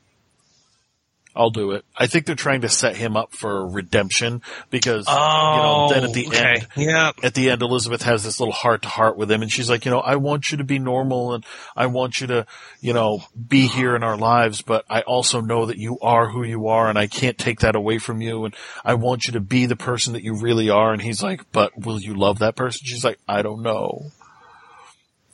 I'll 1.38 1.50
do 1.50 1.70
it. 1.70 1.84
I 1.96 2.08
think 2.08 2.26
they're 2.26 2.34
trying 2.34 2.62
to 2.62 2.68
set 2.68 2.96
him 2.96 3.16
up 3.16 3.32
for 3.32 3.66
redemption 3.66 4.42
because, 4.70 5.06
you 5.06 5.14
know, 5.14 5.88
then 5.90 6.02
at 6.04 6.10
oh, 6.10 6.12
the 6.12 6.26
Oh, 6.26 6.28
okay. 6.30 6.54
end, 6.54 6.66
yeah, 6.76 7.12
at 7.22 7.34
the 7.34 7.50
end, 7.50 7.62
Elizabeth 7.62 8.02
has 8.02 8.24
this 8.24 8.40
little 8.40 8.52
heart 8.52 8.82
to 8.82 8.88
heart 8.88 9.16
with 9.16 9.30
him 9.30 9.42
and 9.42 9.50
she's 9.50 9.70
like, 9.70 9.84
you 9.84 9.92
know, 9.92 10.00
I 10.00 10.16
want 10.16 10.50
you 10.50 10.58
to 10.58 10.64
be 10.64 10.80
normal 10.80 11.34
and 11.34 11.46
I 11.76 11.86
want 11.86 12.20
you 12.20 12.26
to, 12.26 12.46
you 12.80 12.92
know, 12.92 13.22
be 13.48 13.68
here 13.68 13.94
in 13.94 14.02
our 14.02 14.16
lives, 14.16 14.62
but 14.62 14.84
I 14.90 15.02
also 15.02 15.40
know 15.40 15.66
that 15.66 15.78
you 15.78 15.98
are 16.02 16.28
who 16.28 16.42
you 16.42 16.68
are 16.68 16.88
and 16.88 16.98
I 16.98 17.06
can't 17.06 17.38
take 17.38 17.60
that 17.60 17.76
away 17.76 17.98
from 17.98 18.20
you 18.20 18.44
and 18.44 18.54
I 18.84 18.94
want 18.94 19.26
you 19.26 19.34
to 19.34 19.40
be 19.40 19.66
the 19.66 19.76
person 19.76 20.14
that 20.14 20.24
you 20.24 20.34
really 20.34 20.70
are. 20.70 20.92
And 20.92 21.00
he's 21.00 21.22
like, 21.22 21.52
but 21.52 21.78
will 21.78 22.00
you 22.00 22.14
love 22.14 22.40
that 22.40 22.56
person? 22.56 22.80
She's 22.84 23.04
like, 23.04 23.20
I 23.28 23.42
don't 23.42 23.62
know. 23.62 24.10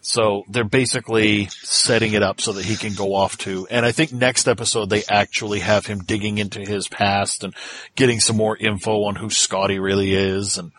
So 0.07 0.45
they're 0.51 0.65
basically 0.65 1.47
setting 1.63 2.13
it 2.13 2.23
up 2.23 2.39
so 2.39 2.53
that 2.53 2.65
he 2.67 2.77
can 2.77 2.93
go 2.93 3.15
off 3.15 3.39
to, 3.39 3.67
and 3.71 3.87
I 3.87 3.93
think 3.93 4.13
next 4.13 4.47
episode 4.47 4.91
they 4.91 5.03
actually 5.09 5.61
have 5.61 5.87
him 5.87 6.01
digging 6.01 6.37
into 6.37 6.61
his 6.61 6.89
past 6.89 7.43
and 7.43 7.55
getting 7.97 8.21
some 8.21 8.37
more 8.37 8.55
info 8.55 9.05
on 9.05 9.17
who 9.17 9.31
Scotty 9.31 9.79
really 9.79 10.13
is 10.13 10.59
and 10.59 10.73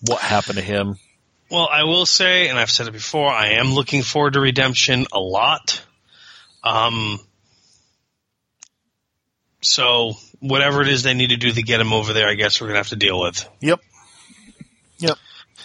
what 0.00 0.20
happened 0.20 0.58
to 0.58 0.64
him. 0.64 0.96
Well, 1.52 1.68
I 1.70 1.84
will 1.84 2.04
say, 2.04 2.48
and 2.48 2.58
I've 2.58 2.70
said 2.70 2.88
it 2.88 2.92
before, 2.92 3.30
I 3.30 3.50
am 3.60 3.74
looking 3.74 4.02
forward 4.02 4.32
to 4.32 4.40
Redemption 4.40 5.06
a 5.12 5.20
lot. 5.20 5.80
Um, 6.64 7.20
so 9.62 10.14
whatever 10.40 10.82
it 10.82 10.88
is 10.88 11.04
they 11.04 11.14
need 11.14 11.30
to 11.30 11.36
do 11.36 11.52
to 11.52 11.62
get 11.62 11.80
him 11.80 11.92
over 11.92 12.12
there, 12.12 12.26
I 12.26 12.34
guess 12.34 12.60
we're 12.60 12.66
gonna 12.66 12.80
have 12.80 12.88
to 12.88 12.96
deal 12.96 13.20
with. 13.20 13.48
Yep. 13.60 13.78
Yep. 14.98 15.16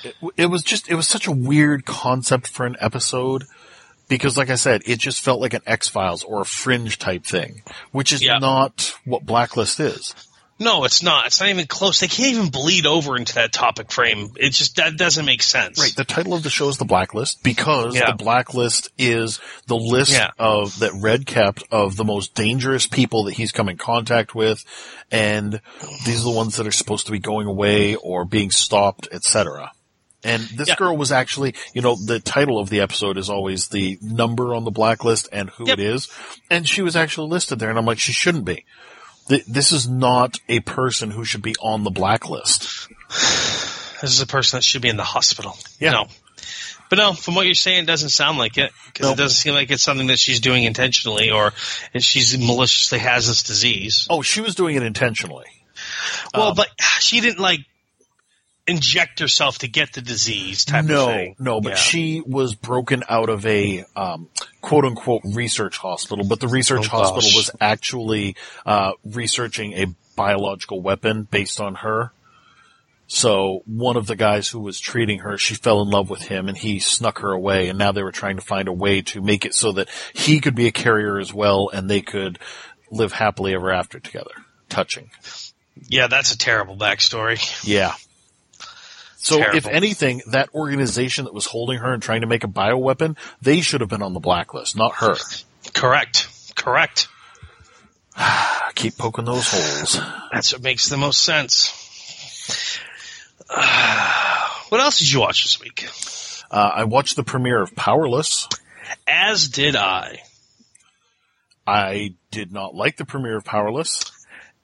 It, 0.04 0.16
it 0.38 0.45
was 0.47 0.64
just, 0.64 0.89
it 0.89 0.95
was 0.95 1.08
such 1.08 1.28
a 1.28 1.32
weird 1.32 1.86
concept 1.86 2.47
for 2.47 2.66
an 2.66 2.76
episode 2.80 3.43
because 4.08 4.38
like 4.38 4.50
I 4.50 4.56
said, 4.56 4.82
it 4.86 5.00
just 5.00 5.22
felt 5.22 5.39
like 5.41 5.54
an 5.54 5.62
X-Files 5.68 6.24
or 6.24 6.41
a 6.41 6.45
Fringe 6.45 6.97
type 6.97 7.26
thing, 7.26 7.62
which 7.91 8.12
is 8.14 8.24
Yeah. 8.24 8.39
not 8.39 8.95
what 9.06 9.26
Blacklist 9.26 9.80
is. 9.80 10.16
No, 10.62 10.84
it's 10.84 11.02
not. 11.02 11.28
It's 11.28 11.39
not 11.39 11.47
even 11.47 11.68
close. 11.68 12.02
They 12.02 12.10
can't 12.10 12.34
even 12.34 12.50
bleed 12.50 12.86
over 12.86 13.16
into 13.16 13.36
that 13.36 13.54
topic 13.54 13.93
frame. 13.93 14.32
It 14.36 14.50
just 14.50 14.76
that 14.76 14.97
doesn't 14.97 15.24
make 15.26 15.41
sense. 15.41 15.80
Right. 15.80 15.95
The 15.95 16.04
title 16.04 16.34
of 16.34 16.43
the 16.43 16.50
show 16.50 16.68
is 16.68 16.76
The 16.78 16.84
Blacklist 16.84 17.43
because 17.43 17.95
Yeah. 17.95 18.12
the 18.12 18.18
Blacklist 18.22 18.89
is 18.97 19.39
the 19.68 19.78
list 19.78 20.12
Yeah. 20.12 20.32
of 20.38 20.80
that 20.80 20.91
Red 20.95 21.26
kept 21.26 21.64
of 21.72 21.95
the 21.95 22.04
most 22.04 22.36
dangerous 22.36 22.88
people 22.88 23.24
that 23.26 23.36
he's 23.36 23.54
come 23.54 23.70
in 23.70 23.78
contact 23.78 24.36
with, 24.36 24.66
and 25.10 25.62
these 26.06 26.20
are 26.20 26.26
the 26.26 26.30
ones 26.36 26.58
that 26.58 26.68
are 26.68 26.72
supposed 26.74 27.06
to 27.06 27.14
be 27.14 27.20
going 27.20 27.47
away 27.47 27.95
or 27.95 28.26
being 28.26 28.52
stopped, 28.52 29.08
etc. 29.14 29.72
And 30.24 30.43
this 30.43 30.67
Yeah. 30.67 30.76
girl 30.76 30.97
was 30.97 31.11
actually, 31.13 31.55
you 31.74 31.82
know, 31.82 31.95
the 31.95 32.20
title 32.20 32.59
of 32.59 32.70
the 32.70 32.82
episode 32.82 33.17
is 33.17 33.30
always 33.30 33.70
the 33.70 33.97
number 34.01 34.53
on 34.53 34.65
the 34.65 34.72
blacklist 34.72 35.30
and 35.32 35.49
who 35.51 35.65
Yep. 35.67 35.80
it 35.80 35.86
is, 35.86 36.07
and 36.49 36.67
she 36.67 36.82
was 36.82 36.95
actually 36.97 37.30
listed 37.30 37.59
there, 37.59 37.70
and 37.70 37.80
I'm 37.80 37.86
like, 37.86 37.99
she 37.99 38.11
shouldn't 38.11 38.43
be. 38.45 38.65
This 39.47 39.72
is 39.72 39.88
not 39.88 40.39
a 40.49 40.59
person 40.61 41.11
who 41.11 41.24
should 41.24 41.41
be 41.43 41.55
on 41.61 41.84
the 41.84 41.91
blacklist. 41.91 42.88
This 44.01 44.11
is 44.13 44.22
a 44.22 44.28
person 44.28 44.57
that 44.57 44.63
should 44.63 44.82
be 44.82 44.89
in 44.89 44.97
the 44.97 45.03
hospital. 45.03 45.57
Yeah. 45.80 45.91
No. 45.91 46.07
But 46.89 46.97
no, 46.97 47.13
from 47.13 47.36
what 47.36 47.45
you're 47.45 47.53
saying, 47.53 47.84
it 47.84 47.86
doesn't 47.88 48.09
sound 48.09 48.38
like 48.39 48.57
it 48.57 48.72
because 48.88 49.05
Nope. 49.05 49.13
it 49.13 49.22
doesn't 49.22 49.38
seem 49.38 49.53
like 49.53 49.70
it's 49.70 49.84
something 49.84 50.07
that 50.07 50.17
she's 50.17 50.39
doing 50.39 50.63
intentionally 50.63 51.30
or 51.30 51.53
she's 51.99 52.36
maliciously 52.38 52.97
has 52.99 53.28
this 53.28 53.43
disease. 53.43 54.07
Oh, 54.09 54.22
she 54.24 54.41
was 54.41 54.55
doing 54.55 54.76
it 54.76 54.82
intentionally. 54.84 55.45
Well, 56.34 56.47
Um, 56.49 56.55
but 56.55 56.70
she 56.99 57.22
didn't 57.22 57.39
like 57.39 57.59
inject 58.70 59.20
herself 59.20 59.59
to 59.59 59.67
get 59.67 59.93
the 59.93 60.01
disease 60.01 60.65
type 60.65 60.86
no, 60.86 61.07
of 61.09 61.13
thing. 61.13 61.36
No, 61.39 61.61
but 61.61 61.72
Yeah. 61.72 61.76
she 61.76 62.22
was 62.26 62.55
broken 62.55 63.03
out 63.09 63.30
of 63.30 63.45
a 63.45 63.86
um, 63.95 64.30
quote 64.61 64.86
unquote 64.86 65.22
research 65.26 65.78
hospital, 65.78 66.26
but 66.28 66.39
the 66.39 66.47
research 66.47 66.86
Oh, 66.88 66.97
hospital 66.97 67.22
gosh. 67.30 67.36
was 67.36 67.51
actually 67.59 68.36
uh, 68.65 68.91
researching 69.03 69.74
a 69.74 69.88
biological 70.15 70.82
weapon 70.82 71.24
based 71.24 71.59
on 71.61 71.76
her. 71.76 72.11
So 73.07 73.63
one 73.65 73.97
of 73.97 74.05
the 74.05 74.15
guys 74.15 74.47
who 74.49 74.59
was 74.59 74.80
treating 74.80 75.20
her, 75.20 75.38
she 75.38 75.55
fell 75.55 75.82
in 75.82 75.89
love 75.89 76.11
with 76.11 76.22
him 76.22 76.47
and 76.47 76.55
he 76.55 76.78
snuck 76.78 77.20
her 77.20 77.32
away 77.32 77.67
and 77.70 77.80
now 77.80 77.91
they 77.91 78.03
were 78.03 78.11
trying 78.11 78.36
to 78.36 78.41
find 78.43 78.67
a 78.67 78.74
way 78.74 79.01
to 79.01 79.22
make 79.22 79.45
it 79.45 79.55
so 79.55 79.72
that 79.74 79.89
he 80.13 80.39
could 80.39 80.53
be 80.53 80.67
a 80.67 80.72
carrier 80.72 81.17
as 81.17 81.34
well 81.34 81.70
and 81.74 81.89
they 81.89 82.01
could 82.01 82.38
live 82.91 83.11
happily 83.11 83.55
ever 83.55 83.72
after 83.72 83.99
together. 83.99 84.32
Touching. 84.70 85.09
yeah, 85.88 86.05
that's 86.05 86.34
a 86.34 86.38
terrible 86.38 86.78
backstory. 86.78 87.39
Yeah. 87.67 87.95
So 89.22 89.41
if 89.53 89.67
anything, 89.67 90.22
that 90.28 90.49
organization 90.55 91.26
that 91.26 91.34
was 91.34 91.45
holding 91.45 91.80
her 91.80 91.93
and 91.93 92.01
trying 92.01 92.22
to 92.22 92.28
make 92.28 92.45
a 92.45 92.47
bioweapon, 92.47 93.17
they 93.41 93.59
should 93.59 93.82
have 93.82 93.89
been 93.89 94.01
on 94.01 94.13
the 94.13 94.22
blacklist, 94.22 94.78
not 94.78 94.95
her. 94.95 95.15
Correct. 95.74 96.30
Correct. 96.55 97.09
Keep 98.76 98.97
poking 98.97 99.26
those 99.26 99.45
holes. 99.51 99.99
That's 100.32 100.53
what 100.53 100.63
makes 100.63 100.88
the 100.88 100.95
most 100.95 101.22
sense. 101.22 101.70
what 103.49 104.80
else 104.80 104.99
did 104.99 105.11
you 105.11 105.20
watch 105.20 105.43
this 105.43 105.59
week? 105.59 105.89
Uh, 106.49 106.72
I 106.76 106.86
watched 106.86 107.17
the 107.17 107.24
premiere 107.24 107.61
of 107.61 107.76
Powerless. 107.76 108.47
As 109.05 109.49
did 109.49 109.76
I. 109.76 110.20
I 111.67 112.15
did 112.32 112.53
not 112.53 112.74
like 112.74 112.95
the 112.95 113.05
premiere 113.05 113.36
of 113.36 113.43
Powerless. 113.43 114.11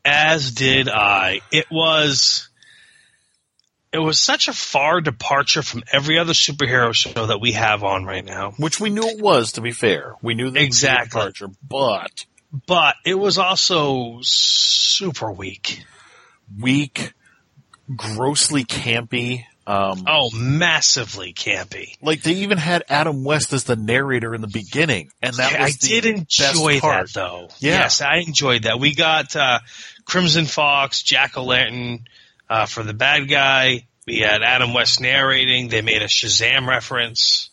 As 0.06 0.52
did 0.52 0.88
I. 0.88 1.42
It 1.52 1.66
was 1.70 2.48
it 3.96 4.00
was 4.00 4.20
such 4.20 4.48
a 4.48 4.54
far 4.54 5.02
departure 5.02 5.62
from 5.64 5.84
every 5.92 6.20
other 6.20 6.34
superhero 6.34 6.94
show 6.94 7.26
that 7.28 7.40
we 7.40 7.54
have 7.54 7.84
on 7.84 8.06
right 8.06 8.24
now. 8.26 8.52
Which 8.58 8.80
we 8.80 8.90
knew 8.90 9.08
it 9.08 9.20
was, 9.22 9.54
to 9.54 9.62
be 9.62 9.72
fair. 9.72 10.16
We 10.22 10.36
knew 10.36 10.50
that 10.52 10.62
Exactly. 10.62 11.22
it 11.22 11.26
was 11.26 11.42
a 11.42 11.48
departure, 11.48 11.58
but 11.68 12.26
But 12.68 12.96
it 13.06 13.16
was 13.16 13.38
also 13.38 14.20
super 14.22 15.32
weak. 15.32 15.84
weak, 16.60 17.14
grossly 17.96 18.64
campy. 18.66 19.46
Um, 19.68 20.04
Oh, 20.08 20.30
massively 20.32 21.34
campy. 21.34 21.96
like 22.00 22.22
they 22.22 22.34
even 22.34 22.60
had 22.60 22.84
Adam 22.88 23.24
West 23.24 23.52
as 23.52 23.64
the 23.64 23.76
narrator 23.76 24.36
in 24.36 24.42
the 24.42 24.48
beginning, 24.48 25.10
and 25.24 25.34
that 25.38 25.54
Yeah, 25.54 25.64
I 25.64 25.72
did 25.72 26.06
enjoy 26.06 26.80
that 26.82 27.12
though. 27.14 27.50
Yeah. 27.58 27.80
Yes, 27.80 28.00
I 28.02 28.18
enjoyed 28.18 28.64
that. 28.64 28.80
We 28.80 28.94
got 28.94 29.36
uh, 29.36 29.60
Crimson 30.06 30.46
Fox, 30.46 31.02
Jack 31.02 31.36
O' 31.36 31.44
Lantern 31.46 32.06
uh, 32.50 32.66
for 32.66 32.84
the 32.84 32.94
bad 32.94 33.30
guy. 33.30 33.88
We 34.08 34.20
had 34.20 34.44
Adam 34.44 34.74
West 34.74 35.02
narrating. 35.02 35.68
They 35.68 35.82
made 35.82 36.02
a 36.02 36.08
Shazam 36.08 36.68
reference. 36.68 37.50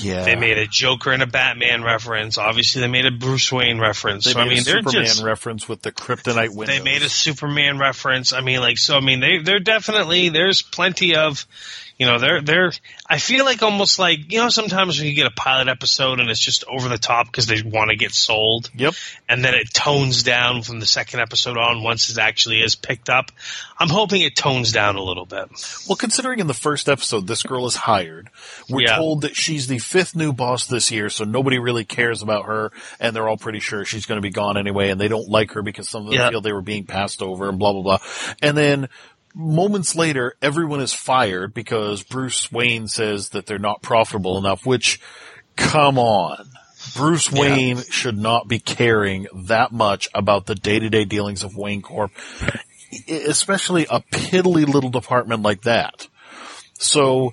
Yeah. 0.00 0.24
They 0.24 0.34
made 0.34 0.58
a 0.58 0.66
Joker 0.66 1.12
and 1.12 1.22
a 1.22 1.26
Batman 1.26 1.84
reference. 1.84 2.36
Obviously, 2.36 2.80
they 2.80 2.88
made 2.88 3.06
a 3.06 3.12
Bruce 3.12 3.52
Wayne 3.52 3.78
reference. 3.78 4.24
They 4.24 4.32
so 4.32 4.40
made 4.40 4.46
I 4.46 4.48
mean, 4.48 4.58
a 4.58 4.62
Superman 4.62 5.04
just 5.04 5.22
reference 5.22 5.68
with 5.68 5.82
the 5.82 5.92
kryptonite 5.92 6.54
windows. 6.54 6.76
they 6.76 6.82
made 6.82 7.02
a 7.02 7.08
Superman 7.08 7.78
reference. 7.78 8.32
I 8.32 8.40
mean, 8.40 8.60
like 8.60 8.78
so. 8.78 8.96
I 8.96 9.00
mean, 9.00 9.20
they 9.20 9.38
they're 9.38 9.60
definitely 9.60 10.30
there's 10.30 10.62
plenty 10.62 11.14
of, 11.14 11.46
you 11.98 12.06
know, 12.06 12.18
they're 12.18 12.40
they're. 12.42 12.72
I 13.08 13.18
feel 13.18 13.44
like 13.44 13.62
almost 13.62 13.98
like 14.00 14.32
you 14.32 14.38
know 14.40 14.48
sometimes 14.48 14.98
when 14.98 15.06
you 15.06 15.14
get 15.14 15.26
a 15.26 15.30
pilot 15.30 15.68
episode 15.68 16.18
and 16.20 16.28
it's 16.28 16.40
just 16.40 16.64
over 16.64 16.88
the 16.88 16.98
top 16.98 17.26
because 17.26 17.46
they 17.46 17.62
want 17.62 17.90
to 17.90 17.96
get 17.96 18.12
sold. 18.12 18.70
Yep. 18.74 18.94
And 19.28 19.44
then 19.44 19.54
it 19.54 19.72
tones 19.72 20.22
down 20.24 20.62
from 20.62 20.80
the 20.80 20.86
second 20.86 21.20
episode 21.20 21.56
on 21.56 21.82
once 21.84 22.10
it 22.10 22.18
actually 22.18 22.62
is 22.62 22.74
picked 22.74 23.08
up. 23.08 23.30
I'm 23.78 23.88
hoping 23.88 24.22
it 24.22 24.34
tones 24.36 24.72
down 24.72 24.96
a 24.96 25.02
little 25.02 25.24
bit. 25.26 25.48
Well, 25.88 25.96
considering 25.96 26.40
in 26.40 26.46
the 26.48 26.54
first 26.54 26.88
episode 26.88 27.26
this 27.26 27.42
girl 27.42 27.66
is 27.66 27.76
hired, 27.76 28.28
we're 28.68 28.82
Yeah. 28.82 28.96
told 28.96 29.20
that 29.22 29.36
she's 29.36 29.66
the 29.68 29.78
fifth 29.78 30.14
new 30.16 30.32
boss 30.32 30.66
this 30.66 30.90
year, 30.90 31.10
so 31.10 31.24
nobody 31.24 31.58
really 31.58 31.84
cares 31.84 32.22
about 32.22 32.46
her, 32.46 32.72
and 33.00 33.14
they're 33.14 33.28
all 33.28 33.36
pretty 33.36 33.60
sure 33.60 33.84
she's 33.84 34.06
going 34.06 34.16
to 34.18 34.22
be 34.22 34.30
gone 34.30 34.56
anyway, 34.56 34.90
and 34.90 35.00
they 35.00 35.08
don't 35.08 35.28
like 35.28 35.52
her 35.52 35.62
because 35.62 35.88
some 35.88 36.02
of 36.06 36.10
them 36.10 36.20
Yeah. 36.20 36.30
feel 36.30 36.40
they 36.40 36.52
were 36.52 36.60
being 36.62 36.84
passed 36.84 37.22
over, 37.22 37.48
and 37.48 37.58
blah 37.58 37.72
blah 37.72 37.82
blah. 37.82 37.98
And 38.42 38.56
then 38.56 38.88
moments 39.34 39.94
later, 39.94 40.36
everyone 40.40 40.80
is 40.80 40.94
fired 40.94 41.52
because 41.52 42.02
Bruce 42.02 42.50
Wayne 42.52 42.88
says 42.88 43.30
that 43.30 43.46
they're 43.46 43.58
not 43.58 43.82
profitable 43.82 44.38
enough. 44.38 44.64
Which, 44.64 45.00
come 45.56 45.98
on. 45.98 46.48
Bruce 46.94 47.32
Yeah. 47.32 47.40
Wayne 47.40 47.82
should 47.90 48.18
not 48.18 48.46
be 48.46 48.58
caring 48.58 49.26
that 49.46 49.72
much 49.72 50.08
about 50.14 50.46
the 50.46 50.54
day-to-day 50.54 51.06
dealings 51.06 51.42
of 51.42 51.56
Wayne 51.56 51.82
Corp, 51.82 52.12
especially 53.08 53.86
a 53.90 54.00
piddly 54.00 54.66
little 54.66 54.90
department 54.90 55.42
like 55.42 55.62
that. 55.62 56.06
So 56.78 57.32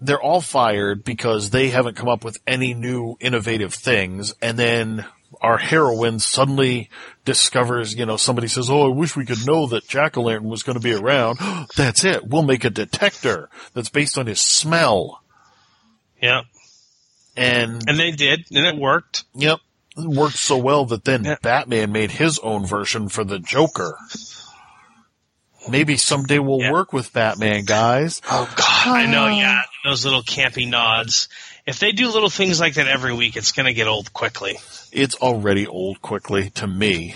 they're 0.00 0.22
all 0.22 0.40
fired 0.40 1.02
because 1.02 1.50
they 1.50 1.70
haven't 1.70 1.96
come 1.96 2.08
up 2.08 2.24
with 2.24 2.38
any 2.46 2.72
new 2.72 3.16
innovative 3.18 3.74
things. 3.74 4.32
And 4.40 4.56
then 4.56 5.04
our 5.40 5.58
heroine 5.58 6.18
suddenly 6.18 6.90
discovers, 7.24 7.94
you 7.94 8.06
know, 8.06 8.16
somebody 8.16 8.48
says, 8.48 8.68
Oh, 8.70 8.90
I 8.90 8.94
wish 8.94 9.16
we 9.16 9.24
could 9.26 9.46
know 9.46 9.66
that 9.68 9.86
Jack-o'-lantern 9.88 10.42
was 10.48 10.62
going 10.62 10.74
to 10.78 10.82
be 10.82 10.92
around. 10.94 11.38
that's 11.76 12.04
it. 12.04 12.26
We'll 12.26 12.42
make 12.42 12.64
a 12.64 12.70
detector 12.70 13.48
that's 13.74 13.88
based 13.90 14.18
on 14.18 14.26
his 14.26 14.40
smell. 14.40 15.22
Yeah. 16.20 16.42
And, 17.36 17.82
And 17.88 17.98
they 17.98 18.10
did, 18.10 18.46
and 18.50 18.66
it 18.66 18.76
worked. 18.76 19.24
yep, 19.34 19.60
it 19.96 20.08
worked 20.08 20.36
so 20.38 20.56
well 20.58 20.84
that 20.86 21.04
then 21.04 21.24
Yeah. 21.24 21.36
Batman 21.40 21.92
made 21.92 22.10
his 22.10 22.38
own 22.40 22.66
version 22.66 23.08
for 23.08 23.22
the 23.22 23.38
Joker. 23.38 23.96
Maybe 25.68 25.96
someday 25.96 26.38
we'll 26.38 26.60
Yeah. 26.62 26.72
work 26.72 26.92
with 26.92 27.12
Batman, 27.12 27.64
guys. 27.64 28.22
Oh 28.30 28.50
God, 28.56 28.88
I 28.88 29.06
know. 29.06 29.26
Yeah, 29.38 29.60
those 29.84 30.04
little 30.04 30.22
campy 30.22 30.68
nods. 30.68 31.28
If 31.68 31.80
they 31.80 31.92
do 31.92 32.10
little 32.10 32.30
things 32.30 32.58
like 32.58 32.74
that 32.74 32.88
every 32.88 33.12
week, 33.12 33.36
it's 33.36 33.52
going 33.52 33.66
to 33.66 33.74
get 33.74 33.86
old 33.86 34.10
quickly. 34.14 34.58
It's 34.90 35.16
already 35.16 35.66
old 35.66 36.00
quickly 36.00 36.48
to 36.50 36.66
me. 36.66 37.14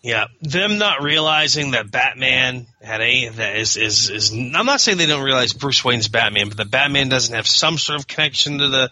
Yeah, 0.00 0.28
them 0.40 0.78
not 0.78 1.02
realizing 1.02 1.72
that 1.72 1.90
Batman 1.90 2.66
had 2.80 3.02
a 3.02 3.28
that 3.28 3.56
is 3.56 3.76
is 3.76 4.08
is. 4.08 4.32
I'm 4.32 4.64
not 4.64 4.80
saying 4.80 4.96
they 4.96 5.04
don't 5.04 5.22
realize 5.22 5.52
Bruce 5.52 5.84
Wayne's 5.84 6.08
Batman, 6.08 6.48
but 6.48 6.56
the 6.56 6.64
Batman 6.64 7.10
doesn't 7.10 7.34
have 7.34 7.46
some 7.46 7.76
sort 7.76 8.00
of 8.00 8.06
connection 8.06 8.56
to 8.60 8.68
the 8.68 8.90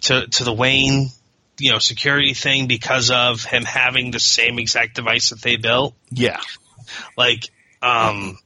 to 0.00 0.26
to 0.26 0.44
the 0.44 0.54
Wayne, 0.54 1.10
you 1.58 1.72
know, 1.72 1.78
security 1.78 2.32
thing 2.32 2.66
because 2.66 3.10
of 3.10 3.44
him 3.44 3.62
having 3.62 4.10
the 4.10 4.20
same 4.20 4.58
exact 4.58 4.94
device 4.94 5.28
that 5.28 5.42
they 5.42 5.56
built. 5.56 5.94
Yeah. 6.10 6.40
Like, 7.14 7.50
um, 7.82 8.38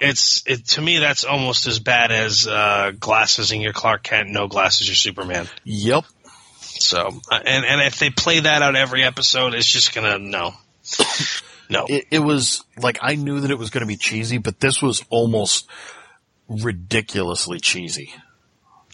it's 0.00 0.42
it 0.46 0.66
to 0.68 0.82
me 0.82 0.98
that's 0.98 1.24
almost 1.24 1.66
as 1.66 1.78
bad 1.78 2.12
as 2.12 2.46
uh, 2.46 2.92
glasses 2.98 3.52
in 3.52 3.60
your 3.60 3.72
Clark 3.72 4.02
Kent, 4.02 4.30
no 4.30 4.46
glasses, 4.48 4.88
your 4.88 4.94
Superman. 4.96 5.48
Yep. 5.64 6.04
So, 6.58 7.20
uh, 7.30 7.40
and 7.44 7.64
and 7.64 7.80
if 7.82 7.98
they 7.98 8.10
play 8.10 8.40
that 8.40 8.62
out 8.62 8.76
every 8.76 9.02
episode, 9.02 9.54
it's 9.54 9.70
just 9.70 9.94
gonna 9.94 10.18
no, 10.18 10.54
no. 11.70 11.86
It, 11.88 12.06
it 12.10 12.18
was 12.18 12.64
like 12.76 12.98
I 13.00 13.14
knew 13.14 13.40
that 13.40 13.50
it 13.50 13.58
was 13.58 13.70
to 13.70 13.86
be 13.86 13.96
cheesy, 13.96 14.38
but 14.38 14.60
this 14.60 14.82
was 14.82 15.02
almost 15.08 15.68
ridiculously 16.48 17.60
cheesy. 17.60 18.12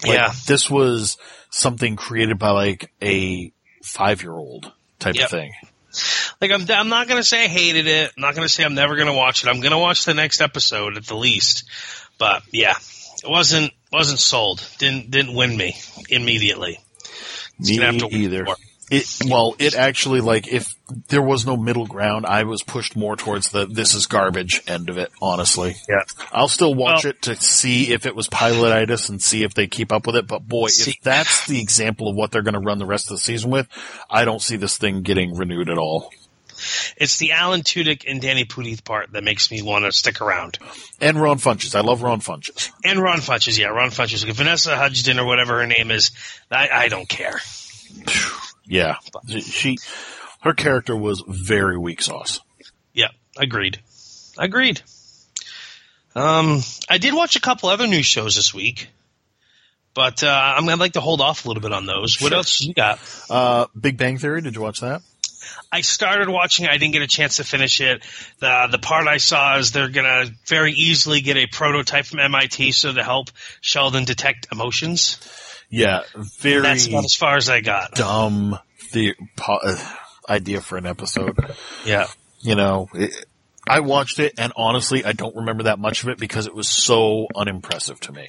Like, 0.05 0.15
yeah, 0.15 0.33
This 0.47 0.71
was 0.71 1.17
something 1.51 1.97
created 1.97 2.39
by 2.39 2.51
like 2.51 2.91
a 3.01 3.53
five 3.83 4.23
year 4.23 4.33
old 4.33 4.73
type 4.99 5.15
Yep. 5.15 5.25
of 5.25 5.31
thing. 5.31 5.53
Like 6.41 6.51
I'm 6.51 6.65
I'm 6.71 6.89
not 6.89 7.09
gonna 7.09 7.23
say 7.23 7.45
I 7.45 7.49
hated 7.49 7.87
it. 7.87 8.13
I'm 8.17 8.21
not 8.21 8.35
gonna 8.35 8.49
say 8.49 8.65
I'm 8.65 8.75
never 8.75 8.97
gonna 8.97 9.15
watch 9.15 9.45
it. 9.45 9.49
I'm 9.49 9.61
gonna 9.61 9.79
watch 9.79 10.05
the 10.05 10.15
next 10.15 10.41
episode 10.41 10.97
at 10.97 11.05
the 11.07 11.17
least. 11.17 11.65
But 12.19 12.43
yeah, 12.53 12.75
it 13.23 13.29
wasn't 13.29 13.73
wasn't 13.93 14.21
sold. 14.21 14.67
Didn't 14.79 15.11
didn't 15.11 15.35
win 15.35 15.57
me 15.57 15.77
immediately. 16.09 16.79
It's 17.59 17.71
Me 17.71 17.77
gonna 17.77 17.93
have 17.93 18.11
to 18.11 18.17
either. 18.17 18.45
more. 18.45 18.57
It, 18.95 19.07
well, 19.27 19.55
it 19.59 19.75
actually 19.75 20.21
like 20.21 20.47
if 20.49 20.75
there 21.09 21.23
was 21.23 21.47
no 21.47 21.57
middle 21.57 21.87
ground, 21.87 22.27
I 22.27 22.43
was 22.45 22.63
pushed 22.63 22.95
more 22.95 23.17
towards 23.17 23.49
the 23.49 23.65
this 23.65 23.95
is 23.95 24.07
garbage 24.07 24.61
end 24.67 24.91
of 24.91 24.99
it. 24.99 25.11
Honestly, 25.23 25.77
Yeah. 25.89 26.03
I'll 26.31 26.47
still 26.49 26.75
watch 26.75 27.05
Well- 27.05 27.13
it 27.13 27.23
to 27.23 27.37
see 27.37 27.91
if 27.93 28.05
it 28.05 28.15
was 28.15 28.29
pilotitis 28.29 29.09
and 29.09 29.23
see 29.23 29.45
if 29.45 29.55
they 29.55 29.67
keep 29.67 29.93
up 29.93 30.07
with 30.07 30.17
it. 30.17 30.27
But 30.27 30.47
boy, 30.47 30.69
See- 30.69 30.91
if 30.91 31.01
that's 31.01 31.47
the 31.47 31.59
example 31.61 32.09
of 32.09 32.17
what 32.17 32.33
they're 32.33 32.43
going 32.43 32.53
to 32.53 32.61
run 32.61 32.77
the 32.79 32.85
rest 32.87 33.11
of 33.11 33.17
the 33.17 33.23
season 33.23 33.51
with, 33.51 33.67
I 34.11 34.27
don't 34.27 34.43
see 34.43 34.57
this 34.57 34.77
thing 34.77 35.01
getting 35.01 35.35
renewed 35.37 35.71
at 35.71 35.79
all. 35.79 36.11
It's 36.99 37.17
the 37.17 37.33
Alan 37.33 37.63
Tudyk 37.63 38.05
and 38.07 38.21
Danny 38.21 38.45
Pudi 38.45 38.85
part 38.85 39.11
that 39.13 39.25
makes 39.25 39.51
me 39.51 39.63
want 39.63 39.85
to 39.87 39.91
stick 39.91 40.21
around. 40.21 40.59
And 41.01 41.21
Ron 41.21 41.39
Funches, 41.39 41.75
I 41.75 41.81
love 41.81 42.03
Ron 42.03 42.21
Funches. 42.21 42.71
And 42.85 43.01
Ron 43.01 43.19
Funches, 43.19 43.59
yeah, 43.59 43.69
Ron 43.69 43.89
Funches. 43.91 44.31
Vanessa 44.31 44.77
Hudgens 44.77 45.19
or 45.19 45.25
whatever 45.25 45.59
her 45.61 45.67
name 45.67 45.91
is, 45.91 46.13
I, 46.51 46.69
I 46.71 46.89
don't 46.89 47.09
care. 47.09 47.41
Yeah, 48.65 48.97
she, 49.41 49.79
her 50.41 50.55
character 50.55 50.97
was 50.97 51.23
very 51.27 51.77
weak 51.79 52.01
sauce. 52.03 52.41
Yeah, 52.93 53.09
agreed. 53.37 53.81
Agreed. 54.39 54.81
Um, 56.15 56.61
I 56.89 56.99
did 56.99 57.15
watch 57.15 57.37
a 57.37 57.41
couple 57.41 57.69
other 57.71 57.87
news 57.87 58.07
shows 58.07 58.37
this 58.37 58.53
week, 58.53 58.89
but 59.95 60.23
uh, 60.23 60.29
I'm 60.57 60.65
gonna 60.67 60.81
like 60.81 60.93
to 60.95 61.01
hold 61.01 61.21
off 61.21 61.45
a 61.45 61.49
little 61.49 61.63
bit 61.63 61.73
on 61.73 61.87
those. 61.87 62.21
What 62.21 62.29
Sure. 62.31 62.37
else 62.39 62.61
you 62.61 62.75
got? 62.75 62.99
Uh, 63.31 63.67
Big 63.79 63.97
Bang 63.97 64.19
Theory, 64.19 64.43
did 64.43 64.55
you 64.55 64.61
watch 64.61 64.81
that? 64.81 65.03
I 65.73 65.81
started 65.81 66.29
watching. 66.29 66.67
I 66.67 66.77
didn't 66.77 66.93
get 66.93 67.03
a 67.03 67.07
chance 67.07 67.37
to 67.37 67.45
finish 67.45 67.81
it. 67.81 68.03
The 68.41 68.69
the 68.71 68.79
part 68.79 69.09
I 69.09 69.17
saw 69.17 69.57
is 69.59 69.73
they're 69.73 69.89
gonna 69.89 70.27
very 70.47 70.73
easily 70.73 71.21
get 71.23 71.37
a 71.39 71.47
prototype 71.47 72.05
from 72.07 72.21
MIT 72.21 72.73
so 72.73 72.93
to 72.93 73.03
help 73.03 73.31
Sheldon 73.61 74.05
detect 74.05 74.49
emotions. 74.53 75.19
Yeah, 75.73 76.03
very 76.15 76.61
That's 76.61 76.87
about 76.87 77.05
as 77.05 77.15
far 77.15 77.37
as 77.37 77.49
I 77.49 77.63
got. 77.63 77.95
dumb 77.95 78.59
the 78.93 79.15
po- 79.37 79.61
uh, 79.65 79.83
idea 80.29 80.61
for 80.61 80.77
an 80.77 80.85
episode. 80.87 81.35
Yeah. 81.87 82.09
You 82.41 82.57
know, 82.57 82.89
it, 82.93 83.13
I 83.67 83.81
watched 83.81 84.19
it 84.19 84.35
and 84.37 84.53
honestly, 84.55 85.03
I 85.03 85.13
don't 85.13 85.35
remember 85.35 85.63
that 85.65 85.79
much 85.79 86.03
of 86.03 86.11
it 86.11 86.19
because 86.19 86.47
it 86.47 86.55
was 86.55 86.69
so 86.69 87.27
unimpressive 87.35 87.99
to 88.01 88.13
me. 88.13 88.29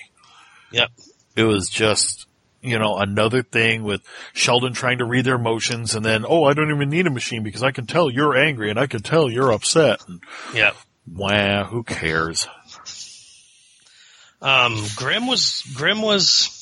Yep. 0.72 0.90
It 1.36 1.44
was 1.44 1.68
just, 1.68 2.28
you 2.62 2.80
know, 2.80 2.98
another 2.98 3.44
thing 3.44 3.84
with 3.84 4.04
Sheldon 4.32 4.72
trying 4.72 5.00
to 5.00 5.06
read 5.06 5.26
their 5.26 5.36
emotions 5.36 5.96
and 5.96 6.06
then, 6.06 6.24
oh, 6.26 6.46
I 6.46 6.54
don't 6.54 6.74
even 6.74 6.90
need 6.90 7.08
a 7.08 7.12
machine 7.12 7.44
because 7.44 7.62
I 7.62 7.72
can 7.72 7.88
tell 7.88 8.10
you're 8.10 8.38
angry 8.38 8.70
and 8.70 8.80
I 8.80 8.88
can 8.88 9.02
tell 9.02 9.30
you're 9.30 9.52
upset. 9.52 10.02
Yeah, 10.54 10.72
wah, 11.12 11.66
who 11.66 11.84
cares? 11.84 12.48
Um, 14.42 14.82
Grimm 14.96 15.28
was 15.28 15.64
Grimm 15.74 16.02
was. 16.02 16.60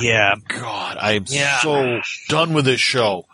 Yeah. 0.00 0.34
God, 0.48 0.96
I 1.00 1.12
am 1.12 1.24
Yeah. 1.28 1.58
so 1.60 2.00
done 2.28 2.52
with 2.54 2.64
this 2.64 2.80
show. 2.80 3.26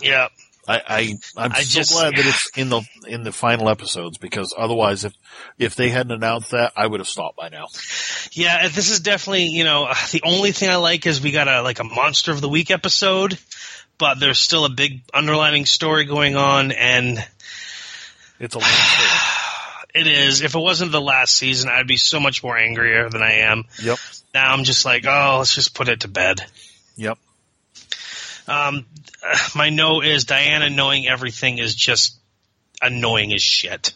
Yeah. 0.00 0.28
I, 0.68 0.82
I 0.86 1.14
I'm 1.36 1.52
I 1.52 1.62
so 1.62 1.80
just- 1.80 1.92
glad 1.92 2.14
that 2.16 2.26
it's 2.26 2.50
in 2.56 2.68
the 2.68 2.82
in 3.08 3.22
the 3.24 3.32
final 3.32 3.68
episodes 3.68 4.18
because 4.18 4.54
otherwise, 4.56 5.04
if 5.04 5.12
if 5.58 5.74
they 5.74 5.88
hadn't 5.88 6.12
announced 6.12 6.50
that, 6.52 6.72
I 6.76 6.86
would 6.86 7.00
have 7.00 7.08
stopped 7.08 7.36
by 7.36 7.48
now. 7.48 7.66
Yeah, 8.32 8.68
this 8.68 8.90
is 8.90 9.00
definitely, 9.00 9.46
you 9.46 9.64
know, 9.64 9.84
uh, 9.84 9.94
the 10.12 10.22
only 10.24 10.52
thing 10.52 10.68
I 10.70 10.76
like 10.76 11.06
is 11.06 11.20
we 11.20 11.32
got 11.32 11.48
a 11.48 11.62
like 11.62 11.80
a 11.80 11.84
monster 11.84 12.30
of 12.30 12.40
the 12.40 12.48
week 12.48 12.70
episode, 12.70 13.36
but 13.98 14.20
there's 14.20 14.38
still 14.38 14.64
a 14.64 14.70
big 14.70 15.00
underlining 15.12 15.66
story 15.66 16.04
going 16.04 16.36
on 16.36 16.70
and 16.72 17.18
It's 18.38 18.54
a 18.54 18.58
long 18.58 18.68
story. 18.68 19.08
it 19.94 20.06
is 20.06 20.40
if 20.42 20.54
it 20.54 20.58
wasn't 20.60 20.92
the 20.92 21.00
last 21.00 21.34
season, 21.34 21.70
I'd 21.70 21.86
be 21.86 21.96
so 21.96 22.20
much 22.20 22.42
more 22.42 22.56
angrier 22.56 23.08
than 23.10 23.22
I 23.22 23.32
am. 23.50 23.64
Yep, 23.82 23.98
Now 24.34 24.52
I'm 24.52 24.64
just 24.64 24.84
like, 24.84 25.04
oh, 25.06 25.36
let's 25.38 25.54
just 25.54 25.74
put 25.74 25.88
it 25.88 26.00
to 26.00 26.08
bed. 26.08 26.44
yep. 26.96 27.18
Um 28.48 28.86
my 29.54 29.70
note 29.70 30.04
is 30.04 30.24
Diana 30.24 30.70
knowing 30.70 31.06
everything 31.06 31.58
is 31.58 31.74
just 31.74 32.16
annoying 32.82 33.32
as 33.32 33.42
shit. 33.42 33.92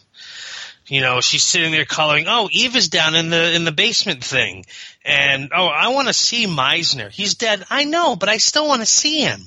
You 0.87 1.01
know, 1.01 1.19
she's 1.19 1.43
sitting 1.43 1.71
there 1.71 1.85
coloring. 1.85 2.25
Oh, 2.27 2.47
Eve 2.51 2.75
is 2.75 2.89
down 2.89 3.15
in 3.15 3.31
the 3.31 3.53
in 3.55 3.65
the 3.65 3.71
basement 3.71 4.23
thing, 4.23 4.65
and 5.03 5.49
oh, 5.55 5.65
I 5.65 5.87
want 5.87 6.09
to 6.09 6.13
see 6.13 6.45
Meisner. 6.45 7.09
He's 7.09 7.33
dead. 7.33 7.63
I 7.71 7.85
know, 7.85 8.15
but 8.15 8.29
I 8.29 8.37
still 8.37 8.67
want 8.67 8.81
to 8.81 8.85
see 8.85 9.21
him. 9.21 9.41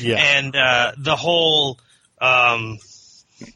Yeah, 0.00 0.16
And 0.16 0.56
uh, 0.56 0.92
the 0.98 1.14
whole, 1.14 1.78
um, 2.20 2.78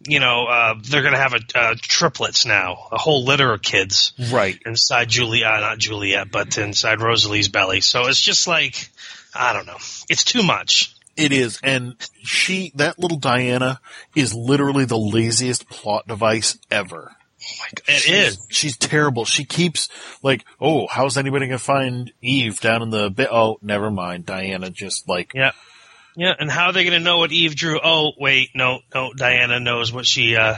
you 0.06 0.20
know, 0.20 0.46
uh, 0.46 0.74
they're 0.82 1.02
gonna 1.02 1.18
have 1.18 1.34
a 1.34 1.40
uh, 1.54 1.74
triplets 1.80 2.46
now, 2.46 2.88
a 2.92 2.98
whole 2.98 3.24
litter 3.24 3.52
of 3.52 3.62
kids 3.62 4.12
right. 4.32 4.58
inside 4.64 5.08
Juliet, 5.08 5.60
not 5.60 5.78
Juliet, 5.78 6.30
but 6.30 6.56
inside 6.58 6.98
Rosalee's 6.98 7.48
belly. 7.48 7.80
So 7.80 8.06
it's 8.06 8.20
just 8.20 8.46
like, 8.46 8.90
I 9.34 9.52
don't 9.52 9.66
know. 9.66 9.78
It's 10.08 10.24
too 10.24 10.42
much. 10.42 10.94
It 11.16 11.32
is, 11.32 11.60
and 11.62 11.94
she, 12.24 12.72
that 12.74 12.98
little 12.98 13.18
Diana, 13.18 13.80
is 14.16 14.34
literally 14.34 14.84
the 14.84 14.98
laziest 14.98 15.68
plot 15.68 16.08
device 16.08 16.58
ever. 16.72 17.12
Oh 17.44 17.54
my 17.60 17.66
God, 17.74 17.94
it 17.94 18.00
she's, 18.00 18.12
is. 18.12 18.46
She's 18.50 18.76
terrible. 18.76 19.24
She 19.24 19.44
keeps 19.44 19.88
like, 20.22 20.44
oh, 20.60 20.88
how's 20.90 21.16
anybody 21.16 21.46
gonna 21.46 21.58
find 21.58 22.12
Eve 22.20 22.60
down 22.60 22.82
in 22.82 22.90
the 22.90 23.10
bit? 23.10 23.28
Oh, 23.30 23.58
never 23.62 23.90
mind. 23.90 24.26
Diana 24.26 24.70
just 24.70 25.08
like, 25.08 25.32
Yeah. 25.34 25.52
Yeah, 26.16 26.32
and 26.38 26.50
how 26.50 26.66
are 26.66 26.72
they 26.72 26.84
going 26.84 26.98
to 26.98 27.04
know 27.04 27.18
what 27.18 27.32
Eve 27.32 27.56
drew? 27.56 27.80
Oh, 27.82 28.12
wait, 28.18 28.50
no, 28.54 28.80
no. 28.94 29.12
Diana 29.12 29.58
knows 29.58 29.92
what 29.92 30.06
she 30.06 30.36
uh, 30.36 30.56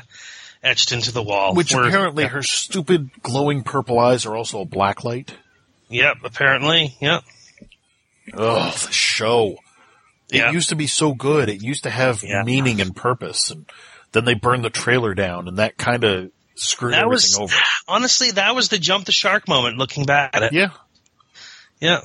etched 0.62 0.92
into 0.92 1.12
the 1.12 1.22
wall. 1.22 1.54
which 1.54 1.74
We're- 1.74 1.88
apparently 1.88 2.24
her 2.26 2.42
stupid 2.42 3.10
glowing 3.22 3.62
purple 3.62 3.98
eyes 3.98 4.26
are 4.26 4.36
also 4.36 4.60
a 4.60 4.64
black 4.66 5.02
light. 5.04 5.34
Yep, 5.88 6.18
apparently. 6.24 6.94
Yep. 7.00 7.22
Oh, 8.34 8.70
the 8.70 8.92
show. 8.92 9.56
It 10.30 10.38
Yeah. 10.38 10.50
used 10.50 10.70
to 10.70 10.74
be 10.76 10.88
so 10.88 11.14
good. 11.14 11.48
It 11.48 11.62
used 11.62 11.84
to 11.84 11.90
have 11.90 12.22
Yeah. 12.22 12.42
meaning 12.42 12.80
and 12.80 12.94
purpose, 12.94 13.50
and 13.50 13.64
then 14.12 14.24
they 14.24 14.34
burned 14.34 14.64
the 14.64 14.70
trailer 14.70 15.14
down, 15.14 15.46
and 15.48 15.58
that 15.58 15.76
kind 15.78 16.02
of 16.04 16.30
screwed 16.56 16.92
That 16.94 17.04
everything 17.04 17.12
was 17.12 17.38
over. 17.38 17.54
honestly 17.88 18.30
that 18.32 18.54
was 18.56 18.68
the 18.68 18.78
jump 18.78 19.04
the 19.06 19.12
shark 19.12 19.46
moment. 19.46 19.78
Looking 19.78 20.04
back 20.04 20.34
at 20.34 20.42
it, 20.42 20.52
Yeah, 20.52 20.70
yeah, 21.80 22.00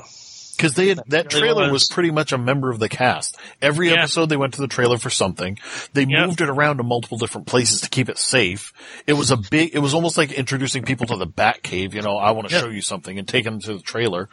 because 0.62 0.76
they 0.76 0.89
had, 0.89 0.99
that 1.07 1.34
really 1.34 1.41
trailer 1.47 1.64
was. 1.64 1.72
was. 1.72 1.88
pretty 1.89 2.12
much 2.12 2.32
a 2.32 2.38
member 2.38 2.70
of 2.70 2.78
the 2.78 2.88
cast. 2.88 3.36
Every 3.64 3.89
Yeah. 3.89 4.01
episode 4.03 4.28
they 4.28 4.38
went 4.38 4.53
to 4.53 4.62
the 4.62 4.68
trailer 4.68 4.99
for 4.99 5.09
something. 5.09 5.57
They 5.93 6.05
Yeah. 6.07 6.28
moved 6.28 6.39
it 6.41 6.49
around 6.49 6.78
to 6.78 6.84
multiple 6.84 7.18
different 7.18 7.47
places 7.47 7.82
to 7.82 7.89
keep 7.89 8.09
it 8.09 8.20
safe. 8.20 8.72
It 9.07 9.14
was 9.14 9.32
a 9.32 9.38
big. 9.38 9.72
It 9.74 9.80
was 9.80 9.95
almost 9.95 10.18
like 10.20 10.32
introducing 10.32 10.84
people 10.84 11.07
to 11.07 11.16
the 11.18 11.26
Batcave. 11.26 11.95
You 11.95 12.03
know, 12.03 12.18
I 12.18 12.32
want 12.32 12.49
to 12.49 12.53
Yeah. 12.53 12.62
show 12.62 12.70
you 12.70 12.82
something 12.84 13.18
and 13.18 13.28
take 13.28 13.43
them 13.43 13.59
to 13.62 13.74
the 13.74 13.82
trailer. 13.82 14.30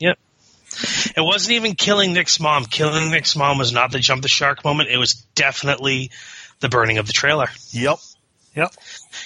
yep. 0.00 0.18
It 1.16 1.20
wasn't 1.20 1.52
even 1.52 1.74
killing 1.76 2.14
Nick's 2.14 2.40
mom. 2.40 2.64
Killing 2.64 3.10
Nick's 3.10 3.36
mom 3.36 3.58
was 3.58 3.72
not 3.72 3.92
the 3.92 3.98
jump 4.00 4.22
the 4.22 4.28
shark 4.28 4.64
moment. 4.64 4.88
It 4.90 4.98
was 4.98 5.14
definitely 5.36 6.10
the 6.60 6.68
burning 6.68 6.98
of 6.98 7.06
the 7.06 7.12
trailer 7.12 7.48
Yep. 7.70 7.98
Yep. 8.56 8.72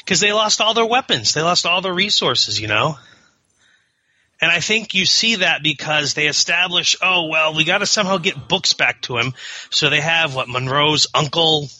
because 0.04 0.20
they 0.20 0.32
lost 0.32 0.60
all 0.60 0.74
their 0.74 0.84
weapons. 0.86 1.32
They 1.32 1.42
lost 1.42 1.64
all 1.64 1.80
their 1.80 1.94
resources. 1.94 2.60
You 2.60 2.66
know. 2.68 2.98
And 4.44 4.52
I 4.52 4.60
think 4.60 4.92
you 4.92 5.06
see 5.06 5.36
that 5.36 5.62
because 5.62 6.12
they 6.12 6.26
establish, 6.26 6.96
oh 7.00 7.28
well, 7.28 7.54
we 7.54 7.64
got 7.64 7.78
to 7.78 7.86
somehow 7.86 8.18
get 8.18 8.46
books 8.46 8.74
back 8.74 9.00
to 9.02 9.16
him. 9.16 9.32
So 9.70 9.88
they 9.88 10.02
have 10.02 10.34
what 10.34 10.50
Monroe's 10.50 11.06
uncle 11.14 11.70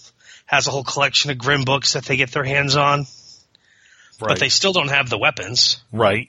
has 0.47 0.67
a 0.67 0.71
whole 0.71 0.83
collection 0.83 1.31
of 1.31 1.37
Grimm 1.37 1.65
books 1.65 1.93
that 1.93 2.07
they 2.07 2.17
get 2.17 2.31
their 2.33 2.43
hands 2.45 2.75
on, 2.75 3.01
Right. 4.19 4.29
but 4.29 4.39
they 4.41 4.49
still 4.49 4.73
don't 4.73 4.89
have 4.89 5.11
the 5.11 5.19
weapons. 5.19 5.83
right. 5.93 6.29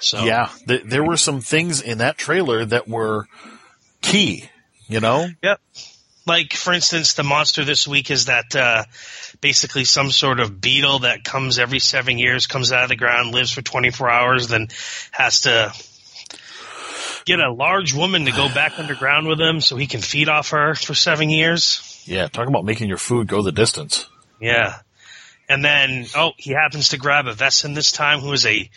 So 0.00 0.22
Yeah, 0.24 0.50
th- 0.68 0.82
there 0.84 1.02
were 1.02 1.16
some 1.16 1.40
things 1.40 1.80
in 1.80 1.96
that 1.98 2.18
trailer 2.18 2.62
that 2.66 2.86
were 2.86 3.26
key. 4.02 4.50
You 4.86 5.00
know, 5.00 5.28
Yep. 5.42 5.60
Like, 6.26 6.52
for 6.52 6.72
instance, 6.72 7.14
the 7.14 7.22
monster 7.22 7.64
this 7.64 7.88
week 7.88 8.10
is 8.10 8.26
that 8.26 8.54
uh, 8.54 8.84
basically 9.40 9.84
some 9.84 10.10
sort 10.10 10.38
of 10.38 10.60
beetle 10.60 11.00
that 11.00 11.24
comes 11.24 11.58
every 11.58 11.78
seven 11.78 12.18
years, 12.18 12.46
comes 12.46 12.72
out 12.72 12.84
of 12.84 12.88
the 12.90 12.96
ground, 12.96 13.32
lives 13.32 13.50
for 13.50 13.62
24 13.62 14.10
hours, 14.10 14.48
then 14.48 14.68
has 15.12 15.42
to 15.42 15.72
get 17.24 17.40
a 17.40 17.52
large 17.52 17.94
woman 17.94 18.26
to 18.26 18.32
go 18.32 18.48
back 18.52 18.78
underground 18.78 19.26
with 19.26 19.40
him 19.40 19.60
so 19.60 19.76
he 19.76 19.86
can 19.86 20.00
feed 20.00 20.28
off 20.28 20.50
her 20.50 20.74
for 20.74 20.94
seven 20.94 21.30
years. 21.30 22.02
yeah. 22.06 22.28
Talk 22.28 22.48
about 22.48 22.64
making 22.64 22.88
your 22.88 22.98
food 22.98 23.26
go 23.26 23.42
the 23.42 23.52
distance. 23.52 24.06
Yeah. 24.40 24.78
And 25.48 25.64
then, 25.64 26.06
oh, 26.14 26.32
he 26.36 26.52
happens 26.52 26.90
to 26.90 26.96
grab 26.96 27.26
a 27.26 27.34
Wesen 27.34 27.74
this 27.74 27.92
time 27.92 28.20
who 28.20 28.32
is 28.32 28.46
a 28.46 28.70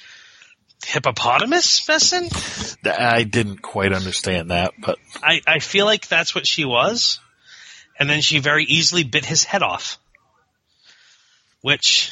hippopotamus 0.85 1.81
Wesen? 1.81 2.77
I 2.85 3.23
didn't 3.23 3.61
quite 3.61 3.93
understand 3.93 4.51
that, 4.51 4.73
but 4.79 4.97
I, 5.21 5.41
I 5.45 5.59
feel 5.59 5.85
like 5.85 6.07
that's 6.07 6.35
what 6.35 6.47
she 6.47 6.65
was. 6.65 7.19
And 7.99 8.09
then 8.09 8.21
she 8.21 8.39
very 8.39 8.65
easily 8.65 9.03
bit 9.03 9.25
his 9.25 9.43
head 9.43 9.63
off. 9.63 9.99
Which, 11.61 12.11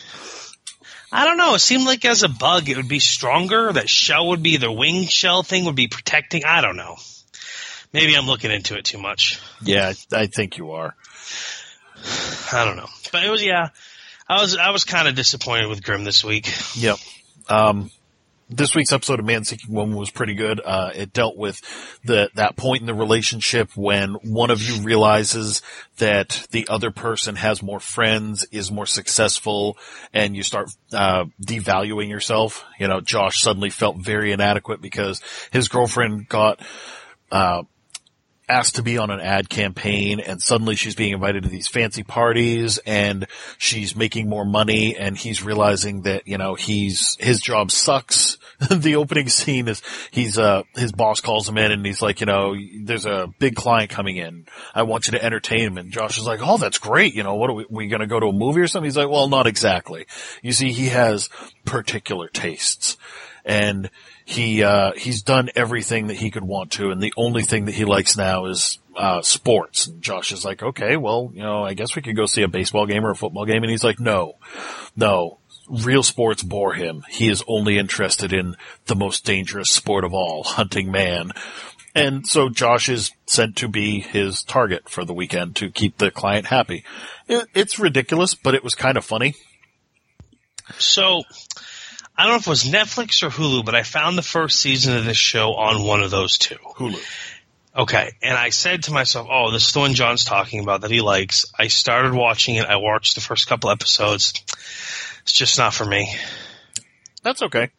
I 1.11 1.25
don't 1.25 1.37
know, 1.37 1.55
it 1.55 1.59
seemed 1.59 1.85
like 1.85 2.05
as 2.05 2.23
a 2.23 2.29
bug 2.29 2.69
it 2.69 2.77
would 2.77 2.87
be 2.87 2.99
stronger. 2.99 3.73
That 3.73 3.89
shell 3.89 4.29
would 4.29 4.41
be, 4.41 4.57
the 4.57 4.71
wing 4.71 5.07
shell 5.07 5.43
thing 5.43 5.65
would 5.65 5.75
be 5.75 5.87
protecting. 5.87 6.45
I 6.45 6.61
don't 6.61 6.77
know. 6.77 6.95
Maybe 7.93 8.15
I'm 8.15 8.27
looking 8.27 8.51
into 8.51 8.77
it 8.77 8.85
too 8.85 8.99
much. 8.99 9.39
yeah, 9.61 9.93
I 10.13 10.27
think 10.27 10.57
you 10.57 10.71
are. 10.71 10.95
I 12.53 12.63
don't 12.63 12.77
know. 12.77 12.87
But 13.11 13.25
it 13.25 13.29
was, 13.29 13.43
yeah, 13.43 13.69
I 14.29 14.41
was, 14.41 14.55
I 14.55 14.69
was 14.69 14.85
kind 14.85 15.09
of 15.09 15.15
disappointed 15.15 15.67
with 15.67 15.83
Grimm 15.83 16.05
this 16.05 16.23
week. 16.23 16.49
Yep. 16.75 16.97
Um, 17.49 17.91
this 18.51 18.75
week's 18.75 18.91
episode 18.91 19.19
of 19.19 19.25
Man 19.25 19.45
Seeking 19.45 19.73
Woman 19.73 19.95
was 19.95 20.11
pretty 20.11 20.35
good. 20.35 20.61
Uh, 20.63 20.91
it 20.93 21.13
dealt 21.13 21.37
with 21.37 21.61
the 22.03 22.29
that 22.35 22.57
point 22.57 22.81
in 22.81 22.85
the 22.85 22.93
relationship 22.93 23.71
when 23.75 24.15
one 24.15 24.51
of 24.51 24.61
you 24.61 24.83
realizes 24.83 25.61
that 25.97 26.45
the 26.51 26.67
other 26.69 26.91
person 26.91 27.35
has 27.37 27.63
more 27.63 27.79
friends, 27.79 28.45
is 28.51 28.71
more 28.71 28.85
successful, 28.85 29.77
and 30.13 30.35
you 30.35 30.43
start 30.43 30.69
uh, 30.93 31.25
devaluing 31.41 32.09
yourself. 32.09 32.65
You 32.77 32.87
know, 32.87 32.99
Josh 32.99 33.39
suddenly 33.39 33.69
felt 33.69 33.97
very 33.97 34.31
inadequate 34.31 34.81
because 34.81 35.21
his 35.51 35.69
girlfriend 35.69 36.27
got 36.27 36.59
uh, 37.31 37.63
asked 38.51 38.75
to 38.75 38.83
be 38.83 38.97
on 38.97 39.09
an 39.09 39.21
ad 39.21 39.49
campaign 39.49 40.19
and 40.19 40.41
suddenly 40.41 40.75
she's 40.75 40.95
being 40.95 41.13
invited 41.13 41.43
to 41.43 41.49
these 41.49 41.69
fancy 41.69 42.03
parties 42.03 42.79
and 42.79 43.25
she's 43.57 43.95
making 43.95 44.27
more 44.27 44.43
money 44.43 44.97
and 44.97 45.17
he's 45.17 45.41
realizing 45.41 46.01
that, 46.01 46.27
you 46.27 46.37
know, 46.37 46.55
he's, 46.55 47.15
his 47.19 47.39
job 47.39 47.71
sucks. 47.71 48.37
the 48.69 48.95
opening 48.95 49.29
scene 49.29 49.67
is 49.67 49.81
he's, 50.11 50.37
uh, 50.37 50.63
his 50.75 50.91
boss 50.91 51.19
calls 51.19 51.47
him 51.47 51.57
in 51.57 51.71
and 51.71 51.85
he's 51.85 52.01
like, 52.01 52.19
you 52.19 52.25
know, 52.25 52.55
there's 52.83 53.05
a 53.05 53.27
big 53.39 53.55
client 53.55 53.89
coming 53.89 54.17
in. 54.17 54.45
I 54.73 54.83
want 54.83 55.07
you 55.07 55.11
to 55.11 55.23
entertain 55.23 55.61
him. 55.61 55.77
And 55.77 55.91
Josh 55.91 56.17
is 56.17 56.25
like, 56.25 56.39
oh, 56.41 56.57
that's 56.57 56.77
great. 56.77 57.13
You 57.13 57.23
know, 57.23 57.35
what 57.35 57.49
are 57.49 57.53
we, 57.53 57.65
we 57.69 57.87
going 57.87 58.01
to 58.01 58.07
go 58.07 58.19
to 58.19 58.27
a 58.27 58.33
movie 58.33 58.61
or 58.61 58.67
something? 58.67 58.85
He's 58.85 58.97
like, 58.97 59.09
well, 59.09 59.27
not 59.27 59.47
exactly. 59.47 60.05
You 60.41 60.53
see, 60.53 60.71
he 60.71 60.87
has 60.87 61.29
particular 61.65 62.27
tastes 62.27 62.97
and 63.43 63.89
he 64.25 64.63
uh, 64.63 64.93
he's 64.93 65.23
done 65.23 65.49
everything 65.55 66.07
that 66.07 66.17
he 66.17 66.31
could 66.31 66.43
want 66.43 66.73
to, 66.73 66.91
and 66.91 67.01
the 67.01 67.13
only 67.17 67.43
thing 67.43 67.65
that 67.65 67.73
he 67.73 67.85
likes 67.85 68.15
now 68.15 68.45
is 68.45 68.79
uh, 68.95 69.21
sports. 69.21 69.87
And 69.87 70.01
Josh 70.01 70.31
is 70.31 70.45
like, 70.45 70.61
okay, 70.61 70.97
well, 70.97 71.31
you 71.33 71.41
know, 71.41 71.63
I 71.63 71.73
guess 71.73 71.95
we 71.95 72.01
could 72.01 72.15
go 72.15 72.25
see 72.25 72.43
a 72.43 72.47
baseball 72.47 72.85
game 72.85 73.05
or 73.05 73.11
a 73.11 73.15
football 73.15 73.45
game, 73.45 73.63
and 73.63 73.71
he's 73.71 73.83
like, 73.83 73.99
no, 73.99 74.33
no. 74.95 75.37
Real 75.69 76.03
sports 76.03 76.43
bore 76.43 76.73
him. 76.73 77.03
He 77.09 77.29
is 77.29 77.43
only 77.47 77.77
interested 77.77 78.33
in 78.33 78.55
the 78.87 78.95
most 78.95 79.25
dangerous 79.25 79.69
sport 79.69 80.03
of 80.03 80.13
all, 80.13 80.43
hunting 80.43 80.91
man. 80.91 81.31
And 81.93 82.25
so 82.25 82.49
Josh 82.49 82.89
is 82.89 83.11
sent 83.25 83.57
to 83.57 83.67
be 83.67 83.99
his 83.99 84.43
target 84.43 84.89
for 84.89 85.03
the 85.03 85.13
weekend 85.13 85.57
to 85.57 85.69
keep 85.69 85.97
the 85.97 86.11
client 86.11 86.47
happy. 86.47 86.85
It, 87.27 87.47
it's 87.53 87.79
ridiculous, 87.79 88.33
but 88.33 88.55
it 88.55 88.63
was 88.63 88.75
kind 88.75 88.97
of 88.97 89.05
funny. 89.05 89.35
So, 90.77 91.23
I 92.17 92.23
don't 92.23 92.33
know 92.33 92.37
if 92.37 92.47
it 92.47 92.49
was 92.49 92.63
Netflix 92.63 93.23
or 93.23 93.29
Hulu, 93.29 93.65
but 93.65 93.75
I 93.75 93.83
found 93.83 94.17
the 94.17 94.21
first 94.21 94.59
season 94.59 94.95
of 94.95 95.05
this 95.05 95.17
show 95.17 95.53
on 95.55 95.85
one 95.85 96.01
of 96.01 96.11
those 96.11 96.37
two. 96.37 96.55
Hulu. 96.55 96.99
Okay, 97.75 98.11
and 98.21 98.37
I 98.37 98.49
said 98.49 98.83
to 98.83 98.91
myself, 98.91 99.27
"Oh, 99.31 99.51
this 99.51 99.67
is 99.67 99.73
the 99.73 99.79
one 99.79 99.93
John's 99.93 100.25
talking 100.25 100.59
about 100.59 100.81
that 100.81 100.91
he 100.91 100.99
likes." 100.99 101.45
I 101.57 101.67
started 101.67 102.13
watching 102.13 102.55
it. 102.55 102.65
I 102.65 102.75
watched 102.75 103.15
the 103.15 103.21
first 103.21 103.47
couple 103.47 103.69
episodes. 103.69 104.33
It's 105.23 105.31
just 105.33 105.57
not 105.57 105.73
for 105.73 105.85
me. 105.85 106.13
That's 107.23 107.41
okay. 107.43 107.69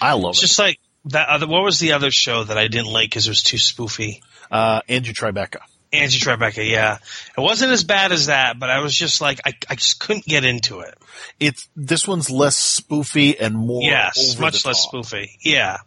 I 0.00 0.12
love 0.14 0.30
It's 0.30 0.38
it. 0.42 0.46
just 0.46 0.58
like 0.58 0.78
that 1.06 1.28
other. 1.28 1.46
What 1.46 1.62
was 1.64 1.78
the 1.78 1.92
other 1.92 2.10
show 2.10 2.44
that 2.44 2.58
I 2.58 2.68
didn't 2.68 2.92
like 2.92 3.10
because 3.10 3.26
it 3.26 3.30
was 3.30 3.42
too 3.42 3.56
spoofy? 3.56 4.20
Uh, 4.50 4.80
Angie 4.88 5.12
Tribeca. 5.12 5.58
Angie 5.92 6.18
Tribeca. 6.18 6.68
Yeah, 6.68 6.98
it 7.36 7.40
wasn't 7.40 7.72
as 7.72 7.84
bad 7.84 8.12
as 8.12 8.26
that, 8.26 8.58
but 8.58 8.70
I 8.70 8.80
was 8.80 8.94
just 8.94 9.20
like, 9.20 9.40
I, 9.46 9.54
I 9.70 9.74
just 9.76 9.98
couldn't 10.00 10.24
get 10.24 10.44
into 10.44 10.80
it. 10.80 10.94
It's 11.40 11.68
this 11.74 12.06
one's 12.06 12.30
less 12.30 12.80
spoofy 12.80 13.36
and 13.40 13.56
more 13.56 13.82
yes, 13.82 14.38
much 14.38 14.64
less 14.66 14.84
top. 14.84 14.92
spoofy. 14.94 15.28
Yeah. 15.42 15.78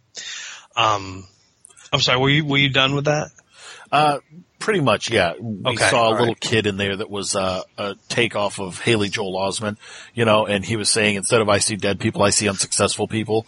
Um, 0.76 1.28
I'm 1.94 2.00
sorry. 2.00 2.20
Were 2.20 2.30
you 2.30 2.46
were 2.46 2.58
you 2.58 2.70
done 2.70 2.96
with 2.96 3.06
that? 3.06 3.32
Uh, 3.92 4.20
pretty 4.60 4.82
much, 4.82 5.10
yeah. 5.10 5.34
We 5.40 5.74
Okay, 5.74 5.90
saw 5.90 6.10
a 6.10 6.12
little 6.12 6.28
right. 6.28 6.40
kid 6.40 6.68
in 6.68 6.78
there 6.78 6.96
that 6.98 7.10
was 7.10 7.36
uh, 7.36 7.62
a 7.78 7.96
takeoff 8.10 8.60
of 8.60 8.80
Haley 8.80 9.10
Joel 9.10 9.36
Osment, 9.40 9.78
you 10.14 10.26
know, 10.26 10.46
and 10.46 10.64
he 10.66 10.76
was 10.76 10.90
saying 10.90 11.16
instead 11.16 11.42
of 11.42 11.50
I 11.50 11.60
see 11.60 11.76
dead 11.76 12.00
people, 12.00 12.22
I 12.24 12.30
see 12.30 12.48
unsuccessful 12.50 13.08
people, 13.08 13.48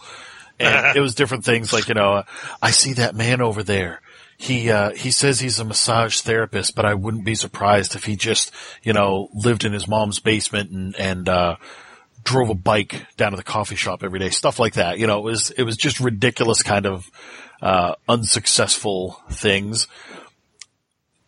and 0.58 0.84
it 0.96 1.00
was 1.00 1.14
different 1.14 1.44
things 1.44 1.72
like 1.72 1.88
you 1.88 1.94
know, 1.94 2.24
I 2.60 2.70
see 2.70 2.94
that 2.94 3.14
man 3.14 3.40
over 3.40 3.62
there. 3.62 4.00
He 4.38 4.70
uh, 4.70 4.90
he 4.94 5.10
says 5.12 5.38
he's 5.38 5.60
a 5.60 5.64
massage 5.64 6.20
therapist, 6.20 6.74
but 6.74 6.84
I 6.84 6.94
wouldn't 6.94 7.24
be 7.24 7.36
surprised 7.36 7.94
if 7.94 8.04
he 8.04 8.16
just 8.16 8.50
you 8.82 8.92
know 8.92 9.28
lived 9.34 9.64
in 9.64 9.72
his 9.72 9.86
mom's 9.86 10.18
basement 10.18 10.70
and 10.70 10.96
and 10.96 11.28
uh, 11.28 11.56
drove 12.24 12.50
a 12.50 12.54
bike 12.54 13.06
down 13.16 13.30
to 13.30 13.36
the 13.36 13.42
coffee 13.44 13.76
shop 13.76 14.02
every 14.02 14.18
day, 14.18 14.30
stuff 14.30 14.58
like 14.58 14.74
that. 14.74 14.98
You 14.98 15.06
know, 15.06 15.18
it 15.18 15.24
was 15.24 15.50
it 15.50 15.62
was 15.62 15.76
just 15.76 16.00
ridiculous 16.00 16.62
kind 16.62 16.86
of 16.86 17.08
uh, 17.60 17.94
unsuccessful 18.08 19.20
things. 19.30 19.86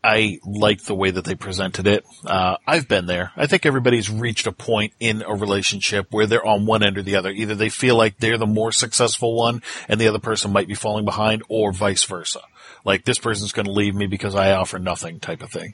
I 0.05 0.39
like 0.45 0.85
the 0.85 0.95
way 0.95 1.11
that 1.11 1.25
they 1.25 1.35
presented 1.35 1.87
it. 1.87 2.05
Uh, 2.27 2.59
I've 2.67 2.87
been 2.87 3.07
there. 3.07 3.33
I 3.37 3.47
think 3.47 3.65
everybody's 3.65 4.11
reached 4.11 4.47
a 4.47 4.53
point 4.53 4.93
in 5.01 5.23
a 5.23 5.35
relationship 5.35 6.09
where 6.11 6.27
they're 6.27 6.47
on 6.47 6.67
one 6.67 6.83
end 6.83 6.99
or 6.99 7.03
the 7.03 7.17
other. 7.17 7.31
Either 7.31 7.55
they 7.55 7.71
feel 7.71 7.97
like 7.97 8.19
they're 8.19 8.37
the 8.37 8.47
more 8.47 8.71
successful 8.71 9.35
one 9.35 9.63
and 9.89 9.99
the 9.99 10.09
other 10.09 10.19
person 10.19 10.53
might 10.53 10.69
be 10.69 10.75
falling 10.75 11.07
behind 11.07 11.43
or 11.49 11.73
vice 11.73 12.05
versa. 12.05 12.41
Like 12.85 13.07
this 13.07 13.19
person's 13.19 13.53
going 13.53 13.65
to 13.65 13.73
leave 13.73 13.95
me 13.95 14.07
because 14.07 14.35
I 14.35 14.53
offer 14.53 14.79
nothing 14.79 15.21
type 15.21 15.43
of 15.43 15.51
thing. 15.51 15.73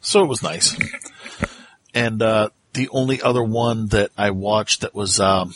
So 0.00 0.22
it 0.22 0.28
was 0.28 0.42
nice. 0.42 0.76
And, 1.94 2.20
uh, 2.20 2.50
the 2.74 2.88
only 2.90 3.22
other 3.22 3.42
one 3.42 3.88
that 3.88 4.10
I 4.16 4.30
watched 4.30 4.82
that 4.82 4.94
was, 4.94 5.20
um, 5.20 5.54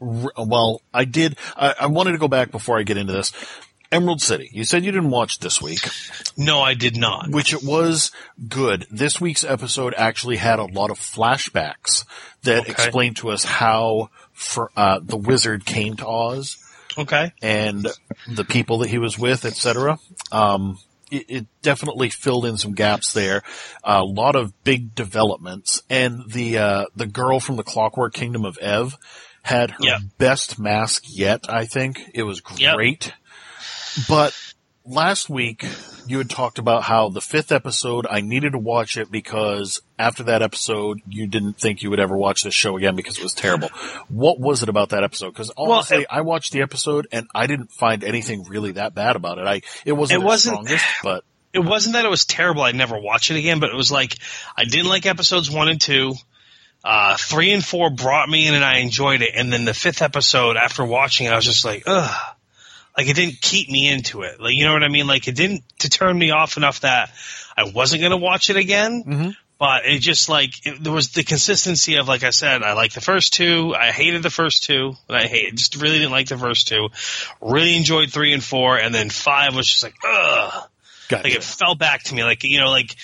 well, 0.00 0.82
I 0.92 1.04
did, 1.04 1.36
I, 1.56 1.74
I 1.82 1.86
wanted 1.86 2.12
to 2.12 2.18
go 2.18 2.28
back 2.28 2.50
before 2.50 2.78
I 2.78 2.82
get 2.82 2.96
into 2.96 3.12
this. 3.12 3.32
Emerald 3.94 4.20
City. 4.20 4.50
You 4.52 4.64
said 4.64 4.84
you 4.84 4.92
didn't 4.92 5.10
watch 5.10 5.38
this 5.38 5.60
week, 5.62 5.80
No, 6.36 6.60
I 6.60 6.74
did 6.74 6.96
not. 6.96 7.30
which 7.30 7.52
it 7.52 7.62
was 7.62 8.10
good. 8.48 8.86
This 8.90 9.20
week's 9.20 9.44
episode 9.44 9.94
actually 9.96 10.36
had 10.36 10.58
a 10.58 10.64
lot 10.66 10.90
of 10.90 10.98
flashbacks 10.98 12.04
that 12.42 12.62
Okay. 12.62 12.70
explained 12.72 13.16
to 13.16 13.30
us 13.30 13.44
how 13.44 14.10
for, 14.32 14.70
uh, 14.76 15.00
the 15.02 15.16
wizard 15.16 15.64
came 15.64 15.96
to 15.96 16.06
Oz 16.06 16.56
Okay. 16.98 17.32
and 17.42 17.86
the 18.28 18.44
people 18.44 18.78
that 18.78 18.90
he 18.90 18.98
was 18.98 19.18
with, 19.18 19.44
etc. 19.44 19.98
Um, 20.32 20.78
it, 21.10 21.24
it 21.28 21.46
definitely 21.62 22.08
filled 22.10 22.46
in 22.46 22.56
some 22.56 22.72
gaps 22.74 23.12
there. 23.12 23.42
a 23.84 24.02
lot 24.02 24.34
of 24.36 24.52
big 24.64 24.94
developments, 24.94 25.82
and 25.90 26.22
the 26.32 26.58
uh, 26.58 26.84
the 26.96 27.06
girl 27.06 27.38
from 27.40 27.56
the 27.56 27.62
Clockwork 27.62 28.14
Kingdom 28.14 28.44
of 28.44 28.56
Ev 28.58 28.96
had 29.42 29.72
her 29.72 29.76
Yeah. 29.80 29.98
best 30.18 30.58
mask 30.58 31.04
yet. 31.06 31.44
I 31.48 31.66
think 31.66 32.00
it 32.14 32.22
was 32.22 32.40
Yep. 32.56 32.76
But 34.08 34.36
last 34.86 35.30
week 35.30 35.64
you 36.06 36.18
had 36.18 36.28
talked 36.28 36.58
about 36.58 36.82
how 36.82 37.08
the 37.08 37.20
fifth 37.20 37.50
episode 37.50 38.06
I 38.10 38.20
needed 38.20 38.52
to 38.52 38.58
watch 38.58 38.98
it 38.98 39.10
because 39.10 39.80
after 39.98 40.22
that 40.24 40.42
episode 40.42 41.00
you 41.08 41.26
didn't 41.26 41.54
think 41.58 41.82
you 41.82 41.88
would 41.88 42.00
ever 42.00 42.14
watch 42.16 42.42
this 42.44 42.52
show 42.54 42.76
again 42.76 42.94
because 42.94 43.16
it 43.16 43.22
was 43.22 43.32
terrible. 43.32 43.68
What 44.08 44.38
was 44.38 44.62
it 44.62 44.68
about 44.68 44.90
that 44.90 45.02
episode? 45.02 45.30
Because 45.30 45.50
honestly, 45.56 46.02
it- 46.02 46.06
I 46.10 46.20
watched 46.20 46.52
the 46.52 46.60
episode 46.60 47.06
and 47.12 47.26
I 47.34 47.46
didn't 47.46 47.72
find 47.72 48.04
anything 48.04 48.44
really 48.44 48.72
that 48.72 48.94
bad 48.94 49.16
about 49.16 49.38
it. 49.38 49.46
I 49.46 49.62
it 49.86 49.92
wasn't 49.92 50.22
It 50.22 50.24
wasn't- 50.26 50.54
strongest, 50.56 50.84
but 51.02 51.24
It 51.54 51.60
wasn't 51.64 51.94
that 51.94 52.04
it 52.04 52.10
was 52.10 52.24
terrible. 52.26 52.62
I'd 52.62 52.74
never 52.74 52.98
watch 52.98 53.30
it 53.30 53.36
again, 53.38 53.60
but 53.60 53.70
it 53.70 53.76
was 53.76 53.90
like 53.90 54.16
I 54.56 54.64
didn't 54.64 54.88
like 54.88 55.06
episodes 55.06 55.50
one 55.50 55.68
and 55.68 55.80
two. 55.80 56.14
Uh, 56.84 57.16
three 57.16 57.52
and 57.52 57.64
four 57.64 57.88
brought 57.88 58.28
me 58.28 58.46
in 58.46 58.54
and 58.54 58.62
I 58.62 58.80
enjoyed 58.80 59.22
it. 59.22 59.30
And 59.34 59.50
then 59.50 59.64
the 59.64 59.72
fifth 59.72 60.02
episode, 60.02 60.58
after 60.58 60.84
watching 60.84 61.26
it, 61.26 61.30
I 61.32 61.36
was 61.36 61.46
just 61.46 61.64
like, 61.64 61.84
ugh. 61.86 62.33
Like 62.96 63.08
it 63.08 63.14
didn't 63.16 63.40
keep 63.40 63.68
me 63.68 63.88
into 63.92 64.22
it. 64.22 64.40
Like, 64.40 64.54
you 64.54 64.64
know 64.64 64.72
what 64.72 64.84
I 64.84 64.88
mean? 64.88 65.06
Like 65.06 65.26
it 65.28 65.34
didn't 65.34 65.62
to 65.80 65.88
turn 65.90 66.16
me 66.18 66.30
off 66.30 66.56
enough 66.56 66.80
that 66.80 67.10
I 67.56 67.70
wasn't 67.74 68.00
going 68.00 68.12
to 68.12 68.16
watch 68.16 68.50
it 68.50 68.56
again. 68.56 69.04
Mhm. 69.04 69.36
But 69.56 69.86
it 69.86 70.00
just 70.00 70.28
like, 70.28 70.66
it, 70.66 70.82
there 70.82 70.92
was 70.92 71.10
the 71.10 71.22
consistency 71.22 71.96
of, 71.96 72.08
like 72.08 72.24
I 72.24 72.30
said, 72.30 72.62
I 72.62 72.72
like 72.72 72.92
the 72.92 73.00
first 73.00 73.34
two. 73.34 73.72
I 73.74 73.92
hated 73.92 74.22
the 74.22 74.30
first 74.30 74.64
two. 74.64 74.94
And 75.08 75.16
I 75.16 75.26
hate, 75.26 75.54
just 75.54 75.76
really 75.76 75.98
didn't 75.98 76.10
like 76.10 76.28
the 76.28 76.36
first 76.36 76.66
two. 76.68 76.88
Really 77.40 77.76
enjoyed 77.76 78.10
three 78.10 78.32
and 78.32 78.42
four. 78.42 78.76
And 78.76 78.94
then 78.94 79.10
five 79.10 79.54
was 79.54 79.68
just 79.68 79.82
like, 79.82 79.94
ugh 80.06 80.68
gotcha. 81.08 81.24
like 81.24 81.34
it 81.34 81.42
fell 81.44 81.74
back 81.74 82.02
to 82.04 82.14
me 82.14 82.24
like 82.24 82.44
you 82.44 82.58
know 82.58 82.70
like 82.70 82.96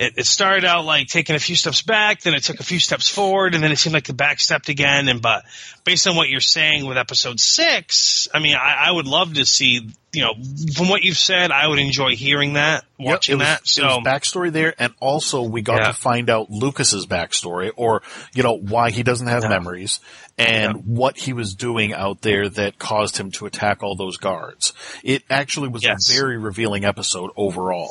it, 0.00 0.14
it 0.16 0.26
started 0.26 0.64
out 0.64 0.84
like 0.84 1.06
taking 1.08 1.36
a 1.36 1.38
few 1.38 1.54
steps 1.54 1.82
back 1.82 2.22
then 2.22 2.34
it 2.34 2.42
took 2.42 2.58
a 2.58 2.64
few 2.64 2.78
steps 2.78 3.08
forward 3.08 3.54
and 3.54 3.62
then 3.62 3.70
it 3.70 3.76
seemed 3.76 3.94
like 3.94 4.06
the 4.06 4.14
back 4.14 4.40
stepped 4.40 4.68
again 4.68 5.08
and 5.08 5.20
but 5.22 5.44
based 5.84 6.06
on 6.06 6.16
what 6.16 6.28
you're 6.28 6.40
saying 6.40 6.86
with 6.86 6.96
episode 6.96 7.38
six 7.38 8.26
i 8.34 8.38
mean 8.40 8.56
i, 8.56 8.86
I 8.88 8.90
would 8.90 9.06
love 9.06 9.34
to 9.34 9.44
see 9.44 9.90
you 10.12 10.22
know 10.22 10.34
from 10.74 10.88
what 10.88 11.02
you've 11.02 11.18
said 11.18 11.50
i 11.52 11.66
would 11.68 11.78
enjoy 11.78 12.16
hearing 12.16 12.54
that 12.54 12.84
Yep, 12.98 13.08
watching 13.08 13.32
it 13.34 13.38
was, 13.38 13.46
that 13.48 13.66
so 13.66 13.98
backstory 14.04 14.52
there, 14.52 14.74
and 14.78 14.92
also 15.00 15.42
we 15.42 15.62
got 15.62 15.78
Yeah. 15.80 15.86
to 15.92 15.92
find 15.94 16.28
out 16.28 16.50
Lucas's 16.50 17.06
backstory, 17.06 17.70
or 17.74 18.02
you 18.34 18.42
know 18.42 18.52
why 18.58 18.90
he 18.90 19.02
doesn't 19.02 19.26
have 19.26 19.44
Yeah. 19.44 19.48
memories, 19.48 20.00
and 20.40 20.76
Yeah. 20.76 20.82
what 20.84 21.16
he 21.18 21.32
was 21.32 21.54
doing 21.54 21.92
out 21.92 22.22
there 22.22 22.48
that 22.48 22.78
caused 22.78 23.16
him 23.16 23.30
to 23.32 23.46
attack 23.46 23.82
all 23.82 23.94
those 23.96 24.16
guards. 24.16 24.72
It 25.04 25.22
actually 25.28 25.68
was 25.68 25.82
Yes. 25.84 26.10
a 26.10 26.14
very 26.14 26.38
revealing 26.38 26.84
episode 26.84 27.30
overall. 27.36 27.90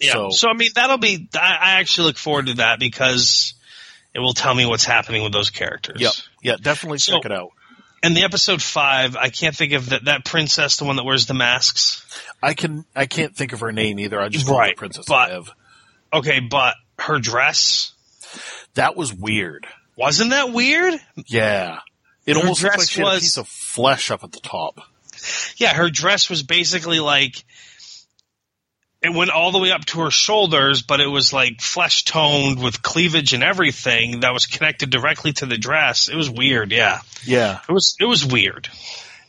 yeah 0.00 0.12
So, 0.12 0.30
so, 0.30 0.48
i 0.48 0.54
mean 0.54 0.70
that'll 0.74 0.98
be 0.98 1.28
I, 1.34 1.78
actually 1.80 2.06
look 2.08 2.18
forward 2.18 2.46
to 2.46 2.54
that 2.54 2.78
because 2.78 3.54
it 4.12 4.20
will 4.20 4.34
tell 4.34 4.54
me 4.54 4.66
what's 4.66 4.84
happening 4.84 5.22
with 5.22 5.32
those 5.32 5.50
characters 5.50 6.00
yep, 6.00 6.12
yeah, 6.42 6.56
definitely 6.60 6.98
So- 6.98 7.12
check 7.14 7.24
it 7.26 7.32
out. 7.32 7.50
and 8.02 8.16
the 8.16 8.22
episode 8.24 8.62
five 8.62 9.16
i 9.16 9.28
can't 9.30 9.54
think 9.56 9.72
of 9.72 9.90
that 9.90 10.04
that 10.06 10.24
princess 10.24 10.76
the 10.76 10.84
one 10.84 10.96
that 10.96 11.04
wears 11.04 11.26
the 11.26 11.34
masks 11.34 12.00
I 12.42 12.52
can 12.54 12.84
I 12.94 13.06
can't 13.06 13.34
think 13.34 13.52
of 13.54 13.60
her 13.60 13.72
name 13.72 13.98
either. 13.98 14.20
I 14.20 14.28
just 14.28 14.46
Right, 14.46 14.76
Princess 14.76 15.06
but- 15.08 15.48
okay 16.12 16.40
but 16.40 16.74
her 16.98 17.18
dress 17.18 17.92
That 18.74 18.96
was 18.96 19.14
weird. 19.14 19.66
Wasn't 19.96 20.30
that 20.30 20.52
weird? 20.52 20.94
Yeah, 21.26 21.78
it 22.26 22.34
Her 22.34 22.40
almost 22.40 22.62
looked 22.62 22.78
like 22.78 22.88
she 22.88 23.00
had 23.00 23.16
a 23.16 23.20
piece 23.20 23.36
of 23.36 23.48
flesh 23.48 24.10
up 24.10 24.24
at 24.24 24.32
the 24.32 24.40
top. 24.40 24.80
Yeah, 25.56 25.74
her 25.74 25.90
dress 25.90 26.28
was 26.28 26.42
basically 26.42 27.00
like 27.00 27.44
it 29.04 29.12
went 29.12 29.30
all 29.30 29.52
the 29.52 29.58
way 29.58 29.70
up 29.70 29.84
to 29.84 30.00
her 30.00 30.10
shoulders, 30.10 30.82
but 30.82 31.00
it 31.00 31.06
was 31.06 31.32
like 31.32 31.60
flesh 31.60 32.04
toned 32.04 32.62
with 32.62 32.82
cleavage 32.82 33.34
and 33.34 33.44
everything 33.44 34.20
that 34.20 34.32
was 34.32 34.46
connected 34.46 34.90
directly 34.90 35.32
to 35.34 35.46
the 35.46 35.58
dress. 35.58 36.08
It 36.08 36.16
was 36.16 36.30
weird, 36.30 36.72
yeah. 36.72 37.00
Yeah, 37.24 37.60
It 37.68 37.72
was 37.72 37.96
it 38.00 38.06
was 38.06 38.24
weird. 38.24 38.68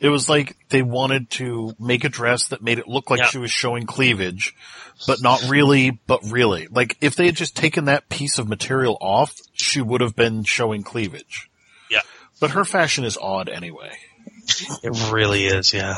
It 0.05 0.09
was 0.09 0.29
like 0.29 0.55
they 0.69 0.83
wanted 0.83 1.31
to 1.31 1.73
make 1.79 2.03
a 2.03 2.09
dress 2.09 2.49
that 2.49 2.61
made 2.61 2.77
it 2.77 2.87
look 2.87 3.09
like 3.09 3.21
Yeah. 3.21 3.25
she 3.25 3.39
was 3.39 3.49
showing 3.49 3.87
cleavage, 3.87 4.53
but 5.07 5.19
not 5.19 5.49
really, 5.49 5.89
but 6.05 6.21
really. 6.29 6.67
Like 6.69 6.95
if 7.01 7.15
they 7.15 7.25
had 7.25 7.35
just 7.35 7.55
taken 7.55 7.85
that 7.85 8.07
piece 8.07 8.37
of 8.37 8.47
material 8.47 8.99
off, 9.01 9.33
she 9.53 9.81
would 9.81 10.01
have 10.01 10.15
been 10.15 10.43
showing 10.43 10.83
cleavage. 10.83 11.49
Yeah. 11.89 12.01
But 12.39 12.51
her 12.51 12.65
fashion 12.65 13.03
is 13.03 13.17
odd 13.17 13.49
anyway. 13.49 13.97
It 14.83 15.11
really 15.11 15.47
is, 15.47 15.73
yeah. 15.73 15.95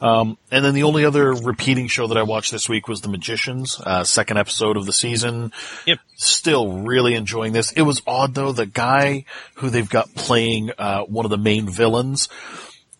Um, 0.00 0.38
and 0.52 0.64
then 0.64 0.74
the 0.74 0.84
only 0.84 1.04
other 1.04 1.32
repeating 1.32 1.88
show 1.88 2.06
that 2.06 2.16
I 2.16 2.22
watched 2.22 2.52
this 2.52 2.68
week 2.68 2.86
was 2.86 3.00
The 3.00 3.08
Magicians, 3.08 3.80
uh, 3.84 4.04
second 4.04 4.36
episode 4.36 4.76
of 4.76 4.86
the 4.86 4.92
season. 4.92 5.50
Yep. 5.86 5.98
Still 6.14 6.72
really 6.82 7.14
enjoying 7.14 7.52
this. 7.52 7.72
It 7.72 7.82
was 7.82 8.00
odd 8.06 8.34
though, 8.34 8.52
the 8.52 8.64
guy 8.64 9.24
who 9.54 9.70
they've 9.70 9.90
got 9.90 10.14
playing, 10.14 10.70
uh, 10.78 11.02
one 11.02 11.26
of 11.26 11.32
the 11.32 11.36
main 11.36 11.68
villains 11.68 12.28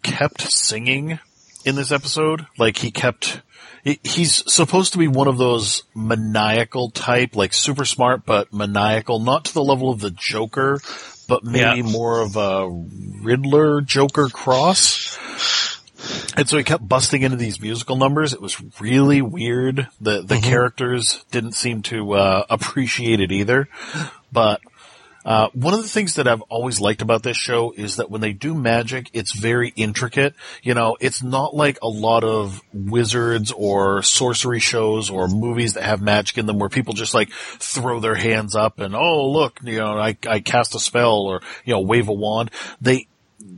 kept 0.03 0.41
singing 0.43 1.19
in 1.65 1.75
this 1.75 1.93
episode. 1.93 2.47
Like 2.59 2.79
he 2.79 2.91
kept, 2.91 3.43
he, 3.85 3.99
he's 4.03 4.51
supposed 4.53 4.93
to 4.93 4.99
be 4.99 5.09
one 5.09 5.29
of 5.29 5.39
those 5.39 5.83
maniacal 5.95 6.91
type, 6.91 7.37
like 7.37 7.53
super 7.53 7.85
smart, 7.85 8.25
but 8.27 8.53
maniacal, 8.53 9.19
not 9.21 9.45
to 9.47 9.55
the 9.55 9.63
level 9.65 9.91
of 9.91 10.01
the 10.01 10.11
Joker, 10.11 10.81
but 11.29 11.45
maybe 11.45 11.81
Yeah. 11.81 11.83
more 11.83 12.21
of 12.21 12.37
a 12.37 12.69
Riddler 13.23 13.81
Joker 13.83 14.29
cross. 14.29 15.19
And 16.37 16.49
so 16.49 16.57
he 16.57 16.63
kept 16.65 16.89
busting 16.89 17.23
into 17.23 17.37
these 17.37 17.61
musical 17.61 17.97
numbers. 17.97 18.33
It 18.33 18.41
was 18.41 18.57
really 18.81 19.21
weird. 19.21 19.89
The 20.01 20.23
the 20.23 20.39
characters 20.39 21.25
didn't 21.33 21.53
seem 21.53 21.83
to 21.83 22.13
uh, 22.13 22.45
appreciate 22.49 23.21
it 23.21 23.33
either. 23.33 23.69
But 24.33 24.61
uh, 25.29 25.51
one 25.53 25.75
of 25.75 25.83
the 25.83 25.89
things 25.89 26.15
that 26.15 26.27
I've 26.27 26.41
always 26.49 26.81
liked 26.81 27.03
about 27.03 27.23
this 27.23 27.37
show 27.37 27.75
is 27.77 27.97
that 27.97 28.11
when 28.11 28.23
they 28.23 28.33
do 28.33 28.55
magic, 28.55 29.11
it's 29.13 29.39
very 29.39 29.75
intricate. 29.77 30.35
You 30.63 30.73
know, 30.73 30.97
it's 31.01 31.23
not 31.23 31.55
like 31.55 31.77
a 31.83 31.87
lot 31.87 32.25
of 32.25 32.63
wizards 32.73 33.53
or 33.53 34.01
sorcery 34.01 34.59
shows 34.59 35.11
or 35.11 35.29
movies 35.29 35.75
that 35.75 35.83
have 35.83 36.01
magic 36.01 36.39
in 36.39 36.47
them 36.47 36.59
where 36.59 36.71
people 36.71 36.95
just 36.95 37.13
like 37.13 37.31
throw 37.31 38.01
their 38.01 38.15
hands 38.15 38.57
up 38.57 38.79
and, 38.79 38.97
oh, 38.97 39.31
look, 39.31 39.61
you 39.63 39.77
know, 39.77 39.99
I, 39.99 40.17
I 40.27 40.41
cast 40.41 40.75
a 40.75 40.81
spell 40.81 41.19
or, 41.19 41.43
you 41.67 41.75
know, 41.75 41.81
wave 41.81 42.09
a 42.09 42.15
wand. 42.15 42.51
They, 42.81 43.07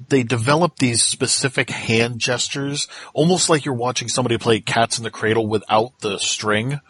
they 0.09 0.25
develop 0.25 0.75
these 0.75 1.05
specific 1.05 1.71
hand 1.71 2.19
gestures, 2.19 2.89
almost 3.15 3.49
like 3.49 3.65
you're 3.65 3.75
watching 3.75 4.09
somebody 4.09 4.39
play 4.39 4.59
cats 4.59 4.99
in 4.99 5.05
the 5.05 5.11
cradle 5.13 5.47
without 5.47 6.01
the 6.01 6.19
string. 6.19 6.81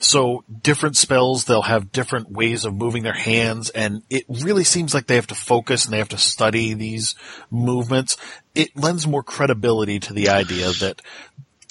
So 0.00 0.44
different 0.62 0.96
spells, 0.96 1.44
they'll 1.44 1.62
have 1.62 1.90
different 1.90 2.30
ways 2.30 2.64
of 2.64 2.74
moving 2.74 3.02
their 3.02 3.12
hands, 3.12 3.68
and 3.70 4.02
it 4.08 4.24
really 4.28 4.62
seems 4.64 4.94
like 4.94 5.06
they 5.06 5.16
have 5.16 5.26
to 5.28 5.34
focus 5.34 5.84
and 5.84 5.92
they 5.92 5.98
have 5.98 6.10
to 6.10 6.18
study 6.18 6.74
these 6.74 7.16
movements. 7.50 8.16
It 8.54 8.76
lends 8.76 9.06
more 9.06 9.24
credibility 9.24 9.98
to 10.00 10.12
the 10.12 10.28
idea 10.28 10.70
that 10.80 11.02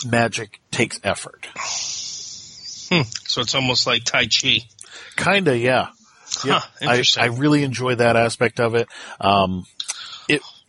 magic 0.05 0.59
takes 0.71 0.99
effort. 1.03 1.47
So 1.57 3.41
it's 3.41 3.55
almost 3.55 3.87
like 3.87 4.03
Tai 4.03 4.27
Chi. 4.27 4.59
Kinda, 5.15 5.57
yeah. 5.57 5.89
Yeah, 6.43 6.59
Huh, 6.59 6.89
I. 6.89 7.03
I 7.17 7.25
really 7.27 7.63
enjoy 7.63 7.95
that 7.95 8.15
aspect 8.15 8.59
of 8.59 8.75
it. 8.75 8.87
Um, 9.19 9.65
it 9.76 9.76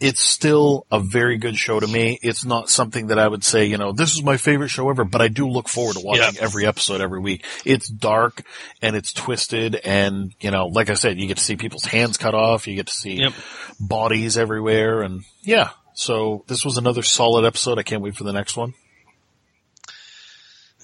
it's 0.01 0.21
still 0.21 0.87
a 0.93 1.01
very 1.01 1.39
good 1.39 1.57
show 1.57 1.81
to 1.81 1.87
me. 1.87 2.19
It's 2.23 2.45
not 2.45 2.71
something 2.71 3.09
that 3.09 3.19
I 3.19 3.27
would 3.27 3.43
say, 3.43 3.65
you 3.67 3.79
know, 3.79 3.91
this 3.93 4.15
is 4.15 4.23
my 4.23 4.37
favorite 4.37 4.69
show 4.69 4.89
ever, 4.91 5.03
but 5.05 5.21
I 5.21 5.27
do 5.29 5.49
look 5.49 5.69
forward 5.69 5.95
to 5.97 6.01
watching 6.05 6.35
Yeah. 6.37 6.41
every 6.43 6.67
episode 6.67 7.01
every 7.01 7.19
week. 7.21 7.45
It's 7.65 7.89
dark 7.89 8.43
and 8.81 8.95
it's 8.95 9.13
twisted 9.13 9.75
and, 9.75 10.33
you 10.41 10.53
know, 10.53 10.67
like 10.67 10.89
I 10.89 10.95
said, 10.95 11.19
you 11.19 11.27
get 11.27 11.39
to 11.39 11.43
see 11.43 11.57
people's 11.57 11.85
hands 11.85 12.17
cut 12.17 12.35
off, 12.35 12.69
you 12.69 12.77
get 12.77 12.87
to 12.87 12.95
see 12.95 13.15
Yep. 13.15 13.33
bodies 13.81 14.39
everywhere 14.39 15.03
and 15.03 15.25
yeah. 15.43 15.71
So 15.95 16.45
this 16.47 16.65
was 16.65 16.77
another 16.77 17.03
solid 17.03 17.45
episode. 17.45 17.79
I 17.79 17.83
can't 17.83 18.01
wait 18.03 18.15
for 18.15 18.23
the 18.25 18.33
next 18.33 18.57
one. 18.57 18.75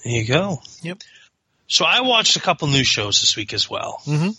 There 0.03 0.13
you 0.13 0.25
go. 0.27 0.61
Yep. 0.81 0.99
So 1.67 1.85
I 1.85 2.01
watched 2.01 2.35
a 2.35 2.41
couple 2.41 2.67
new 2.67 2.83
shows 2.83 3.21
this 3.21 3.35
week 3.35 3.53
as 3.53 3.69
well. 3.69 4.01
Mm-hmm. 4.05 4.29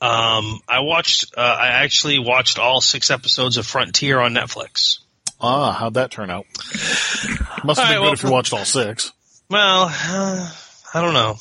Um, 0.00 0.60
I 0.68 0.80
watched. 0.80 1.34
Uh, 1.36 1.40
I 1.40 1.68
actually 1.68 2.18
watched 2.18 2.58
all 2.58 2.80
six 2.80 3.10
episodes 3.10 3.56
of 3.56 3.66
Frontier 3.66 4.20
on 4.20 4.34
Netflix. 4.34 4.98
Ah, 5.40 5.72
how'd 5.72 5.94
that 5.94 6.10
turn 6.10 6.30
out? 6.30 6.46
Must 6.54 6.74
have 6.74 7.64
been 7.64 7.74
right, 7.76 7.94
good 7.94 8.00
well, 8.00 8.12
if 8.12 8.22
you 8.22 8.30
watched 8.30 8.52
all 8.52 8.64
six. 8.64 9.12
Well, 9.48 9.90
uh, 9.90 10.50
I 10.94 11.02
don't 11.02 11.14
know. 11.14 11.36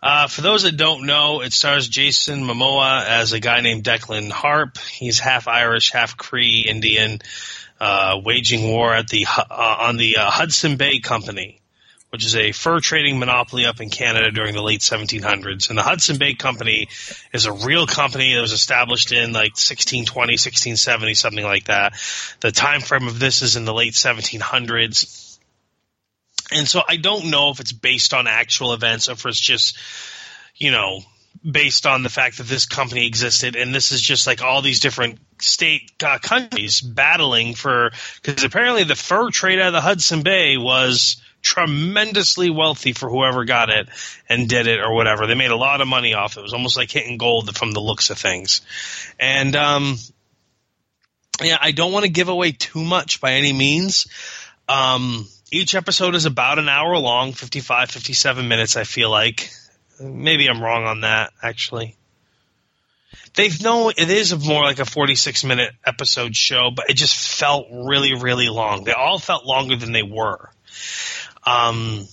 Uh, 0.00 0.28
for 0.28 0.42
those 0.42 0.62
that 0.62 0.76
don't 0.76 1.06
know, 1.06 1.40
it 1.40 1.52
stars 1.52 1.88
Jason 1.88 2.44
Momoa 2.44 3.04
as 3.04 3.32
a 3.32 3.40
guy 3.40 3.60
named 3.60 3.82
Declan 3.82 4.30
Harp. 4.30 4.78
He's 4.78 5.18
half 5.18 5.48
Irish, 5.48 5.90
half 5.90 6.16
Cree 6.16 6.64
Indian, 6.68 7.20
uh, 7.80 8.20
waging 8.24 8.68
war 8.68 8.94
at 8.94 9.08
the 9.08 9.26
uh, 9.26 9.76
on 9.80 9.96
the 9.96 10.18
uh, 10.18 10.30
Hudson 10.30 10.76
Bay 10.76 11.00
Company, 11.00 11.60
which 12.10 12.24
is 12.24 12.36
a 12.36 12.52
fur 12.52 12.80
trading 12.80 13.18
monopoly 13.18 13.66
up 13.66 13.80
in 13.80 13.90
Canada 13.90 14.30
during 14.30 14.54
the 14.54 14.62
late 14.62 14.80
1700s. 14.80 15.68
And 15.68 15.78
the 15.78 15.82
Hudson 15.82 16.16
Bay 16.16 16.34
Company 16.34 16.88
is 17.32 17.46
a 17.46 17.52
real 17.52 17.86
company 17.86 18.34
that 18.34 18.40
was 18.40 18.52
established 18.52 19.12
in 19.12 19.32
like 19.32 19.52
1620, 19.52 20.32
1670, 20.32 21.14
something 21.14 21.44
like 21.44 21.64
that. 21.64 21.94
The 22.40 22.52
time 22.52 22.80
frame 22.80 23.08
of 23.08 23.18
this 23.18 23.42
is 23.42 23.56
in 23.56 23.66
the 23.66 23.74
late 23.74 23.92
1700s. 23.92 25.38
And 26.50 26.66
so 26.66 26.80
I 26.88 26.96
don't 26.96 27.30
know 27.30 27.50
if 27.50 27.60
it's 27.60 27.72
based 27.72 28.14
on 28.14 28.26
actual 28.26 28.72
events 28.72 29.08
or 29.08 29.12
if 29.12 29.26
it's 29.26 29.38
just, 29.38 29.76
you 30.56 30.70
know, 30.70 31.00
based 31.48 31.86
on 31.86 32.02
the 32.02 32.08
fact 32.08 32.38
that 32.38 32.46
this 32.46 32.64
company 32.64 33.06
existed 33.06 33.54
and 33.54 33.74
this 33.74 33.92
is 33.92 34.00
just 34.00 34.26
like 34.26 34.42
all 34.42 34.62
these 34.62 34.80
different 34.80 35.18
state 35.40 35.92
uh, 36.02 36.18
countries 36.18 36.80
battling 36.80 37.54
for 37.54 37.92
because 38.22 38.42
apparently 38.42 38.82
the 38.82 38.96
fur 38.96 39.30
trade 39.30 39.60
out 39.60 39.68
of 39.68 39.72
the 39.72 39.80
Hudson 39.80 40.22
Bay 40.22 40.56
was 40.56 41.22
tremendously 41.42 42.50
wealthy 42.50 42.92
for 42.92 43.08
whoever 43.08 43.44
got 43.44 43.70
it 43.70 43.88
and 44.28 44.48
did 44.48 44.66
it 44.66 44.80
or 44.80 44.94
whatever. 44.94 45.26
They 45.26 45.34
made 45.34 45.50
a 45.50 45.56
lot 45.56 45.80
of 45.80 45.88
money 45.88 46.14
off 46.14 46.36
it. 46.36 46.40
It 46.40 46.42
was 46.42 46.52
almost 46.52 46.76
like 46.76 46.90
hitting 46.90 47.18
gold 47.18 47.56
from 47.56 47.72
the 47.72 47.80
looks 47.80 48.10
of 48.10 48.18
things. 48.18 48.62
And 49.18 49.54
um 49.56 49.96
yeah, 51.42 51.58
I 51.60 51.70
don't 51.72 51.92
want 51.92 52.04
to 52.04 52.10
give 52.10 52.28
away 52.28 52.52
too 52.52 52.82
much 52.82 53.20
by 53.20 53.34
any 53.34 53.52
means. 53.52 54.06
Um 54.68 55.28
each 55.50 55.74
episode 55.74 56.14
is 56.14 56.26
about 56.26 56.58
an 56.58 56.68
hour 56.68 56.98
long, 56.98 57.32
55 57.32 57.90
57 57.90 58.48
minutes 58.48 58.76
I 58.76 58.84
feel 58.84 59.10
like. 59.10 59.50
Maybe 60.00 60.48
I'm 60.48 60.62
wrong 60.62 60.84
on 60.84 61.02
that 61.02 61.32
actually. 61.42 61.96
They've 63.34 63.62
no 63.62 63.90
it 63.90 64.10
is 64.10 64.36
more 64.44 64.64
like 64.64 64.80
a 64.80 64.84
46 64.84 65.44
minute 65.44 65.72
episode 65.86 66.36
show, 66.36 66.70
but 66.74 66.90
it 66.90 66.94
just 66.94 67.16
felt 67.16 67.68
really 67.70 68.14
really 68.14 68.48
long. 68.48 68.82
They 68.84 68.92
all 68.92 69.20
felt 69.20 69.46
longer 69.46 69.76
than 69.76 69.92
they 69.92 70.02
were. 70.02 70.50
Um 71.46 72.06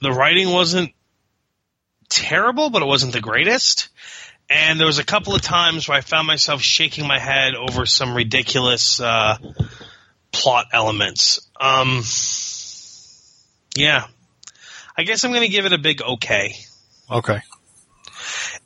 the 0.00 0.10
writing 0.10 0.50
wasn't 0.50 0.92
terrible, 2.08 2.70
but 2.70 2.82
it 2.82 2.86
wasn't 2.86 3.12
the 3.12 3.20
greatest. 3.20 3.88
And 4.50 4.78
there 4.78 4.86
was 4.86 4.98
a 4.98 5.04
couple 5.04 5.34
of 5.34 5.40
times 5.40 5.88
where 5.88 5.96
I 5.96 6.00
found 6.00 6.26
myself 6.26 6.60
shaking 6.60 7.06
my 7.06 7.18
head 7.18 7.54
over 7.54 7.86
some 7.86 8.14
ridiculous 8.14 9.00
uh, 9.00 9.38
plot 10.32 10.66
elements. 10.72 11.48
Um, 11.58 12.02
yeah, 13.76 14.06
I 14.96 15.04
guess 15.04 15.24
I'm 15.24 15.30
going 15.30 15.46
to 15.46 15.48
give 15.48 15.64
it 15.64 15.72
a 15.72 15.78
big 15.78 16.02
okay. 16.02 16.56
Okay. 17.10 17.40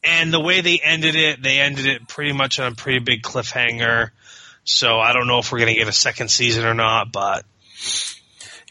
And 0.02 0.32
the 0.32 0.40
way 0.40 0.60
they 0.60 0.80
ended 0.82 1.14
it, 1.14 1.42
they 1.42 1.60
ended 1.60 1.86
it 1.86 2.08
pretty 2.08 2.32
much 2.32 2.58
on 2.58 2.72
a 2.72 2.74
pretty 2.74 3.00
big 3.00 3.22
cliffhanger. 3.22 4.10
So 4.64 4.98
I 4.98 5.12
don't 5.12 5.28
know 5.28 5.38
if 5.38 5.52
we're 5.52 5.58
going 5.58 5.72
to 5.72 5.78
get 5.78 5.88
a 5.88 5.92
second 5.92 6.30
season 6.30 6.64
or 6.64 6.74
not, 6.74 7.12
but 7.12 7.44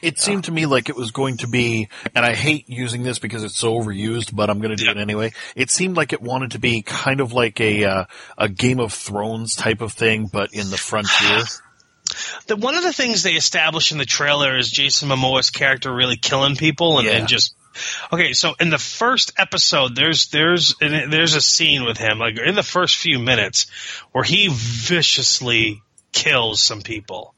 It 0.05 0.19
seemed 0.19 0.43
to 0.45 0.51
me 0.51 0.65
like 0.65 0.89
it 0.89 0.95
was 0.95 1.11
going 1.11 1.37
to 1.37 1.47
be, 1.47 1.89
and 2.13 2.25
I 2.25 2.33
hate 2.35 2.69
using 2.69 3.03
this 3.03 3.19
because 3.19 3.43
it's 3.43 3.57
so 3.57 3.73
overused, 3.73 4.35
but 4.35 4.49
I'm 4.49 4.59
going 4.59 4.75
to 4.75 4.83
do 4.83 4.89
it 4.91 4.97
anyway. 4.97 5.33
It 5.55 5.71
seemed 5.71 5.97
like 5.97 6.13
it 6.13 6.21
wanted 6.21 6.51
to 6.51 6.59
be 6.59 6.81
kind 6.81 7.21
of 7.21 7.33
like 7.33 7.59
a 7.59 7.83
uh, 7.83 8.05
a 8.37 8.47
Game 8.49 8.79
of 8.79 8.93
Thrones 8.93 9.55
type 9.55 9.81
of 9.81 9.93
thing, 9.93 10.29
but 10.31 10.53
in 10.53 10.69
the 10.69 10.77
frontier. 10.77 11.43
the, 12.47 12.55
one 12.55 12.75
of 12.75 12.83
the 12.83 12.93
things 12.93 13.23
they 13.23 13.33
established 13.33 13.91
in 13.91 13.97
the 13.97 14.05
trailer 14.05 14.57
is 14.57 14.69
Jason 14.69 15.09
Momoa's 15.09 15.49
character 15.49 15.93
really 15.93 16.17
killing 16.17 16.55
people 16.55 16.99
and, 16.99 17.07
Yeah. 17.07 17.13
and 17.13 17.27
just 17.27 17.55
okay. 18.13 18.33
So 18.33 18.53
in 18.59 18.69
the 18.69 18.77
first 18.77 19.33
episode, 19.37 19.95
there's 19.95 20.27
there's 20.27 20.75
there's 20.79 21.33
a 21.35 21.41
scene 21.41 21.83
with 21.83 21.97
him 21.97 22.19
like 22.19 22.37
in 22.37 22.55
the 22.55 22.63
first 22.63 22.97
few 22.97 23.19
minutes 23.19 23.67
where 24.11 24.23
he 24.23 24.49
viciously 24.51 25.81
kills 26.11 26.61
some 26.61 26.81
people, 26.81 27.33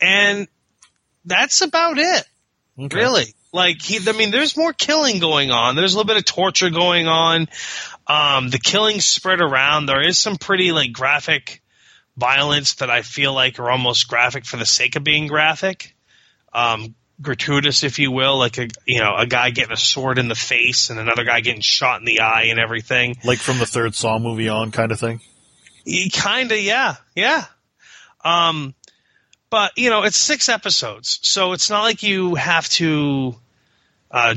and 0.00 0.46
that's 1.26 1.60
about 1.60 1.98
it. 1.98 2.24
Okay. 2.78 2.96
Really? 2.96 3.34
Like 3.52 3.82
he, 3.82 3.98
I 4.08 4.12
mean, 4.12 4.30
there's 4.30 4.56
more 4.56 4.72
killing 4.72 5.18
going 5.18 5.50
on. 5.50 5.76
There's 5.76 5.94
a 5.94 5.96
little 5.96 6.08
bit 6.08 6.18
of 6.18 6.24
torture 6.24 6.70
going 6.70 7.08
on. 7.08 7.48
Um, 8.06 8.50
the 8.50 8.58
killings 8.58 9.04
spread 9.04 9.40
around. 9.40 9.86
There 9.86 10.06
is 10.06 10.18
some 10.18 10.36
pretty 10.36 10.72
like 10.72 10.92
graphic 10.92 11.62
violence 12.16 12.74
that 12.74 12.90
I 12.90 13.02
feel 13.02 13.32
like 13.32 13.58
are 13.58 13.70
almost 13.70 14.08
graphic 14.08 14.44
for 14.44 14.56
the 14.56 14.66
sake 14.66 14.96
of 14.96 15.04
being 15.04 15.26
graphic. 15.26 15.94
Um, 16.52 16.94
gratuitous, 17.20 17.82
if 17.82 17.98
you 17.98 18.10
will, 18.10 18.38
like 18.38 18.58
a 18.58 18.68
you 18.86 19.00
know 19.00 19.14
a 19.16 19.26
guy 19.26 19.50
getting 19.50 19.72
a 19.72 19.76
sword 19.76 20.18
in 20.18 20.28
the 20.28 20.34
face 20.34 20.90
and 20.90 20.98
another 20.98 21.24
guy 21.24 21.40
getting 21.40 21.62
shot 21.62 22.00
in 22.00 22.04
the 22.04 22.20
eye 22.20 22.48
and 22.50 22.60
everything. 22.60 23.16
Like 23.24 23.38
from 23.38 23.58
the 23.58 23.66
third 23.66 23.94
Saw 23.94 24.18
movie 24.18 24.48
on, 24.48 24.70
kind 24.70 24.92
of 24.92 25.00
thing. 25.00 25.20
Kind 26.12 26.50
of, 26.50 26.60
yeah, 26.60 26.96
yeah. 27.14 27.44
Um, 28.24 28.74
but 29.50 29.72
you 29.76 29.90
know, 29.90 30.02
it's 30.02 30.16
six 30.16 30.48
episodes, 30.48 31.18
so 31.22 31.52
it's 31.52 31.70
not 31.70 31.82
like 31.82 32.02
you 32.02 32.34
have 32.34 32.68
to, 32.70 33.36
uh, 34.10 34.34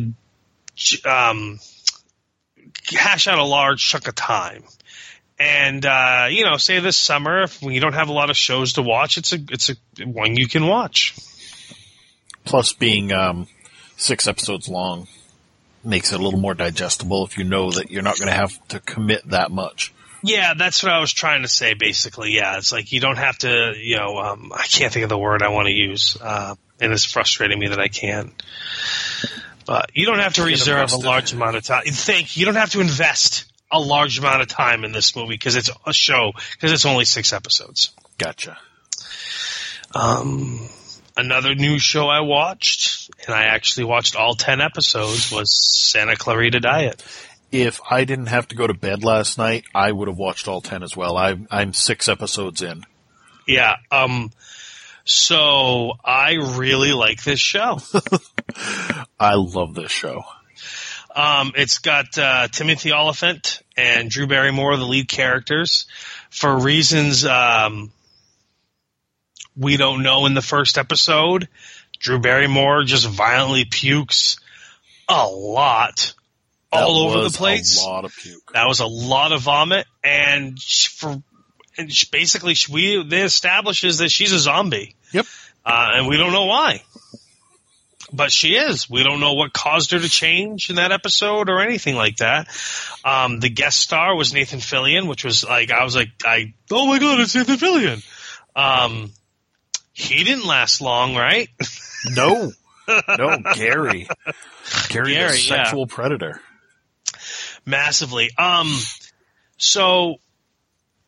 um, 1.06 1.60
hash 2.92 3.28
out 3.28 3.40
a 3.40 3.44
large 3.44 3.82
chunk 3.82 4.08
of 4.08 4.16
time. 4.16 4.64
And 5.40 5.86
uh, 5.86 6.28
you 6.30 6.44
know, 6.44 6.58
say 6.58 6.80
this 6.80 6.98
summer, 6.98 7.44
if 7.44 7.62
you 7.62 7.80
don't 7.80 7.94
have 7.94 8.10
a 8.10 8.14
lot 8.14 8.30
of 8.30 8.38
shows 8.38 8.74
to 8.74 8.82
watch, 8.82 9.18
it's 9.18 9.32
a 9.32 9.38
it's 9.50 9.70
a 9.70 10.06
one 10.06 10.36
you 10.36 10.48
can 10.48 10.68
watch. 10.68 11.16
Plus, 12.44 12.74
being 12.74 13.12
um, 13.14 13.48
six 13.96 14.28
episodes 14.28 14.68
long 14.68 15.08
makes 15.84 16.12
it 16.12 16.20
a 16.20 16.24
little 16.24 16.40
more 16.40 16.54
digestible 16.54 17.26
if 17.26 17.38
you 17.38 17.44
know 17.44 17.72
that 17.72 17.90
you're 17.90 18.02
not 18.02 18.18
going 18.18 18.28
to 18.28 18.36
have 18.36 18.68
to 18.68 18.80
commit 18.82 19.28
that 19.30 19.50
much. 19.52 19.94
Yeah, 20.22 20.54
that's 20.54 20.84
what 20.84 20.92
I 20.92 21.00
was 21.00 21.14
trying 21.14 21.44
to 21.44 21.48
say. 21.48 21.74
Basically, 21.74 22.32
yeah, 22.32 22.58
it's 22.58 22.72
like 22.72 22.92
you 22.92 23.00
don't 23.00 23.18
have 23.18 23.38
to, 23.40 23.74
you 23.78 23.98
know, 23.98 24.18
um, 24.18 24.52
I 24.54 24.64
can't 24.64 24.92
think 24.92 25.04
of 25.04 25.10
the 25.10 25.18
word 25.18 25.42
I 25.42 25.50
want 25.50 25.68
to 25.68 25.74
use, 25.74 26.18
uh, 26.22 26.56
and 26.80 26.92
it's 26.92 27.06
frustrating 27.06 27.58
me 27.60 27.70
that 27.70 27.80
I 27.80 27.88
can't. 27.88 28.32
But 29.66 29.92
you 29.94 30.06
don't 30.06 30.20
have 30.20 30.34
to 30.34 30.44
reserve 30.44 30.92
a 30.92 30.98
large 30.98 31.32
amount 31.34 31.56
of 31.56 31.64
time. 31.64 31.84
Think 31.86 32.36
you 32.36 32.46
don't 32.46 32.56
have 32.56 32.72
to 32.72 32.82
invest 32.82 33.46
a 33.72 33.80
large 33.80 34.18
amount 34.18 34.42
of 34.42 34.48
time 34.48 34.84
in 34.84 34.92
this 34.92 35.16
movie 35.16 35.36
because 35.36 35.56
it's 35.56 35.70
a 35.86 35.94
show 35.94 36.32
because 36.54 36.72
it's 36.72 36.86
only 36.86 37.06
six 37.06 37.34
episodes. 37.34 37.92
Gotcha. 38.18 38.58
Um, 39.94 40.68
another 41.16 41.56
new 41.56 41.80
show 41.80 42.08
I 42.08 42.22
watched, 42.22 43.12
and 43.26 43.36
I 43.36 43.44
actually 43.46 43.86
watched 43.86 44.16
all 44.16 44.36
ten 44.36 44.60
episodes, 44.60 45.32
was 45.32 45.56
Santa 45.56 46.16
Clarita 46.16 46.60
Diet. 46.60 47.04
If 47.52 47.82
I 47.90 48.06
didn't 48.06 48.28
have 48.28 48.48
to 48.50 48.56
go 48.56 48.68
to 48.68 48.74
bed 48.74 49.04
last 49.04 49.38
night, 49.38 49.66
I 49.74 49.92
would 49.92 50.08
have 50.08 50.18
watched 50.18 50.48
all 50.48 50.62
ten 50.62 50.84
as 50.84 50.96
well. 50.96 51.18
I, 51.18 51.36
I'm 51.50 51.74
six 51.74 52.08
episodes 52.08 52.62
in. 52.62 52.84
Yeah. 53.48 53.78
Um. 53.92 54.32
So 55.06 55.94
I 56.06 56.34
really 56.34 56.94
like 56.94 57.24
this 57.24 57.40
show. 57.40 57.80
I 59.20 59.34
love 59.36 59.74
this 59.74 59.92
show. 59.92 60.24
Um, 61.16 61.54
it's 61.56 61.80
got 61.80 62.18
uh, 62.18 62.48
Timothy 62.50 62.94
Olyphant 62.94 63.64
and 63.76 64.10
Drew 64.10 64.28
Barrymore, 64.28 64.78
the 64.78 64.86
lead 64.86 65.08
characters, 65.08 65.88
for 66.30 66.60
reasons 66.60 67.26
um, 67.26 67.92
we 69.58 69.78
don't 69.78 70.04
know 70.04 70.26
in 70.28 70.36
the 70.36 70.42
first 70.42 70.78
episode. 70.78 71.48
Drew 72.00 72.20
Barrymore 72.20 72.84
just 72.84 73.08
violently 73.08 73.66
pukes 73.66 74.40
a 75.10 75.28
lot 75.28 76.14
all 76.72 76.94
That 76.96 77.10
over 77.10 77.24
was 77.24 77.34
the 77.34 77.38
place. 77.38 77.84
A 77.84 77.88
lot 77.88 78.06
of 78.06 78.16
puke. 78.16 78.52
That 78.54 78.68
was 78.68 78.80
a 78.80 78.86
lot 78.88 79.32
of 79.32 79.42
vomit, 79.42 79.86
and 80.04 80.60
sh- 80.60 80.88
for 80.90 81.22
and 81.78 81.92
sh- 81.92 82.06
basically 82.06 82.54
sh- 82.56 82.70
we 82.70 83.04
they 83.04 83.22
establishes 83.22 84.00
that 84.00 84.10
she's 84.10 84.32
a 84.34 84.40
zombie. 84.40 84.96
Yep. 85.12 85.26
uh, 85.66 85.92
and 85.96 86.08
we 86.08 86.18
don't 86.18 86.32
know 86.32 86.46
why. 86.46 86.84
But 88.12 88.32
she 88.32 88.56
is. 88.56 88.90
We 88.90 89.04
don't 89.04 89.20
know 89.20 89.34
what 89.34 89.54
caused 89.54 89.92
her 89.92 90.00
to 90.00 90.10
change 90.10 90.70
in 90.72 90.78
that 90.78 90.92
episode 90.92 91.48
or 91.48 91.62
anything 91.62 91.96
like 91.96 92.18
that. 92.18 92.48
Um, 93.06 93.40
the 93.40 93.50
guest 93.50 93.80
star 93.80 94.16
was 94.16 94.34
Nathan 94.34 94.60
Fillion, 94.60 95.08
which 95.08 95.24
was 95.24 95.44
like 95.44 95.72
I 95.72 95.84
was 95.84 95.96
like 95.96 96.10
I 96.26 96.54
oh 96.72 96.88
my 96.88 96.98
god, 97.00 97.20
it's 97.20 97.36
Nathan 97.36 97.58
Fillion. 97.58 98.04
Um, 98.56 99.12
he 99.94 100.24
didn't 100.24 100.46
last 100.48 100.82
long, 100.82 101.16
right? 101.16 101.50
No, 102.16 102.52
no, 102.88 103.38
Gary. 103.54 104.08
Gary, 104.90 105.14
Gary, 105.14 105.32
the 105.32 105.42
yeah. 105.48 105.64
sexual 105.64 105.86
predator. 105.86 106.42
Massively. 107.66 108.30
Um, 108.38 108.74
so 109.58 110.16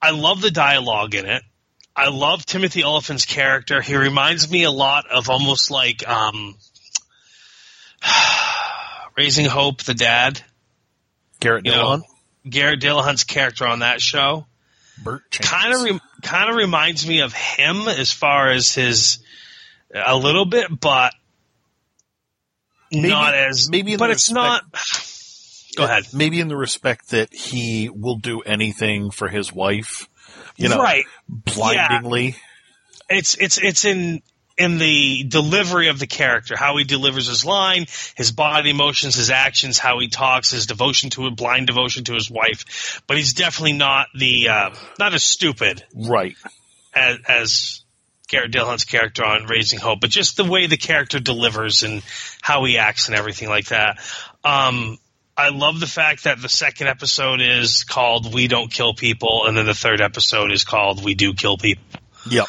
I 0.02 0.12
love 0.12 0.42
the 0.42 0.52
dialogue 0.52 1.16
in 1.16 1.26
it. 1.26 1.44
I 1.96 2.10
love 2.10 2.46
Timothy 2.46 2.84
Olyphant's 2.84 3.26
character. 3.26 3.82
He 3.82 3.96
reminds 3.96 4.50
me 4.50 4.64
a 4.64 4.72
lot 4.72 5.06
of 5.12 5.30
almost 5.30 5.70
like 5.72 6.08
um, 6.08 6.56
Raising 9.18 9.46
Hope, 9.46 9.84
the 9.84 9.94
dad, 9.94 10.42
Garrett 11.40 11.66
You 11.66 11.72
know, 11.72 12.02
Garrett 12.50 12.80
Dillahunt's 12.82 13.24
character 13.26 13.68
on 13.68 13.80
that 13.80 14.02
show, 14.02 14.46
kind 15.32 15.74
of 15.74 15.82
re- 15.84 16.00
kind 16.22 16.50
of 16.50 16.56
reminds 16.56 17.06
me 17.08 17.22
of 17.22 17.34
him 17.34 17.88
as 17.88 18.12
far 18.12 18.50
as 18.52 18.74
his 18.74 19.20
a 19.94 20.16
little 20.16 20.46
bit, 20.46 20.68
but 20.80 21.14
Maybe- 22.92 23.10
not 23.10 23.36
as 23.36 23.70
maybe 23.70 23.96
But 23.98 24.12
it's 24.12 24.30
respect- 24.30 24.66
not. 24.74 25.08
Go 25.76 25.86
ahead. 25.86 26.06
Maybe 26.14 26.40
in 26.40 26.48
the 26.48 26.58
respect 26.58 27.10
that 27.10 27.34
he 27.34 27.90
will 27.90 28.18
do 28.18 28.42
anything 28.42 29.12
for 29.12 29.28
his 29.28 29.54
wife, 29.54 30.10
you 30.58 30.70
know, 30.70 30.82
right. 30.82 31.06
blindingly. 31.28 32.36
It's 33.10 33.36
it's 33.36 33.58
it's 33.58 33.86
in 33.86 34.22
in 34.58 34.78
the 34.78 35.24
delivery 35.24 35.88
of 35.88 35.98
the 35.98 36.08
character, 36.08 36.56
how 36.56 36.78
he 36.78 36.84
delivers 36.84 37.28
his 37.28 37.46
line, 37.46 37.86
his 38.16 38.32
body 38.32 38.74
motions, 38.74 39.16
his 39.16 39.30
actions, 39.30 39.80
how 39.80 40.00
he 40.00 40.08
talks, 40.08 40.52
his 40.52 40.68
devotion 40.68 41.10
to 41.12 41.26
a 41.26 41.32
blind 41.32 41.68
devotion 41.68 42.04
to 42.06 42.14
his 42.14 42.30
wife. 42.30 43.02
But 43.08 43.18
he's 43.18 43.34
definitely 43.34 43.74
not 43.74 44.08
the 44.14 44.50
uh, 44.50 44.70
not 45.00 45.14
as 45.14 45.24
stupid 45.24 45.84
Right. 45.96 46.36
as, 46.94 47.18
as 47.28 47.82
Garrett 48.28 48.52
Dillahunt's 48.52 48.86
character 48.86 49.26
on 49.26 49.46
Raising 49.46 49.80
Hope, 49.80 50.00
but 50.02 50.10
just 50.10 50.38
the 50.38 50.46
way 50.46 50.68
the 50.68 50.78
character 50.78 51.20
delivers 51.20 51.84
and 51.84 52.02
how 52.42 52.64
he 52.64 52.78
acts 52.78 53.08
and 53.08 53.16
everything 53.16 53.50
like 53.50 53.68
that. 53.68 54.00
Um, 54.44 54.98
I 55.42 55.50
love 55.50 55.80
the 55.80 55.88
fact 55.88 56.26
that 56.26 56.40
the 56.40 56.48
second 56.48 56.86
episode 56.86 57.42
is 57.42 57.84
called 57.84 58.32
"We 58.32 58.48
Don't 58.48 58.72
Kill 58.72 58.94
People," 58.94 59.48
and 59.48 59.58
then 59.58 59.66
the 59.66 59.74
third 59.74 60.00
episode 60.00 60.52
is 60.52 60.64
called 60.64 61.04
"We 61.04 61.16
Do 61.16 61.34
Kill 61.34 61.58
People." 61.58 61.84
Yep. 62.30 62.48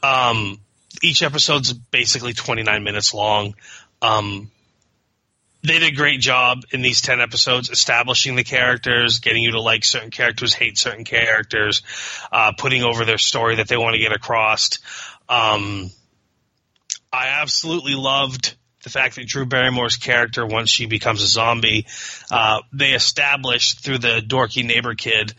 Um, 0.00 0.60
each 1.02 1.24
episode's 1.24 1.72
basically 1.72 2.32
29 2.32 2.84
minutes 2.84 3.14
long. 3.14 3.56
Um, 4.00 4.52
they 5.64 5.80
did 5.80 5.92
a 5.92 5.96
great 5.96 6.20
job 6.20 6.62
in 6.70 6.82
these 6.82 7.00
10 7.00 7.20
episodes 7.20 7.68
establishing 7.68 8.36
the 8.36 8.44
characters, 8.44 9.18
getting 9.18 9.42
you 9.42 9.50
to 9.50 9.60
like 9.60 9.84
certain 9.84 10.12
characters, 10.12 10.54
hate 10.54 10.78
certain 10.78 11.04
characters, 11.04 11.82
uh, 12.30 12.52
putting 12.56 12.84
over 12.84 13.04
their 13.04 13.18
story 13.18 13.56
that 13.56 13.66
they 13.66 13.76
want 13.76 13.94
to 13.94 13.98
get 13.98 14.12
across. 14.12 14.78
Um, 15.28 15.90
I 17.12 17.40
absolutely 17.40 17.96
loved 17.96 18.54
the 18.84 18.90
fact 18.90 19.16
that 19.16 19.26
Drew 19.26 19.46
Barrymore's 19.46 19.96
character, 19.96 20.46
once 20.46 20.70
she 20.70 20.86
becomes 20.86 21.22
a 21.22 21.26
zombie, 21.26 21.86
uh, 22.30 22.60
they 22.72 22.92
establish 22.92 23.74
through 23.74 23.98
the 23.98 24.22
dorky 24.24 24.64
neighbor 24.64 24.94
kid 24.94 25.32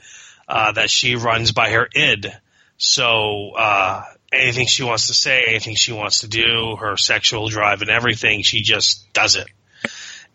uh, 0.47 0.73
that 0.73 0.89
she 0.89 1.15
runs 1.15 1.51
by 1.51 1.69
her 1.69 1.87
id. 1.95 2.33
So 2.77 3.51
uh, 3.57 4.03
anything 4.33 4.65
she 4.67 4.83
wants 4.83 5.07
to 5.07 5.13
say, 5.13 5.45
anything 5.47 5.75
she 5.75 5.93
wants 5.93 6.19
to 6.19 6.27
do, 6.27 6.75
her 6.75 6.97
sexual 6.97 7.47
drive 7.47 7.81
and 7.81 7.89
everything, 7.89 8.41
she 8.41 8.61
just 8.61 9.13
does 9.13 9.35
it. 9.35 9.47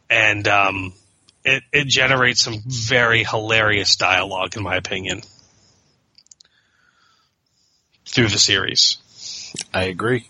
And 0.08 0.46
um, 0.48 0.94
it, 1.44 1.62
it 1.72 1.88
generates 1.88 2.40
some 2.40 2.62
very 2.64 3.24
hilarious 3.24 3.96
dialogue, 3.96 4.56
in 4.56 4.62
my 4.62 4.76
opinion, 4.76 5.22
through 8.06 8.28
the 8.28 8.38
series. 8.38 8.98
I 9.74 9.84
agree. 9.84 10.29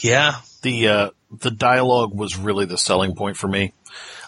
Yeah, 0.00 0.40
The 0.62 0.88
uh, 0.88 1.10
the 1.30 1.50
dialogue 1.50 2.14
was 2.14 2.36
really 2.36 2.64
the 2.64 2.78
selling 2.78 3.14
point 3.14 3.36
for 3.36 3.48
me. 3.48 3.72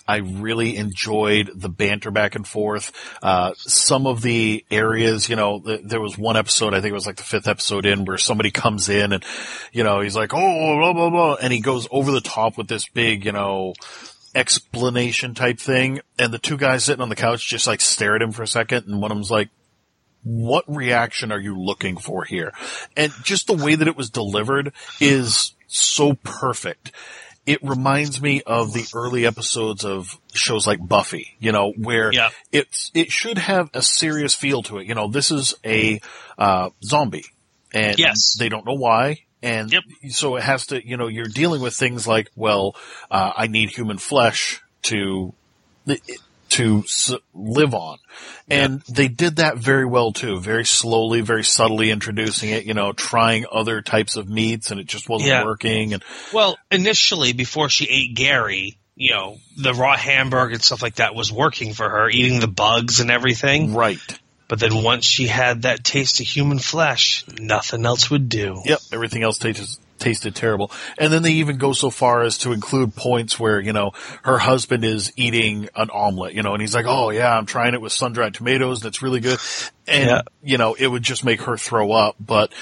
I 0.06 0.16
really 0.16 0.76
enjoyed 0.76 1.51
the 1.55 1.68
banter 1.68 2.10
back 2.10 2.34
and 2.34 2.47
forth. 2.47 2.90
Uh, 3.22 3.52
some 3.56 4.09
of 4.09 4.22
the 4.22 4.64
areas, 4.70 5.28
you 5.28 5.36
know, 5.36 5.60
th- 5.60 5.82
there 5.84 6.01
was 6.01 6.18
one 6.18 6.36
episode, 6.36 6.74
I 6.74 6.80
think 6.80 6.90
it 6.90 6.94
was 6.94 7.06
like 7.06 7.16
the 7.16 7.22
fifth 7.22 7.47
episode 7.47 7.86
in, 7.86 8.05
where 8.05 8.18
somebody 8.18 8.51
comes 8.51 8.88
in 8.88 9.12
and, 9.12 9.24
you 9.72 9.84
know, 9.84 10.01
he's 10.01 10.16
like, 10.16 10.34
oh, 10.34 10.78
blah, 10.78 10.92
blah, 10.92 11.10
blah, 11.10 11.36
and 11.40 11.52
he 11.52 11.60
goes 11.60 11.86
over 11.92 12.10
the 12.10 12.20
top 12.20 12.59
with 12.59 12.66
this 12.66 12.88
big, 12.88 13.24
you 13.24 13.30
know, 13.30 13.74
explanation 14.34 15.34
type 15.34 15.60
thing. 15.60 16.01
And 16.18 16.32
the 16.32 16.38
two 16.38 16.56
guys 16.56 16.84
sitting 16.84 17.02
on 17.02 17.09
the 17.09 17.14
couch 17.14 17.47
just 17.47 17.68
like 17.68 17.80
stare 17.80 18.16
at 18.16 18.22
him 18.22 18.32
for 18.32 18.42
a 18.42 18.48
second, 18.48 18.88
and 18.88 19.01
one 19.01 19.12
of 19.12 19.16
them's 19.16 19.30
like, 19.30 19.51
what 20.24 20.64
reaction 20.66 21.30
are 21.30 21.40
you 21.40 21.56
looking 21.56 21.97
for 21.97 22.24
here? 22.24 22.52
And 22.97 23.12
just 23.22 23.47
the 23.47 23.55
way 23.55 23.76
that 23.76 23.88
it 23.88 23.97
was 23.97 24.10
delivered 24.10 24.72
is 25.01 25.55
so 25.70 26.14
perfect. 26.14 26.92
It 27.47 27.62
reminds 27.62 28.20
me 28.20 28.42
of 28.47 28.72
the 28.72 28.84
early 28.94 29.26
episodes 29.26 29.84
of 29.84 30.18
shows 30.34 30.66
like 30.66 30.86
Buffy, 30.86 31.36
you 31.40 31.52
know, 31.52 31.72
where 31.76 32.12
Yeah. 32.12 32.30
it's, 32.52 32.90
it 32.94 33.10
should 33.10 33.38
have 33.38 33.70
a 33.74 33.82
serious 33.82 34.34
feel 34.34 34.62
to 34.64 34.78
it. 34.78 34.86
You 34.86 34.94
know, 34.94 35.09
this 35.09 35.30
is 35.30 35.55
a, 35.64 36.01
uh, 36.38 36.70
zombie 36.84 37.24
and 37.72 37.98
Yes. 37.98 38.34
they 38.38 38.48
don't 38.48 38.66
know 38.66 38.74
why. 38.74 39.20
And 39.42 39.72
Yep. 39.72 39.82
so 40.10 40.36
it 40.36 40.42
has 40.42 40.66
to, 40.66 40.86
you 40.86 40.97
know, 40.98 41.09
you're 41.09 41.24
dealing 41.24 41.62
with 41.62 41.74
things 41.74 42.06
like, 42.06 42.30
well, 42.36 42.76
uh, 43.10 43.32
I 43.34 43.47
need 43.47 43.70
human 43.70 43.97
flesh 43.98 44.60
to, 44.82 45.32
to 46.51 46.81
s- 46.85 47.12
live 47.35 47.74
on. 47.74 47.98
And 48.48 48.81
they 48.82 49.09
did 49.09 49.36
that 49.36 49.56
very 49.56 49.86
well 49.86 50.12
too, 50.12 50.40
very 50.40 50.64
slowly, 50.64 51.20
very 51.20 51.44
subtly 51.44 51.90
introducing 51.90 52.51
it, 52.51 52.64
you 52.64 52.74
know, 52.74 52.93
trying 52.93 53.47
other 53.51 53.81
types 53.82 54.16
of 54.16 54.28
meats 54.28 54.70
and 54.70 54.81
it 54.81 54.86
just 54.86 55.09
wasn't 55.09 55.31
Yeah. 55.31 55.44
working. 55.44 55.93
And 55.94 56.02
Well, 56.32 56.59
initially, 56.70 57.32
before 57.32 57.68
she 57.68 57.86
ate 57.86 58.14
Gary, 58.14 58.77
you 58.97 59.10
know, 59.14 59.39
the 59.56 59.72
raw 59.72 59.97
hamburger 59.97 60.55
and 60.55 60.62
stuff 60.62 60.82
like 60.82 60.97
that 60.97 61.14
was 61.14 61.31
working 61.32 61.72
for 61.74 61.89
her, 61.89 62.10
eating 62.10 62.40
the 62.40 62.48
bugs 62.48 63.01
and 63.01 63.10
everything. 63.10 63.74
right. 63.74 63.98
But 64.48 64.59
then 64.59 64.82
once 64.82 65.06
she 65.06 65.28
had 65.28 65.62
that 65.62 65.85
taste 65.85 66.18
of 66.20 66.27
human 66.27 66.59
flesh, 66.59 67.24
nothing 67.39 67.86
else 67.86 68.10
would 68.10 68.28
do. 68.28 68.60
Yep. 68.64 68.81
Everything 68.93 69.22
else 69.22 69.39
tasted, 69.39 69.68
tasted 70.01 70.35
terrible. 70.35 70.72
And 70.98 71.12
then 71.12 71.22
they 71.22 71.32
even 71.35 71.59
go 71.59 71.72
so 71.72 71.90
far 71.90 72.22
as 72.22 72.39
to 72.39 72.52
include 72.52 72.97
points 72.97 73.39
where, 73.39 73.60
you 73.60 73.72
know, 73.72 73.93
her 74.24 74.39
husband 74.39 74.85
is 74.85 75.12
eating 75.16 75.68
an 75.77 75.90
omelet, 75.90 76.35
you 76.35 76.43
know, 76.43 76.52
and 76.55 76.60
he's 76.60 76.74
like, 76.74 76.86
oh 76.89 77.10
yeah, 77.10 77.36
I'm 77.36 77.47
trying 77.47 77.74
it 77.74 77.81
with 77.81 77.93
sun-dried 77.93 78.35
tomatoes. 78.35 78.81
That's 78.81 79.02
really 79.02 79.20
good. 79.20 79.39
And, 79.86 80.09
Yeah. 80.10 80.22
you 80.43 80.59
know, 80.59 80.74
it 80.74 80.89
would 80.89 81.02
just 81.02 81.24
make 81.24 81.43
her 81.43 81.56
throw 81.56 81.93
up, 81.93 82.16
but 82.18 82.52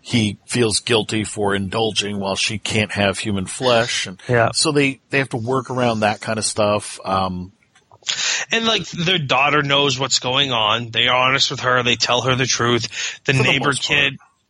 he 0.00 0.38
feels 0.46 0.80
guilty 0.80 1.22
for 1.24 1.54
indulging 1.54 2.18
while 2.18 2.36
she 2.36 2.58
can't 2.58 2.92
have 2.92 3.18
human 3.18 3.46
flesh. 3.46 4.06
And 4.06 4.18
Yeah. 4.28 4.50
so 4.54 4.72
they, 4.72 5.00
they 5.10 5.18
have 5.18 5.28
to 5.30 5.36
work 5.36 5.70
around 5.70 6.00
that 6.00 6.20
kind 6.20 6.38
of 6.38 6.44
stuff. 6.44 6.98
Um, 7.04 7.52
And 8.50 8.64
like 8.64 8.86
their 8.88 9.18
daughter 9.18 9.62
knows 9.62 9.98
what's 9.98 10.18
going 10.18 10.50
on. 10.50 10.90
They 10.90 11.08
are 11.08 11.28
honest 11.28 11.50
with 11.50 11.60
her. 11.60 11.82
They 11.82 11.96
tell 11.96 12.22
her 12.22 12.34
the 12.36 12.46
truth. 12.46 13.20
The 13.26 13.34
For 13.34 13.38
the 13.38 13.44
neighbor 13.44 13.66
most 13.66 13.86
part. 13.86 13.98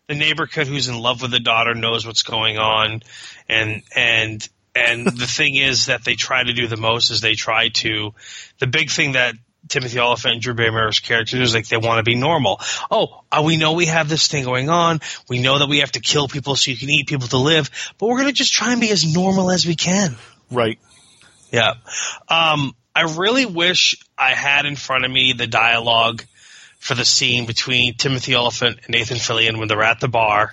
The 0.09 0.15
neighbor 0.15 0.47
kid 0.47 0.67
who's 0.67 0.89
in 0.89 0.99
love 0.99 1.23
with 1.23 1.31
the 1.31 1.41
daughter 1.41 1.75
knows 1.75 2.07
what's 2.07 2.23
going 2.23 2.59
on. 2.59 3.03
And, 3.49 3.83
and, 3.95 4.49
and 4.75 5.07
the 5.07 5.27
thing 5.29 5.55
is 5.57 5.87
that 5.87 6.05
they 6.05 6.15
try 6.15 6.43
to 6.43 6.53
do 6.53 6.67
the 6.67 6.77
most 6.77 7.11
is 7.11 7.21
they 7.21 7.35
try 7.35 7.69
to, 7.69 8.15
the 8.59 8.67
big 8.67 8.91
thing 8.91 9.13
that 9.13 9.35
Timothy 9.69 9.99
Olyphant 9.99 10.35
and 10.35 10.43
Drew 10.43 10.55
Barrymore's 10.55 11.01
characters 11.01 11.41
is 11.41 11.55
like 11.55 11.69
they 11.69 11.77
want 11.77 11.99
to 11.99 12.03
be 12.03 12.15
normal. 12.15 12.61
Oh, 12.91 13.23
uh, 13.31 13.43
we 13.45 13.57
know 13.57 13.75
we 13.75 13.87
have 13.87 14.09
this 14.09 14.29
thing 14.29 14.45
going 14.45 14.71
on. 14.71 15.01
We 15.29 15.41
know 15.41 15.59
that 15.59 15.69
we 15.69 15.81
have 15.81 15.93
to 15.93 16.01
kill 16.01 16.29
people 16.29 16.57
so 16.57 16.71
you 16.71 16.77
can 16.77 16.89
eat 16.89 17.07
people 17.07 17.29
to 17.29 17.39
live, 17.39 17.71
but 17.99 18.07
we're 18.07 18.17
going 18.17 18.29
to 18.29 18.33
just 18.33 18.53
try 18.53 18.73
and 18.73 18.81
be 18.81 18.91
as 18.91 19.13
normal 19.13 19.51
as 19.51 19.67
we 19.67 19.75
can. 19.75 20.17
right. 20.51 20.79
Yeah. 21.51 21.75
Um, 22.29 22.75
I 22.95 23.03
really 23.17 23.47
wish 23.47 23.97
I 24.17 24.35
had 24.35 24.67
in 24.67 24.77
front 24.77 25.05
of 25.05 25.11
me 25.11 25.33
the 25.33 25.47
dialogue 25.47 26.25
for 26.79 26.95
the 26.95 27.05
scene 27.05 27.47
between 27.47 27.95
Timothy 27.95 28.35
Olyphant 28.35 28.79
and 28.85 28.89
Nathan 28.91 29.19
Fillion 29.19 29.59
when 29.59 29.69
they're 29.69 29.83
at 29.83 30.01
the 30.01 30.09
bar 30.09 30.53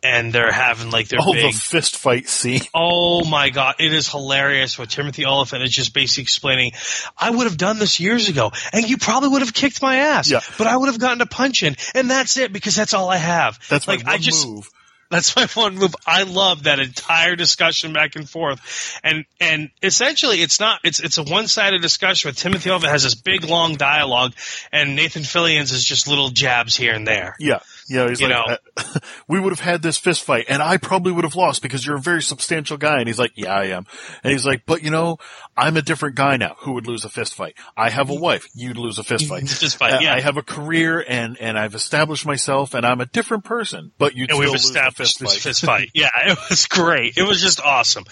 and 0.00 0.32
they're 0.32 0.52
having 0.52 0.90
like 0.90 1.08
their 1.08 1.18
Oh, 1.20 1.32
big. 1.32 1.52
the 1.52 1.58
fist 1.58 1.96
fight 1.96 2.28
scene. 2.28 2.60
Oh 2.74 3.24
my 3.24 3.50
god, 3.50 3.74
it 3.80 3.92
is 3.92 4.08
hilarious 4.08 4.78
what 4.78 4.90
Timothy 4.90 5.26
Olyphant 5.26 5.62
is 5.64 5.70
just 5.70 5.92
basically 5.92 6.22
explaining. 6.22 6.72
I 7.18 7.30
would 7.30 7.44
have 7.48 7.56
done 7.56 7.78
this 7.80 7.98
years 7.98 8.28
ago, 8.28 8.52
and 8.72 8.88
you 8.88 8.96
probably 8.96 9.30
would 9.30 9.42
have 9.42 9.52
kicked 9.52 9.82
my 9.82 9.96
ass. 9.96 10.30
Yeah. 10.30 10.40
But 10.56 10.68
I 10.68 10.76
would 10.76 10.86
have 10.86 11.00
gotten 11.00 11.20
a 11.20 11.26
punch 11.26 11.64
in, 11.64 11.74
and 11.96 12.08
that's 12.08 12.36
it 12.36 12.52
because 12.52 12.76
that's 12.76 12.94
all 12.94 13.08
I 13.10 13.16
have. 13.16 13.58
That's 13.68 13.86
my 13.88 13.94
like 13.96 14.06
I 14.06 14.18
just 14.18 14.46
move. 14.46 14.70
That's 15.10 15.34
my 15.36 15.46
one 15.54 15.76
move. 15.76 15.94
I 16.06 16.24
love 16.24 16.64
that 16.64 16.80
entire 16.80 17.34
discussion 17.34 17.92
back 17.92 18.16
and 18.16 18.28
forth, 18.28 18.98
and 19.02 19.24
and 19.40 19.70
essentially 19.82 20.42
it's 20.42 20.60
not 20.60 20.80
it's 20.84 21.00
it's 21.00 21.16
a 21.18 21.22
one 21.22 21.48
sided 21.48 21.80
discussion. 21.80 22.28
With 22.28 22.36
Timothy 22.36 22.70
Olyphant 22.70 22.92
has 22.92 23.04
this 23.04 23.14
big 23.14 23.44
long 23.44 23.76
dialogue, 23.76 24.34
and 24.70 24.96
Nathan 24.96 25.22
Fillion's 25.22 25.72
is 25.72 25.82
just 25.84 26.08
little 26.08 26.28
jabs 26.28 26.76
here 26.76 26.92
and 26.94 27.06
there. 27.06 27.36
Yeah. 27.38 27.60
Yeah, 27.90 28.06
he's 28.06 28.20
You 28.20 28.28
like, 28.28 28.46
know. 28.46 28.56
uh, 28.76 28.98
we 29.28 29.40
would 29.40 29.50
have 29.50 29.60
had 29.60 29.80
this 29.80 29.96
fist 29.96 30.22
fight 30.22 30.44
and 30.50 30.62
I 30.62 30.76
probably 30.76 31.10
would 31.10 31.24
have 31.24 31.34
lost 31.34 31.62
because 31.62 31.86
you're 31.86 31.96
a 31.96 32.00
very 32.00 32.20
substantial 32.20 32.76
guy. 32.76 32.98
And 32.98 33.08
he's 33.08 33.18
like, 33.18 33.32
yeah, 33.34 33.54
I 33.54 33.64
am. 33.68 33.86
And 34.22 34.30
he's 34.30 34.44
like, 34.44 34.64
but 34.66 34.82
you 34.82 34.90
know, 34.90 35.16
I'm 35.58 35.76
a 35.76 35.82
different 35.82 36.14
guy 36.14 36.36
now. 36.36 36.54
Who 36.60 36.72
would 36.72 36.86
lose 36.86 37.04
a 37.04 37.08
fist 37.08 37.34
fight? 37.34 37.54
I 37.76 37.90
have 37.90 38.10
a 38.10 38.14
wife. 38.14 38.48
You'd 38.54 38.76
lose 38.76 38.98
a 38.98 39.02
fist 39.04 39.26
fight. 39.28 39.48
Fist 39.48 39.76
fight, 39.76 39.94
Uh, 39.94 39.98
yeah. 40.00 40.14
I 40.14 40.20
have 40.20 40.36
a 40.36 40.42
career 40.42 41.04
and, 41.06 41.36
and 41.38 41.58
I've 41.58 41.74
established 41.74 42.24
myself 42.24 42.74
and 42.74 42.86
I'm 42.86 43.00
a 43.00 43.06
different 43.06 43.44
person, 43.44 43.92
but 43.98 44.14
you'd 44.14 44.30
and 44.30 44.36
still 44.36 44.40
we've 44.40 44.50
lose 44.52 44.64
established 44.64 45.18
fist 45.18 45.32
fight. 45.34 45.40
fist 45.42 45.64
fight. 45.64 45.90
Yeah, 45.94 46.10
it 46.26 46.38
was 46.48 46.66
great. 46.66 47.16
It 47.18 47.24
was 47.24 47.42
just 47.42 47.60
awesome. 47.60 48.04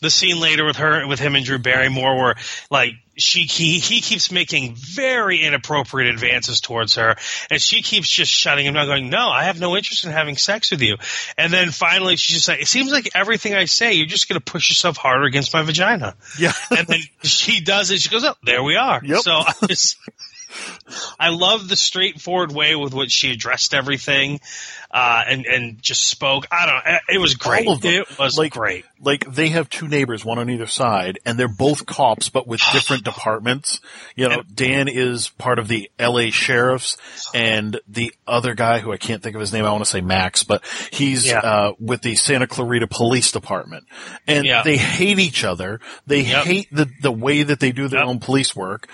The 0.00 0.10
scene 0.10 0.40
later 0.40 0.64
with 0.64 0.76
her, 0.76 1.06
with 1.06 1.20
him 1.20 1.34
and 1.36 1.44
Drew 1.44 1.58
Barrymore, 1.58 2.16
where 2.16 2.34
like 2.70 2.92
she 3.16 3.42
he, 3.42 3.78
he 3.78 4.00
keeps 4.00 4.32
making 4.32 4.74
very 4.74 5.40
inappropriate 5.40 6.12
advances 6.12 6.60
towards 6.60 6.96
her 6.96 7.14
and 7.48 7.62
she 7.62 7.80
keeps 7.80 8.10
just 8.10 8.28
shutting 8.32 8.66
him 8.66 8.74
down 8.74 8.88
going 8.88 9.08
no 9.08 9.28
i 9.28 9.44
have 9.44 9.60
no 9.60 9.76
interest 9.76 10.04
in 10.04 10.10
having 10.10 10.36
sex 10.36 10.72
with 10.72 10.82
you 10.82 10.96
and 11.38 11.52
then 11.52 11.70
finally 11.70 12.16
she's 12.16 12.38
just 12.38 12.48
like 12.48 12.60
it 12.60 12.66
seems 12.66 12.90
like 12.90 13.08
everything 13.14 13.54
i 13.54 13.66
say 13.66 13.92
you're 13.92 14.06
just 14.08 14.28
going 14.28 14.40
to 14.40 14.44
push 14.44 14.68
yourself 14.68 14.96
harder 14.96 15.22
against 15.26 15.54
my 15.54 15.62
vagina 15.62 16.16
Yeah. 16.40 16.50
and 16.76 16.88
then 16.94 17.08
she 17.22 17.60
does 17.60 17.90
it 17.90 18.00
she 18.00 18.08
goes 18.08 18.24
oh 18.24 18.34
there 18.44 18.62
we 18.62 18.76
are 18.76 19.00
Yep. 19.04 19.18
so 19.20 19.32
i 19.32 19.52
just 19.68 19.96
I 21.18 21.30
love 21.30 21.68
the 21.68 21.76
straightforward 21.76 22.52
way 22.52 22.74
with 22.76 22.94
which 22.94 23.10
she 23.10 23.32
addressed 23.32 23.74
everything, 23.74 24.40
uh, 24.90 25.22
and 25.28 25.46
and 25.46 25.82
just 25.82 26.08
spoke. 26.08 26.46
I 26.50 26.66
don't. 26.66 26.84
know. 26.92 26.98
It 27.08 27.18
was 27.20 27.34
great. 27.34 27.66
All 27.66 27.74
of 27.74 27.80
them. 27.80 27.92
It 28.08 28.18
was 28.18 28.38
Like- 28.38 28.52
great. 28.52 28.84
like 29.00 29.24
they 29.32 29.48
have 29.50 29.68
two 29.70 29.88
neighbors, 29.88 30.24
one 30.24 30.38
on 30.38 30.48
either 30.50 30.66
side, 30.66 31.18
and 31.26 31.38
they're 31.38 31.48
both 31.48 31.86
cops, 31.86 32.28
but 32.28 32.46
with 32.46 32.60
different 32.72 33.04
departments. 33.04 33.80
You 34.16 34.28
know, 34.28 34.42
Dan 34.54 34.88
is 34.88 35.28
part 35.30 35.58
of 35.58 35.68
the 35.68 35.90
L.A. 35.98 36.30
sheriffs, 36.30 36.96
and 37.34 37.80
the 37.88 38.12
other 38.26 38.54
guy 38.54 38.78
who 38.80 38.92
I 38.92 38.96
can't 38.96 39.22
think 39.22 39.34
of 39.34 39.40
his 39.40 39.52
name, 39.52 39.64
I 39.64 39.70
want 39.70 39.84
to 39.84 39.90
say 39.90 40.00
Max, 40.00 40.42
but 40.44 40.62
he's 40.92 41.26
Yeah. 41.26 41.38
uh, 41.40 41.72
with 41.78 42.02
the 42.02 42.14
Santa 42.14 42.46
Clarita 42.46 42.86
Police 42.86 43.32
Department, 43.32 43.84
and 44.26 44.44
Yeah. 44.46 44.62
they 44.62 44.76
hate 44.76 45.18
each 45.18 45.44
other. 45.44 45.80
They 46.06 46.20
Yep. 46.20 46.44
hate 46.44 46.68
the 46.72 46.88
the 47.00 47.12
way 47.12 47.42
that 47.42 47.60
they 47.60 47.72
do 47.72 47.88
their 47.88 48.00
Yep. 48.00 48.08
own 48.08 48.18
police 48.20 48.54
work. 48.56 48.88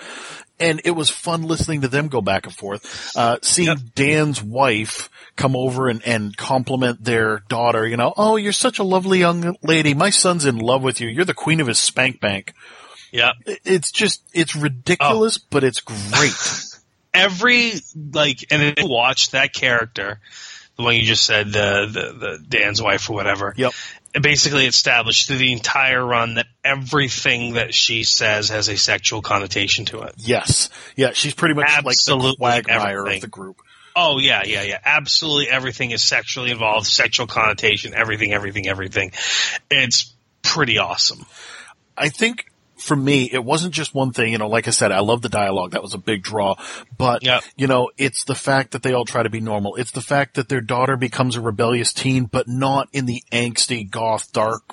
And 0.61 0.81
it 0.85 0.91
was 0.91 1.09
fun 1.09 1.43
listening 1.43 1.81
to 1.81 1.87
them 1.87 2.07
go 2.07 2.21
back 2.21 2.45
and 2.45 2.55
forth. 2.55 3.15
Uh, 3.15 3.37
seeing 3.41 3.67
Yep. 3.69 3.77
Dan's 3.95 4.41
wife 4.43 5.09
come 5.35 5.55
over 5.55 5.87
and, 5.89 6.01
and 6.05 6.35
compliment 6.37 7.03
their 7.03 7.39
daughter, 7.49 7.87
you 7.87 7.97
know, 7.97 8.13
oh, 8.15 8.35
you're 8.35 8.51
such 8.51 8.79
a 8.79 8.83
lovely 8.83 9.19
young 9.19 9.55
lady. 9.63 9.93
My 9.93 10.09
son's 10.11 10.45
in 10.45 10.57
love 10.57 10.83
with 10.83 11.01
you. 11.01 11.07
You're 11.07 11.25
the 11.25 11.33
queen 11.33 11.59
of 11.59 11.67
his 11.67 11.79
spank 11.79 12.19
bank. 12.19 12.53
Yeah. 13.11 13.31
It's 13.45 13.91
just, 13.91 14.21
it's 14.33 14.55
ridiculous, 14.55 15.39
Oh. 15.41 15.45
but 15.49 15.63
it's 15.63 15.81
great. 15.81 16.63
every 17.13 17.73
like 18.13 18.45
and 18.51 18.73
watch 18.83 19.31
that 19.31 19.53
character, 19.53 20.19
the 20.77 20.83
one 20.83 20.95
you 20.95 21.03
just 21.03 21.25
said, 21.25 21.47
the 21.47 21.87
the, 21.91 22.17
the 22.19 22.45
Dan's 22.47 22.81
wife 22.81 23.09
or 23.09 23.13
whatever. 23.13 23.53
Yep. 23.57 23.73
Basically 24.19 24.65
established 24.65 25.27
through 25.27 25.37
the 25.37 25.53
entire 25.53 26.05
run 26.05 26.33
that 26.35 26.47
everything 26.65 27.53
that 27.53 27.73
she 27.73 28.03
says 28.03 28.49
has 28.49 28.67
a 28.67 28.75
sexual 28.75 29.21
connotation 29.21 29.85
to 29.85 30.01
it. 30.01 30.15
Yes. 30.17 30.69
Yeah, 30.97 31.11
she's 31.13 31.33
pretty 31.33 31.55
much 31.55 31.67
Absolutely 31.69 32.35
like 32.39 32.63
the 32.65 32.69
quagmire 32.71 32.99
everything. 32.99 33.17
of 33.17 33.21
the 33.21 33.27
group. 33.27 33.61
Oh 33.95 34.17
yeah, 34.19 34.43
yeah, 34.45 34.63
yeah. 34.63 34.79
Absolutely 34.83 35.49
everything 35.49 35.91
is 35.91 36.01
sexually 36.03 36.51
involved, 36.51 36.87
sexual 36.87 37.27
connotation, 37.27 37.93
everything, 37.93 38.33
everything, 38.33 38.67
everything. 38.67 39.11
It's 39.69 40.13
pretty 40.41 40.77
awesome. 40.77 41.25
I 41.97 42.09
think 42.09 42.50
for 42.81 42.95
me, 42.95 43.29
it 43.31 43.43
wasn't 43.43 43.73
just 43.73 43.93
one 43.95 44.11
thing. 44.11 44.31
You 44.31 44.37
know, 44.37 44.47
like 44.47 44.67
I 44.67 44.71
said, 44.71 44.91
I 44.91 44.99
love 44.99 45.21
the 45.21 45.29
dialogue. 45.29 45.71
That 45.71 45.81
was 45.81 45.93
a 45.93 45.97
big 45.97 46.23
draw. 46.23 46.55
But, 46.97 47.23
Yep. 47.23 47.43
you 47.55 47.67
know, 47.67 47.89
it's 47.97 48.23
the 48.25 48.35
fact 48.35 48.71
that 48.71 48.83
they 48.83 48.93
all 48.93 49.05
try 49.05 49.23
to 49.23 49.29
be 49.29 49.39
normal. 49.39 49.75
It's 49.75 49.91
the 49.91 50.01
fact 50.01 50.35
that 50.35 50.49
their 50.49 50.61
daughter 50.61 50.97
becomes 50.97 51.35
a 51.35 51.41
rebellious 51.41 51.93
teen, 51.93 52.25
but 52.25 52.47
not 52.47 52.89
in 52.93 53.05
the 53.05 53.23
angsty, 53.31 53.89
goth, 53.89 54.31
dark, 54.33 54.63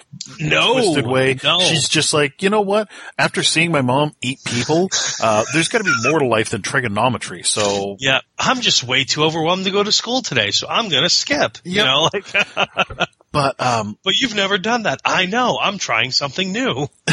No, 0.41 0.75
twisted 0.75 1.07
way. 1.07 1.39
No. 1.45 1.61
She's 1.61 1.89
just 1.89 2.13
like, 2.13 2.43
you 2.43 2.51
know 2.51 2.61
what? 2.63 2.89
After 3.19 3.43
seeing 3.43 3.71
my 3.73 3.83
mom 3.83 4.15
eat 4.21 4.41
people, 4.45 4.89
uh, 5.23 5.45
there's 5.53 5.69
got 5.69 5.79
to 5.79 5.85
be 5.85 5.95
more 6.11 6.19
to 6.21 6.27
life 6.27 6.51
than 6.51 6.63
trigonometry. 6.63 7.43
So, 7.45 7.97
Yeah, 8.01 8.21
I'm 8.39 8.61
just 8.61 8.85
way 8.85 9.05
too 9.05 9.25
overwhelmed 9.25 9.65
to 9.67 9.71
go 9.71 9.83
to 9.83 9.93
school 9.93 10.23
today, 10.23 10.51
so 10.51 10.67
I'm 10.69 10.89
gonna 10.89 11.09
skip. 11.09 11.59
You 11.65 11.85
know, 11.85 12.09
like, 12.13 12.27
but, 13.33 13.61
um, 13.61 13.99
but 14.05 14.15
you've 14.15 14.35
never 14.35 14.59
done 14.59 14.85
that. 14.85 15.01
I 15.05 15.27
know. 15.27 15.59
I'm 15.61 15.79
trying 15.79 16.11
something 16.13 16.51
new. 16.53 16.89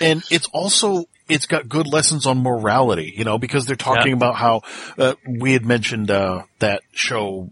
and 0.00 0.22
it's 0.30 0.48
also 0.52 1.04
it's 1.28 1.46
got 1.46 1.68
good 1.68 1.86
lessons 1.86 2.26
on 2.26 2.42
morality, 2.42 3.12
you 3.16 3.24
know, 3.24 3.38
because 3.38 3.66
they're 3.66 3.76
talking 3.76 4.12
about 4.12 4.36
how 4.36 4.62
uh, 4.96 5.14
we 5.28 5.52
had 5.52 5.64
mentioned 5.64 6.10
uh, 6.10 6.44
that 6.60 6.82
show 6.92 7.50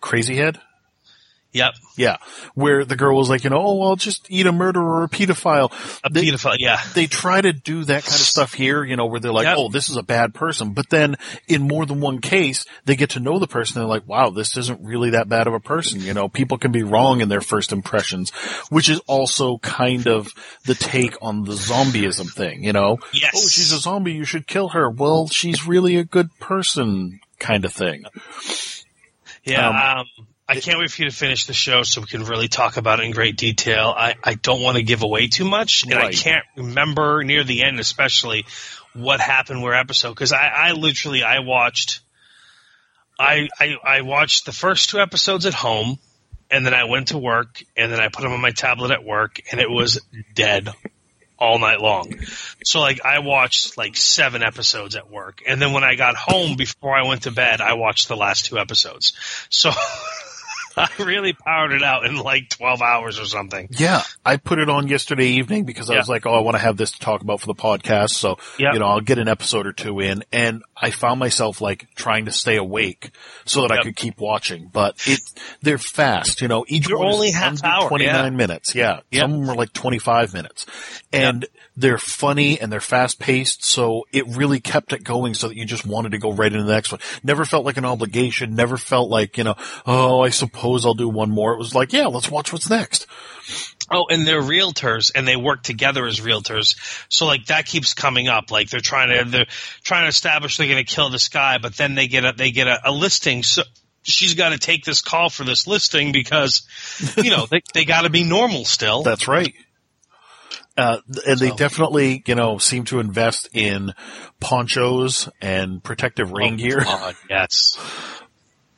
Crazyhead. 0.00 0.60
Yep, 1.52 1.74
Yeah, 1.96 2.18
where 2.54 2.84
the 2.84 2.94
girl 2.94 3.16
was 3.16 3.28
like, 3.28 3.42
you 3.42 3.50
know, 3.50 3.60
oh, 3.60 3.82
I'll 3.82 3.96
just 3.96 4.24
eat 4.30 4.46
a 4.46 4.52
murderer 4.52 5.00
or 5.00 5.04
a 5.04 5.08
pedophile. 5.08 5.72
a 6.04 6.08
They- 6.08 6.20
beautiful. 6.20 6.52
Yeah, 6.56 6.80
They 6.94 7.08
try 7.08 7.40
to 7.40 7.52
do 7.52 7.82
that 7.86 8.04
kind 8.04 8.14
of 8.20 8.20
stuff 8.26 8.54
here, 8.54 8.84
you 8.84 8.94
know, 8.94 9.06
where 9.06 9.18
they're 9.18 9.32
like, 9.32 9.46
Yep. 9.46 9.56
oh, 9.58 9.68
this 9.68 9.90
is 9.90 9.96
a 9.96 10.02
bad 10.04 10.32
person. 10.32 10.74
But 10.74 10.90
then 10.90 11.16
in 11.48 11.62
more 11.66 11.86
than 11.86 12.00
one 12.00 12.20
case, 12.20 12.66
they 12.84 12.94
get 12.94 13.10
to 13.10 13.20
know 13.20 13.40
the 13.40 13.48
person. 13.48 13.78
And 13.78 13.82
they're 13.90 13.96
like, 13.96 14.06
wow, 14.06 14.30
this 14.30 14.56
isn't 14.56 14.80
really 14.84 15.10
that 15.10 15.28
bad 15.28 15.48
of 15.48 15.54
a 15.54 15.58
person. 15.58 16.00
You 16.00 16.14
know, 16.14 16.28
people 16.28 16.56
can 16.56 16.70
be 16.70 16.84
wrong 16.84 17.20
in 17.20 17.28
their 17.28 17.40
first 17.40 17.72
impressions, 17.72 18.30
which 18.68 18.88
is 18.88 19.00
also 19.08 19.58
kind 19.58 20.06
of 20.06 20.28
the 20.66 20.76
take 20.76 21.16
on 21.20 21.42
the 21.42 21.54
zombieism 21.54 22.32
thing, 22.32 22.62
you 22.62 22.72
know? 22.72 22.98
Yes. 23.12 23.32
Oh, 23.34 23.48
she's 23.48 23.72
a 23.72 23.78
zombie. 23.78 24.12
You 24.12 24.24
should 24.24 24.46
kill 24.46 24.68
her. 24.68 24.88
Well, 24.88 25.26
she's 25.26 25.66
really 25.66 25.96
a 25.96 26.04
good 26.04 26.30
person 26.38 27.18
kind 27.40 27.64
of 27.64 27.72
thing. 27.72 28.04
yeah. 29.44 29.68
Um, 29.68 29.76
Um, 29.76 30.06
I 30.50 30.58
can't 30.58 30.78
wait 30.80 30.90
for 30.90 31.02
you 31.02 31.10
to 31.10 31.14
finish 31.14 31.46
the 31.46 31.52
show 31.52 31.84
so 31.84 32.00
we 32.00 32.08
can 32.08 32.24
really 32.24 32.48
talk 32.48 32.76
about 32.76 32.98
it 32.98 33.04
in 33.04 33.12
great 33.12 33.36
detail. 33.36 33.94
I, 33.96 34.16
I 34.24 34.34
don't 34.34 34.60
want 34.60 34.78
to 34.78 34.82
give 34.82 35.04
away 35.04 35.28
too 35.28 35.44
much, 35.44 35.84
and 35.84 35.94
I 35.94 36.10
can't 36.10 36.44
remember 36.56 37.22
near 37.22 37.44
the 37.44 37.62
end, 37.62 37.78
especially 37.78 38.46
what 38.92 39.20
happened 39.20 39.62
where 39.62 39.74
episode 39.74 40.10
because 40.10 40.32
I, 40.32 40.48
I 40.48 40.72
literally 40.72 41.22
I 41.22 41.38
watched. 41.38 42.00
I, 43.18 43.48
I 43.60 43.76
I 43.84 44.00
watched 44.00 44.46
the 44.46 44.52
first 44.52 44.90
two 44.90 44.98
episodes 44.98 45.46
at 45.46 45.54
home, 45.54 45.98
and 46.50 46.66
then 46.66 46.74
I 46.74 46.84
went 46.84 47.08
to 47.08 47.18
work, 47.18 47.62
and 47.76 47.92
then 47.92 48.00
I 48.00 48.08
put 48.08 48.22
them 48.22 48.32
on 48.32 48.40
my 48.40 48.50
tablet 48.50 48.90
at 48.90 49.04
work, 49.04 49.40
and 49.52 49.60
it 49.60 49.70
was 49.70 50.00
dead 50.34 50.68
all 51.38 51.60
night 51.60 51.80
long. 51.80 52.12
So 52.64 52.80
like 52.80 53.04
I 53.04 53.20
watched 53.20 53.78
like 53.78 53.96
seven 53.96 54.42
episodes 54.42 54.96
at 54.96 55.10
work, 55.10 55.42
and 55.46 55.62
then 55.62 55.72
when 55.72 55.84
I 55.84 55.94
got 55.94 56.16
home 56.16 56.56
before 56.56 56.96
I 56.96 57.06
went 57.06 57.22
to 57.22 57.30
bed, 57.30 57.60
I 57.60 57.74
watched 57.74 58.08
the 58.08 58.16
last 58.16 58.46
two 58.46 58.58
episodes. 58.58 59.12
So 59.48 59.70
I 60.76 60.88
really 60.98 61.32
powered 61.32 61.72
it 61.72 61.82
out 61.82 62.06
in 62.06 62.16
like 62.16 62.48
twelve 62.48 62.80
hours 62.82 63.18
or 63.18 63.24
something. 63.24 63.68
Yeah, 63.70 64.02
I 64.24 64.36
put 64.36 64.58
it 64.58 64.68
on 64.68 64.88
yesterday 64.88 65.26
evening 65.28 65.64
because 65.64 65.90
I 65.90 65.94
Yeah. 65.94 65.98
was 66.00 66.08
like, 66.08 66.26
oh, 66.26 66.34
I 66.34 66.40
want 66.40 66.56
to 66.56 66.62
have 66.62 66.76
this 66.76 66.92
to 66.92 66.98
talk 67.00 67.22
about 67.22 67.40
for 67.40 67.46
the 67.46 67.54
podcast. 67.54 68.10
So, 68.10 68.38
Yeah. 68.58 68.72
you 68.72 68.78
know, 68.78 68.86
I'll 68.86 69.00
get 69.00 69.18
an 69.18 69.28
episode 69.28 69.66
or 69.66 69.72
two 69.72 70.00
in 70.00 70.24
and 70.32 70.62
I 70.76 70.90
found 70.90 71.20
myself 71.20 71.60
like 71.60 71.88
trying 71.94 72.24
to 72.26 72.32
stay 72.32 72.56
awake 72.56 73.10
so 73.44 73.62
that 73.62 73.72
I 73.72 73.82
could 73.82 73.96
keep 73.96 74.18
watching, 74.18 74.70
but 74.72 74.96
it, 75.06 75.20
they're 75.62 75.78
fast, 75.78 76.40
you 76.40 76.48
know, 76.48 76.64
each 76.68 76.86
They're 76.86 76.96
one 76.98 77.12
only 77.12 77.30
half 77.32 77.62
hour, 77.64 77.88
29 77.88 78.14
yeah. 78.24 78.30
minutes. 78.30 78.74
Yeah. 78.74 79.00
Yep. 79.10 79.20
Some 79.22 79.46
were 79.46 79.54
like 79.54 79.72
25 79.72 80.32
minutes 80.32 80.66
and 81.12 81.44
they're 81.76 81.98
funny 81.98 82.60
and 82.60 82.72
they're 82.72 82.80
fast 82.80 83.18
paced. 83.18 83.64
So 83.64 84.06
it 84.12 84.26
really 84.28 84.60
kept 84.60 84.92
it 84.92 85.04
going 85.04 85.34
so 85.34 85.48
that 85.48 85.56
you 85.56 85.64
just 85.64 85.86
wanted 85.86 86.12
to 86.12 86.18
go 86.18 86.32
right 86.32 86.52
into 86.52 86.64
the 86.64 86.72
next 86.72 86.92
one. 86.92 87.00
Never 87.22 87.44
felt 87.44 87.64
like 87.64 87.76
an 87.76 87.84
obligation. 87.84 88.54
Never 88.54 88.76
felt 88.76 89.10
like, 89.10 89.36
you 89.38 89.44
know, 89.44 89.56
oh, 89.86 90.20
I 90.22 90.30
suppose 90.30 90.60
I'll 90.86 90.94
do 90.94 91.08
one 91.08 91.30
more. 91.30 91.52
It 91.52 91.58
was 91.58 91.74
like, 91.74 91.92
yeah, 91.92 92.06
let's 92.06 92.30
watch 92.30 92.52
what's 92.52 92.70
next. 92.70 93.06
Oh, 93.90 94.06
and 94.08 94.26
they're 94.26 94.42
realtors 94.42 95.10
and 95.14 95.26
they 95.26 95.36
work 95.36 95.62
together 95.62 96.06
as 96.06 96.20
realtors. 96.20 96.76
So 97.08 97.26
like 97.26 97.46
that 97.46 97.66
keeps 97.66 97.94
coming 97.94 98.28
up. 98.28 98.50
Like 98.50 98.70
they're 98.70 98.80
trying 98.80 99.08
to 99.08 99.28
they're 99.28 99.46
trying 99.82 100.04
to 100.04 100.08
establish 100.08 100.56
they're 100.56 100.68
going 100.68 100.84
to 100.84 100.94
kill 100.94 101.10
this 101.10 101.28
guy, 101.28 101.58
but 101.58 101.76
then 101.76 101.96
they 101.96 102.06
get 102.06 102.24
a 102.24 102.32
they 102.36 102.52
get 102.52 102.68
a, 102.68 102.90
a 102.90 102.92
listing. 102.92 103.42
So 103.42 103.62
she's 104.02 104.34
got 104.34 104.50
to 104.50 104.58
take 104.58 104.84
this 104.84 105.02
call 105.02 105.28
for 105.28 105.42
this 105.44 105.66
listing 105.66 106.12
because 106.12 106.62
you 107.16 107.30
know 107.30 107.46
they 107.50 107.62
they 107.74 107.84
got 107.84 108.02
to 108.02 108.10
be 108.10 108.22
normal 108.22 108.64
still. 108.64 109.02
That's 109.02 109.26
right. 109.26 109.54
Uh, 110.76 110.98
and 111.26 111.38
they 111.38 111.50
definitely, 111.50 112.22
you 112.26 112.34
know, 112.34 112.56
seem 112.56 112.84
to 112.84 113.00
invest 113.00 113.48
in 113.52 113.92
ponchos 114.38 115.28
and 115.42 115.82
protective 115.82 116.32
rain 116.32 116.54
Oh, 116.54 116.56
gear. 116.56 116.80
God, 116.80 117.16
yes. 117.28 117.76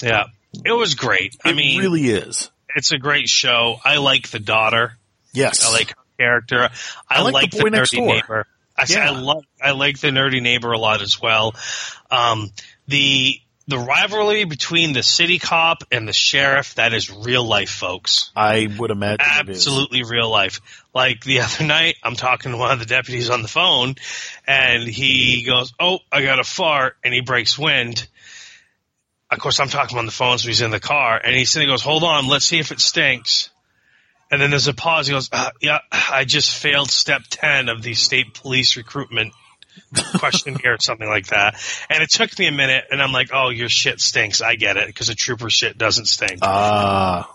Yeah. 0.02 0.24
It 0.64 0.72
was 0.72 0.94
great. 0.94 1.36
I 1.44 1.50
it 1.50 1.56
mean, 1.56 1.80
really 1.80 2.02
is. 2.08 2.50
it's 2.76 2.92
a 2.92 2.98
great 2.98 3.28
show. 3.28 3.76
I 3.84 3.96
like 3.98 4.28
the 4.30 4.38
daughter. 4.38 4.96
Yes. 5.32 5.66
I 5.66 5.72
like 5.72 5.88
her 5.90 5.94
character. 6.18 6.68
I, 7.10 7.18
I 7.18 7.22
like 7.22 7.34
like, 7.34 7.50
the 7.50 7.58
boy 7.58 7.64
the, 7.70 7.76
next 7.76 7.92
nerdy 7.92 7.96
door. 7.98 8.06
neighbor. 8.14 8.46
I, 8.76 8.84
say 8.84 9.00
I 9.00 9.04
Yeah. 9.12 9.20
like 9.20 9.44
I 9.62 9.70
like 9.72 9.98
the 10.00 10.08
nerdy 10.08 10.42
neighbor 10.42 10.72
a 10.72 10.78
lot 10.78 11.02
as 11.02 11.20
well. 11.20 11.54
Um, 12.10 12.50
the 12.88 13.38
the 13.68 13.78
rivalry 13.78 14.44
between 14.44 14.92
the 14.92 15.02
city 15.04 15.38
cop 15.38 15.84
and 15.92 16.06
the 16.06 16.12
sheriff 16.12 16.74
that 16.74 16.92
is 16.92 17.10
real 17.10 17.44
life, 17.44 17.70
folks. 17.70 18.30
I 18.34 18.68
would 18.78 18.90
imagine. 18.90 19.20
Absolutely 19.24 20.02
real 20.02 20.28
life. 20.30 20.60
Like 20.92 21.22
the 21.22 21.40
other 21.42 21.64
night, 21.64 21.94
I'm 22.02 22.16
talking 22.16 22.52
to 22.52 22.58
one 22.58 22.72
of 22.72 22.80
the 22.80 22.86
deputies 22.86 23.30
on 23.30 23.40
the 23.42 23.48
phone, 23.48 23.94
and 24.46 24.82
he 24.82 25.44
goes, 25.44 25.72
"Oh, 25.78 26.00
I 26.10 26.22
got 26.22 26.40
a 26.40 26.44
fart," 26.44 26.96
and 27.04 27.14
he 27.14 27.20
breaks 27.20 27.58
wind. 27.58 28.06
Of 29.32 29.38
course, 29.38 29.60
I'm 29.60 29.70
talking 29.70 29.96
on 29.96 30.04
the 30.04 30.12
phone, 30.12 30.36
so 30.36 30.48
he's 30.48 30.60
in 30.60 30.70
the 30.70 30.78
car, 30.78 31.18
and 31.18 31.34
he 31.34 31.46
sitting 31.46 31.66
goes, 31.66 31.82
"Hold 31.82 32.04
on, 32.04 32.28
let's 32.28 32.44
see 32.44 32.58
if 32.58 32.70
it 32.70 32.80
stinks." 32.80 33.48
And 34.30 34.40
then 34.40 34.50
there's 34.50 34.68
a 34.68 34.74
pause. 34.74 35.06
He 35.06 35.14
goes, 35.14 35.30
uh, 35.32 35.50
"Yeah, 35.58 35.78
I 35.90 36.24
just 36.24 36.54
failed 36.54 36.90
step 36.90 37.22
ten 37.30 37.70
of 37.70 37.82
the 37.82 37.94
state 37.94 38.34
police 38.34 38.76
recruitment 38.76 39.32
questionnaire, 40.18 40.74
or 40.74 40.78
something 40.80 41.08
like 41.08 41.28
that." 41.28 41.54
And 41.88 42.02
it 42.02 42.10
took 42.10 42.38
me 42.38 42.46
a 42.46 42.52
minute, 42.52 42.84
and 42.90 43.02
I'm 43.02 43.12
like, 43.12 43.30
"Oh, 43.32 43.48
your 43.48 43.70
shit 43.70 44.02
stinks. 44.02 44.42
I 44.42 44.54
get 44.54 44.76
it, 44.76 44.86
because 44.86 45.08
a 45.08 45.14
trooper 45.14 45.48
shit 45.48 45.78
doesn't 45.78 46.06
stink." 46.06 46.40
Ah, 46.42 47.34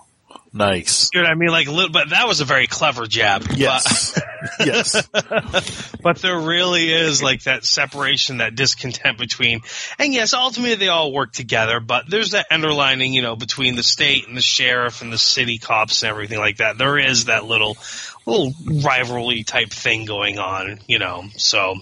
nice. 0.54 1.10
You 1.14 1.22
know 1.22 1.26
what 1.26 1.32
I 1.32 1.36
mean? 1.36 1.50
Like, 1.50 1.92
but 1.92 2.10
that 2.10 2.28
was 2.28 2.42
a 2.42 2.46
very 2.46 2.68
clever 2.68 3.06
jab. 3.06 3.44
Yes. 3.56 4.20
yes. 4.60 5.08
but 6.04 6.18
there 6.20 6.40
really 6.40 6.92
is 6.92 7.22
like 7.22 7.44
that 7.44 7.66
separation, 7.66 8.38
that 8.38 8.56
discontent 8.56 9.18
between, 9.18 9.62
and 10.00 10.14
yes, 10.14 10.34
ultimately 10.34 10.76
they 10.76 10.88
all 10.88 11.12
work 11.12 11.34
together, 11.34 11.80
but 11.80 12.10
there's 12.10 12.32
that 12.32 12.48
underlining, 12.52 13.14
you 13.14 13.22
know, 13.22 13.36
between 13.36 13.76
the 13.76 13.84
state 13.84 14.28
and 14.28 14.36
the 14.36 14.42
sheriff 14.42 15.02
and 15.02 15.12
the 15.12 15.18
city 15.18 15.58
cops 15.58 16.04
and 16.04 16.10
everything 16.10 16.40
like 16.40 16.58
that. 16.58 16.78
There 16.78 16.98
is 16.98 17.26
that 17.26 17.46
little, 17.46 17.78
little 18.26 18.54
rivalry 18.84 19.44
type 19.44 19.70
thing 19.70 20.06
going 20.06 20.40
on, 20.40 20.80
you 20.88 21.00
know, 21.00 21.26
so, 21.38 21.76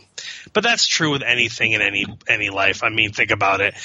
but 0.54 0.64
that's 0.64 0.86
true 0.86 1.12
with 1.12 1.24
anything 1.24 1.72
in 1.74 1.82
any, 1.82 2.06
any 2.28 2.50
life. 2.50 2.84
I 2.84 2.90
mean, 2.90 3.12
think 3.12 3.32
about 3.32 3.62
it 3.62 3.76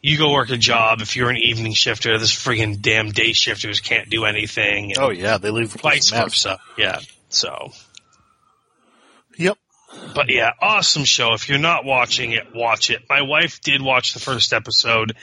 you 0.00 0.16
go 0.18 0.32
work 0.32 0.50
a 0.50 0.56
job 0.56 1.00
if 1.00 1.16
you're 1.16 1.30
an 1.30 1.36
evening 1.36 1.72
shifter, 1.72 2.18
this 2.18 2.32
freaking 2.32 2.80
damn 2.80 3.10
day 3.10 3.32
shifters 3.32 3.80
can't 3.80 4.08
do 4.10 4.24
anything. 4.24 4.92
Oh 4.98 5.10
yeah, 5.10 5.38
they 5.38 5.50
leave 5.50 5.72
the 5.72 5.78
place 5.78 6.10
versa. 6.10 6.58
Yeah. 6.76 7.00
So, 7.28 7.70
Yep. 9.36 9.56
but 10.14 10.28
yeah, 10.30 10.50
awesome 10.60 11.04
show. 11.04 11.34
If 11.34 11.48
you're 11.48 11.58
not 11.58 11.84
watching 11.84 12.32
it, 12.32 12.54
watch 12.54 12.90
it. 12.90 13.02
My 13.08 13.22
wife 13.22 13.60
did 13.60 13.80
watch 13.82 14.14
the 14.14 14.20
first 14.20 14.52
episode, 14.52 15.14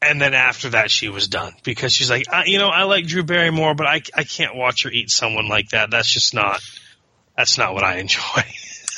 and 0.00 0.20
then 0.20 0.34
after 0.34 0.70
that, 0.70 0.90
she 0.90 1.08
was 1.08 1.28
done 1.28 1.52
because 1.64 1.92
she's 1.92 2.10
like, 2.10 2.32
I, 2.32 2.44
you 2.46 2.58
know, 2.58 2.68
I 2.68 2.84
like 2.84 3.06
Drew 3.06 3.22
Barrymore, 3.24 3.74
but 3.74 3.86
I 3.86 4.02
I 4.14 4.24
can't 4.24 4.54
watch 4.56 4.84
her 4.84 4.90
eat 4.90 5.10
someone 5.10 5.48
like 5.48 5.70
that. 5.70 5.90
That's 5.90 6.10
just 6.10 6.34
not. 6.34 6.60
That's 7.36 7.58
not 7.58 7.74
what 7.74 7.84
I 7.84 7.96
enjoy. 7.98 8.20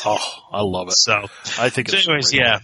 Oh, 0.06 0.18
I 0.52 0.60
love 0.60 0.88
it. 0.88 0.92
So, 0.96 1.14
I 1.58 1.70
think 1.70 1.88
so 1.88 1.96
it's 1.96 2.06
anyways, 2.06 2.30
great. 2.30 2.40
yeah. 2.42 2.58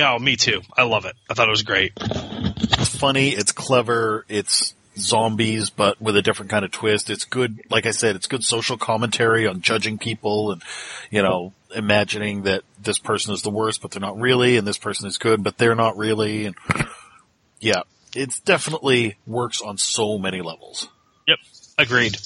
Oh, 0.00 0.18
me 0.18 0.36
too. 0.36 0.62
I 0.76 0.82
love 0.84 1.04
it. 1.04 1.14
I 1.30 1.34
thought 1.34 1.48
it 1.48 1.52
was 1.52 1.62
great. 1.62 1.92
It's 2.00 2.96
funny. 2.96 3.30
It's 3.30 3.52
clever. 3.52 4.24
It's 4.28 4.74
zombies, 4.96 5.70
but 5.70 6.00
with 6.00 6.16
a 6.16 6.22
different 6.22 6.50
kind 6.50 6.64
of 6.64 6.70
twist. 6.70 7.10
It's 7.10 7.24
good. 7.24 7.60
Like 7.70 7.86
I 7.86 7.90
said, 7.90 8.16
it's 8.16 8.26
good 8.26 8.44
social 8.44 8.76
commentary 8.76 9.46
on 9.46 9.60
judging 9.60 9.98
people 9.98 10.52
and, 10.52 10.62
you 11.10 11.22
know, 11.22 11.52
imagining 11.74 12.42
that 12.42 12.62
this 12.80 12.98
person 12.98 13.34
is 13.34 13.42
the 13.42 13.50
worst, 13.50 13.82
but 13.82 13.90
they're 13.90 14.00
not 14.00 14.18
really, 14.18 14.56
and 14.56 14.66
this 14.66 14.78
person 14.78 15.06
is 15.06 15.18
good, 15.18 15.42
but 15.42 15.58
they're 15.58 15.74
not 15.74 15.96
really. 15.96 16.46
And 16.46 16.56
yeah, 17.60 17.82
it's 18.14 18.40
definitely 18.40 19.16
works 19.26 19.60
on 19.60 19.78
so 19.78 20.18
many 20.18 20.40
levels. 20.40 20.88
Yep. 21.26 21.38
Agreed. 21.78 22.16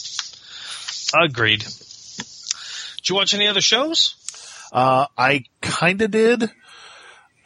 Agreed. 1.14 1.60
Did 1.60 3.08
you 3.08 3.14
watch 3.14 3.32
any 3.34 3.46
other 3.46 3.62
shows? 3.62 4.14
Uh, 4.72 5.06
I 5.16 5.44
kind 5.62 6.02
of 6.02 6.10
did. 6.10 6.50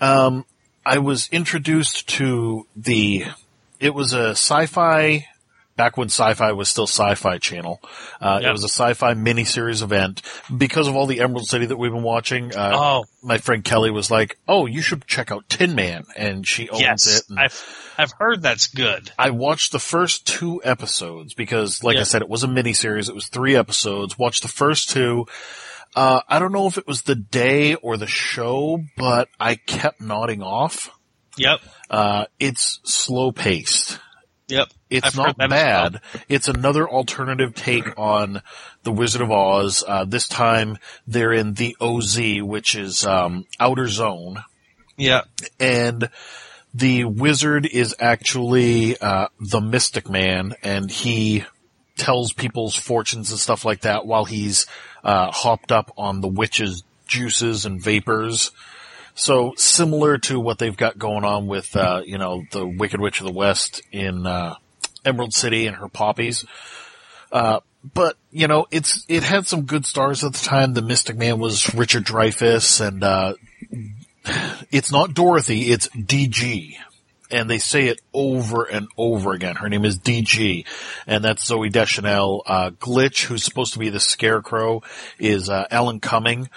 Um, 0.02 0.44
I 0.84 0.98
was 0.98 1.28
introduced 1.30 2.08
to 2.10 2.66
the, 2.76 3.24
it 3.80 3.94
was 3.94 4.12
a 4.12 4.30
sci-fi, 4.30 5.26
back 5.76 5.96
when 5.96 6.08
sci-fi 6.08 6.52
was 6.52 6.68
still 6.68 6.86
sci-fi 6.86 7.38
channel. 7.38 7.80
Uh, 8.20 8.40
Yep. 8.42 8.48
it 8.48 8.52
was 8.52 8.64
a 8.64 8.68
sci-fi 8.68 9.14
miniseries 9.14 9.82
event. 9.82 10.20
Because 10.54 10.88
of 10.88 10.96
all 10.96 11.06
the 11.06 11.20
Emerald 11.20 11.46
City 11.46 11.66
that 11.66 11.76
we've 11.78 11.92
been 11.92 12.02
watching, 12.02 12.54
uh, 12.54 12.72
Oh, 12.74 13.04
my 13.22 13.38
friend 13.38 13.64
Kelly 13.64 13.90
was 13.90 14.10
like, 14.10 14.38
oh, 14.48 14.66
you 14.66 14.82
should 14.82 15.06
check 15.06 15.30
out 15.30 15.48
Tin 15.48 15.74
Man. 15.74 16.04
And 16.16 16.46
she 16.46 16.68
owns 16.68 16.80
yes. 16.82 17.18
it. 17.18 17.24
And 17.30 17.38
I've 17.38 17.78
I've 17.96 18.12
heard 18.18 18.42
that's 18.42 18.66
good. 18.68 19.12
I 19.18 19.30
watched 19.30 19.70
the 19.72 19.78
first 19.78 20.26
two 20.26 20.60
episodes 20.64 21.34
because, 21.34 21.84
like 21.84 21.96
I 21.98 22.02
said, 22.04 22.22
it 22.22 22.28
was 22.28 22.42
a 22.42 22.48
miniseries. 22.48 23.08
It 23.08 23.14
was 23.14 23.28
three 23.28 23.54
episodes. 23.54 24.18
Watched 24.18 24.42
the 24.42 24.48
first 24.48 24.90
two. 24.90 25.26
Uh, 25.94 26.20
I 26.28 26.38
don't 26.38 26.52
know 26.52 26.66
if 26.66 26.78
it 26.78 26.86
was 26.86 27.02
the 27.02 27.14
day 27.14 27.74
or 27.74 27.96
the 27.96 28.06
show, 28.06 28.82
but 28.96 29.28
I 29.38 29.56
kept 29.56 30.00
nodding 30.00 30.42
off. 30.42 30.90
Yep. 31.36 31.60
Uh, 31.90 32.24
it's 32.38 32.80
slow 32.84 33.32
paced. 33.32 33.98
Yep. 34.48 34.68
It's 34.90 35.06
I've 35.06 35.16
not 35.16 35.28
as 35.30 35.36
well. 35.38 35.48
bad. 35.48 36.00
It's 36.28 36.48
another 36.48 36.88
alternative 36.88 37.54
take 37.54 37.98
on 37.98 38.42
the 38.82 38.92
Wizard 38.92 39.22
of 39.22 39.30
Oz. 39.30 39.82
Uh, 39.86 40.04
this 40.04 40.28
time 40.28 40.78
they're 41.06 41.32
in 41.32 41.54
the 41.54 41.76
OZ, 41.80 42.18
which 42.42 42.74
is 42.74 43.06
um, 43.06 43.46
Outer 43.60 43.88
Zone 43.88 44.42
Yeah. 44.96 45.22
and 45.60 46.08
the 46.74 47.04
wizard 47.04 47.66
is 47.66 47.94
actually 47.98 48.96
uh, 48.98 49.28
the 49.38 49.60
mystic 49.60 50.08
man 50.08 50.54
and 50.62 50.90
he 50.90 51.44
tells 51.98 52.32
people's 52.32 52.74
fortunes 52.74 53.30
and 53.30 53.38
stuff 53.38 53.64
like 53.66 53.82
that 53.82 54.06
while 54.06 54.24
he's 54.24 54.66
uh, 55.04 55.30
hopped 55.30 55.72
up 55.72 55.92
on 55.96 56.20
the 56.20 56.28
witch's 56.28 56.82
juices 57.06 57.66
and 57.66 57.82
vapors. 57.82 58.50
So 59.14 59.52
similar 59.56 60.18
to 60.18 60.40
what 60.40 60.58
they've 60.58 60.76
got 60.76 60.98
going 60.98 61.24
on 61.24 61.46
with 61.46 61.76
uh, 61.76 62.02
you 62.04 62.18
know 62.18 62.44
the 62.50 62.66
wicked 62.66 63.00
witch 63.00 63.20
of 63.20 63.26
the 63.26 63.32
west 63.32 63.82
in 63.92 64.26
uh, 64.26 64.54
emerald 65.04 65.34
city 65.34 65.66
and 65.66 65.76
her 65.76 65.88
poppies. 65.88 66.44
Uh, 67.30 67.60
but 67.94 68.16
you 68.30 68.46
know 68.46 68.66
it's 68.70 69.04
it 69.08 69.22
had 69.22 69.46
some 69.46 69.62
good 69.62 69.84
stars 69.84 70.24
at 70.24 70.32
the 70.32 70.44
time. 70.44 70.74
The 70.74 70.82
mystic 70.82 71.16
man 71.16 71.38
was 71.38 71.74
richard 71.74 72.04
dreyfuss 72.04 72.86
and 72.86 73.04
uh, 73.04 73.34
it's 74.70 74.92
not 74.92 75.14
Dorothy, 75.14 75.70
it's 75.70 75.88
DG. 75.88 76.76
And 77.32 77.48
they 77.48 77.58
say 77.58 77.86
it 77.86 78.00
over 78.12 78.64
and 78.64 78.86
over 78.96 79.32
again. 79.32 79.56
Her 79.56 79.68
name 79.68 79.84
is 79.84 79.98
DG. 79.98 80.66
And 81.06 81.24
that's 81.24 81.50
Zooey 81.50 81.72
Deschanel. 81.72 82.42
Uh, 82.46 82.70
Glitch, 82.70 83.24
who's 83.24 83.42
supposed 83.42 83.72
to 83.72 83.78
be 83.78 83.88
the 83.88 84.00
scarecrow, 84.00 84.82
is, 85.18 85.48
uh, 85.48 85.66
Alan 85.70 85.98
Cumming. 85.98 86.50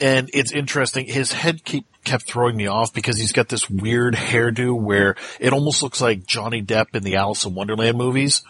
And 0.00 0.30
it's 0.34 0.52
interesting. 0.52 1.06
His 1.06 1.32
head 1.32 1.64
keep, 1.64 1.86
kept 2.04 2.24
throwing 2.24 2.56
me 2.56 2.66
off 2.66 2.92
because 2.92 3.18
he's 3.18 3.32
got 3.32 3.48
this 3.48 3.70
weird 3.70 4.14
hairdo 4.14 4.78
where 4.78 5.16
it 5.40 5.52
almost 5.52 5.82
looks 5.82 6.00
like 6.00 6.26
Johnny 6.26 6.62
Depp 6.62 6.94
in 6.94 7.02
the 7.02 7.16
Alice 7.16 7.44
in 7.44 7.54
Wonderland 7.54 7.96
movies. 7.96 8.42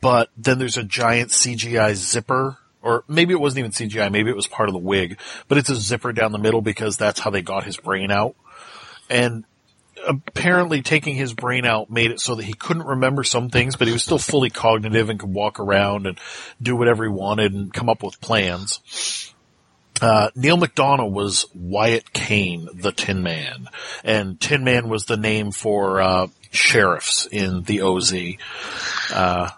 But 0.00 0.30
then 0.36 0.58
there's 0.58 0.76
a 0.76 0.84
giant 0.84 1.30
CGI 1.30 1.94
zipper 1.94 2.58
or 2.84 3.02
maybe 3.08 3.32
it 3.32 3.40
wasn't 3.40 3.60
even 3.60 3.70
CGI, 3.72 4.12
maybe 4.12 4.30
it 4.30 4.36
was 4.36 4.46
part 4.46 4.68
of 4.68 4.74
the 4.74 4.78
wig, 4.78 5.18
but 5.48 5.56
it's 5.56 5.70
a 5.70 5.74
zipper 5.74 6.12
down 6.12 6.32
the 6.32 6.38
middle 6.38 6.60
because 6.60 6.98
that's 6.98 7.18
how 7.18 7.30
they 7.30 7.40
got 7.40 7.64
his 7.64 7.78
brain 7.78 8.10
out. 8.10 8.36
And 9.08 9.44
apparently 10.06 10.82
taking 10.82 11.14
his 11.14 11.34
brain 11.34 11.64
out 11.64 11.90
made 11.90 12.10
it 12.10 12.20
so 12.20 12.34
that 12.34 12.44
he 12.44 12.52
couldn't 12.52 12.86
remember 12.86 13.24
some 13.24 13.50
things, 13.50 13.76
but 13.76 13.86
he 13.86 13.92
was 13.92 14.02
still 14.02 14.18
fully 14.18 14.50
cognitive 14.50 15.10
and 15.10 15.18
could 15.18 15.32
walk 15.32 15.60
around 15.60 16.06
and 16.06 16.18
do 16.60 16.76
whatever 16.76 17.04
he 17.04 17.10
wanted 17.10 17.52
and 17.52 17.72
come 17.72 17.88
up 17.88 18.02
with 18.02 18.20
plans. 18.20 19.32
Uh, 20.00 20.30
Neal 20.34 20.58
McDonough 20.58 21.10
was 21.10 21.46
Wyatt 21.54 22.12
Cain, 22.12 22.68
the 22.74 22.92
Tin 22.92 23.22
Man, 23.22 23.68
and 24.02 24.40
Tin 24.40 24.64
Man 24.64 24.88
was 24.88 25.04
the 25.04 25.16
name 25.16 25.52
for 25.52 26.00
uh, 26.00 26.26
sheriffs 26.50 27.26
in 27.26 27.62
the 27.62 27.82
OZ. 27.82 28.12
Uh, 29.12 29.50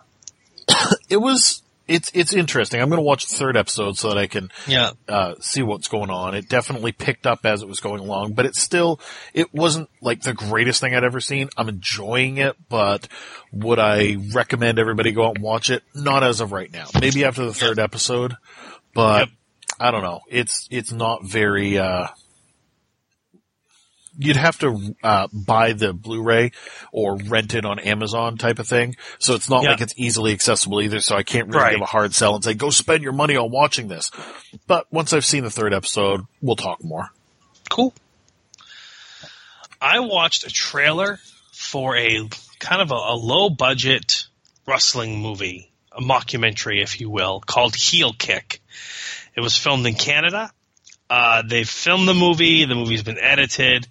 it 1.09 1.17
was 1.17 1.63
it's 1.89 2.11
it's 2.15 2.33
interesting. 2.33 2.81
I'm 2.81 2.89
going 2.89 2.99
to 2.99 3.03
watch 3.05 3.27
the 3.29 3.37
third 3.37 3.57
episode 3.57 3.97
so 3.97 4.09
that 4.09 4.19
I 4.19 4.27
can 4.27 4.51
Yeah. 4.67 4.91
uh, 5.09 5.35
see 5.41 5.63
what's 5.63 5.89
going 5.89 6.11
on. 6.11 6.35
It 6.35 6.49
definitely 6.49 6.93
picked 6.93 7.27
up 7.27 7.47
as 7.47 7.63
it 7.63 7.69
was 7.69 7.81
going 7.81 8.01
along, 8.01 8.33
but 8.33 8.45
it 8.47 8.57
still, 8.57 9.01
it 9.35 9.53
wasn't 9.55 9.89
like 10.01 10.23
the 10.23 10.35
greatest 10.35 10.81
thing 10.81 10.95
I'd 10.95 11.05
ever 11.05 11.21
seen. 11.21 11.49
I'm 11.57 11.69
enjoying 11.69 12.39
it, 12.39 12.57
but 12.69 13.09
would 13.53 13.79
I 13.79 14.17
recommend 14.35 14.79
everybody 14.79 15.13
go 15.13 15.27
out 15.27 15.37
and 15.37 15.45
watch 15.45 15.71
it? 15.71 15.83
Not 15.95 16.25
as 16.25 16.41
of 16.41 16.53
right 16.53 16.73
now. 16.73 16.87
Maybe 17.01 17.25
after 17.25 17.45
the 17.45 17.55
third 17.55 17.79
episode, 17.79 18.35
but 18.95 19.21
Yep. 19.21 19.29
I 19.79 19.91
don't 19.91 20.03
know. 20.03 20.21
It's, 20.31 20.67
it's 20.71 20.91
not 20.93 21.25
very, 21.25 21.79
uh, 21.79 22.07
you'd 24.19 24.37
have 24.37 24.59
to 24.61 24.95
uh, 25.03 25.29
buy 25.33 25.73
the 25.73 25.93
Blu-ray 25.93 26.53
or 26.93 27.17
rent 27.17 27.55
it 27.55 27.65
on 27.65 27.79
Amazon 27.79 28.37
type 28.39 28.59
of 28.59 28.67
thing. 28.67 28.97
So 29.19 29.35
it's 29.35 29.49
not 29.51 29.63
Yeah. 29.63 29.71
like 29.71 29.81
it's 29.81 29.95
easily 29.97 30.33
accessible 30.33 30.81
either. 30.81 31.01
So 31.01 31.17
I 31.17 31.23
can't 31.23 31.49
really 31.49 31.61
Right. 31.61 31.73
give 31.73 31.83
a 31.83 31.87
hard 31.87 32.15
sell 32.15 32.35
and 32.35 32.43
say, 32.45 32.55
go 32.55 32.71
spend 32.71 33.03
your 33.03 33.13
money 33.13 33.37
on 33.37 33.51
watching 33.51 33.89
this. 33.89 34.11
But 34.67 34.87
once 34.93 35.13
I've 35.13 35.25
seen 35.25 35.45
the 35.45 35.51
third 35.51 35.75
episode, 35.75 36.23
we'll 36.41 36.57
talk 36.57 36.83
more. 36.83 37.11
Cool. 37.69 37.93
I 39.81 40.01
watched 40.01 40.45
a 40.47 40.51
trailer 40.51 41.19
for 41.53 41.97
a 41.97 42.29
kind 42.59 42.81
of 42.83 42.91
a, 42.91 42.95
a 42.95 43.15
low 43.17 43.51
budget 43.51 44.27
wrestling 44.67 45.21
movie, 45.21 45.71
a 45.93 46.01
mockumentary, 46.01 46.83
if 46.83 47.01
you 47.01 47.11
will, 47.11 47.41
called 47.41 47.75
Heel 47.77 48.13
Kick. 48.17 48.61
It 49.37 49.41
was 49.41 49.57
filmed 49.57 49.87
in 49.87 49.95
Canada. 49.95 50.51
Uh, 51.09 51.43
they 51.47 51.65
filmed 51.65 52.09
the 52.09 52.15
movie. 52.15 52.65
The 52.65 52.75
movie's 52.75 53.03
been 53.03 53.19
edited. 53.21 53.87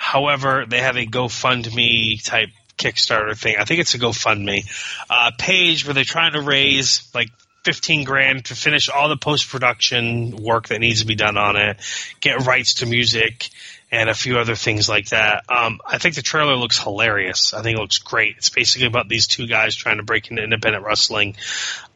However, 0.00 0.64
they 0.66 0.80
have 0.80 0.96
a 0.96 1.04
GoFundMe 1.04 2.24
type 2.24 2.48
Kickstarter 2.78 3.38
thing. 3.38 3.56
I 3.58 3.66
think 3.66 3.80
it's 3.80 3.94
a 3.94 3.98
GoFundMe 3.98 4.64
uh, 5.10 5.30
page 5.38 5.84
where 5.84 5.92
they're 5.92 6.04
trying 6.04 6.32
to 6.32 6.40
raise 6.40 7.06
like 7.14 7.28
15 7.64 8.04
grand 8.04 8.46
to 8.46 8.54
finish 8.54 8.88
all 8.88 9.10
the 9.10 9.18
post 9.18 9.50
production 9.50 10.36
work 10.36 10.68
that 10.68 10.80
needs 10.80 11.02
to 11.02 11.06
be 11.06 11.16
done 11.16 11.36
on 11.36 11.56
it, 11.56 11.76
get 12.22 12.46
rights 12.46 12.76
to 12.76 12.86
music, 12.86 13.50
and 13.92 14.08
a 14.08 14.14
few 14.14 14.38
other 14.38 14.54
things 14.54 14.88
like 14.88 15.10
that. 15.10 15.44
Um, 15.50 15.80
I 15.86 15.98
think 15.98 16.14
the 16.14 16.22
trailer 16.22 16.56
looks 16.56 16.82
hilarious. 16.82 17.52
I 17.52 17.60
think 17.60 17.76
it 17.76 17.80
looks 17.80 17.98
great. 17.98 18.36
It's 18.38 18.48
basically 18.48 18.86
about 18.86 19.06
these 19.06 19.26
two 19.26 19.46
guys 19.46 19.76
trying 19.76 19.98
to 19.98 20.02
break 20.02 20.30
into 20.30 20.42
independent 20.42 20.82
wrestling. 20.82 21.36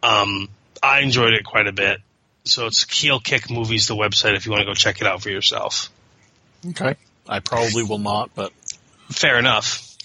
Um, 0.02 0.51
I 0.82 1.01
enjoyed 1.01 1.32
it 1.32 1.47
quite 1.47 1.68
a 1.68 1.72
bit. 1.72 2.01
So 2.44 2.66
it's 2.66 2.85
Heel 2.93 3.18
Kick 3.18 3.51
Movies, 3.51 3.89
the 3.89 3.97
website, 3.97 4.36
if 4.36 4.44
you 4.44 4.52
want 4.52 4.60
to 4.60 4.66
go 4.66 4.74
check 4.74 5.01
it 5.01 5.06
out 5.06 5.22
for 5.22 5.31
yourself. 5.31 5.89
Okay. 6.68 6.97
I 7.28 7.40
probably 7.40 7.82
will 7.82 7.98
not, 7.98 8.30
but 8.34 8.52
Fair 9.10 9.38
enough. 9.38 9.96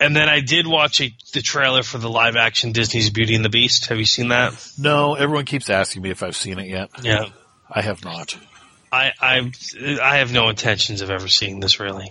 And 0.00 0.16
then 0.16 0.28
I 0.28 0.40
did 0.40 0.66
watch 0.66 1.00
a, 1.00 1.14
the 1.32 1.42
trailer 1.42 1.82
for 1.82 1.98
the 1.98 2.10
live 2.10 2.34
action 2.34 2.72
Disney's 2.72 3.10
Beauty 3.10 3.36
and 3.36 3.44
the 3.44 3.48
Beast. 3.48 3.86
Have 3.86 3.98
you 3.98 4.04
seen 4.04 4.28
that? 4.28 4.52
no, 4.78 5.14
everyone 5.14 5.44
keeps 5.44 5.70
asking 5.70 6.02
me 6.02 6.10
if 6.10 6.22
I've 6.22 6.36
seen 6.36 6.58
it 6.58 6.66
yet. 6.66 6.90
Yeah. 7.02 7.26
I 7.70 7.82
have 7.82 8.04
not. 8.04 8.36
I 8.90 9.12
I 9.20 9.52
I 10.02 10.16
have 10.18 10.32
no 10.32 10.48
intentions 10.50 11.00
of 11.00 11.10
ever 11.10 11.28
seeing 11.28 11.60
this 11.60 11.80
really. 11.80 12.10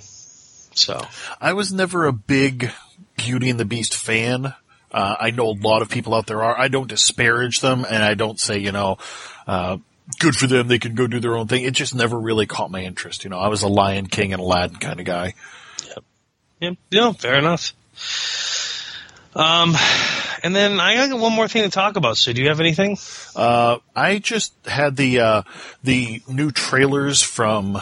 So 0.74 1.06
I 1.40 1.54
was 1.54 1.72
never 1.72 2.08
a 2.08 2.14
big 2.14 2.72
Beauty 3.18 3.50
and 3.50 3.60
the 3.60 3.66
Beast 3.66 3.94
fan. 3.94 4.56
Uh, 4.92 5.16
I 5.20 5.32
know 5.32 5.50
a 5.50 5.58
lot 5.62 5.84
of 5.84 5.90
people 5.90 6.16
out 6.16 6.26
there 6.26 6.44
are. 6.44 6.58
I 6.58 6.70
don't 6.70 6.88
disparage 6.88 7.60
them, 7.60 7.86
and 7.88 8.02
I 8.02 8.16
don't 8.16 8.40
say 8.40 8.58
you 8.58 8.72
know, 8.72 8.98
uh, 9.46 9.78
good 10.20 10.36
for 10.36 10.48
them. 10.48 10.68
They 10.68 10.80
can 10.80 10.96
go 10.96 11.08
do 11.08 11.20
their 11.20 11.36
own 11.36 11.48
thing. 11.48 11.64
It 11.64 11.74
just 11.74 11.96
never 11.96 12.20
really 12.20 12.46
caught 12.46 12.72
my 12.72 12.82
interest. 12.82 13.24
You 13.24 13.30
know, 13.30 13.40
I 13.40 13.48
was 13.48 13.64
a 13.64 13.68
Lion 13.68 14.08
King 14.08 14.34
and 14.34 14.42
Aladdin 14.42 14.78
kind 14.78 15.00
of 15.00 15.06
guy. 15.06 15.34
yeah, 16.60 16.72
yeah, 16.90 17.12
fair 17.14 17.36
enough. 17.36 17.74
Um, 19.34 19.76
and 20.44 20.56
then 20.56 20.80
I 20.80 21.08
got 21.08 21.18
one 21.18 21.34
more 21.34 21.48
thing 21.48 21.64
to 21.64 21.70
talk 21.70 21.96
about. 21.96 22.18
So, 22.18 22.34
do 22.34 22.42
you 22.42 22.50
have 22.50 22.60
anything? 22.60 22.98
Uh, 23.36 23.78
I 23.96 24.20
just 24.20 24.54
had 24.66 24.96
the 24.96 25.20
uh, 25.20 25.42
the 25.84 26.22
new 26.28 26.52
trailers 26.52 27.22
from 27.22 27.82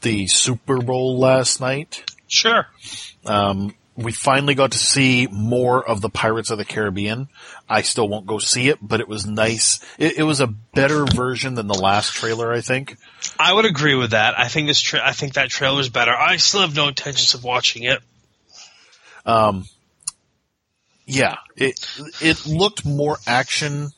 the 0.00 0.26
Super 0.26 0.78
Bowl 0.78 1.18
last 1.18 1.60
night. 1.60 2.04
Sure. 2.32 2.66
Um, 3.26 3.74
we 3.94 4.10
finally 4.10 4.54
got 4.54 4.72
to 4.72 4.78
see 4.78 5.28
more 5.30 5.86
of 5.86 6.00
the 6.00 6.08
Pirates 6.08 6.48
of 6.48 6.56
the 6.56 6.64
Caribbean. 6.64 7.28
I 7.68 7.82
still 7.82 8.08
won't 8.08 8.26
go 8.26 8.38
see 8.38 8.70
it, 8.70 8.78
but 8.80 9.00
it 9.00 9.06
was 9.08 9.26
nice. 9.26 9.80
It, 9.98 10.16
it 10.16 10.22
was 10.22 10.40
a 10.40 10.46
better 10.46 11.04
version 11.04 11.56
than 11.56 11.66
the 11.66 11.78
last 11.78 12.14
trailer, 12.14 12.50
I 12.50 12.62
think. 12.62 12.96
I 13.38 13.52
would 13.52 13.66
agree 13.66 13.94
with 13.94 14.12
that. 14.12 14.38
I 14.38 14.48
think 14.48 14.66
this. 14.66 14.80
Tra- 14.80 15.06
I 15.06 15.12
think 15.12 15.34
that 15.34 15.50
trailer 15.50 15.78
is 15.80 15.90
better. 15.90 16.10
I 16.10 16.38
still 16.38 16.62
have 16.62 16.74
no 16.74 16.88
intentions 16.88 17.34
of 17.34 17.44
watching 17.44 17.82
it. 17.82 18.00
Um, 19.26 19.66
yeah, 21.04 21.36
it 21.54 21.74
it 22.22 22.46
looked 22.46 22.86
more 22.86 23.18
action 23.26 23.90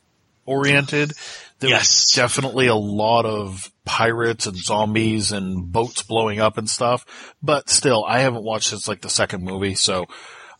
oriented. 0.44 1.12
There 1.60 1.70
Yes. 1.70 1.80
was 1.82 2.12
definitely 2.16 2.66
a 2.66 2.74
lot 2.74 3.26
of 3.26 3.70
pirates 3.84 4.46
and 4.46 4.56
zombies 4.56 5.32
and 5.32 5.70
boats 5.70 6.02
blowing 6.02 6.40
up 6.40 6.58
and 6.58 6.68
stuff. 6.68 7.34
But 7.42 7.68
still, 7.68 8.04
I 8.04 8.20
haven't 8.20 8.44
watched 8.44 8.70
since 8.70 8.88
like 8.88 9.00
the 9.02 9.10
second 9.10 9.44
movie, 9.44 9.74
so 9.74 10.06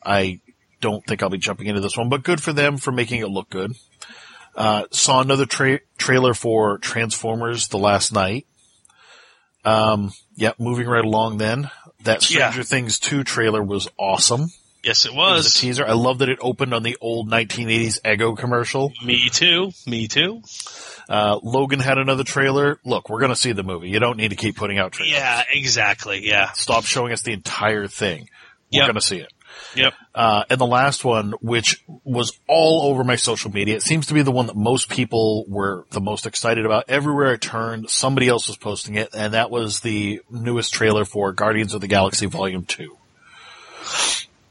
I 0.05 0.41
don't 0.81 1.05
think 1.07 1.23
I'll 1.23 1.31
be 1.31 1.39
jumping 1.39 1.67
into 1.67 1.81
this 1.81 1.97
one. 1.97 2.09
But 2.09 2.23
good 2.23 2.43
for 2.43 2.53
them 2.53 2.77
for 2.77 2.93
making 2.93 3.21
it 3.21 3.29
look 3.29 3.51
good. 3.51 3.73
Uh, 4.55 4.85
saw 4.91 5.21
another 5.21 5.47
tra- 5.47 5.81
trailer 5.99 6.35
for 6.35 6.79
Transformers 6.79 7.69
the 7.69 7.79
last 7.79 8.13
night. 8.13 8.47
Um, 9.65 10.13
yeah, 10.37 10.53
moving 10.59 10.87
right 10.87 11.05
along 11.05 11.39
then. 11.39 11.71
That 12.03 12.23
Stranger 12.23 12.59
Yeah. 12.59 12.65
Things 12.65 12.99
2 12.99 13.25
trailer 13.25 13.63
was 13.63 13.89
awesome. 13.99 14.49
Yes, 14.85 15.05
it 15.07 15.13
It 15.13 15.15
was 15.15 15.45
was. 15.45 15.57
a 15.57 15.59
teaser. 15.59 15.87
I 15.87 15.93
love 15.93 16.19
that 16.19 16.29
it 16.29 16.39
opened 16.41 16.75
on 16.75 16.83
the 16.83 16.97
old 17.01 17.31
1980s 17.31 18.01
Eggo 18.03 18.37
commercial. 18.37 18.93
Me 19.05 19.29
too. 19.31 19.73
Me 19.87 20.07
too. 20.09 20.43
Uh, 21.09 21.39
Logan 21.43 21.81
had 21.81 21.99
another 21.99 22.25
trailer. 22.25 22.79
Look, 22.85 23.09
we're 23.09 23.21
going 23.21 23.31
to 23.33 23.37
see 23.37 23.53
the 23.53 23.63
movie. 23.63 23.89
You 23.89 23.99
don't 23.99 24.17
need 24.17 24.29
to 24.31 24.37
keep 24.37 24.57
putting 24.57 24.79
out 24.79 24.93
trailers. 24.93 25.13
Yeah, 25.15 25.43
exactly. 25.51 26.27
Yeah. 26.27 26.53
Stop 26.53 26.85
showing 26.85 27.13
us 27.13 27.23
the 27.23 27.33
entire 27.33 27.87
thing. 27.87 28.29
We're 28.73 28.79
Yep. 28.81 28.87
going 28.87 28.95
to 28.95 29.01
see 29.01 29.19
it. 29.19 29.33
Yep. 29.77 29.95
Uh, 30.15 30.45
and 30.51 30.61
the 30.61 30.67
last 30.67 31.05
one, 31.05 31.33
which 31.41 31.83
was 32.03 32.33
all 32.49 32.91
over 32.91 33.05
my 33.05 33.15
social 33.17 33.53
media, 33.53 33.77
it 33.77 33.83
seems 33.83 34.07
to 34.07 34.15
be 34.15 34.23
the 34.23 34.33
one 34.33 34.47
that 34.49 34.57
most 34.57 34.89
people 34.89 35.45
were 35.49 35.85
the 35.91 36.01
most 36.01 36.27
excited 36.27 36.67
about. 36.67 36.87
Everywhere 36.89 37.33
I 37.33 37.37
turned, 37.37 37.89
somebody 37.89 38.29
else 38.29 38.49
was 38.49 38.57
posting 38.57 38.97
it, 38.97 39.11
and 39.15 39.35
that 39.35 39.51
was 39.51 39.81
the 39.81 40.21
newest 40.31 40.73
trailer 40.75 41.05
for 41.05 41.33
Guardians 41.33 41.73
of 41.73 41.81
the 41.81 41.87
Galaxy 41.87 42.27
Volume 42.27 42.65
2. 42.65 42.97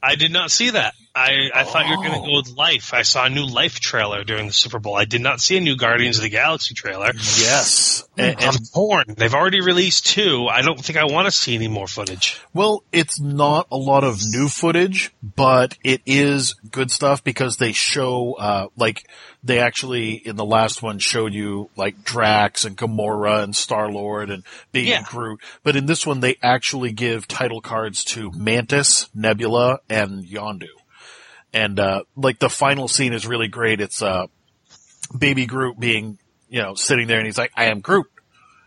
I 0.05 0.15
did 0.15 0.33
not 0.33 0.51
see 0.51 0.71
that. 0.71 0.93
I, 1.15 1.49
I 1.53 1.63
thought 1.63 1.85
you 1.87 1.91
were 1.91 2.03
going 2.03 2.11
Oh. 2.11 2.25
to 2.25 2.31
go 2.31 2.37
with 2.37 2.49
Life. 2.57 2.93
I 2.93 3.03
saw 3.03 3.25
a 3.25 3.29
new 3.29 3.45
Life 3.45 3.79
trailer 3.79 4.23
during 4.23 4.47
the 4.47 4.51
Super 4.53 4.79
Bowl. 4.79 4.95
I 4.95 5.05
did 5.05 5.21
not 5.21 5.39
see 5.39 5.55
a 5.57 5.61
new 5.61 5.77
Guardians 5.77 6.17
of 6.17 6.23
the 6.23 6.29
Galaxy 6.29 6.73
trailer. 6.73 7.11
Yes. 7.13 8.03
And, 8.17 8.35
and 8.41 8.43
I'm 8.57 8.63
torn. 8.73 9.05
They've 9.15 9.33
already 9.33 9.61
released 9.61 10.07
two. 10.07 10.47
I 10.47 10.61
don't 10.63 10.83
think 10.83 10.97
I 10.97 11.05
want 11.05 11.27
to 11.27 11.31
see 11.31 11.55
any 11.55 11.67
more 11.67 11.87
footage. 11.87 12.41
Well, 12.53 12.83
it's 12.91 13.21
not 13.21 13.67
a 13.71 13.77
lot 13.77 14.03
of 14.03 14.19
new 14.25 14.49
footage, 14.49 15.13
but 15.21 15.77
it 15.83 16.01
is 16.05 16.55
good 16.71 16.91
stuff 16.91 17.23
because 17.23 17.57
they 17.57 17.71
show, 17.71 18.33
uh, 18.33 18.67
like, 18.75 19.07
they 19.43 19.59
actually, 19.59 20.13
in 20.13 20.37
the 20.37 20.45
last 20.45 20.81
one, 20.81 20.99
showed 20.99 21.33
you, 21.33 21.69
like, 21.75 22.03
Drax 22.03 22.63
and 22.63 22.77
Gamora 22.77 23.43
and 23.43 23.53
Star-Lord 23.53 24.29
and 24.29 24.43
Baby 24.71 24.89
Yeah. 24.89 25.03
Groot. 25.03 25.41
But 25.63 25.75
in 25.75 25.85
this 25.85 26.05
one, 26.07 26.21
they 26.21 26.37
actually 26.41 26.93
give 26.93 27.27
title 27.27 27.59
cards 27.59 28.05
to 28.05 28.31
Mantis, 28.31 29.09
Nebula, 29.13 29.79
and 29.89 30.25
Yondu. 30.25 30.69
And, 31.51 31.77
uh, 31.77 32.03
like, 32.15 32.39
the 32.39 32.49
final 32.49 32.87
scene 32.87 33.11
is 33.11 33.27
really 33.27 33.49
great. 33.49 33.81
It's, 33.81 34.01
uh, 34.01 34.27
Baby 35.15 35.45
Groot 35.45 35.77
being, 35.77 36.17
you 36.49 36.61
know, 36.61 36.75
sitting 36.75 37.07
there 37.07 37.17
and 37.17 37.25
he's 37.25 37.37
like, 37.37 37.51
I 37.55 37.65
am 37.65 37.81
Groot. 37.81 38.07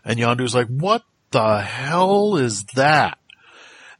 And 0.05 0.19
Yondu's 0.19 0.53
like, 0.53 0.67
what 0.67 1.01
the 1.31 1.59
hell 1.59 2.37
is 2.37 2.63
that? 2.75 3.17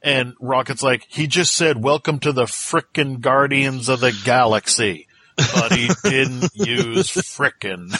And 0.00 0.34
Rocket's 0.40 0.82
like, 0.82 1.04
he 1.08 1.26
just 1.26 1.54
said, 1.54 1.82
welcome 1.82 2.20
to 2.20 2.30
the 2.32 2.44
frickin' 2.44 3.20
Guardians 3.20 3.88
of 3.88 3.98
the 3.98 4.16
Galaxy. 4.24 5.07
But 5.38 5.72
he 5.72 5.88
didn't 6.04 6.50
use 6.54 7.10
frickin'. 7.12 7.94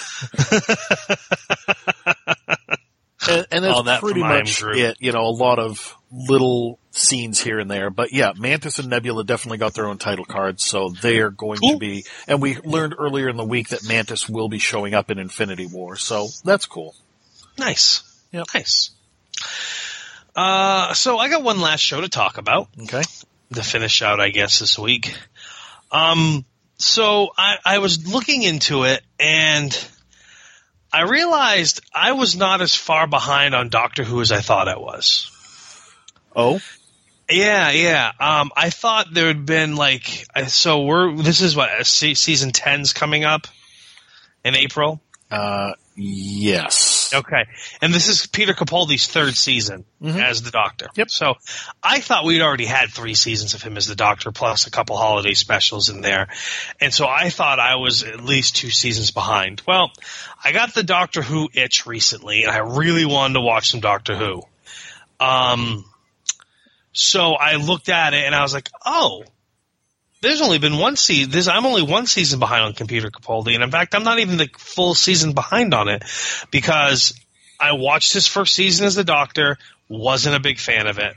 and, 3.29 3.47
and 3.51 3.65
that's 3.65 3.83
that 3.85 4.01
pretty 4.01 4.21
from 4.21 4.31
I 4.31 4.39
Am 4.39 4.41
much 4.41 4.63
it. 4.63 4.97
You 5.01 5.13
know, 5.13 5.27
a 5.27 5.31
lot 5.31 5.59
of 5.59 5.97
little 6.11 6.79
scenes 6.91 7.41
here 7.41 7.59
and 7.59 7.71
there. 7.71 7.91
But 7.91 8.13
yeah, 8.13 8.33
Mantis 8.37 8.79
and 8.79 8.89
Nebula 8.89 9.25
definitely 9.25 9.59
got 9.59 9.75
their 9.75 9.87
own 9.87 9.99
title 9.99 10.25
cards, 10.25 10.65
so 10.65 10.89
they 10.89 11.19
are 11.19 11.31
going 11.31 11.61
to 11.61 11.79
be, 11.79 12.05
and 12.27 12.41
we 12.43 12.57
learned 12.57 12.95
earlier 12.99 13.29
in 13.29 13.37
the 13.37 13.45
week 13.45 13.69
that 13.69 13.87
Mantis 13.87 14.29
will 14.29 14.49
be 14.49 14.59
showing 14.59 14.95
up 14.95 15.11
in 15.11 15.19
Infinity 15.19 15.67
War, 15.67 15.97
so 15.97 16.29
that's 16.45 16.67
cool. 16.67 16.95
Nice. 17.59 18.03
Yep. 18.33 18.47
Nice. 18.55 18.91
Uh, 20.35 20.95
so 20.95 21.19
I 21.19 21.29
got 21.29 21.43
one 21.43 21.61
last 21.61 21.81
show 21.81 22.01
to 22.01 22.09
talk 22.09 22.39
about. 22.39 22.69
Okay. 22.83 23.03
to 23.55 23.63
finish 23.63 24.03
out, 24.03 24.21
I 24.21 24.31
guess, 24.31 24.59
this 24.59 24.79
week. 24.79 25.15
Um, 25.91 26.45
so 26.79 27.31
I, 27.37 27.57
I 27.65 27.79
was 27.79 28.07
looking 28.07 28.43
into 28.43 28.85
it 28.85 29.03
and 29.19 29.77
I 30.93 31.03
realized 31.03 31.81
I 31.93 32.13
was 32.13 32.37
not 32.37 32.61
as 32.63 32.75
far 32.75 33.07
behind 33.07 33.55
on 33.55 33.69
Doctor 33.69 34.05
Who 34.05 34.21
as 34.21 34.33
I 34.33 34.41
thought 34.41 34.69
I 34.69 34.79
was. 34.79 35.31
Oh? 36.35 36.61
Yeah, 37.31 37.71
yeah. 37.73 38.13
Um, 38.19 38.53
I 38.57 38.71
thought 38.71 39.13
there 39.13 39.27
had 39.27 39.45
been 39.45 39.77
like, 39.77 40.27
so 40.47 40.85
we're, 40.85 41.15
this 41.17 41.43
is 41.43 41.55
what, 41.55 41.87
season 41.87 42.53
10's 42.53 42.93
coming 42.95 43.25
up 43.25 43.49
in 44.45 44.55
April? 44.55 45.03
Uh, 45.31 45.73
yes. 45.95 46.98
Okay. 47.15 47.47
And 47.81 47.93
this 47.95 48.09
is 48.09 48.27
Peter 48.27 48.53
Capaldi's 48.55 49.07
third 49.07 49.35
season 49.37 49.85
Mhm. 50.03 50.23
as 50.23 50.43
the 50.43 50.51
Doctor. 50.51 50.89
Yep. 50.95 51.11
So 51.11 51.35
I 51.83 52.01
thought 52.01 52.25
we'd 52.25 52.43
already 52.43 52.67
had 52.67 52.93
three 52.93 53.15
seasons 53.15 53.55
of 53.55 53.63
him 53.63 53.77
as 53.77 53.87
the 53.87 53.95
Doctor, 53.97 54.31
plus 54.33 54.67
a 54.67 54.71
couple 54.71 54.97
holiday 54.97 55.35
specials 55.35 55.89
in 55.89 56.01
there. 56.01 56.29
And 56.81 56.93
so 56.93 57.07
I 57.07 57.31
thought 57.31 57.61
I 57.61 57.77
was 57.77 58.03
at 58.03 58.23
least 58.25 58.57
two 58.57 58.71
seasons 58.71 59.11
behind. 59.11 59.63
Well, 59.67 59.91
I 60.45 60.53
got 60.53 60.75
the 60.75 60.83
Doctor 60.83 61.23
Who 61.23 61.49
itch 61.53 61.87
recently, 61.87 62.45
and 62.45 62.53
I 62.53 62.59
really 62.59 63.05
wanted 63.05 63.35
to 63.35 63.41
watch 63.41 63.71
some 63.71 63.81
Doctor 63.81 64.17
Who. 64.17 64.43
Um, 65.21 65.85
so 66.93 67.35
I 67.35 67.57
looked 67.57 67.89
at 67.89 68.15
it 68.15 68.25
and 68.25 68.35
I 68.35 68.43
was 68.43 68.55
like, 68.55 68.71
oh, 68.85 69.25
there's 70.21 70.41
only 70.41 70.59
been 70.59 70.79
one 70.79 70.97
season. 70.97 71.31
This, 71.31 71.49
I'm 71.49 71.67
only 71.67 71.83
one 71.83 72.07
season 72.07 72.39
behind 72.41 72.65
on 72.65 72.73
Computer 72.75 73.11
Capaldi, 73.11 73.55
and 73.55 73.63
in 73.63 73.71
fact, 73.71 73.95
I'm 73.95 74.05
not 74.05 74.19
even 74.19 74.37
the 74.37 74.49
full 74.57 74.95
season 74.95 75.33
behind 75.33 75.75
on 75.75 75.89
it 75.89 76.03
because 76.51 77.19
I 77.61 77.73
watched 77.73 78.13
his 78.13 78.27
first 78.27 78.55
season 78.55 78.87
as 78.87 78.95
the 78.95 79.05
Doctor, 79.05 79.59
wasn't 79.89 80.37
a 80.37 80.41
big 80.41 80.59
fan 80.59 80.87
of 80.87 80.99
it, 80.99 81.15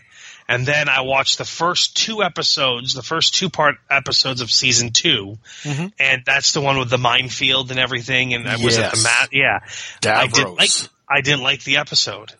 and 0.47 0.65
then 0.65 0.89
I 0.89 1.01
watched 1.01 1.37
the 1.37 1.45
first 1.45 1.95
two 1.97 2.23
episodes, 2.23 2.93
the 2.93 3.03
first 3.03 3.35
two 3.35 3.49
part 3.49 3.75
episodes 3.89 4.41
of 4.41 4.51
season 4.51 4.91
2 4.91 5.37
Mhm. 5.63 5.91
and 5.99 6.23
that's 6.25 6.51
the 6.53 6.61
one 6.61 6.77
with 6.77 6.89
the 6.89 6.97
minefield 6.97 7.71
and 7.71 7.79
everything, 7.79 8.33
and 8.33 8.47
I 8.47 8.57
was 8.57 8.77
at 8.77 8.91
the 8.93 9.03
mat. 9.03 9.29
Yeah, 9.31 9.59
I 10.19 10.27
didn't 10.27 10.55
like. 10.55 10.69
I 11.09 11.21
didn't 11.21 11.41
like 11.43 11.63
the 11.63 11.77
episode. 11.77 12.31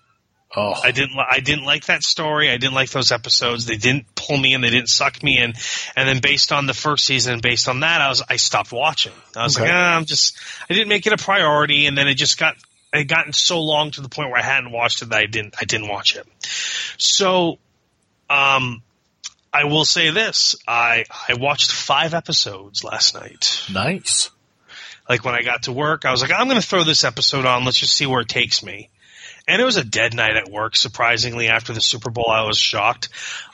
Oh. 0.55 0.73
I 0.83 0.91
didn't. 0.91 1.15
li- 1.15 1.25
I 1.29 1.39
didn't 1.39 1.63
like 1.63 1.85
that 1.85 2.03
story. 2.03 2.49
I 2.49 2.57
didn't 2.57 2.73
like 2.73 2.89
those 2.89 3.11
episodes. 3.13 3.65
They 3.65 3.77
didn't 3.77 4.13
pull 4.15 4.37
me 4.37 4.53
in. 4.53 4.59
They 4.61 4.69
didn't 4.69 4.89
suck 4.89 5.23
me 5.23 5.37
in. 5.39 5.53
And 5.95 6.09
then 6.09 6.19
based 6.19 6.51
on 6.51 6.65
the 6.65 6.73
first 6.73 7.05
season, 7.05 7.39
based 7.41 7.69
on 7.69 7.79
that, 7.81 8.01
I 8.01 8.09
was 8.09 8.21
I 8.29 8.35
stopped 8.35 8.73
watching. 8.73 9.13
I 9.35 9.43
was 9.43 9.55
Okay. 9.55 9.65
like, 9.65 9.73
ah, 9.73 9.95
I'm 9.95 10.03
just. 10.05 10.37
I 10.69 10.73
didn't 10.73 10.89
make 10.89 11.07
it 11.07 11.13
a 11.13 11.17
priority, 11.17 11.85
and 11.87 11.97
then 11.97 12.07
it 12.09 12.15
just 12.15 12.37
got. 12.37 12.55
It 12.93 12.97
had 12.97 13.07
gotten 13.07 13.31
so 13.31 13.61
long 13.61 13.91
to 13.91 14.01
the 14.01 14.09
point 14.09 14.29
where 14.29 14.39
I 14.39 14.43
hadn't 14.43 14.71
watched 14.71 15.01
it 15.01 15.09
that 15.09 15.17
I 15.19 15.25
didn't. 15.25 15.55
I 15.61 15.63
didn't 15.63 15.87
watch 15.87 16.17
it. 16.17 16.27
So, 16.97 17.57
um, 18.29 18.81
I 19.53 19.63
will 19.65 19.85
say 19.85 20.11
this: 20.11 20.55
I 20.67 21.05
I 21.29 21.35
watched 21.35 21.71
five 21.71 22.13
episodes 22.13 22.83
last 22.83 23.13
night. 23.15 23.63
Nice. 23.71 24.29
Like 25.09 25.25
when 25.25 25.33
I 25.35 25.41
got 25.41 25.63
to 25.63 25.71
work, 25.73 26.05
I 26.05 26.11
was 26.11 26.21
like, 26.21 26.31
I'm 26.31 26.47
going 26.47 26.59
to 26.61 26.65
throw 26.67 26.83
this 26.83 27.03
episode 27.03 27.45
on. 27.45 27.65
Let's 27.65 27.77
just 27.79 27.93
see 27.93 28.05
where 28.05 28.21
it 28.21 28.29
takes 28.29 28.63
me. 28.63 28.89
And 29.47 29.61
it 29.61 29.65
was 29.65 29.77
a 29.77 29.83
dead 29.83 30.13
night 30.13 30.35
at 30.35 30.49
work. 30.49 30.75
Surprisingly, 30.75 31.47
after 31.47 31.73
the 31.73 31.81
Super 31.81 32.09
Bowl, 32.09 32.29
I 32.29 32.45
was 32.45 32.57
shocked. 32.57 33.09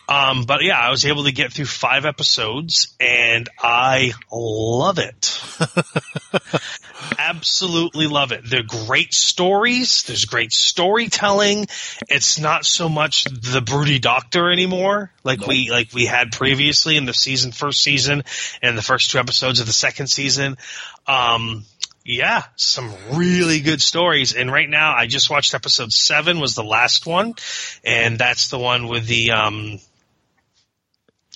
Um, 0.09 0.45
but 0.45 0.64
yeah, 0.64 0.80
I 0.80 0.89
was 0.89 1.05
able 1.05 1.26
to 1.26 1.34
get 1.34 1.51
through 1.51 1.65
five 1.65 2.05
episodes, 2.05 2.95
and 2.99 3.49
I 3.59 4.14
love 4.31 4.99
it. 4.99 5.41
absolutely 7.18 8.07
love 8.07 8.31
it. 8.31 8.41
They're 8.45 8.64
great 8.64 9.14
stories. 9.14 10.03
There's 10.03 10.23
great 10.23 10.53
storytelling. 10.53 11.68
It's 12.07 12.39
not 12.39 12.65
so 12.65 12.88
much 12.88 13.26
the 13.26 13.61
broody 13.61 13.99
doctor 13.99 14.49
anymore, 14.49 15.11
like 15.26 15.39
Nope. 15.39 15.49
we 15.49 15.72
like 15.72 15.93
we 15.93 16.05
had 16.05 16.31
previously 16.31 16.95
in 16.95 17.05
the 17.05 17.14
season, 17.14 17.51
first 17.51 17.84
season, 17.84 18.23
and 18.61 18.77
the 18.77 18.81
first 18.81 19.11
two 19.11 19.19
episodes 19.19 19.59
of 19.59 19.65
the 19.65 19.73
second 19.73 20.07
season. 20.07 20.57
Um, 21.05 21.65
yeah, 22.07 22.43
some 22.55 22.93
really 23.11 23.59
good 23.59 23.81
stories. 23.81 24.34
And 24.34 24.49
right 24.49 24.69
now, 24.69 24.95
I 24.95 25.07
just 25.07 25.29
watched 25.29 25.53
episode 25.53 25.91
seven 25.91 26.39
was 26.39 26.55
the 26.55 26.63
last 26.63 27.05
one, 27.05 27.35
and 27.84 28.17
that's 28.17 28.47
the 28.47 28.57
one 28.57 28.88
with 28.88 29.07
the 29.07 29.31
um, 29.31 29.79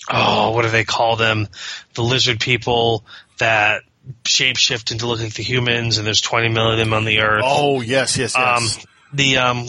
oh, 0.09 0.51
what 0.51 0.61
do 0.61 0.69
they 0.69 0.85
call 0.85 1.17
them? 1.17 1.49
The 1.93 2.03
lizard 2.03 2.39
people 2.39 3.03
that 3.37 3.81
shapeshift 4.23 4.93
into 4.93 5.07
look 5.07 5.19
like 5.19 5.33
the 5.33 5.43
humans, 5.43 5.97
and 5.97 6.07
there's 6.07 6.21
20 6.21 6.47
million 6.47 6.79
of 6.79 6.85
them 6.85 6.93
on 6.93 7.03
the 7.03 7.19
earth. 7.19 7.43
Oh 7.45 7.81
yes, 7.81 8.17
yes, 8.17 8.33
um, 8.37 8.63
yes. 8.63 8.85
the 9.11 9.37
um, 9.39 9.67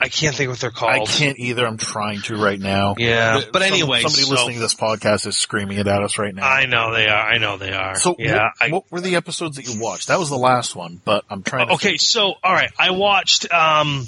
I 0.00 0.08
can't 0.08 0.36
think 0.36 0.50
what 0.50 0.58
they're 0.60 0.70
called. 0.70 0.92
I 0.92 1.04
can't 1.06 1.38
either. 1.38 1.66
I'm 1.66 1.78
trying 1.78 2.20
to 2.22 2.36
right 2.36 2.60
now. 2.60 2.96
Yeah, 2.98 3.40
Some- 3.40 3.50
but 3.52 3.62
anyway, 3.62 4.02
somebody 4.02 4.22
so- 4.24 4.30
listening 4.32 4.54
to 4.56 4.60
this 4.60 4.74
podcast 4.74 5.26
is 5.26 5.38
screaming 5.38 5.78
it 5.78 5.86
at 5.86 6.02
us 6.02 6.18
right 6.18 6.34
now. 6.34 6.46
I 6.46 6.66
know 6.66 6.92
they 6.92 7.06
are. 7.08 7.26
I 7.30 7.38
know 7.38 7.56
they 7.56 7.72
are. 7.72 7.94
so 7.96 8.14
yeah, 8.18 8.34
what, 8.42 8.52
I, 8.60 8.68
what 8.72 8.92
were 8.92 9.00
the 9.00 9.16
episodes 9.16 9.56
that 9.56 9.66
you 9.66 9.80
watched? 9.80 10.08
That 10.08 10.18
was 10.18 10.28
the 10.28 10.36
last 10.36 10.76
one, 10.76 11.00
but 11.04 11.24
I'm 11.30 11.42
trying 11.42 11.68
to. 11.68 11.74
okay, 11.74 11.88
think. 11.90 12.00
so 12.02 12.34
all 12.44 12.52
right, 12.52 12.70
I 12.78 12.90
watched 12.90 13.50
um, 13.52 14.04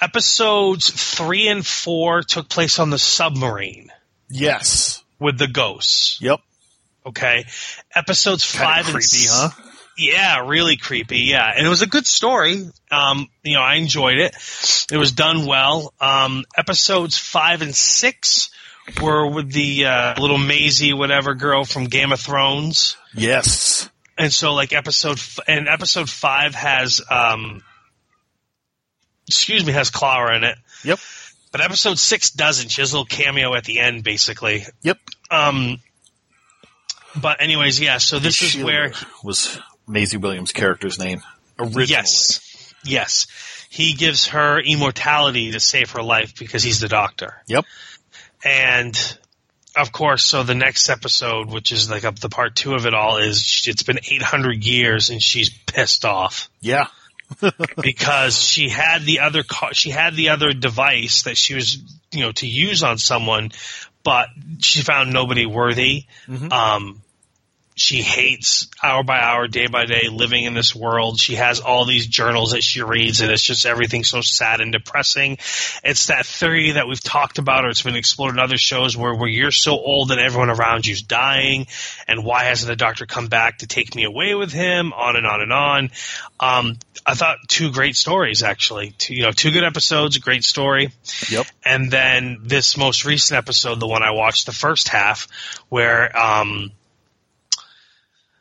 episodes 0.00 0.90
three 0.90 1.48
and 1.48 1.66
four 1.66 2.22
took 2.22 2.48
place 2.48 2.78
on 2.78 2.90
the 2.90 2.98
submarine 2.98 3.90
Yes. 4.30 5.02
with 5.18 5.38
the 5.38 5.48
ghosts. 5.48 6.18
Yep. 6.20 6.40
Okay, 7.06 7.44
episodes 7.94 8.50
Kinda 8.50 8.66
five 8.66 8.84
and 8.86 8.94
creepy, 8.94 9.04
s- 9.24 9.52
huh? 9.54 9.69
Yeah, 10.00 10.46
really 10.46 10.76
creepy. 10.76 11.18
Yeah, 11.20 11.52
and 11.54 11.66
it 11.66 11.68
was 11.68 11.82
a 11.82 11.86
good 11.86 12.06
story. 12.06 12.64
Um, 12.90 13.28
you 13.42 13.54
know, 13.54 13.62
I 13.62 13.74
enjoyed 13.74 14.18
it. 14.18 14.34
It 14.90 14.96
was 14.96 15.12
done 15.12 15.46
well. 15.46 15.92
Um, 16.00 16.44
episodes 16.56 17.18
five 17.18 17.60
and 17.62 17.74
six 17.74 18.50
were 19.02 19.26
with 19.30 19.52
the 19.52 19.84
uh, 19.86 20.20
little 20.20 20.38
Maisie, 20.38 20.92
whatever 20.94 21.34
girl 21.34 21.64
from 21.64 21.84
Game 21.84 22.12
of 22.12 22.20
Thrones. 22.20 22.96
Yes. 23.14 23.88
and 24.16 24.32
so 24.32 24.54
like 24.54 24.72
episode 24.72 25.18
f- 25.18 25.38
and 25.46 25.68
episode 25.68 26.08
five 26.10 26.54
has 26.54 27.00
um 27.10 27.62
excuse 29.28 29.64
me 29.64 29.72
has 29.72 29.90
Clara 29.90 30.36
in 30.36 30.44
it 30.44 30.58
Yep. 30.84 30.98
but 31.52 31.60
episode 31.60 31.98
six 31.98 32.30
doesn't 32.30 32.68
she 32.70 32.82
has 32.82 32.92
a 32.92 32.96
little 32.96 33.06
cameo 33.06 33.54
at 33.54 33.64
the 33.64 33.78
end 33.80 34.02
basically 34.04 34.64
Yep. 34.82 34.98
um 35.30 35.78
but 37.20 37.40
anyways 37.40 37.80
yeah 37.80 37.98
so 37.98 38.18
this 38.18 38.42
is 38.42 38.62
where 38.62 38.92
was 39.24 39.58
Maisie 39.90 40.16
Williams' 40.16 40.52
character's 40.52 40.98
name 40.98 41.20
originally. 41.58 41.86
yes 41.86 42.72
yes 42.84 43.26
he 43.68 43.92
gives 43.94 44.28
her 44.28 44.58
immortality 44.60 45.52
to 45.52 45.60
save 45.60 45.90
her 45.92 46.02
life 46.02 46.34
because 46.38 46.62
he's 46.62 46.80
the 46.80 46.88
doctor 46.88 47.34
Yep. 47.46 47.64
and 48.44 49.18
of 49.76 49.92
course, 49.92 50.24
so 50.24 50.42
the 50.42 50.56
next 50.56 50.88
episode, 50.88 51.48
which 51.48 51.70
is 51.70 51.88
like 51.88 52.04
up 52.04 52.18
the 52.18 52.28
part 52.28 52.56
two 52.56 52.74
of 52.74 52.86
it 52.86 52.92
all, 52.92 53.18
is 53.18 53.62
it's 53.68 53.84
been 53.84 54.00
800 54.02 54.64
years 54.64 55.10
and 55.10 55.22
she's 55.22 55.48
pissed 55.48 56.04
off. 56.04 56.50
Yeah. 56.60 56.86
because 57.80 58.42
she 58.42 58.68
had 58.68 59.04
the 59.04 59.20
other 59.20 59.44
she 59.72 59.90
had 59.90 60.16
the 60.16 60.30
other 60.30 60.52
device 60.52 61.22
that 61.22 61.36
she 61.36 61.54
was 61.54 61.78
you 62.10 62.20
know 62.24 62.32
to 62.32 62.48
use 62.48 62.82
on 62.82 62.98
someone, 62.98 63.52
but 64.02 64.26
she 64.58 64.82
found 64.82 65.12
nobody 65.12 65.46
worthy. 65.46 66.06
Mhm. 66.26 66.50
Um, 66.52 67.02
she 67.80 68.02
hates 68.02 68.68
hour 68.82 69.02
by 69.02 69.18
hour, 69.18 69.48
day 69.48 69.66
by 69.66 69.86
day 69.86 70.08
living 70.12 70.44
in 70.44 70.52
this 70.52 70.76
world. 70.76 71.18
She 71.18 71.36
has 71.36 71.60
all 71.60 71.86
these 71.86 72.06
journals 72.06 72.52
that 72.52 72.62
she 72.62 72.82
reads, 72.82 73.22
and 73.22 73.30
it's 73.30 73.42
just 73.42 73.64
everything 73.64 74.04
so 74.04 74.20
sad 74.20 74.60
and 74.60 74.70
depressing. 74.70 75.38
It's 75.82 76.08
that 76.08 76.26
theory 76.26 76.72
that 76.72 76.86
we've 76.86 77.02
talked 77.02 77.38
about, 77.38 77.64
or 77.64 77.70
it's 77.70 77.80
been 77.80 77.96
explored 77.96 78.34
in 78.34 78.38
other 78.38 78.58
shows, 78.58 78.98
where 78.98 79.14
where 79.14 79.30
you're 79.30 79.50
so 79.50 79.72
old 79.72 80.10
and 80.10 80.20
everyone 80.20 80.50
around 80.50 80.86
you's 80.86 81.00
dying, 81.00 81.68
and 82.06 82.22
why 82.22 82.44
hasn't 82.44 82.68
the 82.68 82.76
doctor 82.76 83.06
come 83.06 83.28
back 83.28 83.58
to 83.58 83.66
take 83.66 83.94
me 83.94 84.04
away 84.04 84.34
with 84.34 84.52
him? 84.52 84.92
On 84.92 85.16
and 85.16 85.26
on 85.26 85.40
and 85.40 85.52
on. 85.52 85.90
Um, 86.38 86.76
I 87.06 87.14
thought 87.14 87.38
two 87.48 87.72
great 87.72 87.96
stories 87.96 88.42
actually. 88.42 88.90
Two, 88.98 89.14
you 89.14 89.22
know, 89.22 89.32
two 89.32 89.52
good 89.52 89.64
episodes, 89.64 90.18
great 90.18 90.44
story. 90.44 90.92
Yep. 91.30 91.46
And 91.64 91.90
then 91.90 92.40
this 92.42 92.76
most 92.76 93.06
recent 93.06 93.38
episode, 93.38 93.80
the 93.80 93.88
one 93.88 94.02
I 94.02 94.10
watched, 94.10 94.44
the 94.44 94.52
first 94.52 94.88
half, 94.88 95.28
where 95.70 96.14
um, 96.14 96.72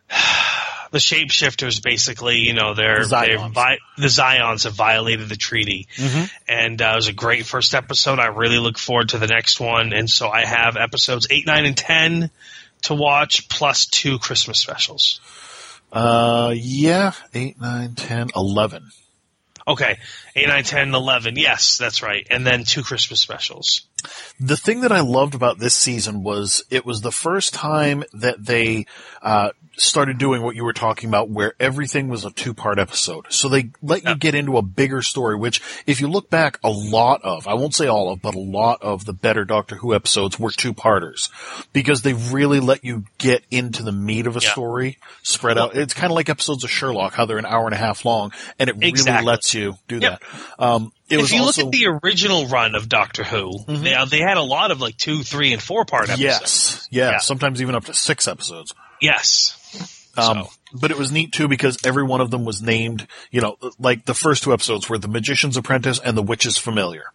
the 0.91 0.97
shapeshifters 0.97 1.81
basically, 1.83 2.37
you 2.37 2.53
know, 2.53 2.73
they're, 2.73 3.03
The 3.05 3.09
they're 3.09 3.37
Zygons. 3.37 3.53
vi- 3.53 3.77
the 3.97 4.07
Zygons 4.07 4.63
have 4.63 4.73
violated 4.73 5.29
the 5.29 5.35
treaty, 5.35 5.87
Mhm. 5.97 6.31
and 6.47 6.81
uh, 6.81 6.91
it 6.93 6.95
was 6.95 7.07
a 7.07 7.13
great 7.13 7.45
first 7.45 7.75
episode. 7.75 8.19
I 8.19 8.27
really 8.27 8.57
look 8.59 8.77
forward 8.77 9.09
to 9.09 9.17
the 9.19 9.27
next 9.27 9.59
one, 9.59 9.93
and 9.93 10.09
so 10.09 10.29
I 10.29 10.45
have 10.45 10.77
episodes 10.77 11.27
eight, 11.29 11.45
nine, 11.45 11.65
and 11.65 11.77
ten 11.77 12.31
to 12.83 12.93
watch, 12.95 13.49
plus 13.49 13.85
two 13.85 14.19
Christmas 14.19 14.57
specials. 14.59 15.19
Uh, 15.91 16.53
yeah. 16.55 17.11
Eight, 17.33 17.59
nine, 17.59 17.95
ten, 17.95 18.29
eleven. 18.35 18.89
Okay, 19.67 19.99
8, 20.35 20.47
9, 20.47 20.63
10, 20.63 20.95
11. 20.95 21.35
Yes, 21.35 21.77
that's 21.77 22.01
right. 22.01 22.25
And 22.31 22.47
then 22.47 22.63
two 22.63 22.81
Christmas 22.81 23.19
specials. 23.19 23.81
The 24.39 24.57
thing 24.57 24.81
that 24.81 24.91
I 24.91 25.01
loved 25.01 25.35
about 25.35 25.59
this 25.59 25.73
season 25.73 26.23
was 26.23 26.63
it 26.69 26.85
was 26.85 27.01
the 27.01 27.11
first 27.11 27.53
time 27.53 28.03
that 28.13 28.43
they 28.45 28.85
uh, 29.21 29.51
started 29.77 30.17
doing 30.17 30.41
what 30.41 30.55
you 30.55 30.63
were 30.63 30.73
talking 30.73 31.09
about, 31.09 31.29
where 31.29 31.53
everything 31.59 32.07
was 32.09 32.25
a 32.25 32.31
two-part 32.31 32.79
episode. 32.79 33.25
So 33.29 33.49
they 33.49 33.71
let 33.81 34.03
you 34.03 34.15
get 34.15 34.35
into 34.35 34.57
a 34.57 34.61
bigger 34.61 35.01
story. 35.01 35.35
Which, 35.35 35.61
if 35.87 36.01
you 36.01 36.07
look 36.07 36.29
back, 36.29 36.59
a 36.63 36.69
lot 36.69 37.21
of—I 37.23 37.53
won't 37.53 37.75
say 37.75 37.87
all 37.87 38.11
of, 38.11 38.21
but 38.21 38.35
a 38.35 38.39
lot 38.39 38.81
of 38.81 39.05
the 39.05 39.13
better 39.13 39.45
Doctor 39.45 39.75
Who 39.75 39.93
episodes 39.95 40.39
were 40.39 40.51
two-parters 40.51 41.29
because 41.73 42.01
they 42.01 42.13
really 42.13 42.59
let 42.59 42.83
you 42.83 43.05
get 43.17 43.43
into 43.51 43.83
the 43.83 43.91
meat 43.91 44.27
of 44.27 44.35
a 44.37 44.41
Yeah. 44.41 44.51
story, 44.51 44.97
spread 45.23 45.57
out. 45.57 45.75
It's 45.75 45.93
kind 45.93 46.11
of 46.11 46.15
like 46.15 46.29
episodes 46.29 46.63
of 46.63 46.69
Sherlock, 46.71 47.13
how 47.13 47.25
they're 47.25 47.37
an 47.37 47.45
hour 47.45 47.65
and 47.65 47.73
a 47.73 47.77
half 47.77 48.05
long, 48.05 48.31
and 48.57 48.69
it 48.69 48.75
really 48.75 48.89
Exactly. 48.89 49.25
lets 49.25 49.53
you 49.53 49.77
do 49.87 49.99
Yep. 49.99 50.19
that. 50.19 50.63
Um, 50.63 50.91
it 51.09 51.19
if 51.19 51.31
you 51.33 51.41
also 51.41 51.65
look 51.65 51.73
at 51.73 51.79
the 51.79 51.87
original 52.03 52.47
run 52.47 52.75
of 52.75 52.87
Doctor 52.89 53.23
Who, 53.23 53.59
they, 53.67 53.95
they 54.09 54.19
had 54.19 54.37
a 54.37 54.41
lot 54.43 54.71
of 54.71 54.79
like 54.81 54.97
two, 54.97 55.23
three, 55.23 55.53
and 55.53 55.61
four 55.61 55.85
part 55.85 56.03
episodes. 56.09 56.21
yes, 56.21 56.87
yeah, 56.91 57.11
Yeah. 57.11 57.17
sometimes 57.19 57.61
even 57.61 57.75
up 57.75 57.85
to 57.85 57.93
six 57.93 58.27
episodes. 58.27 58.73
Yes. 59.01 59.55
Um, 60.17 60.43
So- 60.43 60.49
but 60.73 60.91
it 60.91 60.97
was 60.97 61.11
neat 61.11 61.31
too 61.31 61.47
because 61.47 61.77
every 61.83 62.03
one 62.03 62.21
of 62.21 62.29
them 62.29 62.45
was 62.45 62.61
named, 62.61 63.07
you 63.31 63.41
know, 63.41 63.57
like 63.79 64.05
the 64.05 64.13
first 64.13 64.43
two 64.43 64.53
episodes 64.53 64.87
were 64.87 64.99
The 64.99 65.07
Magician's 65.07 65.57
Apprentice 65.57 65.99
and 65.99 66.15
The 66.15 66.21
Witch's 66.21 66.57
Familiar. 66.59 67.05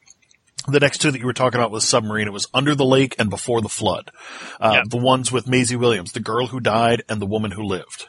The 0.66 0.81
next 0.81 0.99
two 1.03 1.11
that 1.12 1.19
you 1.21 1.27
were 1.27 1.33
talking 1.35 1.61
about 1.61 1.71
was 1.71 1.85
Submarine. 1.87 2.27
It 2.27 2.33
was 2.33 2.49
Under 2.55 2.75
the 2.75 2.85
Lake 2.87 3.15
and 3.19 3.29
Before 3.31 3.61
the 3.61 3.69
Flood. 3.69 4.11
Uh, 4.59 4.71
Yep. 4.77 4.85
the 4.89 4.97
ones 4.97 5.31
with 5.31 5.47
Maisie 5.47 5.77
Williams, 5.77 6.12
the 6.12 6.21
girl 6.21 6.47
who 6.49 6.59
died 6.59 7.03
and 7.09 7.21
the 7.23 7.27
woman 7.27 7.51
who 7.53 7.62
lived. 7.62 8.07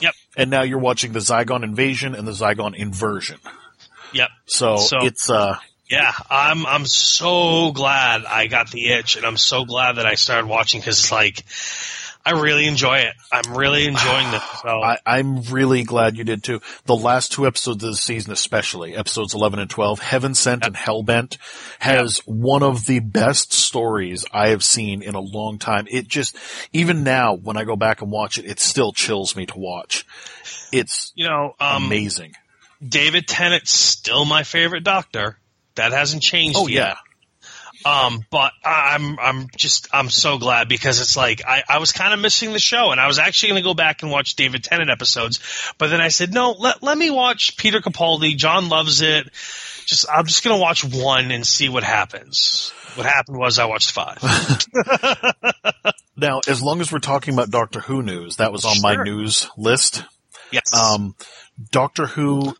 Yep. 0.00 0.14
And 0.36 0.50
now 0.50 0.62
you're 0.62 0.78
watching 0.78 1.12
the 1.12 1.18
Zygon 1.18 1.62
Invasion 1.64 2.14
and 2.14 2.26
the 2.26 2.32
Zygon 2.32 2.74
Inversion. 2.74 3.38
Yep. 4.16 4.28
So, 4.46 4.76
So- 4.76 4.98
it's, 5.06 5.30
uh, 5.30 5.56
Yeah, 5.88 6.12
I'm 6.28 6.66
I'm 6.66 6.84
so 6.84 7.70
glad 7.70 8.24
I 8.24 8.48
got 8.48 8.72
the 8.72 8.88
itch, 8.88 9.14
and 9.16 9.24
I'm 9.24 9.36
so 9.36 9.64
glad 9.64 9.96
that 9.96 10.06
I 10.06 10.16
started 10.16 10.48
watching 10.48 10.80
because 10.80 10.98
it's 10.98 11.12
like 11.12 11.44
I 12.26 12.32
really 12.32 12.66
enjoy 12.66 12.98
it. 12.98 13.14
I'm 13.30 13.56
really 13.56 13.86
enjoying 13.86 14.32
this. 14.32 14.42
So 14.60 14.68
I, 14.82 14.98
I'm 15.06 15.42
really 15.42 15.84
glad 15.84 16.16
you 16.16 16.24
did 16.24 16.42
too. 16.42 16.60
The 16.84 16.96
last 16.96 17.30
two 17.30 17.46
episodes 17.46 17.84
of 17.84 17.90
the 17.90 17.96
season, 17.96 18.32
especially 18.32 18.96
episodes 18.96 19.32
11 19.32 19.60
and 19.60 19.70
12, 19.70 20.00
Heaven 20.00 20.34
Sent 20.34 20.66
and 20.66 20.74
Hellbent 20.74 21.38
has 21.78 22.18
one 22.26 22.64
of 22.64 22.86
the 22.86 22.98
best 22.98 23.52
stories 23.52 24.24
I 24.32 24.48
have 24.48 24.64
seen 24.64 25.02
in 25.02 25.14
a 25.14 25.20
long 25.20 25.60
time. 25.60 25.86
It 25.88 26.08
just, 26.08 26.36
even 26.72 27.04
now 27.04 27.36
when 27.36 27.56
I 27.56 27.62
go 27.62 27.76
back 27.76 28.02
and 28.02 28.10
watch 28.10 28.38
it, 28.38 28.44
it 28.44 28.58
still 28.58 28.90
chills 28.92 29.36
me 29.36 29.46
to 29.46 29.56
watch. 29.56 30.04
It's 30.72 31.12
you 31.14 31.28
know, 31.28 31.54
um, 31.60 31.84
amazing. 31.84 32.34
David 32.86 33.26
Tennant's 33.26 33.70
still 33.70 34.24
my 34.24 34.42
favorite 34.42 34.84
Doctor. 34.84 35.38
That 35.74 35.92
hasn't 35.92 36.22
changed. 36.22 36.58
Oh 36.58 36.66
yet. 36.66 36.74
yeah. 36.74 36.94
Um, 37.84 38.20
but 38.30 38.52
I'm 38.64 39.18
I'm 39.20 39.46
just 39.56 39.88
I'm 39.92 40.08
so 40.10 40.38
glad 40.38 40.68
because 40.68 41.00
it's 41.00 41.16
like 41.16 41.42
I, 41.46 41.62
I 41.68 41.78
was 41.78 41.92
kind 41.92 42.12
of 42.14 42.20
missing 42.20 42.52
the 42.52 42.58
show 42.58 42.90
and 42.90 43.00
I 43.00 43.06
was 43.06 43.18
actually 43.18 43.50
going 43.50 43.62
to 43.62 43.68
go 43.68 43.74
back 43.74 44.02
and 44.02 44.10
watch 44.10 44.34
David 44.34 44.64
Tennant 44.64 44.90
episodes, 44.90 45.40
but 45.78 45.90
then 45.90 46.00
I 46.00 46.08
said 46.08 46.32
no, 46.32 46.52
let 46.52 46.82
let 46.82 46.98
me 46.98 47.10
watch 47.10 47.56
Peter 47.56 47.80
Capaldi. 47.80 48.36
John 48.36 48.68
loves 48.68 49.02
it. 49.02 49.28
Just 49.84 50.06
I'm 50.10 50.26
just 50.26 50.42
going 50.42 50.56
to 50.56 50.60
watch 50.60 50.84
one 50.84 51.30
and 51.30 51.46
see 51.46 51.68
what 51.68 51.84
happens. 51.84 52.72
What 52.96 53.06
happened 53.06 53.38
was 53.38 53.58
I 53.58 53.66
watched 53.66 53.92
five. 53.92 54.18
Now, 56.16 56.40
as 56.48 56.62
long 56.62 56.80
as 56.80 56.90
we're 56.90 56.98
talking 56.98 57.34
about 57.34 57.50
Doctor 57.50 57.80
Who 57.80 58.02
news, 58.02 58.36
that 58.36 58.50
was 58.50 58.64
on 58.64 58.80
my 58.80 58.96
news 58.96 59.50
list. 59.58 60.02
yes. 60.50 60.72
Um, 60.72 61.14
Doctor 61.70 62.06
Who 62.06 62.56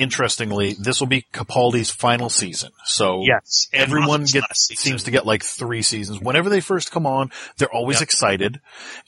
interestingly, 0.00 0.74
this 0.78 0.98
will 1.00 1.06
be 1.06 1.26
Capaldi's 1.32 1.90
final 1.90 2.28
season. 2.28 2.70
So 2.84 3.22
Yes, 3.24 3.68
everyone 3.72 4.24
gets 4.24 4.68
seems 4.76 5.04
to 5.04 5.10
get 5.10 5.26
like 5.26 5.42
three 5.44 5.82
seasons. 5.82 6.20
Whenever 6.20 6.48
they 6.48 6.60
first 6.60 6.90
come 6.90 7.06
on, 7.06 7.30
they're 7.58 7.72
always 7.72 7.96
Yep. 7.98 8.02
excited, 8.02 8.60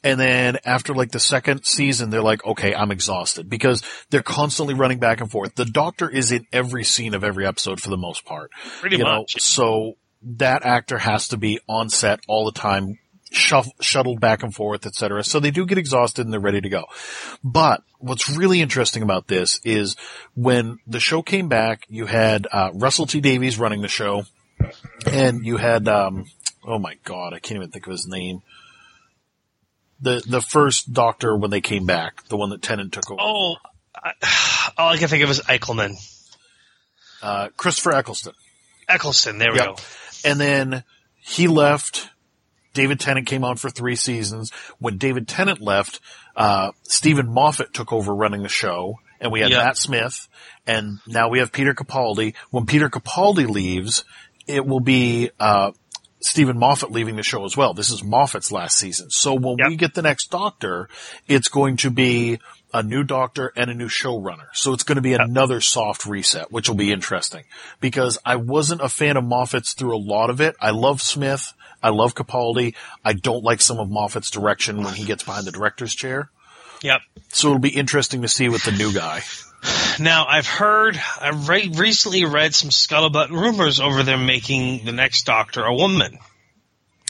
and 0.05 0.21
then 0.21 0.59
after 0.65 0.95
like 0.95 1.11
the 1.13 1.21
second 1.21 1.65
season, 1.65 2.11
they're 2.11 2.23
like, 2.23 2.45
okay, 2.45 2.75
I'm 2.75 2.91
exhausted 2.91 3.49
because 3.49 3.83
they're 4.11 4.23
constantly 4.23 4.75
running 4.75 4.99
back 4.99 5.21
and 5.21 5.31
forth. 5.31 5.55
The 5.55 5.65
Doctor 5.65 6.09
is 6.09 6.31
in 6.33 6.47
every 6.53 6.85
scene 6.85 7.15
of 7.15 7.25
every 7.25 7.47
episode 7.47 7.81
for 7.81 7.91
the 7.91 7.97
most 7.97 8.25
part. 8.25 8.51
pretty 8.81 8.97
you 8.99 9.05
know, 9.05 9.21
much. 9.21 9.41
so 9.41 9.95
that 10.23 10.65
actor 10.65 10.99
has 10.99 11.29
to 11.29 11.37
be 11.37 11.59
on 11.69 11.89
set 11.89 12.21
all 12.29 12.45
the 12.45 12.53
time, 12.53 12.99
shuff, 13.33 13.67
shuttled 13.81 14.21
back 14.21 14.43
and 14.43 14.55
forth, 14.55 14.87
etc. 14.87 15.25
So 15.25 15.41
they 15.41 15.51
do 15.51 15.65
get 15.67 15.79
exhausted 15.79 16.25
and 16.27 16.33
they're 16.33 16.39
ready 16.41 16.61
to 16.61 16.69
go. 16.69 16.85
But 17.43 17.83
what's 17.99 18.29
really 18.29 18.61
interesting 18.61 19.03
about 19.03 19.27
this 19.27 19.59
is 19.65 19.97
when 20.35 20.79
the 20.87 21.01
show 21.01 21.23
came 21.23 21.49
back, 21.49 21.87
you 21.89 22.07
had 22.07 22.47
uh, 22.53 22.71
Russell 22.75 23.07
T 23.07 23.21
Davies 23.21 23.59
running 23.59 23.81
the 23.83 23.89
show, 23.89 24.25
and 25.11 25.45
you 25.47 25.57
had 25.57 25.89
um, 25.89 26.27
oh 26.65 26.79
my 26.79 26.95
god, 27.05 27.33
I 27.35 27.39
can't 27.39 27.57
even 27.57 27.71
think 27.71 27.87
of 27.87 27.93
his 27.93 28.07
name. 28.07 28.43
The 30.01 30.23
the 30.27 30.41
first 30.41 30.93
Doctor 30.93 31.37
when 31.37 31.51
they 31.51 31.61
came 31.61 31.87
back, 31.87 32.25
the 32.29 32.37
one 32.37 32.51
that 32.51 32.61
Tennant 32.63 32.93
took 32.93 33.11
over, 33.11 33.21
Oh, 33.23 33.55
I, 33.95 34.13
all 34.77 34.89
I 34.91 34.99
can 34.99 35.09
think 35.09 35.23
of 35.25 35.31
is 35.31 35.41
Eichelman. 35.41 35.95
uh, 37.23 37.49
Christopher 37.57 37.93
Eccleston. 37.93 38.35
Eccleston, 38.89 39.39
there 39.39 39.53
we 39.53 39.59
Yep. 39.59 39.67
go. 39.67 39.77
And 40.25 40.41
then 40.41 40.85
he 41.21 41.47
left. 41.47 42.09
David 42.75 43.01
Tennant 43.01 43.27
came 43.27 43.45
on 43.45 43.57
for 43.57 43.71
three 43.71 43.97
seasons. 43.97 44.51
When 44.79 44.97
David 44.99 45.29
Tennant 45.29 45.61
left, 45.61 46.01
uh, 46.37 46.73
Steven 46.83 47.29
Moffat 47.33 47.73
took 47.75 47.93
over 47.93 48.15
running 48.15 48.43
the 48.43 48.49
show, 48.49 48.99
and 49.21 49.31
we 49.33 49.41
had 49.41 49.51
Yeah. 49.51 49.59
Matt 49.65 49.77
Smith, 49.79 50.29
and 50.67 50.99
now 51.07 51.29
we 51.29 51.39
have 51.41 51.53
Peter 51.53 51.75
Capaldi. 51.75 52.35
When 52.51 52.67
Peter 52.67 52.89
Capaldi 52.89 53.49
leaves, 53.49 54.05
it 54.47 54.67
will 54.67 54.81
be 54.81 55.31
uh, 55.39 55.73
Steven 56.21 56.59
Moffat 56.59 56.91
leaving 56.93 57.17
the 57.17 57.23
show 57.23 57.45
as 57.45 57.57
well. 57.57 57.75
This 57.75 57.91
is 57.91 58.03
Moffat's 58.03 58.51
last 58.53 58.79
season. 58.79 59.11
So 59.11 59.35
when 59.35 59.59
Yep. 59.59 59.69
we 59.69 59.77
get 59.77 59.95
the 59.95 60.03
next 60.03 60.31
Doctor, 60.31 60.89
it's 61.29 61.49
going 61.49 61.77
to 61.79 61.91
be 61.91 62.39
a 62.73 62.83
new 62.83 63.05
Doctor 63.05 63.53
and 63.57 63.71
a 63.71 63.75
new 63.75 63.89
showrunner. 63.89 64.47
So 64.55 64.73
it's 64.73 64.85
going 64.85 64.97
to 64.97 65.03
be 65.03 65.15
another 65.15 65.61
soft 65.61 66.07
reset, 66.07 66.51
which 66.51 66.69
will 66.69 66.77
be 66.77 66.91
interesting 66.93 67.45
because 67.81 68.19
I 68.25 68.37
wasn't 68.37 68.81
a 68.81 68.89
fan 68.89 69.17
of 69.19 69.25
Moffat's 69.25 69.75
through 69.75 69.95
a 69.95 69.99
lot 69.99 70.31
of 70.31 70.41
it. 70.41 70.57
I 70.61 70.71
love 70.71 71.03
Smith. 71.03 71.53
I 71.83 71.91
love 71.91 72.15
Capaldi. 72.15 72.75
I 73.05 73.13
don't 73.13 73.43
like 73.43 73.61
some 73.61 73.79
of 73.79 73.89
Moffat's 73.89 74.31
direction 74.31 74.83
when 74.83 74.95
he 74.95 75.05
gets 75.05 75.23
behind 75.25 75.47
the 75.47 75.53
director's 75.53 75.95
chair. 75.95 76.31
Yep. 76.83 77.01
So 77.29 77.49
it'll 77.49 77.59
be 77.61 77.69
interesting 77.77 78.23
to 78.23 78.29
see 78.29 78.49
with 78.49 78.65
the 78.65 78.73
new 78.73 78.93
guy. 78.93 79.23
Now 80.01 80.25
I've 80.27 80.47
heard, 80.47 80.99
I've 81.21 81.49
re- 81.49 81.71
recently 81.73 82.25
read 82.25 82.55
some 82.55 82.71
scuttlebutt 82.71 83.29
rumors 83.29 83.79
over 83.79 84.03
them 84.03 84.25
making 84.27 84.85
the 84.87 84.91
next 84.91 85.25
Doctor 85.27 85.63
a 85.65 85.75
woman, 85.75 86.19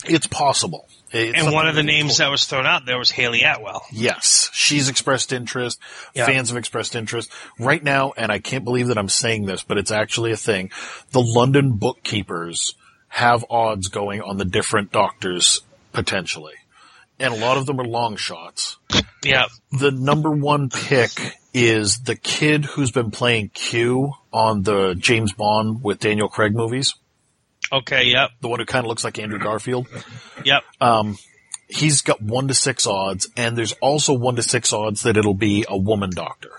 It's 0.04 0.26
possible. 0.26 0.86
It's 1.12 1.38
and 1.38 1.52
one 1.54 1.68
of 1.68 1.74
the 1.76 1.82
names 1.82 2.16
for. 2.16 2.24
that 2.24 2.30
was 2.30 2.44
thrown 2.44 2.66
out 2.66 2.84
there 2.84 2.98
was 2.98 3.10
Hayley 3.10 3.42
Atwell. 3.42 3.82
Yes, 3.92 4.50
she's 4.52 4.88
expressed 4.88 5.32
interest. 5.32 5.78
Yeah. 6.14 6.26
Fans 6.26 6.48
have 6.48 6.58
expressed 6.58 6.96
interest 6.96 7.30
right 7.58 7.82
now, 7.82 8.12
and 8.16 8.32
I 8.32 8.38
can't 8.38 8.64
believe 8.64 8.88
that 8.88 8.98
I'm 8.98 9.08
saying 9.08 9.46
this, 9.46 9.62
but 9.62 9.78
it's 9.78 9.90
actually 9.92 10.32
a 10.32 10.36
thing. 10.36 10.70
The 11.12 11.22
London 11.22 11.76
bookkeepers 11.76 12.74
have 13.14 13.44
odds 13.50 13.88
going 13.88 14.22
on 14.22 14.38
the 14.38 14.44
different 14.44 14.90
doctors 14.90 15.60
potentially, 15.92 16.54
and 17.20 17.34
a 17.34 17.36
lot 17.36 17.58
of 17.58 17.66
them 17.66 17.78
are 17.78 17.84
long 17.84 18.16
shots. 18.16 18.78
Yeah, 19.22 19.46
The 19.70 19.90
number 19.90 20.30
one 20.30 20.70
pick 20.70 21.10
is 21.52 21.98
the 22.00 22.16
kid 22.16 22.64
who's 22.64 22.90
been 22.90 23.10
playing 23.10 23.50
Q 23.50 24.12
on 24.32 24.62
the 24.62 24.94
James 24.94 25.32
Bond 25.34 25.84
with 25.84 26.00
Daniel 26.00 26.28
Craig 26.28 26.54
movies. 26.54 26.94
okay, 27.70 28.04
yep, 28.04 28.30
The 28.40 28.48
one 28.48 28.60
who 28.60 28.64
kind 28.66 28.84
of 28.84 28.88
looks 28.88 29.04
like 29.04 29.18
Andrew 29.18 29.38
Garfield. 29.38 29.86
yep. 30.44 30.62
he's 31.68 32.00
got 32.02 32.20
one 32.22 32.48
to 32.48 32.54
six 32.54 32.86
odds, 32.86 33.28
and 33.36 33.56
there's 33.58 33.72
also 33.82 34.14
one 34.14 34.36
to 34.36 34.42
six 34.42 34.72
odds 34.72 35.02
that 35.02 35.16
it'll 35.18 35.34
be 35.34 35.64
a 35.68 35.76
woman 35.76 36.10
doctor. 36.10 36.50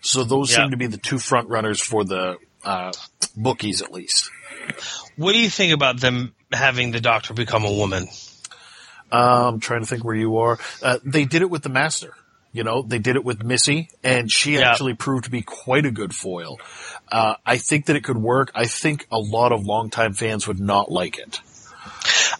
So 0.00 0.24
those 0.24 0.50
Yeah. 0.50 0.56
seem 0.64 0.70
to 0.72 0.76
be 0.76 0.86
the 0.88 0.98
two 0.98 1.18
front 1.20 1.48
runners 1.48 1.80
for 1.80 2.04
the 2.04 2.36
uh, 2.64 2.92
bookies, 3.36 3.80
at 3.80 3.92
least. 3.92 4.28
What 5.16 5.32
do 5.32 5.38
you 5.38 5.50
think 5.50 5.72
about 5.72 6.00
them 6.00 6.34
having 6.52 6.90
the 6.92 7.00
Doctor 7.00 7.34
become 7.34 7.64
a 7.64 7.72
woman? 7.72 8.08
Um, 9.12 9.20
I'm 9.54 9.60
trying 9.60 9.80
to 9.80 9.86
think 9.86 10.04
where 10.04 10.14
you 10.14 10.38
are. 10.38 10.58
Uh, 10.82 10.98
they 11.04 11.24
did 11.24 11.42
it 11.42 11.50
with 11.50 11.62
the 11.62 11.68
Master. 11.68 12.14
You 12.52 12.64
know, 12.64 12.82
they 12.82 12.98
did 12.98 13.14
it 13.16 13.24
with 13.24 13.44
Missy, 13.44 13.90
and 14.02 14.30
she 14.30 14.54
Yeah. 14.54 14.70
actually 14.70 14.94
proved 14.94 15.24
to 15.24 15.30
be 15.30 15.42
quite 15.42 15.86
a 15.86 15.90
good 15.92 16.14
foil. 16.14 16.58
Uh, 17.10 17.34
I 17.46 17.58
think 17.58 17.86
that 17.86 17.96
it 17.96 18.02
could 18.02 18.18
work. 18.18 18.50
I 18.54 18.66
think 18.66 19.06
a 19.12 19.18
lot 19.18 19.52
of 19.52 19.64
longtime 19.64 20.14
fans 20.14 20.48
would 20.48 20.58
not 20.58 20.90
like 20.90 21.18
it. 21.18 21.40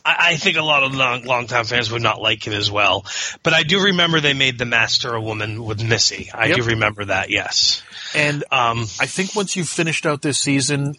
I, 0.04 0.16
I 0.32 0.36
think 0.36 0.56
a 0.56 0.62
lot 0.62 0.82
of 0.82 0.94
long, 0.94 1.22
longtime 1.24 1.64
fans 1.64 1.92
would 1.92 2.02
not 2.02 2.20
like 2.20 2.46
it 2.48 2.52
as 2.54 2.70
well. 2.70 3.04
But 3.44 3.52
I 3.52 3.62
do 3.62 3.80
remember 3.84 4.20
they 4.20 4.32
made 4.34 4.58
the 4.58 4.64
Master 4.64 5.14
a 5.14 5.20
woman 5.20 5.62
with 5.64 5.82
Missy. 5.82 6.30
I 6.34 6.46
Yep. 6.46 6.56
do 6.56 6.62
remember 6.64 7.04
that. 7.04 7.30
Yes. 7.30 7.82
And 8.14 8.42
Um, 8.50 8.80
I 8.98 9.06
think 9.06 9.36
once 9.36 9.54
you've 9.54 9.68
finished 9.68 10.06
out 10.06 10.22
this 10.22 10.40
season, 10.40 10.96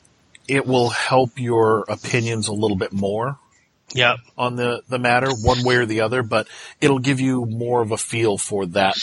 it 0.52 0.68
will 0.68 0.90
help 0.90 1.40
your 1.40 1.86
opinions 1.88 2.50
a 2.50 2.54
little 2.54 2.76
bit 2.76 2.92
more. 2.92 3.40
yep. 3.94 4.18
on 4.38 4.58
the, 4.58 4.82
the 4.90 5.00
matter, 5.00 5.30
one 5.32 5.64
way 5.64 5.78
or 5.78 5.86
the 5.86 6.02
other, 6.02 6.24
but 6.24 6.48
it'll 6.82 7.00
give 7.00 7.22
you 7.22 7.46
more 7.46 7.82
of 7.82 7.92
a 7.92 7.98
feel 7.98 8.38
for 8.38 8.66
that 8.66 8.96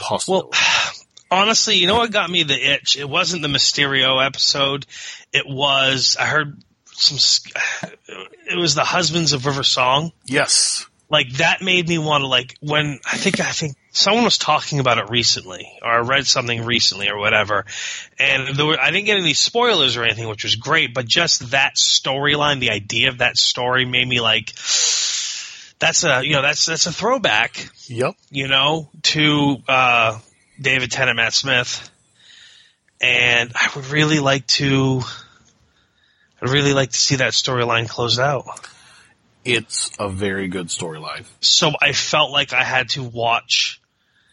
possibility. 0.00 0.56
Honestly, 1.30 1.76
you 1.76 1.86
know 1.86 1.96
what 1.96 2.10
got 2.10 2.30
me 2.30 2.42
the 2.44 2.72
itch? 2.72 2.96
It 2.96 3.08
wasn't 3.08 3.42
the 3.42 3.48
Mysterio 3.48 4.24
episode. 4.24 4.86
It 5.30 5.44
was 5.46 6.16
I 6.18 6.24
heard 6.24 6.58
some. 6.86 7.18
It 8.46 8.56
was 8.56 8.74
the 8.74 8.84
Husbands 8.84 9.32
of 9.32 9.46
River 9.46 9.62
Song. 9.62 10.12
yes. 10.26 10.86
Like 11.14 11.30
that 11.34 11.62
made 11.62 11.88
me 11.88 11.96
want 11.98 12.22
to 12.22 12.26
like 12.26 12.56
when 12.60 12.98
I 13.06 13.16
think 13.16 13.38
I 13.38 13.52
think 13.52 13.76
someone 13.92 14.24
was 14.24 14.36
talking 14.36 14.80
about 14.80 14.98
it 14.98 15.10
recently 15.10 15.70
or 15.80 15.88
I 15.88 15.98
read 15.98 16.26
something 16.26 16.64
recently 16.64 17.08
or 17.08 17.16
whatever, 17.16 17.66
and 18.18 18.58
were, 18.58 18.76
I 18.80 18.90
didn't 18.90 19.06
get 19.06 19.18
any 19.18 19.32
spoilers 19.32 19.96
or 19.96 20.02
anything, 20.02 20.26
which 20.26 20.42
was 20.42 20.56
great. 20.56 20.92
But 20.92 21.06
just 21.06 21.52
that 21.52 21.76
storyline, 21.76 22.58
the 22.58 22.70
idea 22.70 23.10
of 23.10 23.18
that 23.18 23.36
story, 23.36 23.84
made 23.84 24.08
me 24.08 24.20
like. 24.20 24.54
That's 25.78 26.02
a 26.02 26.26
you 26.26 26.32
know 26.32 26.42
that's 26.42 26.66
that's 26.66 26.86
a 26.86 26.92
throwback 26.92 27.70
Yep. 27.86 28.14
you 28.30 28.48
know, 28.48 28.88
to 29.02 29.58
uh, 29.68 30.18
David 30.60 30.90
Tennant, 30.90 31.16
Matt 31.16 31.32
Smith, 31.32 31.90
and 33.00 33.52
I 33.54 33.70
would 33.76 33.86
really 33.86 34.18
like 34.18 34.48
to. 34.58 35.02
I'd 36.42 36.48
really 36.50 36.72
like 36.72 36.90
to 36.90 36.98
see 36.98 37.16
that 37.16 37.34
storyline 37.34 37.88
closed 37.88 38.18
out. 38.18 38.46
It's 39.44 39.90
a 39.98 40.08
very 40.08 40.48
good 40.48 40.68
storyline 40.68 41.24
So 41.40 41.72
I 41.80 41.92
felt 41.92 42.30
like 42.30 42.52
I 42.52 42.64
had 42.64 42.90
to 42.90 43.02
watch 43.02 43.80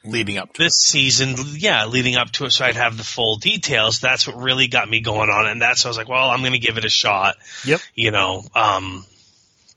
leading 0.03 0.38
up 0.38 0.53
to 0.53 0.63
this 0.63 0.77
season, 0.77 1.35
yeah, 1.57 1.85
leading 1.85 2.15
up 2.15 2.31
to 2.31 2.45
it, 2.45 2.51
so 2.51 2.65
I'd 2.65 2.75
have 2.75 2.97
the 2.97 3.03
full 3.03 3.35
details. 3.38 3.99
That's 3.99 4.27
what 4.27 4.38
really 4.38 4.67
got 4.67 4.89
me 4.89 5.01
going 5.01 5.29
on, 5.29 5.47
and 5.47 5.61
that's 5.61 5.85
I 5.85 5.89
was 5.89 5.97
like, 5.97 6.09
well, 6.09 6.29
I'm 6.29 6.39
going 6.39 6.53
to 6.53 6.59
give 6.59 6.77
it 6.77 6.85
a 6.85 6.89
shot. 6.89 7.35
Yep. 7.65 7.81
you 7.93 8.11
know. 8.11 8.43
Um, 8.55 9.05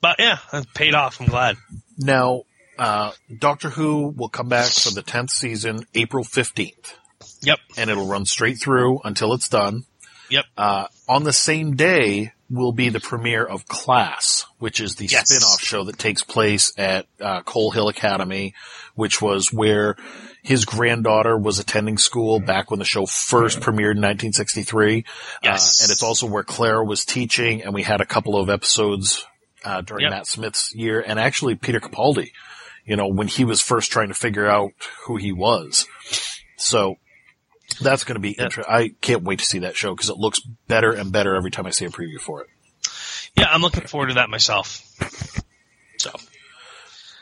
but 0.01 0.17
yeah, 0.19 0.39
it 0.53 0.67
paid 0.75 0.95
off. 0.95 1.21
I'm 1.21 1.27
glad. 1.27 1.57
Now, 1.99 2.43
uh, 2.79 3.13
Doctor 3.39 3.71
Who 3.71 4.09
will 4.17 4.29
come 4.29 4.49
back 4.49 4.71
for 4.71 4.91
the 4.91 5.03
10th 5.03 5.31
season, 5.31 5.87
April 5.95 6.25
15th, 6.25 6.95
Yep, 7.43 7.59
and 7.77 7.91
it'll 7.91 8.07
run 8.07 8.25
straight 8.27 8.59
through 8.61 9.01
until 9.05 9.33
it's 9.35 9.49
done. 9.49 9.85
yep, 10.31 10.45
Uh, 10.57 10.87
on 11.09 11.25
the 11.25 11.33
same 11.33 11.77
day 11.77 12.33
will 12.51 12.73
be 12.73 12.89
the 12.91 13.01
premiere 13.01 13.45
of 13.45 13.67
Class, 13.67 14.45
which 14.59 14.81
is 14.81 14.97
the 14.97 15.07
Yes. 15.07 15.31
spin-off 15.31 15.61
show 15.61 15.85
that 15.85 15.99
takes 15.99 16.23
place 16.23 16.73
at 16.77 17.07
uh, 17.21 17.43
Coal 17.43 17.71
Hill 17.71 17.89
Academy, 17.89 18.55
which 18.95 19.21
was 19.23 19.53
where 19.53 19.97
his 20.43 20.65
granddaughter 20.67 21.37
was 21.39 21.59
attending 21.59 21.97
school 21.99 22.41
back 22.41 22.71
when 22.71 22.79
the 22.79 22.85
show 22.85 23.07
first 23.07 23.61
premiered 23.61 23.97
in 23.97 24.03
1963. 24.03 25.05
Yes. 25.43 25.81
Uh, 25.81 25.85
and 25.85 25.91
it's 25.91 26.03
also 26.03 26.27
where 26.27 26.45
Clara 26.45 26.85
was 26.85 27.05
teaching, 27.05 27.63
and 27.63 27.73
we 27.73 27.83
had 27.83 28.01
a 28.01 28.07
couple 28.07 28.37
of 28.37 28.51
episodes 28.51 29.27
uh, 29.65 29.81
during 29.81 30.03
Yep. 30.03 30.11
Matt 30.11 30.27
Smith's 30.27 30.75
year, 30.75 31.01
and 31.01 31.19
actually 31.19 31.55
Peter 31.55 31.81
Capaldi, 31.81 32.31
you 32.85 32.97
know, 32.97 33.09
when 33.09 33.27
he 33.29 33.45
was 33.47 33.63
first 33.63 33.91
trying 33.91 34.09
to 34.09 34.15
figure 34.15 34.47
out 34.47 34.73
who 35.07 35.17
he 35.17 35.33
was. 35.33 35.87
So 36.59 36.97
that's 37.81 38.05
going 38.05 38.17
to 38.17 38.21
be 38.21 38.33
interesting. 38.33 38.65
I 38.69 38.91
can't 39.01 39.23
wait 39.23 39.39
to 39.41 39.45
see 39.45 39.61
that 39.61 39.77
show 39.77 39.95
because 39.95 40.09
it 40.11 40.17
looks 40.17 40.41
better 40.69 40.93
and 40.93 41.13
better 41.13 41.35
every 41.35 41.51
time 41.51 41.67
I 41.67 41.71
see 41.71 41.85
a 41.85 41.91
preview 41.91 42.19
for 42.21 42.43
it. 42.43 42.49
yeah. 43.37 43.47
I'm 43.51 43.63
looking 43.63 43.87
forward 43.87 44.09
to 44.09 44.15
that 44.15 44.31
myself. 44.31 44.81
So 45.99 46.11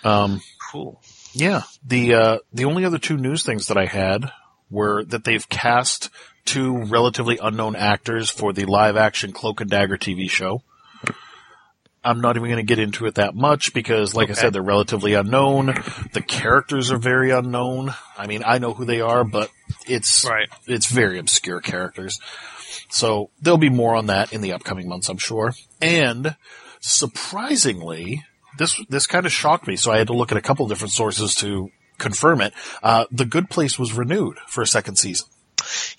Um, 0.04 0.40
cool. 0.70 1.00
yeah, 1.32 1.62
the 1.86 2.14
uh, 2.14 2.38
the 2.52 2.64
only 2.64 2.84
other 2.84 2.98
two 2.98 3.16
news 3.16 3.42
things 3.44 3.68
that 3.68 3.76
I 3.78 3.86
had 3.86 4.30
were 4.70 5.04
that 5.04 5.24
they've 5.24 5.48
cast 5.48 6.10
two 6.44 6.78
relatively 6.84 7.38
unknown 7.40 7.76
actors 7.76 8.30
for 8.30 8.52
the 8.52 8.64
live 8.64 8.96
action 8.96 9.32
Cloak 9.32 9.60
and 9.60 9.70
Dagger 9.70 9.96
TV 9.96 10.28
show. 10.28 10.62
I'm 12.04 12.20
not 12.20 12.36
even 12.36 12.48
going 12.48 12.56
to 12.56 12.62
get 12.64 12.78
into 12.80 13.06
it 13.06 13.14
that 13.14 13.34
much 13.34 13.72
because, 13.74 14.14
like 14.14 14.28
I 14.30 14.32
said, 14.32 14.52
they're 14.52 14.62
relatively 14.62 15.14
unknown. 15.14 15.66
The 16.12 16.20
characters 16.22 16.90
are 16.90 16.98
very 16.98 17.30
unknown. 17.30 17.94
I 18.18 18.26
mean, 18.26 18.42
I 18.44 18.58
know 18.58 18.72
who 18.74 18.84
they 18.84 19.00
are, 19.00 19.22
but 19.24 19.50
it's 19.86 20.24
Right. 20.24 20.48
it's 20.66 20.86
very 20.86 21.18
obscure 21.18 21.60
characters. 21.60 22.18
So 22.90 23.30
there'll 23.40 23.56
be 23.58 23.70
more 23.70 23.94
on 23.94 24.06
that 24.06 24.32
in 24.32 24.40
the 24.40 24.52
upcoming 24.52 24.88
months, 24.88 25.08
I'm 25.08 25.18
sure. 25.18 25.54
And 25.80 26.34
surprisingly, 26.80 28.24
this 28.58 28.80
this 28.88 29.06
kind 29.06 29.26
of 29.26 29.32
shocked 29.32 29.66
me. 29.66 29.76
So 29.76 29.92
I 29.92 29.98
had 29.98 30.08
to 30.08 30.12
look 30.14 30.32
at 30.32 30.38
a 30.38 30.42
couple 30.42 30.66
different 30.68 30.92
sources 30.92 31.34
to 31.36 31.70
confirm 31.98 32.40
it. 32.40 32.52
Uh, 32.82 33.04
the 33.10 33.24
Good 33.24 33.48
Place 33.48 33.78
was 33.78 33.92
renewed 33.92 34.38
for 34.48 34.62
a 34.62 34.66
second 34.66 34.96
season. 34.96 35.28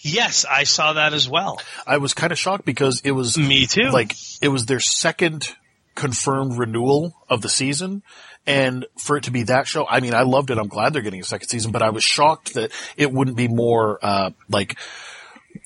Yes, 0.01 0.43
I 0.49 0.65
saw 0.65 0.93
that 0.93 1.13
as 1.13 1.29
well. 1.29 1.61
I 1.87 1.97
was 1.97 2.13
kind 2.13 2.33
of 2.33 2.37
shocked 2.37 2.65
because 2.65 3.01
it 3.05 3.11
was 3.11 3.37
Me 3.37 3.65
too. 3.67 3.89
like 3.91 4.13
it 4.41 4.49
was 4.49 4.65
their 4.65 4.81
second 4.81 5.47
confirmed 5.95 6.57
renewal 6.57 7.15
of 7.29 7.41
the 7.41 7.49
season. 7.49 8.03
And 8.45 8.85
for 8.97 9.15
it 9.17 9.23
to 9.25 9.31
be 9.31 9.43
that 9.43 9.67
show, 9.67 9.87
I 9.87 9.99
mean, 10.01 10.13
I 10.13 10.23
loved 10.23 10.51
it. 10.51 10.57
I'm 10.57 10.67
glad 10.67 10.93
they're 10.93 11.01
getting 11.01 11.21
a 11.21 11.25
second 11.25 11.47
season, 11.47 11.71
but 11.71 11.81
I 11.81 11.91
was 11.91 12.03
shocked 12.03 12.55
that 12.55 12.71
it 12.97 13.11
wouldn't 13.11 13.37
be 13.37 13.47
more, 13.47 13.99
uh, 14.01 14.31
like 14.49 14.77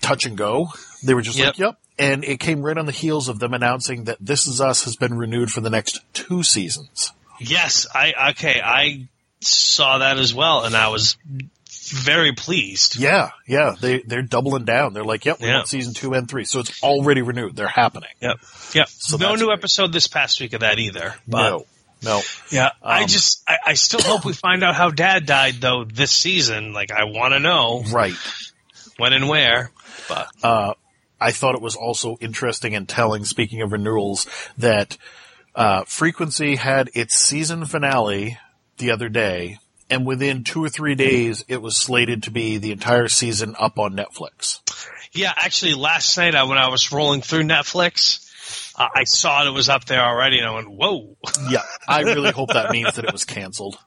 touch 0.02 0.26
and 0.26 0.38
go. 0.38 0.68
They 1.04 1.14
were 1.14 1.22
just 1.24 1.38
Yep. 1.38 1.48
like, 1.48 1.58
yep. 1.58 1.80
And 1.98 2.24
it 2.24 2.40
came 2.40 2.62
right 2.62 2.78
on 2.78 2.86
the 2.86 2.92
heels 2.92 3.28
of 3.30 3.40
them 3.40 3.54
announcing 3.56 4.04
that 4.04 4.18
This 4.20 4.46
Is 4.46 4.62
Us 4.62 4.84
has 4.84 4.96
been 4.96 5.16
renewed 5.18 5.50
for 5.52 5.62
the 5.62 5.70
next 5.72 6.02
two 6.14 6.44
seasons. 6.44 7.14
yes, 7.40 7.88
I 7.94 8.30
okay, 8.32 8.62
I 8.64 9.08
saw 9.42 10.00
that 10.00 10.20
as 10.20 10.34
well, 10.34 10.64
and 10.66 10.76
I 10.76 10.90
was 10.90 11.18
very 11.92 12.32
pleased. 12.34 12.98
Yeah. 12.98 13.32
Yeah. 13.48 13.76
They, 13.80 14.00
they're 14.00 14.22
doubling 14.22 14.66
down. 14.66 14.94
They're 14.94 15.04
like, 15.04 15.26
yep, 15.26 15.40
we 15.40 15.48
Yeah. 15.48 15.56
want 15.58 15.68
season 15.68 15.94
two 15.94 16.14
and 16.14 16.30
three. 16.30 16.46
So 16.46 16.60
it's 16.60 16.82
already 16.84 17.22
renewed. 17.22 17.56
They're 17.56 17.68
happening. 17.68 18.10
Yep, 18.22 18.38
yep. 18.74 18.90
So 18.90 19.18
no 19.18 19.36
new 19.36 19.46
great. 19.46 19.58
episode 19.60 19.92
this 19.94 20.08
past 20.08 20.40
week 20.40 20.54
of 20.54 20.62
that 20.62 20.80
either. 20.80 21.16
But 21.28 21.50
no. 21.50 21.66
No. 22.04 22.22
yeah, 22.52 22.70
I 22.84 23.02
Um, 23.04 23.08
just 23.08 23.42
I, 23.48 23.58
I 23.68 23.74
still 23.74 24.02
hope 24.02 24.24
we 24.24 24.34
find 24.34 24.64
out 24.64 24.76
how 24.76 24.92
Dad 24.92 25.26
died 25.26 25.56
though 25.62 25.84
this 25.84 26.12
season. 26.12 26.72
Like 26.74 26.92
I 26.92 27.06
want 27.06 27.34
to 27.34 27.40
know 27.40 27.84
Right. 27.92 28.14
when 28.98 29.14
and 29.14 29.28
where. 29.28 29.72
But 30.08 30.28
uh, 30.44 30.74
I 31.20 31.32
thought 31.32 31.56
it 31.56 31.62
was 31.62 31.76
also 31.76 32.16
interesting 32.22 32.76
and 32.76 32.88
telling, 32.88 33.26
speaking 33.26 33.64
of 33.64 33.72
renewals, 33.72 34.28
that 34.60 34.96
uh, 35.56 35.86
Frequency 35.86 36.56
had 36.56 36.92
its 36.94 37.16
season 37.18 37.66
finale 37.66 38.38
the 38.78 38.92
other 38.92 39.10
day, 39.10 39.58
and 39.90 40.06
within 40.06 40.44
two 40.44 40.64
or 40.64 40.70
three 40.70 40.96
days, 40.96 41.46
it 41.48 41.62
was 41.62 41.78
slated 41.78 42.24
to 42.24 42.32
be 42.32 42.58
the 42.58 42.72
entire 42.72 43.08
season 43.08 43.56
up 43.58 43.80
on 43.80 43.96
Netflix. 43.96 44.60
yeah, 45.14 45.34
actually, 45.36 45.74
last 45.74 46.18
night 46.18 46.36
I, 46.36 46.44
when 46.44 46.58
I 46.58 46.70
was 46.70 46.92
rolling 46.92 47.22
through 47.22 47.44
Netflix, 47.44 48.24
uh, 48.78 48.88
I 48.94 49.06
saw 49.06 49.48
it 49.48 49.52
was 49.52 49.70
up 49.70 49.86
there 49.86 50.02
already, 50.02 50.40
and 50.40 50.48
I 50.48 50.54
went, 50.54 50.70
"Whoa!" 50.70 51.18
Yeah, 51.50 51.64
I 51.88 52.02
really 52.02 52.32
hope 52.32 52.50
that 52.50 52.72
means 52.72 52.96
that 52.96 53.06
it 53.06 53.14
was 53.14 53.26
canceled. 53.26 53.78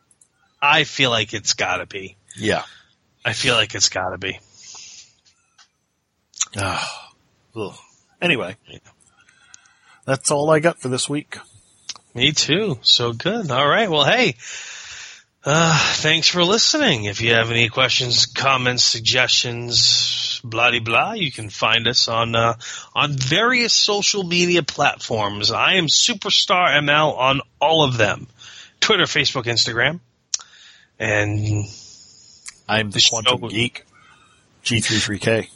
I 0.60 0.84
feel 0.84 1.10
like 1.10 1.32
it's 1.32 1.54
got 1.54 1.78
to 1.78 1.86
be. 1.86 2.16
Yeah. 2.36 2.64
I 3.24 3.32
feel 3.32 3.54
like 3.54 3.74
it's 3.74 3.88
got 3.88 4.10
to 4.10 4.18
be. 4.18 4.38
Ah. 6.56 7.12
Anyway, 8.20 8.56
that's 10.04 10.30
all 10.30 10.50
I 10.50 10.60
got 10.60 10.80
for 10.80 10.88
this 10.88 11.08
week. 11.08 11.38
Me 12.14 12.32
too. 12.32 12.78
So 12.82 13.12
good. 13.12 13.50
All 13.50 13.68
right. 13.68 13.90
Well, 13.90 14.04
hey, 14.04 14.36
uh, 15.44 15.94
thanks 15.94 16.28
for 16.28 16.44
listening. 16.44 17.04
If 17.04 17.20
you 17.20 17.32
have 17.34 17.50
any 17.50 17.68
questions, 17.68 18.26
comments, 18.26 18.84
suggestions, 18.84 20.40
blah 20.44 20.70
de 20.70 20.80
blah, 20.80 21.12
you 21.12 21.32
can 21.32 21.48
find 21.50 21.86
us 21.88 22.08
on 22.08 22.34
uh, 22.34 22.54
on 22.94 23.12
various 23.14 23.72
social 23.72 24.22
media 24.22 24.62
platforms. 24.62 25.50
I 25.50 25.74
am 25.74 25.86
Superstar 25.86 26.68
ML 26.80 27.16
on 27.16 27.40
all 27.60 27.84
of 27.84 27.96
them: 27.96 28.26
Twitter, 28.80 29.04
Facebook, 29.04 29.44
Instagram, 29.44 30.00
and 30.98 31.64
I'm 32.68 32.90
the 32.90 32.98
The 32.98 33.06
Quantum 33.08 33.40
show- 33.40 33.48
Geek, 33.48 33.84
G33K. 34.64 35.48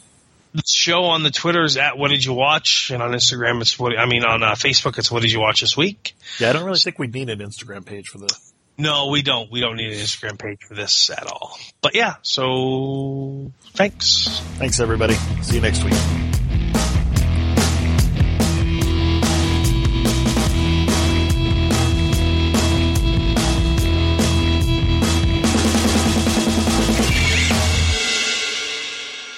the 0.55 0.63
show 0.65 1.03
on 1.05 1.21
the 1.21 1.31
Twitter 1.31 1.63
is 1.63 1.77
at 1.77 1.97
What 1.97 2.09
Did 2.09 2.25
You 2.25 2.33
Watch, 2.33 2.89
and 2.91 3.03
on 3.03 3.11
Instagram 3.11 3.61
it's 3.61 3.77
what 3.77 3.97
I 3.97 4.05
mean 4.07 4.23
on 4.25 4.41
uh, 4.41 4.53
Facebook 4.53 4.97
it's 4.97 5.11
What 5.11 5.21
Did 5.21 5.31
You 5.31 5.41
Watch 5.41 5.61
this 5.61 5.77
week. 5.77 6.15
Yeah, 6.39 6.49
I 6.49 6.53
don't 6.53 6.65
really 6.65 6.79
think 6.79 6.97
we 6.97 7.05
need 7.07 7.29
an 7.29 7.39
Instagram 7.39 7.85
page 7.85 8.07
for 8.07 8.17
the 8.17 8.35
No, 8.77 9.07
we 9.07 9.21
don't. 9.21 9.49
We 9.51 9.61
don't 9.61 9.77
need 9.77 9.93
an 9.93 9.99
Instagram 9.99 10.37
page 10.37 10.59
for 10.67 10.73
this 10.73 11.09
at 11.09 11.27
all. 11.27 11.57
But 11.81 11.95
yeah, 11.95 12.15
so 12.23 13.51
thanks. 13.73 14.41
Thanks, 14.57 14.79
everybody. 14.79 15.13
See 15.43 15.55
you 15.55 15.61
next 15.61 15.83
week. 15.83 16.34